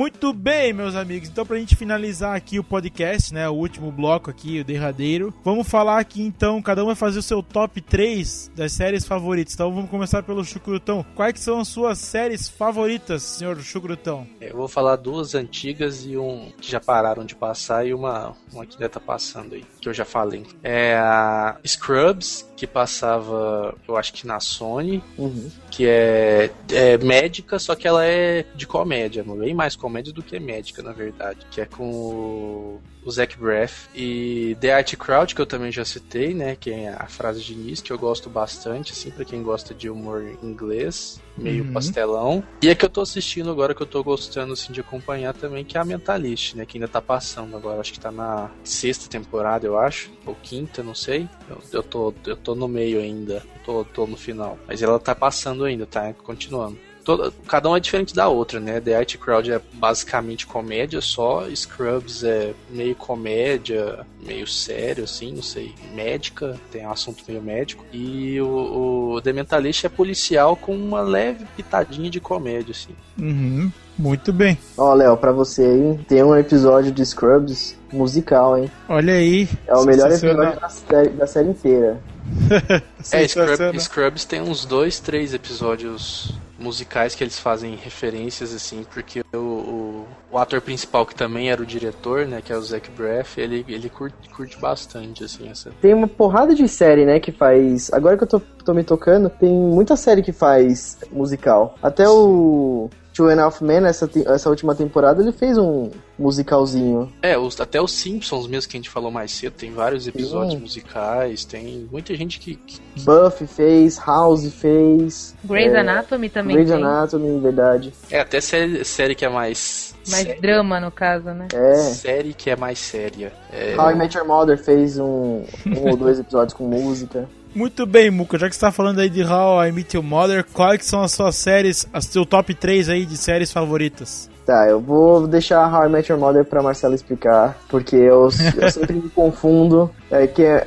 Muito 0.00 0.32
bem, 0.32 0.72
meus 0.72 0.94
amigos. 0.94 1.28
Então, 1.28 1.44
pra 1.44 1.58
gente 1.58 1.76
finalizar 1.76 2.34
aqui 2.34 2.58
o 2.58 2.64
podcast, 2.64 3.34
né? 3.34 3.46
O 3.50 3.52
último 3.52 3.92
bloco 3.92 4.30
aqui, 4.30 4.58
o 4.58 4.64
derradeiro. 4.64 5.30
Vamos 5.44 5.68
falar 5.68 5.98
aqui 5.98 6.22
então, 6.22 6.62
cada 6.62 6.82
um 6.82 6.86
vai 6.86 6.94
fazer 6.94 7.18
o 7.18 7.22
seu 7.22 7.42
top 7.42 7.82
3 7.82 8.50
das 8.56 8.72
séries 8.72 9.04
favoritas. 9.04 9.52
Então 9.52 9.70
vamos 9.70 9.90
começar 9.90 10.22
pelo 10.22 10.42
Chucrutão. 10.42 11.04
Quais 11.14 11.38
são 11.40 11.60
as 11.60 11.68
suas 11.68 11.98
séries 11.98 12.48
favoritas, 12.48 13.22
senhor 13.22 13.60
Chucrutão? 13.60 14.26
Eu 14.40 14.56
vou 14.56 14.68
falar 14.68 14.96
duas 14.96 15.34
antigas 15.34 16.06
e 16.06 16.16
um 16.16 16.50
que 16.58 16.70
já 16.70 16.80
pararam 16.80 17.26
de 17.26 17.34
passar 17.34 17.86
e 17.86 17.92
uma, 17.92 18.34
uma 18.50 18.64
que 18.64 18.76
ainda 18.76 18.88
tá 18.88 19.00
passando 19.00 19.54
aí, 19.54 19.66
que 19.80 19.88
eu 19.88 19.94
já 19.94 20.04
falei. 20.04 20.44
É 20.62 20.94
a 20.96 21.56
Scrubs, 21.66 22.46
que 22.56 22.66
passava, 22.66 23.74
eu 23.88 23.96
acho 23.96 24.12
que 24.12 24.26
na 24.26 24.38
Sony, 24.40 25.02
Uhum. 25.16 25.50
que 25.70 25.86
é, 25.86 26.50
é 26.70 26.98
médica, 26.98 27.58
só 27.58 27.74
que 27.74 27.88
ela 27.88 28.04
é 28.04 28.44
de 28.54 28.66
comédia, 28.66 29.24
bem 29.24 29.54
mais 29.54 29.74
comédia 29.76 30.12
do 30.12 30.22
que 30.22 30.38
médica, 30.38 30.82
na 30.82 30.92
verdade. 30.92 31.46
Que 31.50 31.62
é 31.62 31.66
com 31.66 31.90
o, 31.90 32.82
o 33.04 33.10
Zach 33.10 33.36
Braff 33.38 33.88
e 33.94 34.56
The 34.60 34.74
Art 34.74 34.94
Crowd, 34.96 35.34
que 35.34 35.40
eu 35.40 35.46
também 35.46 35.72
já 35.72 35.84
citei, 35.84 36.34
né? 36.34 36.56
Que 36.58 36.70
é 36.70 36.88
a 36.90 37.06
frase 37.06 37.42
de 37.42 37.52
início, 37.54 37.84
que 37.84 37.92
eu 37.92 37.98
gosto 37.98 38.28
bastante, 38.28 38.92
assim, 38.92 39.10
pra 39.10 39.24
quem 39.24 39.42
gosta 39.42 39.72
de 39.74 39.88
humor 39.88 40.22
inglês, 40.42 41.20
meio 41.36 41.64
Uhum. 41.64 41.72
pastelão. 41.72 42.44
E 42.62 42.68
a 42.70 42.74
que 42.74 42.84
eu 42.84 42.88
tô 42.88 43.00
assistindo 43.00 43.50
agora, 43.50 43.74
que 43.74 43.82
eu 43.82 43.86
tô 43.86 44.02
gostando, 44.02 44.52
assim, 44.52 44.72
de 44.72 44.80
acompanhar 44.80 45.34
também, 45.34 45.64
que 45.64 45.76
é 45.76 45.80
a 45.80 45.84
Mentalist, 45.84 46.54
né? 46.54 46.66
Que 46.66 46.76
ainda 46.78 46.88
tá 46.88 47.00
passando 47.00 47.56
agora, 47.56 47.80
acho 47.80 47.92
que 47.92 48.00
tá 48.00 48.10
na 48.10 48.50
sexta 48.64 49.08
temporada, 49.08 49.66
eu 49.66 49.78
acho, 49.78 50.10
ou 50.26 50.34
quinta, 50.34 50.82
não 50.82 50.94
sei. 50.94 51.28
Eu, 51.48 51.58
eu, 51.72 51.82
tô, 51.82 52.14
eu 52.26 52.36
tô 52.36 52.54
no 52.54 52.68
meio 52.68 53.00
ainda, 53.00 53.42
tô, 53.64 53.84
tô 53.84 54.06
no 54.06 54.16
final. 54.16 54.58
Mas 54.66 54.82
ela 54.82 54.98
tá 54.98 55.14
passando 55.14 55.64
ainda, 55.64 55.86
tá 55.86 56.12
continuando. 56.12 56.78
Toda, 57.10 57.32
cada 57.48 57.68
uma 57.68 57.76
é 57.76 57.80
diferente 57.80 58.14
da 58.14 58.28
outra, 58.28 58.60
né? 58.60 58.80
The 58.80 58.94
Art 58.94 59.16
Crowd 59.16 59.50
é 59.50 59.60
basicamente 59.72 60.46
comédia 60.46 61.00
só, 61.00 61.44
Scrubs 61.52 62.22
é 62.22 62.52
meio 62.70 62.94
comédia, 62.94 64.06
meio 64.24 64.46
sério, 64.46 65.02
assim, 65.02 65.32
não 65.32 65.42
sei, 65.42 65.74
médica, 65.92 66.56
tem 66.70 66.86
um 66.86 66.92
assunto 66.92 67.24
meio 67.26 67.42
médico. 67.42 67.84
E 67.92 68.40
o, 68.40 69.14
o 69.14 69.20
The 69.22 69.32
Mentalist 69.32 69.84
é 69.84 69.88
policial 69.88 70.54
com 70.54 70.72
uma 70.72 71.00
leve 71.00 71.44
pitadinha 71.56 72.08
de 72.08 72.20
comédia, 72.20 72.70
assim. 72.70 72.94
Uhum. 73.18 73.72
Muito 73.98 74.32
bem. 74.32 74.56
Ó, 74.78 74.94
Léo, 74.94 75.16
pra 75.16 75.32
você 75.32 75.62
aí, 75.64 75.98
tem 76.06 76.22
um 76.22 76.36
episódio 76.36 76.92
de 76.92 77.04
Scrubs 77.04 77.76
musical, 77.92 78.56
hein? 78.56 78.70
Olha 78.88 79.14
aí. 79.14 79.48
É 79.66 79.74
o 79.74 79.84
melhor 79.84 80.12
episódio 80.12 80.60
da 80.60 80.68
série, 80.68 81.08
da 81.08 81.26
série 81.26 81.48
inteira. 81.48 82.00
É, 83.12 83.26
Scrubs 83.26 84.24
tem 84.24 84.40
uns 84.40 84.64
dois, 84.64 85.00
três 85.00 85.34
episódios 85.34 86.38
musicais 86.60 87.14
que 87.14 87.24
eles 87.24 87.38
fazem 87.38 87.74
referências, 87.74 88.54
assim, 88.54 88.84
porque 88.92 89.22
o, 89.34 89.38
o, 89.38 90.06
o 90.30 90.38
ator 90.38 90.60
principal, 90.60 91.06
que 91.06 91.14
também 91.14 91.50
era 91.50 91.62
o 91.62 91.66
diretor, 91.66 92.26
né, 92.26 92.42
que 92.44 92.52
é 92.52 92.56
o 92.56 92.62
Zach 92.62 92.88
Braff, 92.90 93.40
ele, 93.40 93.64
ele 93.68 93.88
curte, 93.88 94.28
curte 94.28 94.60
bastante, 94.60 95.24
assim, 95.24 95.48
essa... 95.48 95.70
Tem 95.80 95.94
uma 95.94 96.06
porrada 96.06 96.54
de 96.54 96.68
série, 96.68 97.06
né, 97.06 97.18
que 97.18 97.32
faz. 97.32 97.90
Agora 97.92 98.16
que 98.16 98.24
eu 98.24 98.28
tô, 98.28 98.40
tô 98.64 98.74
me 98.74 98.84
tocando, 98.84 99.30
tem 99.30 99.50
muita 99.50 99.96
série 99.96 100.22
que 100.22 100.32
faz 100.32 100.98
musical. 101.10 101.74
Até 101.82 102.08
o 102.08 102.90
Two 103.20 103.28
and 103.28 103.38
a 103.38 103.44
Half 103.44 103.60
Men, 103.60 103.84
essa, 103.84 104.08
essa 104.26 104.48
última 104.48 104.74
temporada, 104.74 105.20
ele 105.20 105.30
fez 105.30 105.58
um 105.58 105.90
musicalzinho. 106.18 107.12
É, 107.20 107.36
os, 107.36 107.60
até 107.60 107.78
os 107.78 107.92
Simpsons 107.92 108.46
mesmo, 108.46 108.70
que 108.70 108.78
a 108.78 108.80
gente 108.80 108.88
falou 108.88 109.10
mais 109.10 109.30
cedo, 109.30 109.52
tem 109.52 109.72
vários 109.72 110.06
episódios 110.06 110.54
Sim. 110.54 110.60
musicais, 110.60 111.44
tem 111.44 111.86
muita 111.92 112.14
gente 112.14 112.40
que... 112.40 112.54
que- 112.56 112.80
Buffy 113.02 113.46
fez, 113.46 113.98
House 113.98 114.50
fez. 114.54 115.34
Grey's 115.44 115.72
é, 115.72 115.80
Anatomy 115.80 116.30
também 116.30 116.56
Grey's 116.56 116.70
tem. 116.70 116.78
Anatomy, 116.82 117.40
verdade. 117.40 117.92
É, 118.10 118.20
até 118.20 118.40
série, 118.40 118.84
série 118.86 119.14
que 119.14 119.24
é 119.24 119.28
mais... 119.28 119.94
Mais 120.08 120.40
drama, 120.40 120.80
no 120.80 120.90
caso, 120.90 121.26
né? 121.30 121.48
É. 121.52 121.74
Série 121.74 122.32
que 122.32 122.48
é 122.48 122.56
mais 122.56 122.78
séria. 122.78 123.32
É, 123.52 123.76
How 123.78 123.90
I 123.90 123.94
Met 123.96 124.16
Your 124.16 124.26
Mother 124.26 124.56
fez 124.56 124.98
um, 124.98 125.44
um 125.66 125.90
ou 125.90 125.96
dois 125.96 126.18
episódios 126.18 126.54
com 126.54 126.64
música. 126.64 127.28
Muito 127.54 127.84
bem, 127.84 128.10
Muca. 128.10 128.38
Já 128.38 128.48
que 128.48 128.54
você 128.54 128.60
tá 128.60 128.70
falando 128.70 129.00
aí 129.00 129.10
de 129.10 129.22
How 129.24 129.66
I 129.66 129.72
Meet 129.72 129.94
Your 129.94 130.04
Mother, 130.04 130.44
quais 130.52 130.84
são 130.84 131.02
as 131.02 131.12
suas 131.12 131.34
séries, 131.34 131.86
as 131.92 132.04
seu 132.04 132.24
top 132.24 132.54
3 132.54 132.88
aí 132.88 133.04
de 133.04 133.16
séries 133.16 133.52
favoritas? 133.52 134.30
Tá, 134.46 134.66
eu 134.68 134.80
vou 134.80 135.26
deixar 135.26 135.72
How 135.72 135.86
I 135.86 135.88
Met 135.88 136.10
Your 136.10 136.20
Mother 136.20 136.44
pra 136.44 136.62
Marcela 136.62 136.94
explicar, 136.94 137.56
porque 137.68 137.96
eu, 137.96 138.28
eu 138.56 138.70
sempre 138.70 138.94
me 138.94 139.08
confundo, 139.08 139.90
é 140.10 140.26
que 140.26 140.42
é, 140.42 140.66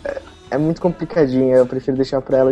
é 0.52 0.58
muito 0.58 0.80
complicadinho, 0.80 1.56
eu 1.56 1.66
prefiro 1.66 1.98
deixar 1.98 2.22
pra 2.22 2.38
ela, 2.38 2.52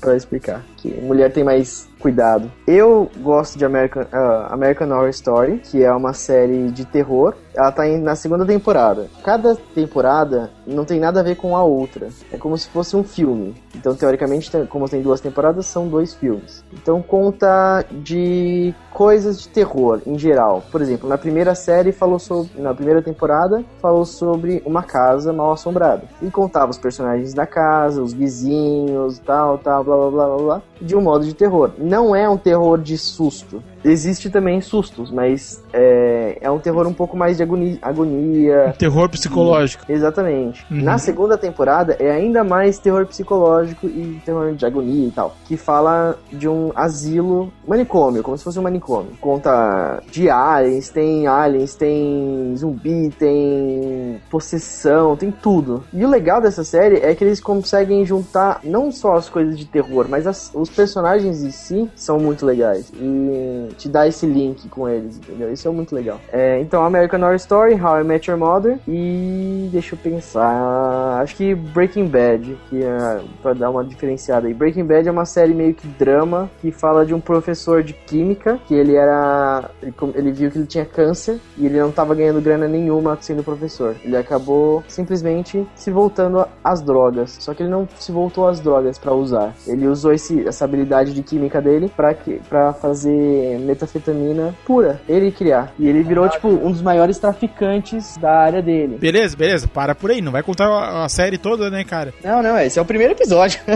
pra 0.00 0.10
ela 0.10 0.16
explicar, 0.16 0.64
que 0.78 0.88
mulher 1.00 1.30
tem 1.30 1.44
mais 1.44 1.86
cuidado. 1.98 2.50
Eu 2.66 3.10
gosto 3.18 3.58
de 3.58 3.64
American, 3.64 4.06
ah, 4.10 4.48
American 4.50 4.88
Horror 4.88 5.10
Story, 5.10 5.58
que 5.58 5.84
é 5.84 5.92
uma 5.92 6.14
série 6.14 6.70
de 6.70 6.84
terror, 6.84 7.34
ela 7.54 7.70
tá 7.70 7.86
na 7.86 8.14
segunda 8.16 8.44
temporada. 8.44 9.08
Cada 9.22 9.54
temporada 9.74 10.50
não 10.66 10.84
tem 10.84 10.98
nada 10.98 11.20
a 11.20 11.22
ver 11.22 11.36
com 11.36 11.56
a 11.56 11.62
outra, 11.62 12.08
é 12.32 12.36
como 12.36 12.56
se 12.56 12.68
fosse 12.68 12.96
um 12.96 13.04
filme. 13.04 13.54
Então, 13.74 13.94
teoricamente, 13.94 14.50
como 14.68 14.88
tem 14.88 15.02
duas 15.02 15.20
temporadas, 15.20 15.66
são 15.66 15.88
dois 15.88 16.14
filmes. 16.14 16.64
Então, 16.72 17.02
conta 17.02 17.84
de 17.90 18.74
coisas 18.92 19.40
de 19.40 19.48
terror 19.48 20.00
em 20.06 20.18
geral. 20.18 20.62
Por 20.70 20.80
exemplo, 20.80 21.08
na 21.08 21.18
primeira 21.18 21.54
série 21.54 21.92
falou 21.92 22.18
sobre, 22.18 22.60
na 22.60 22.74
primeira 22.74 23.02
temporada 23.02 23.64
falou 23.80 24.04
sobre 24.04 24.62
uma 24.64 24.82
casa 24.82 25.32
mal 25.32 25.52
assombrada 25.52 26.04
e 26.20 26.30
contava 26.30 26.70
os 26.70 26.78
personagens 26.78 27.32
da 27.32 27.46
casa, 27.46 28.02
os 28.02 28.12
vizinhos, 28.12 29.18
tal, 29.18 29.58
tal, 29.58 29.82
blá 29.82 29.96
blá 29.96 30.10
blá, 30.10 30.36
blá 30.36 30.62
de 30.80 30.96
um 30.96 31.00
modo 31.00 31.24
de 31.24 31.34
terror. 31.34 31.72
Não 31.78 32.14
é 32.14 32.28
um 32.28 32.36
terror 32.36 32.78
de 32.78 32.98
susto. 32.98 33.62
Existe 33.84 34.30
também 34.30 34.60
sustos, 34.60 35.10
mas 35.10 35.62
é, 35.72 36.38
é 36.40 36.50
um 36.50 36.58
terror 36.58 36.86
um 36.86 36.92
pouco 36.92 37.16
mais 37.16 37.36
de 37.36 37.42
agoni- 37.42 37.78
agonia, 37.82 38.74
Terror 38.78 39.08
psicológico. 39.08 39.84
Exatamente. 39.88 40.64
Uhum. 40.70 40.82
Na 40.82 40.98
segunda 40.98 41.36
temporada 41.36 41.96
é 41.98 42.10
ainda 42.10 42.44
mais 42.44 42.78
terror 42.78 43.06
psicológico 43.06 43.86
e 43.86 44.20
terror 44.24 44.54
de 44.54 44.64
agonia 44.64 45.08
e 45.08 45.10
tal. 45.10 45.34
Que 45.46 45.56
fala 45.56 46.16
de 46.32 46.48
um 46.48 46.70
asilo 46.74 47.52
manicômio, 47.66 48.22
como 48.22 48.36
se 48.38 48.44
fosse 48.44 48.58
um 48.58 48.62
manicômio. 48.62 49.12
Conta 49.20 50.02
de 50.10 50.28
aliens, 50.30 50.88
tem 50.90 51.26
aliens, 51.26 51.74
tem 51.74 52.54
zumbi, 52.56 53.10
tem 53.18 54.20
possessão, 54.30 55.16
tem 55.16 55.30
tudo. 55.30 55.82
E 55.92 56.04
o 56.04 56.08
legal 56.08 56.40
dessa 56.40 56.64
série 56.64 56.96
é 56.96 57.14
que 57.14 57.24
eles 57.24 57.40
conseguem 57.40 58.04
juntar 58.04 58.60
não 58.64 58.90
só 58.90 59.14
as 59.14 59.28
coisas 59.28 59.58
de 59.58 59.64
terror, 59.64 60.06
mas 60.08 60.26
as- 60.26 60.50
os 60.54 60.70
personagens 60.70 61.42
em 61.42 61.50
si 61.50 61.90
são 61.94 62.18
muito 62.18 62.44
legais. 62.46 62.92
E 62.94 63.68
te 63.76 63.88
dá 63.88 64.06
esse 64.06 64.26
link 64.26 64.68
com 64.68 64.88
eles, 64.88 65.16
entendeu? 65.16 65.52
Isso 65.52 65.66
é 65.66 65.70
muito 65.70 65.94
legal. 65.94 66.20
É, 66.32 66.60
então, 66.60 66.84
American 66.84 67.20
Horror 67.20 67.36
Story, 67.36 67.74
How 67.74 68.00
I 68.00 68.04
Met 68.04 68.30
Your 68.30 68.38
Mother 68.38 68.78
e 68.86 69.68
deixa 69.72 69.94
eu 69.94 69.98
pensar, 69.98 71.20
acho 71.20 71.36
que 71.36 71.54
Breaking 71.54 72.06
Bad, 72.06 72.58
que 72.68 72.82
é 72.82 73.20
pra 73.42 73.52
dar 73.52 73.70
uma 73.70 73.84
diferenciada 73.84 74.46
aí. 74.46 74.54
Breaking 74.54 74.84
Bad 74.84 75.08
é 75.08 75.12
uma 75.12 75.24
série 75.24 75.54
meio 75.54 75.74
que 75.74 75.86
drama 75.86 76.50
que 76.60 76.70
fala 76.70 77.04
de 77.04 77.14
um 77.14 77.20
professor 77.20 77.82
de 77.82 77.92
química 77.92 78.58
que 78.66 78.74
ele 78.74 78.94
era, 78.94 79.70
ele, 79.82 79.94
ele 80.14 80.32
viu 80.32 80.50
que 80.50 80.58
ele 80.58 80.66
tinha 80.66 80.84
câncer 80.84 81.38
e 81.56 81.66
ele 81.66 81.78
não 81.78 81.90
tava 81.90 82.14
ganhando 82.14 82.40
grana 82.40 82.68
nenhuma 82.68 83.16
sendo 83.20 83.42
professor. 83.42 83.96
Ele 84.04 84.16
acabou 84.16 84.82
simplesmente 84.88 85.66
se 85.74 85.90
voltando 85.90 86.46
às 86.62 86.80
drogas. 86.80 87.36
Só 87.40 87.54
que 87.54 87.62
ele 87.62 87.70
não 87.70 87.88
se 87.98 88.12
voltou 88.12 88.48
às 88.48 88.60
drogas 88.60 88.98
pra 88.98 89.12
usar. 89.12 89.54
Ele 89.66 89.86
usou 89.86 90.12
esse, 90.12 90.46
essa 90.46 90.64
habilidade 90.64 91.12
de 91.12 91.22
química 91.22 91.60
dele 91.60 91.90
que 92.24 92.40
para 92.48 92.72
fazer 92.72 93.58
metafetamina 93.62 94.54
pura, 94.64 95.00
ele 95.08 95.30
criar. 95.30 95.72
E 95.78 95.88
ele 95.88 96.02
virou 96.02 96.28
tipo 96.28 96.48
um 96.48 96.70
dos 96.70 96.82
maiores 96.82 97.18
traficantes 97.18 98.16
da 98.16 98.32
área 98.32 98.62
dele. 98.62 98.98
Beleza, 98.98 99.36
beleza. 99.36 99.68
Para 99.68 99.94
por 99.94 100.10
aí. 100.10 100.20
Não 100.20 100.32
vai 100.32 100.42
contar 100.42 100.66
a, 100.66 101.04
a 101.04 101.08
série 101.08 101.38
toda, 101.38 101.70
né, 101.70 101.84
cara? 101.84 102.12
Não, 102.22 102.42
não, 102.42 102.58
esse 102.58 102.78
é 102.78 102.82
o 102.82 102.84
primeiro 102.84 103.12
episódio. 103.12 103.60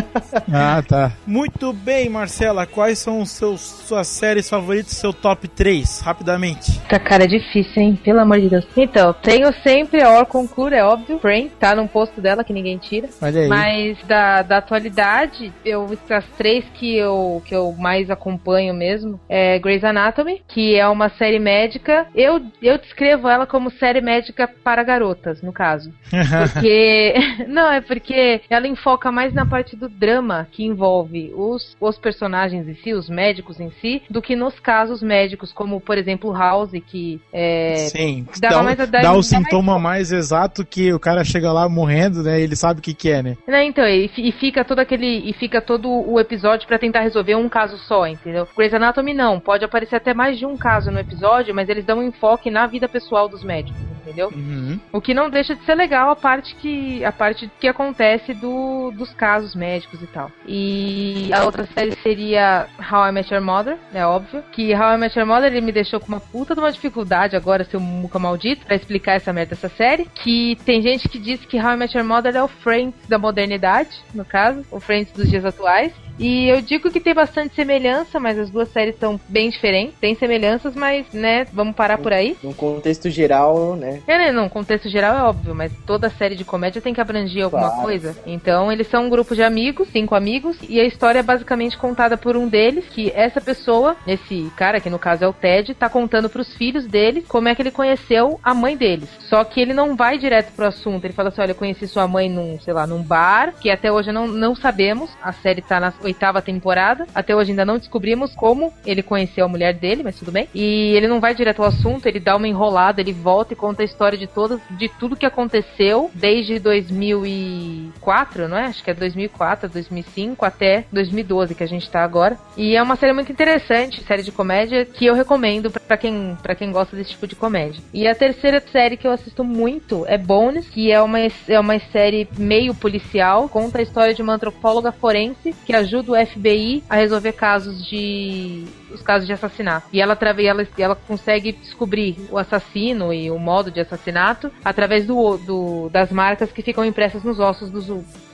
Ah, 0.52 0.82
tá. 0.86 1.12
Muito 1.26 1.72
bem, 1.72 2.08
Marcela. 2.08 2.66
Quais 2.66 2.98
são 2.98 3.20
os 3.20 3.30
seus, 3.30 3.60
suas 3.60 4.06
séries 4.06 4.48
favoritas, 4.48 4.92
seu 4.92 5.12
top 5.12 5.48
3? 5.48 6.00
Rapidamente. 6.00 6.78
Tá, 6.88 6.98
cara, 6.98 7.24
é 7.24 7.26
difícil, 7.26 7.82
hein? 7.82 7.98
Pelo 8.02 8.20
amor 8.20 8.40
de 8.40 8.48
Deus. 8.48 8.66
Então, 8.76 9.12
tenho 9.12 9.52
sempre 9.62 10.02
a 10.02 10.10
Or 10.12 10.26
Conclure, 10.26 10.74
é 10.74 10.84
óbvio. 10.84 11.18
Friends, 11.18 11.52
tá 11.58 11.74
num 11.74 11.86
posto 11.86 12.20
dela 12.20 12.44
que 12.44 12.52
ninguém 12.52 12.78
tira. 12.78 13.08
Olha 13.20 13.40
aí. 13.42 13.48
Mas 13.48 13.98
da, 14.06 14.42
da 14.42 14.58
atualidade, 14.58 15.52
eu 15.64 15.86
as 16.10 16.24
três 16.36 16.64
que 16.74 16.96
eu, 16.96 17.42
que 17.44 17.54
eu 17.54 17.72
mais 17.72 18.10
acompanho 18.10 18.74
mesmo 18.74 19.20
é 19.28 19.58
Grey's 19.58 19.75
Grey's 19.76 19.84
Anatomy, 19.84 20.42
que 20.48 20.74
é 20.74 20.86
uma 20.88 21.08
série 21.10 21.38
médica. 21.38 22.06
Eu, 22.14 22.40
eu 22.62 22.78
descrevo 22.78 23.28
ela 23.28 23.46
como 23.46 23.70
série 23.70 24.00
médica 24.00 24.48
para 24.64 24.82
garotas, 24.82 25.42
no 25.42 25.52
caso. 25.52 25.92
Porque. 26.52 27.14
Não, 27.48 27.70
é 27.70 27.80
porque 27.80 28.40
ela 28.48 28.66
enfoca 28.66 29.10
mais 29.12 29.32
na 29.32 29.44
parte 29.46 29.76
do 29.76 29.88
drama 29.88 30.46
que 30.50 30.64
envolve 30.64 31.32
os, 31.34 31.76
os 31.80 31.98
personagens 31.98 32.66
em 32.68 32.74
si, 32.74 32.92
os 32.92 33.08
médicos 33.08 33.60
em 33.60 33.70
si, 33.80 34.02
do 34.08 34.22
que 34.22 34.34
nos 34.34 34.58
casos 34.58 35.02
médicos, 35.02 35.52
como, 35.52 35.80
por 35.80 35.98
exemplo, 35.98 36.32
House, 36.32 36.70
que 36.86 37.20
é. 37.32 37.76
Sim, 37.90 38.26
dá, 38.40 38.62
mais- 38.62 38.78
o- 38.78 38.86
dá- 38.86 39.00
dá 39.02 39.10
o 39.10 39.14
mais 39.14 39.26
sintoma 39.26 39.78
mais 39.78 40.12
exato 40.12 40.64
que 40.64 40.92
o 40.92 40.98
cara 40.98 41.24
chega 41.24 41.52
lá 41.52 41.68
morrendo, 41.68 42.22
né? 42.22 42.40
Ele 42.40 42.56
sabe 42.56 42.80
o 42.80 42.82
que 42.82 42.94
que 42.94 43.10
é, 43.10 43.22
né? 43.22 43.36
Não, 43.46 43.58
então, 43.60 43.86
e, 43.86 44.10
e 44.16 44.32
fica 44.32 44.64
todo 44.64 44.78
aquele. 44.78 45.28
E 45.28 45.32
fica 45.32 45.60
todo 45.60 45.88
o 45.90 46.18
episódio 46.18 46.66
pra 46.66 46.78
tentar 46.78 47.00
resolver 47.00 47.34
um 47.34 47.48
caso 47.48 47.76
só, 47.78 48.06
entendeu? 48.06 48.46
Grey's 48.56 48.74
Anatomy 48.74 49.14
não, 49.14 49.38
pode 49.40 49.64
aparecer 49.66 49.96
até 49.96 50.14
mais 50.14 50.38
de 50.38 50.46
um 50.46 50.56
caso 50.56 50.90
no 50.90 50.98
episódio, 50.98 51.54
mas 51.54 51.68
eles 51.68 51.84
dão 51.84 51.98
um 51.98 52.02
enfoque 52.02 52.50
na 52.50 52.66
vida 52.66 52.88
pessoal 52.88 53.28
dos 53.28 53.44
médicos, 53.44 53.80
entendeu? 54.00 54.30
Uhum. 54.34 54.78
O 54.92 55.00
que 55.00 55.14
não 55.14 55.30
deixa 55.30 55.54
de 55.54 55.64
ser 55.64 55.74
legal 55.74 56.10
a 56.10 56.16
parte 56.16 56.54
que 56.54 57.04
a 57.04 57.12
parte 57.12 57.50
que 57.60 57.68
acontece 57.68 58.34
do, 58.34 58.90
dos 58.92 59.12
casos 59.12 59.54
médicos 59.54 60.02
e 60.02 60.06
tal. 60.06 60.30
E 60.46 61.30
a 61.32 61.44
outra 61.44 61.66
série 61.66 61.92
seria 61.96 62.66
How 62.78 63.08
I 63.08 63.12
Met 63.12 63.32
Your 63.32 63.42
Mother, 63.42 63.76
é 63.92 64.04
óbvio. 64.06 64.42
Que 64.52 64.74
How 64.74 64.94
I 64.94 64.98
Met 64.98 65.18
Your 65.18 65.28
Mother 65.28 65.52
ele 65.52 65.60
me 65.60 65.72
deixou 65.72 66.00
com 66.00 66.08
uma 66.08 66.20
puta 66.20 66.54
de 66.54 66.60
uma 66.60 66.72
dificuldade 66.72 67.36
agora, 67.36 67.64
seu 67.64 67.80
muca 67.80 68.18
maldito, 68.18 68.64
pra 68.66 68.76
explicar 68.76 69.14
essa 69.14 69.32
merda 69.32 69.50
dessa 69.50 69.68
série. 69.68 70.06
Que 70.14 70.56
tem 70.64 70.82
gente 70.82 71.08
que 71.08 71.18
diz 71.18 71.44
que 71.44 71.60
How 71.60 71.72
I 71.72 71.76
Met 71.76 71.96
Your 71.96 72.06
Mother 72.06 72.36
é 72.36 72.42
o 72.42 72.48
Friends 72.48 73.06
da 73.08 73.18
modernidade, 73.18 73.90
no 74.14 74.24
caso, 74.24 74.64
o 74.70 74.80
Friends 74.80 75.12
dos 75.12 75.28
dias 75.28 75.44
atuais. 75.44 75.92
E 76.18 76.48
eu 76.48 76.60
digo 76.62 76.90
que 76.90 77.00
tem 77.00 77.14
bastante 77.14 77.54
semelhança, 77.54 78.18
mas 78.18 78.38
as 78.38 78.50
duas 78.50 78.68
séries 78.70 78.98
são 78.98 79.20
bem 79.28 79.50
diferentes. 79.50 79.94
Tem 80.00 80.14
semelhanças, 80.14 80.74
mas, 80.74 81.06
né, 81.12 81.46
vamos 81.52 81.74
parar 81.74 81.98
por 81.98 82.12
aí. 82.12 82.36
Num 82.42 82.52
contexto 82.52 83.10
geral, 83.10 83.76
né? 83.76 84.00
É, 84.06 84.18
né, 84.18 84.32
não, 84.32 84.48
contexto 84.48 84.88
geral 84.88 85.16
é 85.16 85.22
óbvio, 85.22 85.54
mas 85.54 85.72
toda 85.86 86.08
série 86.10 86.34
de 86.34 86.44
comédia 86.44 86.80
tem 86.80 86.94
que 86.94 87.00
abranger 87.00 87.44
alguma 87.44 87.68
Claro. 87.68 87.82
coisa. 87.82 88.16
Então, 88.26 88.72
eles 88.72 88.86
são 88.88 89.06
um 89.06 89.10
grupo 89.10 89.34
de 89.34 89.42
amigos, 89.42 89.88
cinco 89.88 90.14
amigos, 90.14 90.56
e 90.68 90.80
a 90.80 90.84
história 90.84 91.18
é 91.18 91.22
basicamente 91.22 91.76
contada 91.76 92.16
por 92.16 92.36
um 92.36 92.48
deles, 92.48 92.86
que 92.88 93.12
essa 93.14 93.40
pessoa, 93.40 93.96
esse 94.06 94.50
cara, 94.56 94.80
que 94.80 94.88
no 94.90 94.98
caso 94.98 95.24
é 95.24 95.28
o 95.28 95.32
Ted, 95.32 95.74
tá 95.74 95.88
contando 95.88 96.30
pros 96.30 96.54
filhos 96.54 96.86
dele 96.86 97.24
como 97.28 97.48
é 97.48 97.54
que 97.54 97.62
ele 97.62 97.70
conheceu 97.70 98.40
a 98.42 98.54
mãe 98.54 98.76
deles. 98.76 99.08
Só 99.28 99.44
que 99.44 99.60
ele 99.60 99.74
não 99.74 99.94
vai 99.96 100.16
direto 100.18 100.52
pro 100.52 100.66
assunto, 100.66 101.04
ele 101.04 101.12
fala 101.12 101.28
assim, 101.28 101.42
olha, 101.42 101.50
eu 101.50 101.56
conheci 101.56 101.86
sua 101.86 102.08
mãe 102.08 102.30
num, 102.30 102.58
sei 102.60 102.72
lá, 102.72 102.86
num 102.86 103.02
bar, 103.02 103.52
que 103.60 103.70
até 103.70 103.92
hoje 103.92 104.12
não, 104.12 104.26
não 104.26 104.54
sabemos, 104.54 105.10
a 105.22 105.32
série 105.32 105.60
tá 105.60 105.78
na 105.78 105.92
oitava 106.06 106.42
temporada, 106.42 107.06
até 107.14 107.34
hoje 107.34 107.50
ainda 107.50 107.64
não 107.64 107.78
descobrimos 107.78 108.34
como 108.34 108.72
ele 108.84 109.02
conheceu 109.02 109.44
a 109.44 109.48
mulher 109.48 109.74
dele, 109.74 110.02
mas 110.02 110.18
tudo 110.18 110.32
bem. 110.32 110.48
E 110.54 110.94
ele 110.94 111.08
não 111.08 111.20
vai 111.20 111.34
direto 111.34 111.62
ao 111.62 111.68
assunto, 111.68 112.06
ele 112.06 112.20
dá 112.20 112.36
uma 112.36 112.48
enrolada, 112.48 113.00
ele 113.00 113.12
volta 113.12 113.52
e 113.52 113.56
conta 113.56 113.82
a 113.82 113.84
história 113.84 114.18
de 114.18 114.26
todas, 114.26 114.60
de 114.70 114.88
tudo 114.88 115.16
que 115.16 115.26
aconteceu 115.26 116.10
desde 116.14 116.58
2004, 116.58 118.48
não 118.48 118.56
é? 118.56 118.66
Acho 118.66 118.82
que 118.82 118.90
é 118.90 118.94
2004, 118.94 119.68
2005 119.68 120.44
até 120.44 120.84
2012 120.92 121.54
que 121.54 121.62
a 121.62 121.68
gente 121.68 121.90
tá 121.90 122.02
agora. 122.02 122.38
E 122.56 122.76
é 122.76 122.82
uma 122.82 122.96
série 122.96 123.12
muito 123.12 123.32
interessante, 123.32 124.02
série 124.04 124.22
de 124.22 124.32
comédia 124.32 124.84
que 124.84 125.06
eu 125.06 125.14
recomendo 125.14 125.70
pra 125.70 125.96
quem 125.96 126.36
para 126.42 126.54
quem 126.54 126.70
gosta 126.70 126.96
desse 126.96 127.10
tipo 127.10 127.26
de 127.26 127.34
comédia. 127.34 127.82
E 127.92 128.06
a 128.06 128.14
terceira 128.14 128.62
série 128.72 128.96
que 128.96 129.06
eu 129.06 129.12
assisto 129.12 129.44
muito 129.44 130.04
é 130.06 130.16
Bones, 130.18 130.68
que 130.68 130.90
é 130.90 131.00
uma 131.00 131.18
é 131.20 131.60
uma 131.60 131.78
série 131.78 132.28
meio 132.38 132.74
policial, 132.74 133.48
conta 133.48 133.78
a 133.78 133.82
história 133.82 134.14
de 134.14 134.22
uma 134.22 134.34
antropóloga 134.34 134.92
forense 134.92 135.54
que 135.64 135.74
ajuda 135.74 135.95
o 136.00 136.14
FBI 136.26 136.82
a 136.88 136.96
resolver 136.96 137.32
casos 137.32 137.84
de 137.86 138.64
os 138.90 139.02
casos 139.02 139.26
de 139.26 139.32
assassinato. 139.32 139.86
E 139.92 140.00
ela, 140.00 140.16
ela, 140.20 140.66
ela 140.78 140.94
consegue 140.94 141.52
descobrir 141.52 142.16
o 142.30 142.38
assassino 142.38 143.12
e 143.12 143.30
o 143.30 143.38
modo 143.38 143.70
de 143.70 143.80
assassinato 143.80 144.50
através 144.64 145.06
do, 145.06 145.36
do- 145.38 145.88
das 145.90 146.10
marcas 146.10 146.50
que 146.52 146.62
ficam 146.62 146.84
impressas 146.84 147.22
nos 147.22 147.38
ossos 147.38 147.70
dos, 147.70 147.86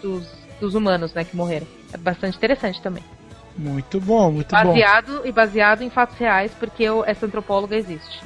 dos, 0.03 0.27
dos 0.61 0.75
humanos, 0.75 1.13
né, 1.15 1.25
que 1.25 1.37
morreram. 1.37 1.67
É 1.93 1.97
bastante 1.97 2.37
interessante 2.37 2.81
também. 2.81 3.03
Muito 3.57 4.01
bom, 4.01 4.31
muito 4.33 4.55
bom. 4.55 4.65
Baseado 4.65 5.21
e 5.25 5.33
baseado 5.33 5.83
em 5.83 5.91
fatos 5.91 6.17
reais, 6.17 6.53
porque 6.59 6.89
o- 6.89 7.05
essa 7.05 7.27
antropóloga 7.27 7.77
existe. 7.77 8.21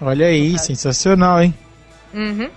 Olha 0.00 0.26
aí, 0.26 0.58
sensacional, 0.58 1.42
hein? 1.42 1.54
Uhum. 2.12 2.48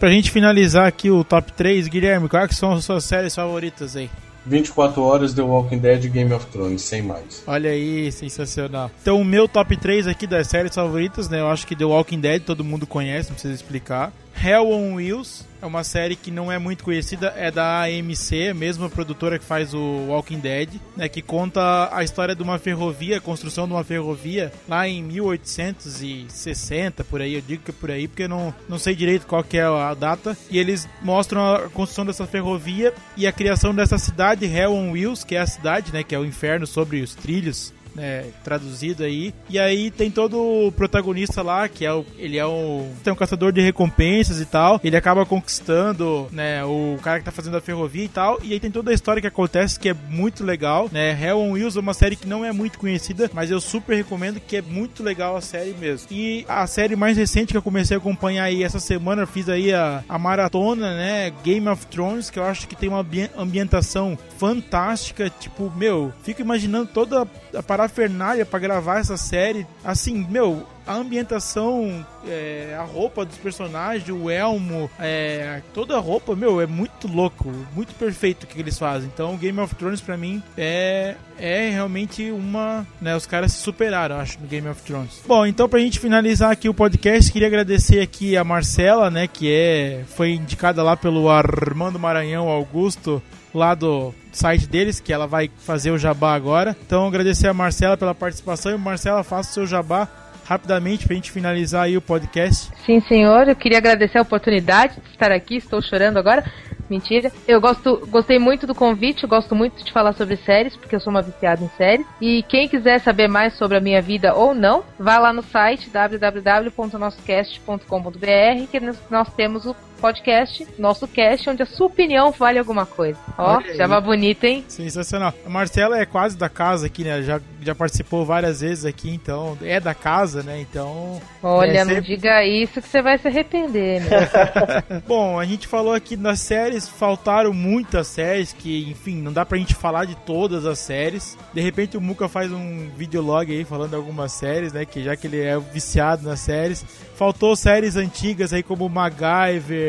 Pra 0.00 0.08
gente 0.10 0.30
finalizar 0.30 0.86
aqui 0.86 1.10
o 1.10 1.24
top 1.24 1.52
3, 1.52 1.88
Guilherme, 1.88 2.28
quais 2.28 2.56
são 2.56 2.72
as 2.72 2.84
suas 2.84 3.04
séries 3.04 3.34
favoritas 3.34 3.96
aí? 3.96 4.10
24 4.46 5.02
horas 5.02 5.34
The 5.34 5.42
Walking 5.42 5.78
Dead 5.78 6.04
e 6.04 6.08
Game 6.08 6.32
of 6.32 6.46
Thrones, 6.46 6.82
sem 6.82 7.02
mais. 7.02 7.42
Olha 7.46 7.70
aí, 7.70 8.10
sensacional. 8.12 8.90
Então, 9.02 9.20
o 9.20 9.24
meu 9.24 9.48
top 9.48 9.76
3 9.76 10.06
aqui 10.06 10.26
das 10.26 10.46
séries 10.46 10.74
favoritas, 10.74 11.28
né? 11.28 11.40
Eu 11.40 11.48
acho 11.48 11.66
que 11.66 11.74
The 11.74 11.84
Walking 11.84 12.20
Dead 12.20 12.42
todo 12.42 12.64
mundo 12.64 12.86
conhece, 12.86 13.28
não 13.28 13.34
precisa 13.34 13.54
explicar. 13.54 14.12
Hell 14.42 14.70
on 14.70 14.94
Wheels 14.94 15.44
é 15.60 15.66
uma 15.66 15.82
série 15.82 16.14
que 16.16 16.30
não 16.30 16.52
é 16.52 16.58
muito 16.58 16.84
conhecida, 16.84 17.32
é 17.36 17.50
da 17.50 17.82
AMC, 17.82 18.50
a 18.50 18.54
mesma 18.54 18.88
produtora 18.88 19.38
que 19.38 19.44
faz 19.44 19.74
o 19.74 20.06
Walking 20.08 20.38
Dead, 20.38 20.70
né? 20.96 21.08
Que 21.08 21.20
conta 21.22 21.88
a 21.92 22.04
história 22.04 22.34
de 22.34 22.42
uma 22.42 22.58
ferrovia, 22.58 23.16
a 23.16 23.20
construção 23.20 23.66
de 23.66 23.72
uma 23.72 23.82
ferrovia 23.82 24.52
lá 24.68 24.86
em 24.86 25.02
1860, 25.02 27.02
por 27.04 27.20
aí. 27.20 27.34
Eu 27.34 27.40
digo 27.40 27.62
que 27.62 27.70
é 27.70 27.74
por 27.74 27.90
aí 27.90 28.06
porque 28.06 28.24
eu 28.24 28.28
não, 28.28 28.54
não 28.68 28.78
sei 28.78 28.94
direito 28.94 29.26
qual 29.26 29.42
que 29.42 29.56
é 29.58 29.64
a 29.64 29.94
data. 29.94 30.36
E 30.50 30.58
eles 30.58 30.86
mostram 31.02 31.54
a 31.54 31.68
construção 31.70 32.04
dessa 32.04 32.26
ferrovia 32.26 32.92
e 33.16 33.26
a 33.26 33.32
criação 33.32 33.74
dessa 33.74 33.96
cidade, 33.98 34.44
Hell 34.44 34.72
on 34.72 34.92
Wheels, 34.92 35.24
que 35.24 35.34
é 35.34 35.40
a 35.40 35.46
cidade, 35.46 35.92
né? 35.92 36.04
Que 36.04 36.14
é 36.14 36.18
o 36.18 36.24
inferno 36.24 36.66
sobre 36.66 37.00
os 37.00 37.14
trilhos 37.14 37.72
né, 37.96 38.26
traduzido 38.44 39.02
aí. 39.02 39.34
E 39.48 39.58
aí 39.58 39.90
tem 39.90 40.10
todo 40.10 40.38
o 40.38 40.72
protagonista 40.72 41.42
lá, 41.42 41.68
que 41.68 41.84
é 41.84 41.92
o, 41.92 42.04
ele 42.18 42.36
é 42.38 42.46
um, 42.46 42.92
tem 43.02 43.12
um 43.12 43.16
caçador 43.16 43.52
de 43.52 43.60
recompensas 43.60 44.40
e 44.40 44.46
tal. 44.46 44.80
Ele 44.84 44.96
acaba 44.96 45.24
conquistando, 45.26 46.28
né, 46.30 46.64
o 46.64 46.98
cara 47.02 47.18
que 47.18 47.24
tá 47.24 47.32
fazendo 47.32 47.56
a 47.56 47.60
ferrovia 47.60 48.04
e 48.04 48.08
tal. 48.08 48.38
E 48.42 48.52
aí 48.52 48.60
tem 48.60 48.70
toda 48.70 48.90
a 48.90 48.94
história 48.94 49.20
que 49.20 49.26
acontece 49.26 49.80
que 49.80 49.88
é 49.88 49.94
muito 50.08 50.44
legal, 50.44 50.88
né? 50.92 51.16
Hell 51.20 51.38
on 51.38 51.52
Wheels 51.52 51.76
é 51.76 51.80
uma 51.80 51.94
série 51.94 52.16
que 52.16 52.28
não 52.28 52.44
é 52.44 52.52
muito 52.52 52.78
conhecida, 52.78 53.30
mas 53.32 53.50
eu 53.50 53.60
super 53.60 53.96
recomendo 53.96 54.40
que 54.40 54.56
é 54.56 54.62
muito 54.62 55.02
legal 55.02 55.36
a 55.36 55.40
série 55.40 55.72
mesmo. 55.72 56.08
E 56.10 56.44
a 56.48 56.66
série 56.66 56.94
mais 56.94 57.16
recente 57.16 57.52
que 57.52 57.56
eu 57.56 57.62
comecei 57.62 57.96
a 57.96 57.98
acompanhar 57.98 58.44
aí 58.44 58.62
essa 58.62 58.78
semana, 58.78 59.22
eu 59.22 59.26
fiz 59.26 59.48
aí 59.48 59.72
a, 59.72 60.04
a 60.08 60.18
maratona, 60.18 60.94
né, 60.94 61.32
Game 61.42 61.66
of 61.68 61.86
Thrones, 61.86 62.30
que 62.30 62.38
eu 62.38 62.44
acho 62.44 62.68
que 62.68 62.76
tem 62.76 62.88
uma 62.88 63.00
ambi- 63.00 63.30
ambientação 63.36 64.18
fantástica, 64.38 65.30
tipo, 65.30 65.72
meu, 65.76 66.12
fico 66.22 66.40
imaginando 66.40 66.86
toda 66.92 67.26
a 67.56 67.62
parafernália 67.62 68.44
pra 68.44 68.58
gravar 68.58 69.00
essa 69.00 69.16
série. 69.16 69.66
Assim, 69.84 70.26
meu, 70.28 70.66
a 70.86 70.94
ambientação, 70.94 72.06
é, 72.26 72.76
a 72.78 72.82
roupa 72.84 73.24
dos 73.24 73.36
personagens, 73.36 74.08
o 74.08 74.30
elmo, 74.30 74.88
é, 74.98 75.60
toda 75.74 75.96
a 75.96 76.00
roupa, 76.00 76.36
meu, 76.36 76.60
é 76.60 76.66
muito 76.66 77.08
louco, 77.08 77.52
muito 77.74 77.92
perfeito 77.94 78.44
o 78.44 78.46
que 78.46 78.60
eles 78.60 78.78
fazem. 78.78 79.10
Então, 79.12 79.36
Game 79.36 79.58
of 79.58 79.74
Thrones 79.74 80.00
pra 80.00 80.16
mim 80.16 80.42
é 80.56 81.16
é 81.38 81.68
realmente 81.68 82.30
uma, 82.30 82.86
né, 82.98 83.14
os 83.14 83.26
caras 83.26 83.52
se 83.52 83.58
superaram, 83.58 84.16
acho, 84.16 84.40
no 84.40 84.46
Game 84.46 84.66
of 84.68 84.80
Thrones. 84.82 85.20
Bom, 85.26 85.44
então 85.44 85.68
pra 85.68 85.80
gente 85.80 86.00
finalizar 86.00 86.50
aqui 86.50 86.66
o 86.66 86.72
podcast, 86.72 87.30
queria 87.30 87.48
agradecer 87.48 88.00
aqui 88.00 88.36
a 88.36 88.44
Marcela, 88.44 89.10
né, 89.10 89.26
que 89.26 89.52
é 89.52 90.04
foi 90.16 90.30
indicada 90.30 90.82
lá 90.82 90.96
pelo 90.96 91.28
Armando 91.28 91.98
Maranhão 91.98 92.48
Augusto 92.48 93.22
lá 93.52 93.74
do 93.74 94.14
site 94.36 94.66
deles, 94.66 95.00
que 95.00 95.12
ela 95.12 95.26
vai 95.26 95.50
fazer 95.58 95.90
o 95.90 95.98
jabá 95.98 96.34
agora. 96.34 96.76
Então, 96.86 97.06
agradecer 97.06 97.48
a 97.48 97.54
Marcela 97.54 97.96
pela 97.96 98.14
participação 98.14 98.72
e 98.72 98.78
Marcela, 98.78 99.24
faça 99.24 99.50
o 99.50 99.54
seu 99.54 99.66
jabá 99.66 100.08
rapidamente 100.46 101.06
pra 101.06 101.16
gente 101.16 101.32
finalizar 101.32 101.84
aí 101.84 101.96
o 101.96 102.00
podcast. 102.00 102.70
Sim, 102.84 103.00
senhor. 103.00 103.48
Eu 103.48 103.56
queria 103.56 103.78
agradecer 103.78 104.18
a 104.18 104.22
oportunidade 104.22 105.00
de 105.00 105.10
estar 105.10 105.32
aqui. 105.32 105.56
Estou 105.56 105.82
chorando 105.82 106.18
agora. 106.18 106.44
Mentira. 106.88 107.32
Eu 107.48 107.60
gosto, 107.60 108.06
gostei 108.08 108.38
muito 108.38 108.64
do 108.64 108.72
convite, 108.74 109.26
gosto 109.26 109.56
muito 109.56 109.84
de 109.84 109.92
falar 109.92 110.12
sobre 110.12 110.36
séries, 110.36 110.76
porque 110.76 110.94
eu 110.94 111.00
sou 111.00 111.10
uma 111.10 111.20
viciada 111.20 111.64
em 111.64 111.70
séries. 111.76 112.06
E 112.20 112.44
quem 112.44 112.68
quiser 112.68 113.00
saber 113.00 113.26
mais 113.26 113.54
sobre 113.54 113.76
a 113.76 113.80
minha 113.80 114.00
vida 114.00 114.32
ou 114.34 114.54
não, 114.54 114.84
vá 114.98 115.18
lá 115.18 115.32
no 115.32 115.42
site 115.42 115.90
www.nossocast.com.br 115.90 118.66
que 118.70 118.80
nós 119.10 119.34
temos 119.34 119.66
o 119.66 119.74
podcast, 120.00 120.66
nosso 120.78 121.06
cast, 121.08 121.48
onde 121.50 121.62
a 121.62 121.66
sua 121.66 121.86
opinião 121.86 122.30
vale 122.30 122.58
alguma 122.58 122.86
coisa. 122.86 123.18
Ó, 123.38 123.60
já 123.74 123.86
vai 123.86 124.00
bonito, 124.00 124.44
hein? 124.44 124.64
Sensacional. 124.68 125.32
A 125.44 125.48
Marcela 125.48 125.98
é 125.98 126.06
quase 126.06 126.36
da 126.36 126.48
casa 126.48 126.86
aqui, 126.86 127.04
né? 127.04 127.22
Já, 127.22 127.40
já 127.62 127.74
participou 127.74 128.24
várias 128.24 128.60
vezes 128.60 128.84
aqui, 128.84 129.10
então 129.10 129.56
é 129.62 129.80
da 129.80 129.94
casa, 129.94 130.42
né? 130.42 130.60
Então. 130.60 131.20
Olha, 131.42 131.78
é 131.80 131.84
não 131.84 131.94
sempre- 131.94 132.16
diga 132.16 132.44
isso 132.44 132.80
que 132.80 132.88
você 132.88 133.02
vai 133.02 133.18
se 133.18 133.26
arrepender, 133.28 134.02
meu. 134.02 135.00
Bom, 135.06 135.38
a 135.38 135.44
gente 135.44 135.66
falou 135.66 135.92
aqui 135.94 136.16
das 136.16 136.40
séries, 136.40 136.88
faltaram 136.88 137.52
muitas 137.52 138.06
séries 138.06 138.52
que, 138.52 138.88
enfim, 138.90 139.16
não 139.22 139.32
dá 139.32 139.44
pra 139.44 139.58
gente 139.58 139.74
falar 139.74 140.04
de 140.04 140.14
todas 140.16 140.64
as 140.66 140.78
séries. 140.78 141.36
De 141.52 141.60
repente 141.60 141.96
o 141.96 142.00
Muka 142.00 142.28
faz 142.28 142.52
um 142.52 142.88
videolog 142.96 143.50
aí 143.50 143.64
falando 143.64 143.90
de 143.90 143.96
algumas 143.96 144.32
séries, 144.32 144.72
né? 144.72 144.84
Que 144.84 145.02
já 145.02 145.16
que 145.16 145.26
ele 145.26 145.40
é 145.42 145.58
viciado 145.58 146.26
nas 146.26 146.40
séries. 146.40 146.84
Faltou 147.14 147.56
séries 147.56 147.96
antigas 147.96 148.52
aí 148.52 148.62
como 148.62 148.88
MacGyver, 148.88 149.85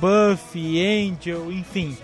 Buffy, 0.00 0.80
Angel, 0.80 1.50
enfim. 1.52 1.96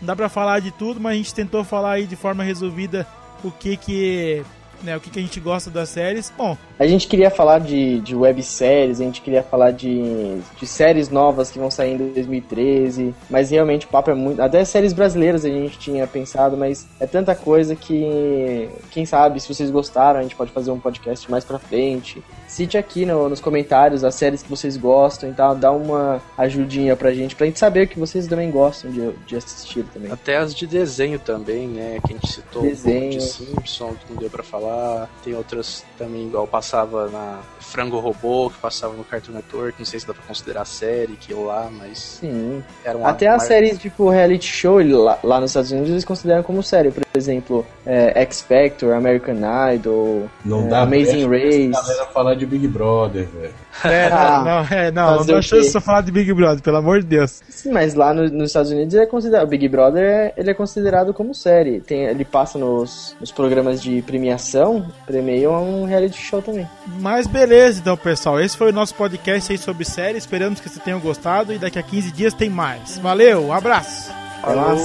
Não 0.00 0.06
dá 0.06 0.16
pra 0.16 0.28
falar 0.28 0.60
de 0.60 0.70
tudo, 0.70 1.00
mas 1.00 1.12
a 1.12 1.16
gente 1.16 1.34
tentou 1.34 1.64
falar 1.64 1.92
aí 1.92 2.06
de 2.06 2.16
forma 2.16 2.44
resumida 2.44 3.06
o 3.42 3.50
que 3.50 3.76
que 3.76 4.44
né? 4.82 4.96
O 4.96 5.00
que, 5.00 5.10
que 5.10 5.18
a 5.18 5.22
gente 5.22 5.40
gosta 5.40 5.70
das 5.70 5.88
séries. 5.88 6.32
Bom, 6.36 6.56
A 6.78 6.86
gente 6.86 7.06
queria 7.08 7.30
falar 7.30 7.58
de, 7.60 8.00
de 8.00 8.14
webséries, 8.14 9.00
a 9.00 9.04
gente 9.04 9.22
queria 9.22 9.42
falar 9.42 9.70
de, 9.70 10.38
de 10.58 10.66
séries 10.66 11.08
novas 11.08 11.50
que 11.50 11.58
vão 11.58 11.70
sair 11.70 11.94
em 11.94 11.96
2013, 12.12 13.14
mas 13.30 13.50
realmente 13.50 13.86
o 13.86 13.88
papo 13.88 14.10
é 14.10 14.14
muito. 14.14 14.42
Até 14.42 14.62
séries 14.64 14.92
brasileiras 14.92 15.44
a 15.46 15.48
gente 15.48 15.78
tinha 15.78 16.06
pensado, 16.06 16.54
mas 16.54 16.86
é 17.00 17.06
tanta 17.06 17.34
coisa 17.34 17.74
que, 17.74 18.68
quem 18.90 19.06
sabe, 19.06 19.40
se 19.40 19.48
vocês 19.52 19.70
gostaram, 19.70 20.20
a 20.20 20.22
gente 20.22 20.36
pode 20.36 20.50
fazer 20.52 20.70
um 20.70 20.78
podcast 20.78 21.30
mais 21.30 21.44
pra 21.44 21.58
frente. 21.58 22.22
Cite 22.46 22.76
aqui 22.76 23.06
no- 23.06 23.28
nos 23.28 23.40
comentários 23.40 24.04
as 24.04 24.14
séries 24.14 24.42
que 24.42 24.48
vocês 24.50 24.76
gostam 24.76 25.30
e 25.30 25.32
tal, 25.32 25.54
dá 25.56 25.72
uma 25.72 26.20
ajudinha 26.36 26.94
pra 26.94 27.12
gente, 27.12 27.34
pra 27.34 27.46
gente 27.46 27.58
saber 27.58 27.86
o 27.86 27.88
que 27.88 27.98
vocês 27.98 28.26
também 28.26 28.50
gostam 28.50 28.90
de, 28.90 29.12
de 29.26 29.36
assistir 29.36 29.84
também. 29.94 30.12
Até 30.12 30.36
as 30.36 30.54
de 30.54 30.66
desenho 30.66 31.18
também, 31.18 31.66
né? 31.68 31.98
Que 32.06 32.12
a 32.12 32.16
gente 32.16 32.30
citou 32.30 32.62
Desenho. 32.62 32.96
um 32.96 33.00
pouco 33.02 33.18
de 33.18 33.22
Simpson, 33.24 33.94
que 33.94 34.12
não 34.12 34.20
deu 34.20 34.28
pra 34.30 34.42
falar. 34.42 35.08
Tem 35.24 35.34
outras 35.34 35.82
também, 35.98 36.26
igual 36.26 36.46
passava 36.66 37.08
na 37.08 37.38
Frango 37.60 37.98
Robô, 38.00 38.50
que 38.50 38.58
passava 38.58 38.92
no 38.94 39.04
Cartoon 39.04 39.32
Network. 39.32 39.74
Não 39.78 39.86
sei 39.86 40.00
se 40.00 40.06
dá 40.06 40.12
pra 40.12 40.22
considerar 40.26 40.64
série, 40.64 41.12
aquilo 41.12 41.46
lá, 41.46 41.68
mas 41.70 42.18
Sim. 42.20 42.62
era 42.84 42.98
uma. 42.98 43.08
Até 43.10 43.28
as 43.28 43.38
mar- 43.38 43.46
séries 43.46 43.78
tipo 43.78 44.08
reality 44.10 44.46
show 44.46 44.78
lá, 44.82 45.18
lá 45.22 45.40
nos 45.40 45.50
Estados 45.50 45.70
Unidos 45.70 45.90
eles 45.90 46.04
consideram 46.04 46.42
como 46.42 46.62
série. 46.62 46.90
Por 46.90 47.02
exemplo, 47.16 47.64
é, 47.86 48.20
X 48.22 48.42
Factor, 48.42 48.92
American 48.94 49.36
Idol, 49.74 50.28
Não 50.44 50.66
é, 50.66 50.68
dá 50.68 50.80
Amazing 50.82 51.26
Race. 51.28 51.68
galera 51.68 52.06
falar 52.06 52.34
de 52.34 52.46
Big 52.46 52.66
Brother, 52.68 53.26
velho. 53.28 53.54
é, 53.84 54.06
Ah, 54.12 54.42
não, 54.70 54.76
é, 54.78 54.90
não, 54.90 55.16
não 55.18 55.26
dá 55.26 55.40
chance 55.42 55.66
de 55.66 55.70
só 55.72 55.80
falar 55.80 56.00
de 56.02 56.10
Big 56.12 56.32
Brother, 56.34 56.62
pelo 56.62 56.76
amor 56.78 57.00
de 57.00 57.06
Deus. 57.06 57.40
Sim, 57.48 57.70
mas 57.72 57.94
lá 57.94 58.12
no- 58.12 58.28
nos 58.28 58.50
Estados 58.50 58.70
Unidos 58.72 58.92
ele 58.94 59.04
é 59.04 59.06
considerado. 59.06 59.44
O 59.44 59.48
Big 59.48 59.68
Brother 59.68 60.02
é- 60.04 60.34
ele 60.36 60.50
é 60.50 60.54
considerado 60.54 61.14
como 61.14 61.32
série. 61.34 61.80
Tem, 61.80 62.04
ele 62.04 62.24
passa 62.24 62.58
nos, 62.58 63.16
nos 63.20 63.30
programas 63.32 63.80
de 63.82 64.02
premiação, 64.02 64.86
premiam 65.06 65.62
um 65.62 65.84
reality 65.84 66.16
show 66.20 66.40
também. 66.42 66.55
Mas 67.00 67.26
beleza, 67.26 67.80
então, 67.80 67.96
pessoal. 67.96 68.40
Esse 68.40 68.56
foi 68.56 68.70
o 68.70 68.72
nosso 68.72 68.94
podcast 68.94 69.50
aí 69.52 69.58
sobre 69.58 69.84
série. 69.84 70.16
Esperamos 70.18 70.60
que 70.60 70.68
vocês 70.68 70.84
tenham 70.84 71.00
gostado 71.00 71.52
e 71.52 71.58
daqui 71.58 71.76
a 71.78 71.82
15 71.82 72.12
dias 72.12 72.32
tem 72.34 72.48
mais. 72.48 72.98
Valeu, 72.98 73.46
um 73.46 73.52
abraço. 73.52 74.10
Lá. 74.10 74.16
Falou. 74.42 74.76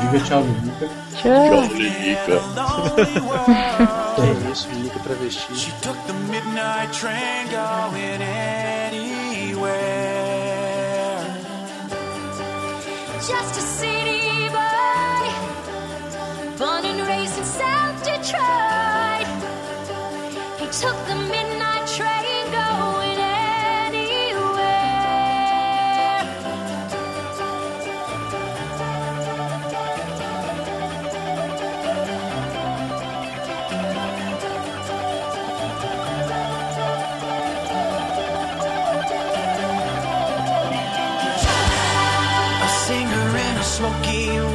Diga 0.00 0.20
tchau, 0.24 0.42
Lica. 0.42 0.88
Que 1.14 1.28
isso, 4.52 4.68
Liga 4.70 4.98
Travesti. 5.00 5.54
She 5.54 5.70
took 5.82 5.96
the 6.06 6.14
midnight 6.30 6.90
train 6.92 7.48
going 7.50 8.22
anywhere. 8.22 9.68
Just 13.20 13.58
a 13.58 13.60
city 13.60 14.48
boy, 14.48 15.30
born 16.58 16.84
and 16.84 17.06
raised 17.06 17.38
in 17.38 17.44
South 17.44 18.02
Detroit. 18.04 18.87
Took 20.70 20.98
the 21.06 21.14
midnight 21.14 21.86
train 21.88 22.44
going 22.52 23.18
anywhere. 23.18 24.18
A 42.62 42.68
singer 42.68 43.36
in 43.36 43.56
a 43.56 43.64
smoky. 43.64 44.47